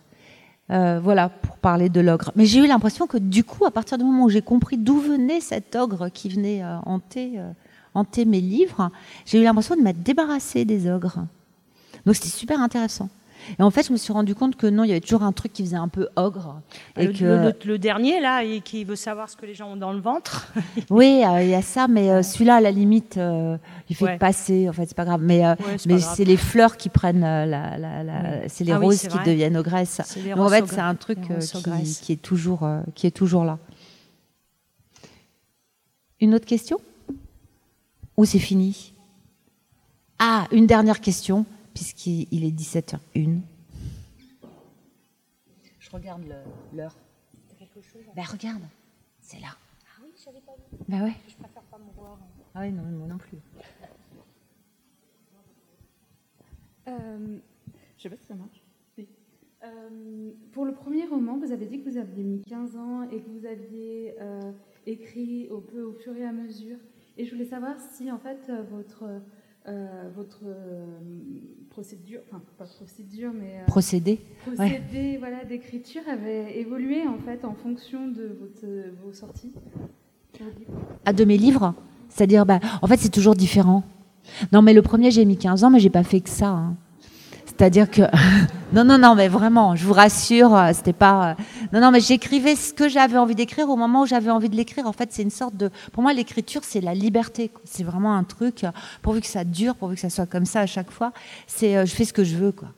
Euh, 0.71 0.99
voilà, 0.99 1.29
pour 1.29 1.59
parler 1.59 1.91
de 1.91 2.01
l'ogre. 2.01 2.33
Mais 2.37 2.47
j'ai 2.47 2.59
eu 2.59 2.67
l'impression 2.67 3.07
que 3.07 3.19
du 3.19 3.45
coup, 3.45 3.67
à 3.67 3.71
partir 3.71 3.99
du 3.99 4.05
moment 4.05 4.25
où 4.25 4.31
j'ai 4.31 4.41
compris 4.41 4.79
d'où 4.79 4.99
venait 4.99 5.41
cet 5.41 5.77
ogre 5.77 6.09
qui 6.09 6.31
venait 6.31 6.63
euh, 6.63 6.79
hanter, 6.87 7.33
euh, 7.37 7.51
hanter, 7.93 8.25
mes 8.25 8.41
livres, 8.41 8.91
j'ai 9.27 9.41
eu 9.41 9.45
l'impression 9.45 9.77
de 9.77 9.83
m'être 9.83 10.03
débarrassée 10.03 10.65
des 10.65 10.89
ogres. 10.91 11.19
Donc 12.07 12.15
c'était 12.15 12.29
super 12.29 12.61
intéressant. 12.61 13.11
Et 13.59 13.63
en 13.63 13.71
fait, 13.71 13.87
je 13.87 13.93
me 13.93 13.97
suis 13.97 14.13
rendu 14.13 14.35
compte 14.35 14.57
que 14.57 14.67
non, 14.67 14.85
il 14.85 14.89
y 14.89 14.91
avait 14.91 15.01
toujours 15.01 15.23
un 15.23 15.33
truc 15.33 15.53
qui 15.53 15.63
faisait 15.65 15.77
un 15.77 15.89
peu 15.89 16.09
ogre. 16.17 16.61
Et 16.97 17.07
le, 17.07 17.13
que... 17.13 17.67
le, 17.67 17.79
dernier, 17.79 18.21
là, 18.21 18.45
et 18.45 18.61
qui 18.61 18.85
veut 18.85 18.97
savoir 18.97 19.29
ce 19.29 19.37
que 19.37 19.47
les 19.47 19.55
gens 19.55 19.73
ont 19.73 19.77
dans 19.77 19.93
le 19.93 20.01
ventre. 20.01 20.53
oui, 20.91 21.23
euh, 21.25 21.43
il 21.43 21.49
y 21.49 21.55
a 21.55 21.63
ça, 21.63 21.89
mais 21.89 22.11
euh, 22.11 22.23
celui-là, 22.23 22.57
à 22.57 22.61
la 22.61 22.71
limite, 22.71 23.17
euh, 23.17 23.57
il 23.89 23.97
fait 23.97 24.19
passer. 24.19 24.69
En 24.69 24.73
fait, 24.73 24.87
c'est 24.87 24.97
pas 24.97 25.05
grave. 25.05 25.21
Mais, 25.23 25.43
mais 25.87 25.99
c'est 25.99 26.25
les 26.25 26.37
fleurs 26.37 26.77
qui 26.77 26.89
prennent 26.89 27.21
la. 27.21 27.47
la, 27.47 28.49
C'est 28.49 28.65
les 28.65 28.73
ah 28.73 28.79
roses 28.79 29.07
qui 29.09 29.19
deviennent 29.25 29.57
ogresses. 29.57 30.01
Donc, 30.17 30.39
en 30.39 30.49
fait, 30.49 30.67
c'est 30.67 30.81
un 30.81 30.95
truc 30.95 31.19
qui, 31.21 31.99
qui, 32.03 32.13
est 32.13 32.23
toujours, 32.23 32.69
qui 32.95 33.07
est 33.07 33.11
toujours 33.11 33.45
là. 33.45 33.59
Une 36.21 36.35
autre 36.35 36.47
question? 36.47 36.79
Ou 38.17 38.25
c'est 38.25 38.39
fini? 38.39 38.95
Ah, 40.19 40.47
une 40.53 40.67
dernière 40.67 41.01
question 41.01 41.45
puisqu'il 41.75 42.45
est 42.45 42.57
17h01. 42.57 43.41
Je 45.81 45.91
regarde 45.91 46.23
l'heure. 46.73 46.97
quelque 47.59 47.83
chose 47.83 48.03
Ben 48.17 48.25
regarde, 48.25 48.63
c'est 49.21 49.41
là. 49.41 49.49
Ah 49.53 50.01
oui, 50.03 50.11
je 50.17 50.23
savais 50.23 50.41
pas 50.41 50.55
vu. 50.55 50.79
Ben 50.89 51.03
ouais. 51.03 51.15
Je 51.29 51.35
préfère 51.35 51.63
pas 51.65 51.79
me 51.79 51.93
voir. 51.93 52.19
Ah 52.55 52.61
oui, 52.61 52.73
non, 52.73 52.85
moi 52.85 53.09
non 53.09 53.19
plus. 53.19 53.39
Euh, 56.87 57.39
je 57.97 58.03
sais 58.03 58.11
pas 58.11 58.17
si 58.17 58.27
ça 58.27 58.35
marche. 58.35 58.63
Euh, 59.65 60.31
pour 60.53 60.67
le 60.67 60.75
premier 60.75 61.07
roman, 61.07 61.39
vous 61.39 61.51
avez 61.51 61.65
dit 61.65 61.83
que 61.83 61.89
vous 61.89 61.97
aviez 61.97 62.23
mis 62.23 62.43
15 62.43 62.77
ans 62.77 63.03
et 63.11 63.23
que 63.23 63.29
vous 63.31 63.47
aviez 63.47 64.15
euh, 64.21 64.53
écrit 64.87 65.49
au 65.49 65.61
peu 65.61 65.83
au 65.83 65.95
fur 65.95 66.15
et 66.17 66.25
à 66.25 66.33
mesure. 66.33 66.77
Et 67.17 67.25
je 67.25 67.31
voulais 67.31 67.47
savoir 67.47 67.81
si 67.81 68.13
en 68.13 68.19
fait 68.19 68.51
votre 68.71 69.23
euh, 69.67 70.11
votre 70.15 70.41
euh, 70.47 70.85
procédure, 71.71 72.21
enfin 72.29 72.43
pas 72.59 72.67
procédure, 72.67 73.33
mais 73.33 73.61
euh, 73.61 73.67
procédé, 73.67 74.21
procédé 74.45 75.17
voilà, 75.19 75.45
d'écriture 75.45 76.03
avait 76.07 76.59
évolué 76.59 77.07
en 77.09 77.19
fait 77.19 77.47
en 77.47 77.55
fonction 77.55 78.09
de 78.09 78.37
votre, 78.41 78.67
vos 79.03 79.13
sorties. 79.13 79.53
À 81.07 81.13
de 81.13 81.25
mes 81.25 81.39
livres, 81.39 81.75
c'est-à-dire, 82.09 82.45
bah, 82.45 82.61
en 82.83 82.87
fait, 82.87 82.99
c'est 82.99 83.11
toujours 83.11 83.35
différent. 83.35 83.85
Non, 84.53 84.63
mais 84.63 84.73
le 84.73 84.83
premier, 84.83 85.11
j'ai 85.11 85.25
mis 85.25 85.37
15 85.37 85.65
ans, 85.65 85.71
mais 85.71 85.81
j'ai 85.81 85.91
pas 85.91 86.05
fait 86.05 86.21
que 86.21 86.29
ça. 86.29 86.49
Hein. 86.49 86.77
C'est-à-dire 87.57 87.91
que 87.91 88.03
non, 88.73 88.85
non, 88.85 88.99
non, 88.99 89.15
mais 89.15 89.29
vraiment, 89.29 89.77
je 89.77 89.85
vous 89.85 89.93
rassure, 89.93 90.55
euh, 90.57 90.71
c'était 90.73 90.93
pas. 90.93 91.31
Euh, 91.31 91.35
non, 91.73 91.81
non, 91.81 91.91
mais 91.91 92.01
j'écrivais 92.01 92.57
ce 92.57 92.73
que 92.73 92.89
j'avais 92.89 93.17
envie 93.17 93.35
d'écrire 93.35 93.69
au 93.69 93.77
moment 93.77 94.03
où 94.03 94.07
j'avais 94.07 94.31
envie 94.31 94.49
de 94.49 94.57
l'écrire. 94.57 94.87
En 94.87 94.93
fait, 94.93 95.13
c'est 95.13 95.23
une 95.23 95.31
sorte 95.31 95.57
de. 95.57 95.71
Pour 95.93 96.03
moi, 96.03 96.13
l'écriture, 96.13 96.63
c'est 96.65 96.81
la 96.81 96.95
liberté. 96.95 97.51
C'est 97.65 97.85
vraiment 97.85 98.17
un 98.17 98.25
truc. 98.25 98.65
Euh, 98.65 98.71
pourvu 99.03 99.21
que 99.21 99.27
ça 99.27 99.45
dure, 99.45 99.77
pourvu 99.77 99.95
que 99.95 100.01
ça 100.01 100.11
soit 100.11 100.27
comme 100.27 100.47
ça 100.47 100.61
à 100.61 100.67
chaque 100.67 100.91
fois, 100.91 101.13
c'est 101.47 101.87
je 101.87 101.95
fais 101.95 102.05
ce 102.05 102.13
que 102.13 102.25
je 102.25 102.37
veux, 102.37 102.53
quoi. 102.53 102.69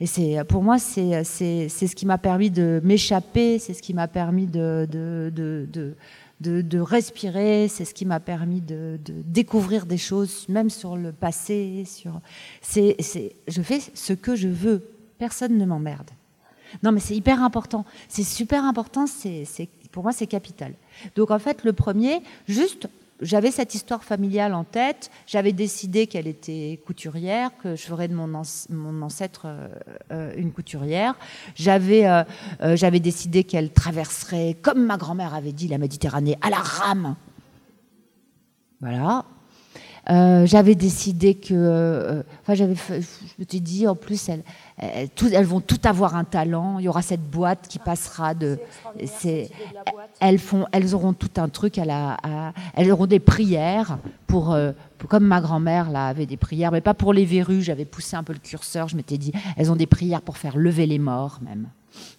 Et 0.00 0.06
c'est 0.06 0.38
pour 0.48 0.62
moi, 0.62 0.78
c'est 0.78 1.24
c'est 1.24 1.68
ce 1.68 1.96
qui 1.96 2.06
m'a 2.06 2.18
permis 2.18 2.50
de 2.50 2.80
m'échapper, 2.84 3.58
c'est 3.58 3.74
ce 3.74 3.82
qui 3.82 3.94
m'a 3.94 4.06
permis 4.06 4.46
de, 4.46 4.86
de, 4.90 5.32
de 5.34 5.66
de, 5.70 5.96
respirer. 6.80 7.68
C'est 7.68 7.84
ce 7.84 7.94
qui 7.94 8.04
m'a 8.04 8.20
permis 8.20 8.60
de, 8.60 8.98
découvrir 9.06 9.86
des 9.86 9.98
choses, 9.98 10.48
même 10.48 10.70
sur 10.70 10.96
le 10.96 11.12
passé. 11.12 11.84
Sur... 11.86 12.20
C'est, 12.60 12.96
je 13.46 13.62
fais 13.62 13.80
ce 13.94 14.12
que 14.12 14.36
je 14.36 14.48
veux. 14.48 14.82
Personne 15.18 15.58
ne 15.58 15.64
m'emmerde. 15.64 16.10
Non, 16.82 16.92
mais 16.92 17.00
c'est 17.00 17.16
hyper 17.16 17.42
important. 17.42 17.84
C'est 18.08 18.22
super 18.22 18.64
important. 18.64 19.06
C'est, 19.06 19.46
pour 19.90 20.02
moi, 20.02 20.12
c'est 20.12 20.26
capital. 20.26 20.74
Donc, 21.16 21.30
en 21.30 21.38
fait, 21.38 21.64
le 21.64 21.72
premier, 21.72 22.20
juste 22.46 22.88
j'avais 23.20 23.50
cette 23.50 23.74
histoire 23.74 24.04
familiale 24.04 24.54
en 24.54 24.64
tête. 24.64 25.10
J'avais 25.26 25.52
décidé 25.52 26.06
qu'elle 26.06 26.26
était 26.26 26.80
couturière, 26.86 27.50
que 27.58 27.76
je 27.76 27.82
ferais 27.82 28.08
de 28.08 28.14
mon, 28.14 28.34
ancêtre 29.02 29.42
euh, 29.46 29.68
euh, 30.12 30.32
une 30.36 30.52
couturière. 30.52 31.14
J'avais, 31.54 32.06
euh, 32.06 32.24
j'avais 32.76 33.00
décidé 33.00 33.44
qu'elle 33.44 33.72
traverserait, 33.72 34.56
comme 34.62 34.84
ma 34.84 34.96
grand-mère 34.96 35.34
avait 35.34 35.52
dit, 35.52 35.68
la 35.68 35.78
Méditerranée 35.78 36.36
à 36.42 36.50
la 36.50 36.58
rame. 36.58 37.16
Voilà. 38.80 39.24
J'avais 40.08 40.74
décidé 40.74 41.34
que, 41.34 42.24
enfin, 42.42 42.54
j'avais, 42.54 42.74
je 42.74 43.02
me 43.38 43.44
dit, 43.44 43.86
en 43.86 43.94
plus, 43.94 44.28
elles, 44.28 44.42
elles, 44.78 45.08
elles, 45.32 45.44
vont 45.44 45.60
tout 45.60 45.80
avoir 45.84 46.16
un 46.16 46.24
talent. 46.24 46.78
Il 46.78 46.84
y 46.84 46.88
aura 46.88 47.02
cette 47.02 47.28
boîte 47.28 47.68
qui 47.68 47.78
passera 47.78 48.34
de, 48.34 48.58
c'est, 49.06 49.50
elles, 50.20 50.38
font, 50.38 50.66
elles 50.72 50.94
auront 50.94 51.12
tout 51.12 51.30
un 51.36 51.48
truc, 51.48 51.78
à 51.78 51.84
la, 51.84 52.16
elles 52.74 52.90
auront 52.90 53.06
des 53.06 53.20
prières 53.20 53.98
pour, 54.26 54.52
euh, 54.52 54.72
comme 55.08 55.24
ma 55.24 55.40
grand-mère 55.40 55.90
là 55.90 56.06
avait 56.06 56.26
des 56.26 56.36
prières, 56.36 56.70
mais 56.72 56.80
pas 56.80 56.94
pour 56.94 57.12
les 57.12 57.24
verrues. 57.24 57.62
J'avais 57.62 57.84
poussé 57.84 58.16
un 58.16 58.22
peu 58.22 58.32
le 58.32 58.38
curseur. 58.38 58.88
Je 58.88 58.96
m'étais 58.96 59.18
dit, 59.18 59.32
elles 59.56 59.70
ont 59.70 59.76
des 59.76 59.86
prières 59.86 60.22
pour 60.22 60.36
faire 60.36 60.56
lever 60.56 60.86
les 60.86 60.98
morts 60.98 61.40
même. 61.42 61.68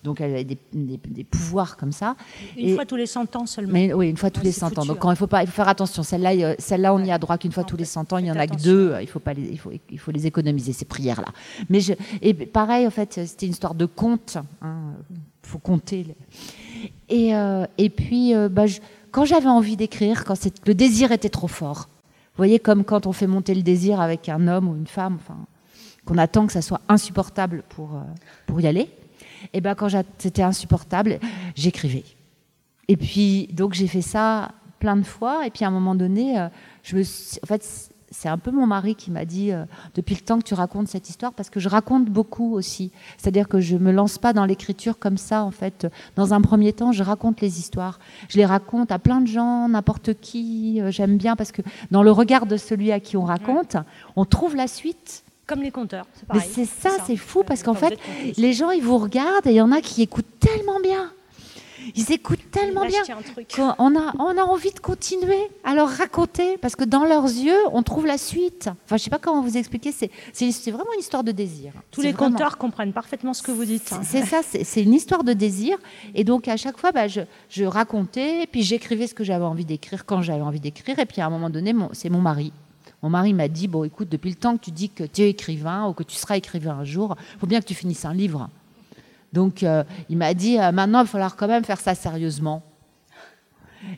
Donc 0.04 0.22
elle 0.22 0.36
a 0.36 0.44
des, 0.44 0.58
des, 0.74 1.24
pouvoirs 1.24 1.78
comme 1.78 1.92
ça. 1.92 2.16
Une 2.58 2.76
fois 2.76 2.86
tous 2.86 2.96
les 2.96 3.06
100 3.06 3.36
ans 3.36 3.46
seulement. 3.46 3.74
Mais, 3.74 3.94
oui, 3.94 4.10
une 4.10 4.18
fois 4.18 4.30
tous 4.30 4.44
les 4.44 4.52
100 4.52 4.78
ans. 4.78 4.86
Donc 4.86 5.00
quand 5.00 5.12
il 5.12 5.18
faut 5.18 5.28
pas, 5.28 5.44
il 5.44 5.48
faut 5.48 5.54
faire 5.54 5.68
attention. 5.68 6.04
Celle-là, 6.04 6.32
euh, 6.34 6.56
celle-là, 6.60 6.94
on 6.94 7.04
y 7.04 7.12
a 7.12 7.18
droit 7.18 7.38
qu'une 7.38 7.52
fois 7.52 7.64
tous 7.64 7.78
les 7.78 7.86
100 7.86 8.14
ans. 8.14 8.18
Il 8.18 8.26
y 8.26 8.32
en 8.32 8.36
a 8.36 8.48
que 8.48 8.62
deux. 8.62 8.96
Il 9.02 9.08
faut 9.08 9.20
pas, 9.20 9.34
les, 9.34 9.44
il 9.44 9.60
faut, 9.60 9.72
il 9.90 10.00
faut 10.00 10.12
les 10.12 10.28
économiser 10.28 10.74
ces 10.74 10.86
prières-là. 10.86 11.30
Mais 11.70 11.80
je, 11.80 11.94
et 12.22 12.34
pareil, 12.34 12.88
en 12.88 12.92
fait, 12.92 13.20
c'était 13.26 13.46
une 13.46 13.52
histoire 13.52 13.76
de 13.76 13.86
conte. 13.86 14.38
Il 14.62 14.68
hein. 14.68 14.94
faut 15.44 15.60
compter. 15.60 16.06
Et, 17.10 17.36
euh, 17.36 17.66
et 17.78 17.90
puis, 17.90 18.36
euh, 18.36 18.50
bah, 18.50 18.66
quand 19.12 19.26
j'avais 19.26 19.48
envie 19.48 19.76
d'écrire, 19.76 20.24
quand 20.26 20.36
le 20.66 20.74
désir 20.74 21.12
était 21.12 21.30
trop 21.30 21.48
fort, 21.48 21.90
vous 22.34 22.38
voyez, 22.38 22.60
comme 22.60 22.84
quand 22.84 23.08
on 23.08 23.12
fait 23.12 23.28
monter 23.28 23.54
le 23.54 23.64
désir 23.64 24.00
avec 24.00 24.30
un 24.30 24.48
homme 24.48 24.70
ou 24.70 24.76
une 24.76 24.88
femme, 24.88 25.18
enfin, 25.20 25.38
qu'on 26.06 26.18
attend 26.18 26.48
que 26.48 26.54
ça 26.54 26.62
soit 26.62 26.82
insupportable 26.88 27.64
pour, 27.70 27.96
euh, 27.96 28.02
pour 28.48 28.62
y 28.62 28.68
aller, 28.68 28.90
et 29.54 29.62
ben 29.62 29.76
quand 29.76 29.90
c'était 30.18 30.44
insupportable, 30.44 31.20
j'écrivais. 31.56 32.04
Et 32.88 32.98
puis, 32.98 33.48
donc 33.54 33.74
j'ai 33.74 33.88
fait 33.88 34.02
ça 34.02 34.52
plein 34.80 34.96
de 34.96 35.04
fois, 35.04 35.46
et 35.46 35.50
puis 35.50 35.66
à 35.66 35.68
un 35.68 35.72
moment 35.72 35.96
donné, 35.96 36.48
je 36.84 36.96
me 36.96 37.02
en 37.02 37.48
fait, 37.48 37.92
c'est 38.12 38.30
un 38.30 38.38
peu 38.38 38.52
mon 38.52 38.66
mari 38.66 38.96
qui 38.96 39.12
m'a 39.12 39.26
dit 39.26 39.52
euh, 39.52 39.66
depuis 39.96 40.16
le 40.16 40.22
temps 40.22 40.40
que 40.40 40.44
tu 40.44 40.54
racontes 40.54 40.88
cette 40.88 41.10
histoire 41.10 41.34
parce 41.34 41.50
que 41.50 41.60
je 41.60 41.70
raconte 41.70 42.06
beaucoup 42.06 42.54
aussi. 42.54 42.92
C'est-à-dire 43.18 43.48
que 43.48 43.60
je 43.60 43.78
me 43.78 43.92
lance 43.92 44.18
pas 44.18 44.34
dans 44.34 44.46
l'écriture 44.46 44.98
comme 45.00 45.18
ça 45.18 45.44
en 45.44 45.52
fait. 45.52 45.88
Dans 46.16 46.34
un 46.34 46.42
premier 46.42 46.74
temps, 46.74 46.92
je 46.92 47.04
raconte 47.04 47.42
les 47.42 47.60
histoires. 47.60 48.00
Je 48.28 48.38
les 48.38 48.46
raconte 48.46 48.92
à 48.92 49.00
plein 49.00 49.22
de 49.22 49.28
gens, 49.28 49.70
n'importe 49.70 50.20
qui. 50.20 50.82
Euh, 50.82 50.92
j'aime 50.92 51.18
bien 51.18 51.36
parce 51.36 51.52
que 51.52 51.62
dans 51.92 52.04
le 52.04 52.12
regard 52.12 52.46
de 52.46 52.58
celui 52.58 52.92
à 52.92 53.00
qui 53.00 53.18
on 53.18 53.26
raconte, 53.26 53.78
on 54.16 54.26
trouve 54.26 54.56
la 54.56 54.68
suite. 54.68 55.24
Comme 55.50 55.64
les 55.64 55.72
conteurs, 55.72 56.06
c'est 56.14 56.32
Mais 56.32 56.42
c'est 56.42 56.66
ça, 56.66 56.92
c'est 57.08 57.18
fou 57.18 57.44
parce 57.44 57.64
qu'en 57.64 57.74
fait, 57.74 57.98
les 58.38 58.54
gens 58.54 58.70
ils 58.70 58.84
vous 58.84 59.00
regardent 59.00 59.48
et 59.48 59.52
il 59.52 59.56
y 59.56 59.62
en 59.62 59.72
a 59.72 59.82
qui 59.82 60.04
écoutent 60.04 60.40
tellement 60.40 60.80
bien 60.80 61.12
ils 61.96 62.12
écoutent 62.12 62.52
tellement 62.52 62.86
bien 62.86 63.02
qu'on 63.56 63.98
a, 63.98 64.14
on 64.20 64.38
a 64.38 64.42
envie 64.42 64.72
de 64.72 64.80
continuer 64.80 65.50
à 65.64 65.74
leur 65.76 65.90
raconter 65.90 66.58
parce 66.58 66.76
que 66.76 66.84
dans 66.84 67.06
leurs 67.06 67.26
yeux, 67.26 67.58
on 67.72 67.84
trouve 67.84 68.06
la 68.06 68.18
suite. 68.18 68.70
Enfin, 68.86 68.98
je 68.98 69.04
sais 69.04 69.10
pas 69.10 69.20
comment 69.20 69.42
vous 69.42 69.58
expliquer, 69.58 69.92
c'est, 69.92 70.12
c'est, 70.34 70.72
vraiment 70.72 70.94
une 70.94 71.00
histoire 71.00 71.24
de 71.24 71.32
désir. 71.32 71.74
Tous 71.92 72.02
les 72.02 72.14
conteurs 72.14 72.58
comprennent 72.58 72.94
parfaitement 72.94 73.34
ce 73.34 73.44
que 73.44 73.52
vous 73.52 73.66
dites. 73.66 73.94
C'est, 74.04 74.26
ça, 74.26 74.42
c'est, 74.44 74.84
une 74.84 74.94
histoire 74.94 75.24
de 75.24 75.34
désir. 75.34 75.78
Et 76.16 76.24
donc, 76.24 76.48
à 76.48 76.58
chaque 76.58 76.78
fois, 76.78 76.92
bah, 76.92 77.08
je, 77.08 77.22
je 77.50 77.66
racontais, 77.66 78.48
puis 78.52 78.64
j'écrivais 78.64 79.08
ce 79.08 79.14
que 79.14 79.24
j'avais 79.24 79.46
envie 79.46 79.66
d'écrire 79.66 80.06
quand 80.06 80.22
j'avais 80.22 80.42
envie 80.42 80.60
d'écrire. 80.60 81.00
Et 81.00 81.06
puis, 81.06 81.22
à 81.22 81.26
un 81.26 81.30
moment 81.30 81.50
donné, 81.50 81.74
c'est 81.94 82.10
mon 82.10 82.22
mari 82.22 82.52
mon 83.02 83.10
mari 83.10 83.34
m'a 83.34 83.48
dit 83.48 83.68
Bon, 83.68 83.84
écoute, 83.84 84.10
depuis 84.10 84.30
le 84.30 84.36
temps 84.36 84.58
que 84.58 84.66
tu 84.66 84.72
dis 84.72 84.90
que 84.90 85.04
tu 85.04 85.22
es 85.22 85.30
écrivain 85.30 85.88
ou 85.88 85.94
que 85.94 86.04
tu 86.04 86.16
seras 86.16 86.38
écrivain 86.38 86.80
un 86.80 86.84
jour, 86.84 87.16
il 87.36 87.40
faut 87.40 87.48
bien 87.48 87.62
que 87.62 87.66
tu 87.66 87.76
finisses 87.76 88.06
un 88.06 88.14
livre. 88.14 88.50
Donc 89.34 89.64
euh, 89.64 89.84
il 90.10 90.18
m'a 90.18 90.34
dit, 90.34 90.60
euh, 90.60 90.72
maintenant 90.72 91.00
il 91.00 91.04
va 91.04 91.10
falloir 91.10 91.36
quand 91.36 91.48
même 91.48 91.64
faire 91.64 91.80
ça 91.80 91.96
sérieusement. 91.96 92.64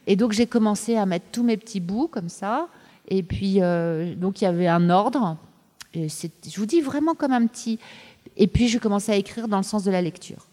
Et 0.07 0.15
donc 0.15 0.32
j'ai 0.32 0.45
commencé 0.45 0.95
à 0.95 1.06
mettre 1.06 1.26
tous 1.32 1.44
mes 1.44 1.57
petits 1.57 1.80
bouts 1.80 2.07
comme 2.07 2.30
ça. 2.30 2.68
Et 3.07 3.23
puis 3.23 3.57
euh, 3.61 4.15
donc 4.15 4.41
il 4.41 4.45
y 4.45 4.48
avait 4.48 4.68
un 4.68 4.90
ordre. 4.90 5.38
Je 5.94 6.57
vous 6.57 6.65
dis 6.65 6.82
vraiment 6.82 7.15
comme 7.15 7.32
un 7.32 7.48
petit. 7.48 7.80
Et 8.38 8.48
puis 8.48 8.68
je 8.68 8.78
commençais 8.78 9.14
à 9.14 9.15
écrire 9.15 9.48
dans 9.48 9.57
le 9.57 9.64
sens 9.64 9.84
de 9.84 9.91
la 9.91 10.02
lecture. 10.02 10.48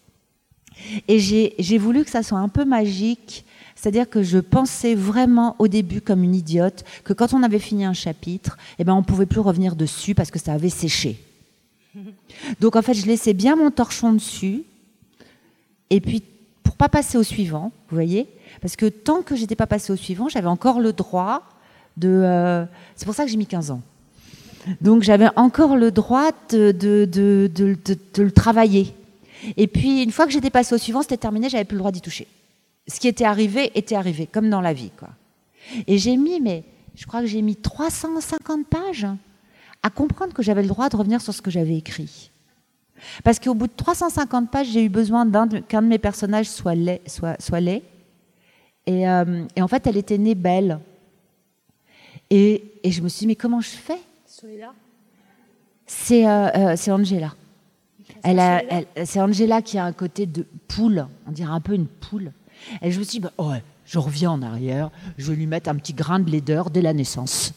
Et 1.09 1.19
j'ai 1.19 1.79
voulu 1.79 2.05
que 2.05 2.11
ça 2.11 2.23
soit 2.23 2.39
un 2.39 2.49
peu 2.49 2.65
magique. 2.65 3.45
C'est-à-dire 3.79 4.11
que 4.11 4.25
je 4.25 4.39
pensais 4.39 4.97
vraiment 4.97 5.55
au 5.61 5.69
début 5.69 6.01
comme 6.01 6.25
une 6.25 6.35
idiote 6.35 6.85
que 7.05 7.13
quand 7.13 7.33
on 7.33 7.45
avait 7.45 7.61
fini 7.61 7.85
un 7.85 7.93
chapitre, 7.93 8.59
eh 8.81 8.85
ben 8.85 8.93
on 8.93 9.05
pouvait 9.05 9.27
plus 9.27 9.39
revenir 9.39 9.77
dessus 9.77 10.17
parce 10.17 10.33
que 10.33 10.41
ça 10.41 10.53
avait 10.53 10.69
séché. 10.69 11.23
Donc 12.61 12.75
en 12.75 12.83
fait, 12.83 12.95
je 12.95 13.07
laissais 13.07 13.35
bien 13.35 13.55
mon 13.55 13.71
torchon 13.71 14.13
dessus. 14.13 14.65
Et 15.91 16.01
puis, 16.01 16.25
pour 16.65 16.75
pas 16.75 16.89
passer 16.89 17.19
au 17.19 17.23
suivant, 17.23 17.71
vous 17.89 17.95
voyez, 17.95 18.27
parce 18.61 18.75
que 18.75 18.87
tant 18.87 19.23
que 19.23 19.37
j'étais 19.37 19.57
pas 19.57 19.69
passé 19.69 19.93
au 19.93 19.97
suivant, 19.97 20.29
j'avais 20.29 20.49
encore 20.49 20.81
le 20.81 20.93
droit 20.93 21.45
de. 21.97 22.09
Euh, 22.09 22.65
c'est 22.97 23.05
pour 23.05 23.15
ça 23.15 23.25
que 23.25 23.31
j'ai 23.31 23.37
mis 23.37 23.47
15 23.47 23.71
ans. 23.71 23.83
Donc 24.81 25.05
j'avais 25.05 25.29
encore 25.37 25.77
le 25.77 25.93
droit 25.93 26.33
de, 26.51 26.73
de, 26.73 27.09
de, 27.11 27.49
de, 27.55 28.23
le 28.23 28.33
travailler. 28.33 28.93
Et 29.57 29.69
puis, 29.69 30.03
une 30.03 30.11
fois 30.11 30.27
que 30.27 30.33
j'étais 30.33 30.51
passé 30.51 30.75
au 30.75 30.79
suivant, 30.79 31.03
c'était 31.03 31.17
terminé, 31.17 31.49
j'avais 31.49 31.65
plus 31.65 31.77
le 31.77 31.79
droit 31.79 31.93
d'y 31.93 32.01
toucher. 32.01 32.27
Ce 32.89 32.99
qui 32.99 33.09
était 33.09 33.25
arrivé 33.25 33.71
était 33.75 33.95
arrivé, 33.95 34.27
comme 34.27 34.49
dans 34.49 34.61
la 34.61 34.73
vie, 34.73 34.91
quoi. 34.99 35.11
Et 35.87 35.99
j'ai 35.99 36.17
mis, 36.17 36.41
mais 36.41 36.65
je 36.95 37.07
crois 37.07 37.21
que 37.21 37.27
j'ai 37.27 37.43
mis 37.43 37.57
350 37.57 38.67
pages 38.67 39.07
à 39.83 39.91
comprendre 39.91 40.33
que 40.33 40.43
j'avais 40.43 40.63
le 40.63 40.69
droit 40.69 40.89
de 40.89 40.97
revenir 40.97 41.21
sur 41.21 41.35
ce 41.35 41.43
que 41.43 41.51
j'avais 41.51 41.77
écrit. 41.77 42.31
Parce 43.23 43.39
qu'au 43.39 43.55
bout 43.55 43.67
de 43.67 43.73
350 43.77 44.51
pages, 44.51 44.69
j'ai 44.69 44.85
eu 44.85 44.89
besoin 44.89 45.29
qu'un 45.69 45.83
de 45.83 45.87
mes 45.87 45.99
personnages 45.99 46.49
soit 46.49 46.75
laid. 46.75 47.01
Soit, 47.07 47.41
soit 47.41 47.61
laid. 47.61 47.83
Et, 48.87 49.09
euh, 49.09 49.45
et, 49.55 49.63
en 49.63 49.69
fait, 49.69 49.87
elle 49.87 49.97
était 49.97 50.19
née 50.19 50.35
belle. 50.35 50.81
Et, 52.31 52.73
et, 52.83 52.91
je 52.91 53.03
me 53.03 53.09
suis 53.09 53.21
dit, 53.21 53.27
mais 53.29 53.37
comment 53.37 53.61
je 53.61 53.69
fais? 53.69 54.01
C'est 55.87 56.27
euh, 56.27 56.49
euh, 56.75 56.93
Angela. 56.93 57.35
Elle 58.23 58.41
a, 58.41 58.63
c'est 59.05 59.21
Angela 59.21 59.63
qui 59.63 59.79
a 59.79 59.85
un 59.85 59.93
côté 59.93 60.27
de 60.27 60.45
poule, 60.67 61.07
on 61.27 61.31
dirait 61.31 61.53
un 61.53 61.61
peu 61.61 61.75
une 61.75 61.87
poule. 61.87 62.33
Et 62.83 62.91
je 62.91 62.99
me 62.99 63.05
suis 63.05 63.21
dit, 63.21 63.27
bah, 63.37 63.61
je 63.87 63.99
reviens 63.99 64.31
en 64.31 64.43
arrière, 64.43 64.91
je 65.17 65.31
vais 65.31 65.37
lui 65.37 65.47
mettre 65.47 65.71
un 65.71 65.77
petit 65.77 65.95
grain 65.95 66.21
de 66.21 66.31
laideur 66.31 66.71
dès 66.71 66.83
la 66.83 66.93
naissance. 66.93 67.55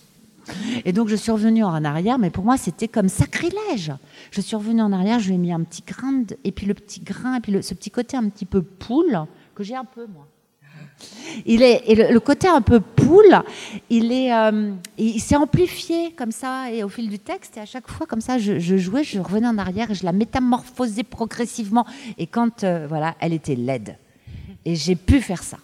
Et 0.85 0.93
donc 0.93 1.07
je 1.07 1.15
suis 1.15 1.31
revenue 1.31 1.63
en 1.63 1.83
arrière, 1.83 2.17
mais 2.17 2.29
pour 2.29 2.43
moi 2.43 2.57
c'était 2.57 2.87
comme 2.87 3.09
sacrilège. 3.09 3.91
Je 4.31 4.41
suis 4.41 4.55
revenue 4.55 4.81
en 4.81 4.91
arrière, 4.91 5.19
je 5.19 5.27
lui 5.27 5.35
ai 5.35 5.37
mis 5.37 5.51
un 5.51 5.61
petit 5.61 5.83
grain, 5.85 6.13
de, 6.13 6.37
et 6.43 6.51
puis 6.51 6.65
le 6.65 6.73
petit 6.73 7.01
grain, 7.01 7.35
et 7.35 7.39
puis 7.39 7.61
ce 7.61 7.73
petit 7.73 7.91
côté 7.91 8.17
un 8.17 8.27
petit 8.29 8.45
peu 8.45 8.61
poule, 8.61 9.19
que 9.55 9.63
j'ai 9.63 9.75
un 9.75 9.85
peu 9.85 10.07
moi. 10.07 10.27
Il 11.45 11.63
est, 11.63 11.83
et 11.87 11.95
le, 11.95 12.19
côté 12.19 12.47
un 12.47 12.61
peu 12.61 12.79
poule, 12.79 13.41
il 13.89 14.11
est, 14.11 14.33
euh, 14.33 14.71
il 14.97 15.19
s'est 15.19 15.35
amplifié 15.35 16.11
comme 16.11 16.31
ça 16.31 16.71
et 16.71 16.83
au 16.83 16.89
fil 16.89 17.09
du 17.09 17.17
texte. 17.17 17.57
Et 17.57 17.59
à 17.59 17.65
chaque 17.65 17.87
fois 17.87 18.05
comme 18.05 18.21
ça, 18.21 18.37
je, 18.37 18.59
jouais, 18.59 19.03
je 19.03 19.19
revenais 19.19 19.47
en 19.47 19.57
arrière 19.57 19.89
et 19.89 19.95
je 19.95 20.05
la 20.05 20.11
métamorphosais 20.11 21.03
progressivement. 21.03 21.85
Et 22.19 22.27
quand 22.27 22.63
euh, 22.63 22.85
voilà, 22.87 23.15
elle 23.19 23.33
était 23.33 23.55
laide, 23.55 23.97
et 24.65 24.75
j'ai 24.75 24.95
pu 24.95 25.21
faire 25.21 25.43
ça. 25.43 25.57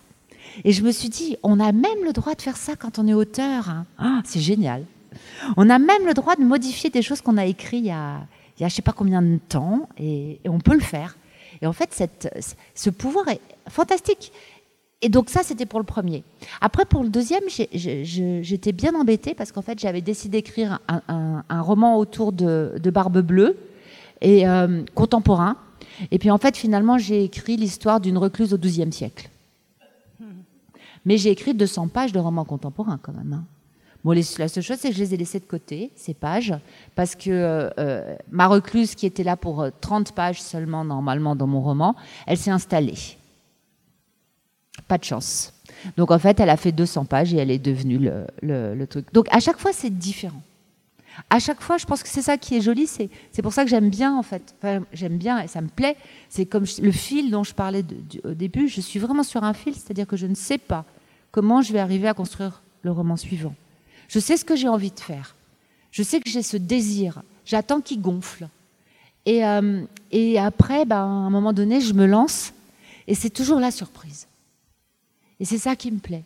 Et 0.63 0.71
je 0.71 0.83
me 0.83 0.91
suis 0.91 1.09
dit, 1.09 1.37
on 1.43 1.59
a 1.59 1.71
même 1.71 2.03
le 2.03 2.13
droit 2.13 2.33
de 2.33 2.41
faire 2.41 2.57
ça 2.57 2.75
quand 2.75 2.99
on 2.99 3.07
est 3.07 3.13
auteur. 3.13 3.69
Hein. 3.69 3.85
Ah, 3.97 4.21
c'est 4.25 4.39
génial. 4.39 4.83
On 5.55 5.69
a 5.69 5.79
même 5.79 6.05
le 6.05 6.13
droit 6.13 6.35
de 6.35 6.43
modifier 6.43 6.89
des 6.89 7.01
choses 7.01 7.21
qu'on 7.21 7.37
a 7.37 7.45
écrites 7.45 7.83
il 7.83 7.87
y 7.87 7.91
a, 7.91 8.21
je 8.59 8.63
ne 8.63 8.69
sais 8.69 8.81
pas 8.81 8.91
combien 8.91 9.21
de 9.21 9.37
temps, 9.49 9.87
et, 9.97 10.39
on 10.45 10.59
peut 10.59 10.73
le 10.73 10.79
faire. 10.79 11.17
Et 11.61 11.67
en 11.67 11.73
fait, 11.73 12.29
ce 12.75 12.89
pouvoir 12.89 13.27
est 13.29 13.41
fantastique. 13.69 14.31
Et 15.01 15.09
donc 15.09 15.29
ça, 15.29 15.43
c'était 15.43 15.67
pour 15.67 15.79
le 15.79 15.85
premier. 15.85 16.23
Après, 16.59 16.85
pour 16.85 17.03
le 17.03 17.09
deuxième, 17.09 17.43
j'étais 17.47 18.71
bien 18.71 18.95
embêtée 18.95 19.35
parce 19.35 19.51
qu'en 19.51 19.61
fait, 19.61 19.79
j'avais 19.79 20.01
décidé 20.01 20.39
d'écrire 20.39 20.79
un, 20.87 21.61
roman 21.61 21.97
autour 21.97 22.31
de, 22.31 22.89
Barbe 22.91 23.21
Bleue 23.21 23.57
et 24.21 24.47
euh, 24.47 24.83
contemporain. 24.95 25.57
Et 26.11 26.19
puis 26.19 26.31
en 26.31 26.37
fait, 26.37 26.57
finalement, 26.57 26.97
j'ai 26.97 27.23
écrit 27.23 27.57
l'histoire 27.57 27.99
d'une 27.99 28.17
recluse 28.17 28.53
au 28.53 28.57
XIIe 28.57 28.91
siècle. 28.91 29.29
Mais 31.05 31.17
j'ai 31.17 31.29
écrit 31.29 31.53
200 31.53 31.87
pages 31.87 32.11
de 32.11 32.19
romans 32.19 32.43
contemporains 32.43 32.99
quand 33.01 33.13
même. 33.13 33.33
Hein. 33.33 33.45
La 34.37 34.47
seule 34.47 34.63
chose, 34.63 34.77
c'est 34.79 34.89
que 34.89 34.95
je 34.95 34.99
les 34.99 35.13
ai 35.13 35.17
laissées 35.17 35.39
de 35.39 35.45
côté, 35.45 35.91
ces 35.95 36.13
pages, 36.13 36.53
parce 36.95 37.15
que 37.15 37.29
euh, 37.29 37.69
euh, 37.77 38.15
ma 38.31 38.47
recluse, 38.47 38.95
qui 38.95 39.05
était 39.05 39.23
là 39.23 39.35
pour 39.35 39.67
30 39.81 40.13
pages 40.13 40.41
seulement 40.41 40.85
normalement 40.85 41.35
dans 41.35 41.47
mon 41.47 41.61
roman, 41.61 41.93
elle 42.25 42.37
s'est 42.37 42.51
installée. 42.51 43.17
Pas 44.87 44.97
de 44.97 45.03
chance. 45.03 45.53
Donc 45.97 46.11
en 46.11 46.19
fait, 46.19 46.39
elle 46.39 46.49
a 46.49 46.57
fait 46.57 46.71
200 46.71 47.05
pages 47.05 47.33
et 47.33 47.37
elle 47.37 47.51
est 47.51 47.59
devenue 47.59 47.99
le, 48.41 48.85
truc. 48.85 49.11
Donc 49.13 49.27
à 49.31 49.39
chaque 49.39 49.59
fois, 49.59 49.71
c'est 49.73 49.89
différent. 49.89 50.41
À 51.29 51.39
chaque 51.39 51.61
fois, 51.61 51.77
je 51.77 51.85
pense 51.85 52.03
que 52.03 52.09
c'est 52.09 52.21
ça 52.21 52.37
qui 52.37 52.55
est 52.55 52.61
joli. 52.61 52.87
C'est, 52.87 53.41
pour 53.41 53.53
ça 53.53 53.63
que 53.63 53.69
j'aime 53.69 53.89
bien, 53.89 54.15
en 54.15 54.23
fait. 54.23 54.55
j'aime 54.93 55.17
bien 55.17 55.39
et 55.39 55.47
ça 55.47 55.61
me 55.61 55.67
plaît. 55.67 55.97
C'est 56.29 56.45
comme 56.45 56.65
le 56.81 56.91
fil 56.91 57.31
dont 57.31 57.43
je 57.43 57.53
parlais 57.53 57.83
au 58.23 58.33
début. 58.33 58.67
Je 58.67 58.81
suis 58.81 58.99
vraiment 58.99 59.23
sur 59.23 59.43
un 59.43 59.53
fil, 59.53 59.73
c'est-à-dire 59.73 60.07
que 60.07 60.17
je 60.17 60.27
ne 60.27 60.35
sais 60.35 60.57
pas 60.57 60.85
comment 61.31 61.61
je 61.61 61.73
vais 61.73 61.79
arriver 61.79 62.07
à 62.07 62.13
construire 62.13 62.61
le 62.83 62.91
roman 62.91 63.17
suivant. 63.17 63.55
Je 64.07 64.19
sais 64.19 64.37
ce 64.37 64.45
que 64.45 64.55
j'ai 64.55 64.67
envie 64.67 64.91
de 64.91 64.99
faire. 64.99 65.35
Je 65.91 66.03
sais 66.03 66.19
que 66.19 66.29
j'ai 66.29 66.43
ce 66.43 66.57
désir. 66.57 67.21
J'attends 67.45 67.81
qu'il 67.81 68.01
gonfle. 68.01 68.47
Et, 69.25 69.45
euh, 69.45 69.83
après, 70.39 70.85
ben, 70.85 70.97
à 70.97 70.99
un 70.99 71.29
moment 71.29 71.53
donné, 71.53 71.81
je 71.81 71.93
me 71.93 72.05
lance. 72.05 72.53
Et 73.07 73.15
c'est 73.15 73.29
toujours 73.29 73.59
la 73.59 73.71
surprise. 73.71 74.27
Et 75.39 75.45
c'est 75.45 75.57
ça 75.57 75.75
qui 75.75 75.91
me 75.91 75.99
plaît. 75.99 76.23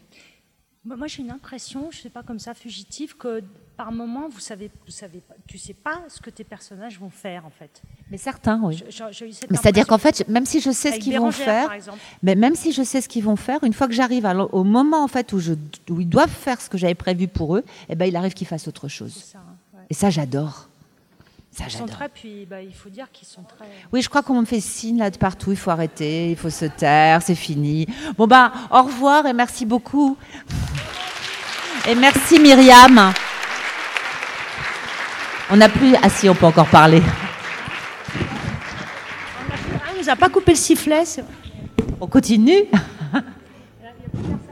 Moi, 0.83 1.07
j'ai 1.07 1.21
une 1.21 1.31
impression, 1.31 1.89
je 1.91 1.97
ne 1.97 2.01
sais 2.03 2.09
pas 2.09 2.23
comme 2.23 2.39
ça, 2.39 2.53
fugitive, 2.53 3.15
que 3.15 3.43
par 3.81 3.91
moment, 3.91 4.29
vous 4.29 4.39
savez, 4.39 4.69
vous 4.85 4.91
savez, 4.91 5.23
tu 5.47 5.57
sais 5.57 5.73
pas 5.73 6.03
ce 6.07 6.21
que 6.21 6.29
tes 6.29 6.43
personnages 6.43 6.99
vont 6.99 7.09
faire 7.09 7.47
en 7.47 7.49
fait. 7.49 7.81
Mais 8.11 8.17
certains, 8.17 8.61
oui. 8.61 8.83
C'est-à-dire 9.49 9.87
qu'en 9.87 9.97
fait, 9.97 10.27
même 10.27 10.45
si 10.45 10.61
je 10.61 10.69
sais 10.69 10.91
ce 10.91 10.99
qu'ils 10.99 11.17
vont 11.17 11.31
faire, 11.31 11.67
mais 12.21 12.35
même 12.35 12.53
si 12.53 12.73
je 12.73 12.83
sais 12.83 13.01
ce 13.01 13.09
qu'ils 13.09 13.23
vont 13.23 13.35
faire, 13.35 13.63
une 13.63 13.73
fois 13.73 13.87
que 13.87 13.93
j'arrive 13.93 14.27
au 14.51 14.63
moment 14.63 15.03
en 15.03 15.07
fait 15.07 15.33
où, 15.33 15.39
je, 15.39 15.53
où 15.89 15.99
ils 15.99 16.07
doivent 16.07 16.29
faire 16.29 16.61
ce 16.61 16.69
que 16.69 16.77
j'avais 16.77 16.93
prévu 16.93 17.27
pour 17.27 17.55
eux, 17.55 17.63
eh 17.89 17.95
ben, 17.95 18.05
il 18.05 18.15
arrive 18.15 18.35
qu'ils 18.35 18.45
fassent 18.45 18.67
autre 18.67 18.87
chose. 18.87 19.15
Ça, 19.15 19.39
Et 19.89 19.95
ça, 19.95 20.11
j'adore. 20.11 20.69
Ça, 21.51 21.63
ils 21.65 21.71
sont 21.71 21.87
très, 21.87 22.07
puis 22.07 22.45
bah, 22.47 22.61
il 22.61 22.75
faut 22.75 22.89
dire 22.89 23.11
qu'ils 23.11 23.27
sont 23.27 23.41
très. 23.41 23.65
Oui, 23.91 24.03
je 24.03 24.09
crois 24.09 24.21
qu'on 24.21 24.41
me 24.41 24.45
fait 24.45 24.61
signe 24.61 24.99
là 24.99 25.09
de 25.09 25.17
partout. 25.17 25.49
Il 25.49 25.57
faut 25.57 25.71
arrêter, 25.71 26.29
il 26.29 26.37
faut 26.37 26.51
se 26.51 26.65
taire, 26.65 27.23
c'est 27.23 27.33
fini. 27.33 27.87
Bon 28.15 28.27
ben, 28.27 28.51
au 28.69 28.83
revoir 28.83 29.25
et 29.25 29.33
merci 29.33 29.65
beaucoup. 29.65 30.17
Et 31.89 31.95
merci 31.95 32.39
Myriam. 32.39 33.11
On 35.53 35.57
n'a 35.57 35.67
plus. 35.67 35.95
Ah 36.01 36.09
si, 36.09 36.29
on 36.29 36.35
peut 36.35 36.45
encore 36.45 36.67
parler. 36.67 37.01
Ah, 37.03 37.11
on 39.73 39.79
ah, 39.85 39.93
ne 39.93 39.99
nous 40.01 40.09
a 40.09 40.15
pas 40.15 40.29
coupé 40.29 40.51
le 40.51 40.57
sifflet. 40.57 41.03
On 41.99 42.07
continue. 42.07 42.63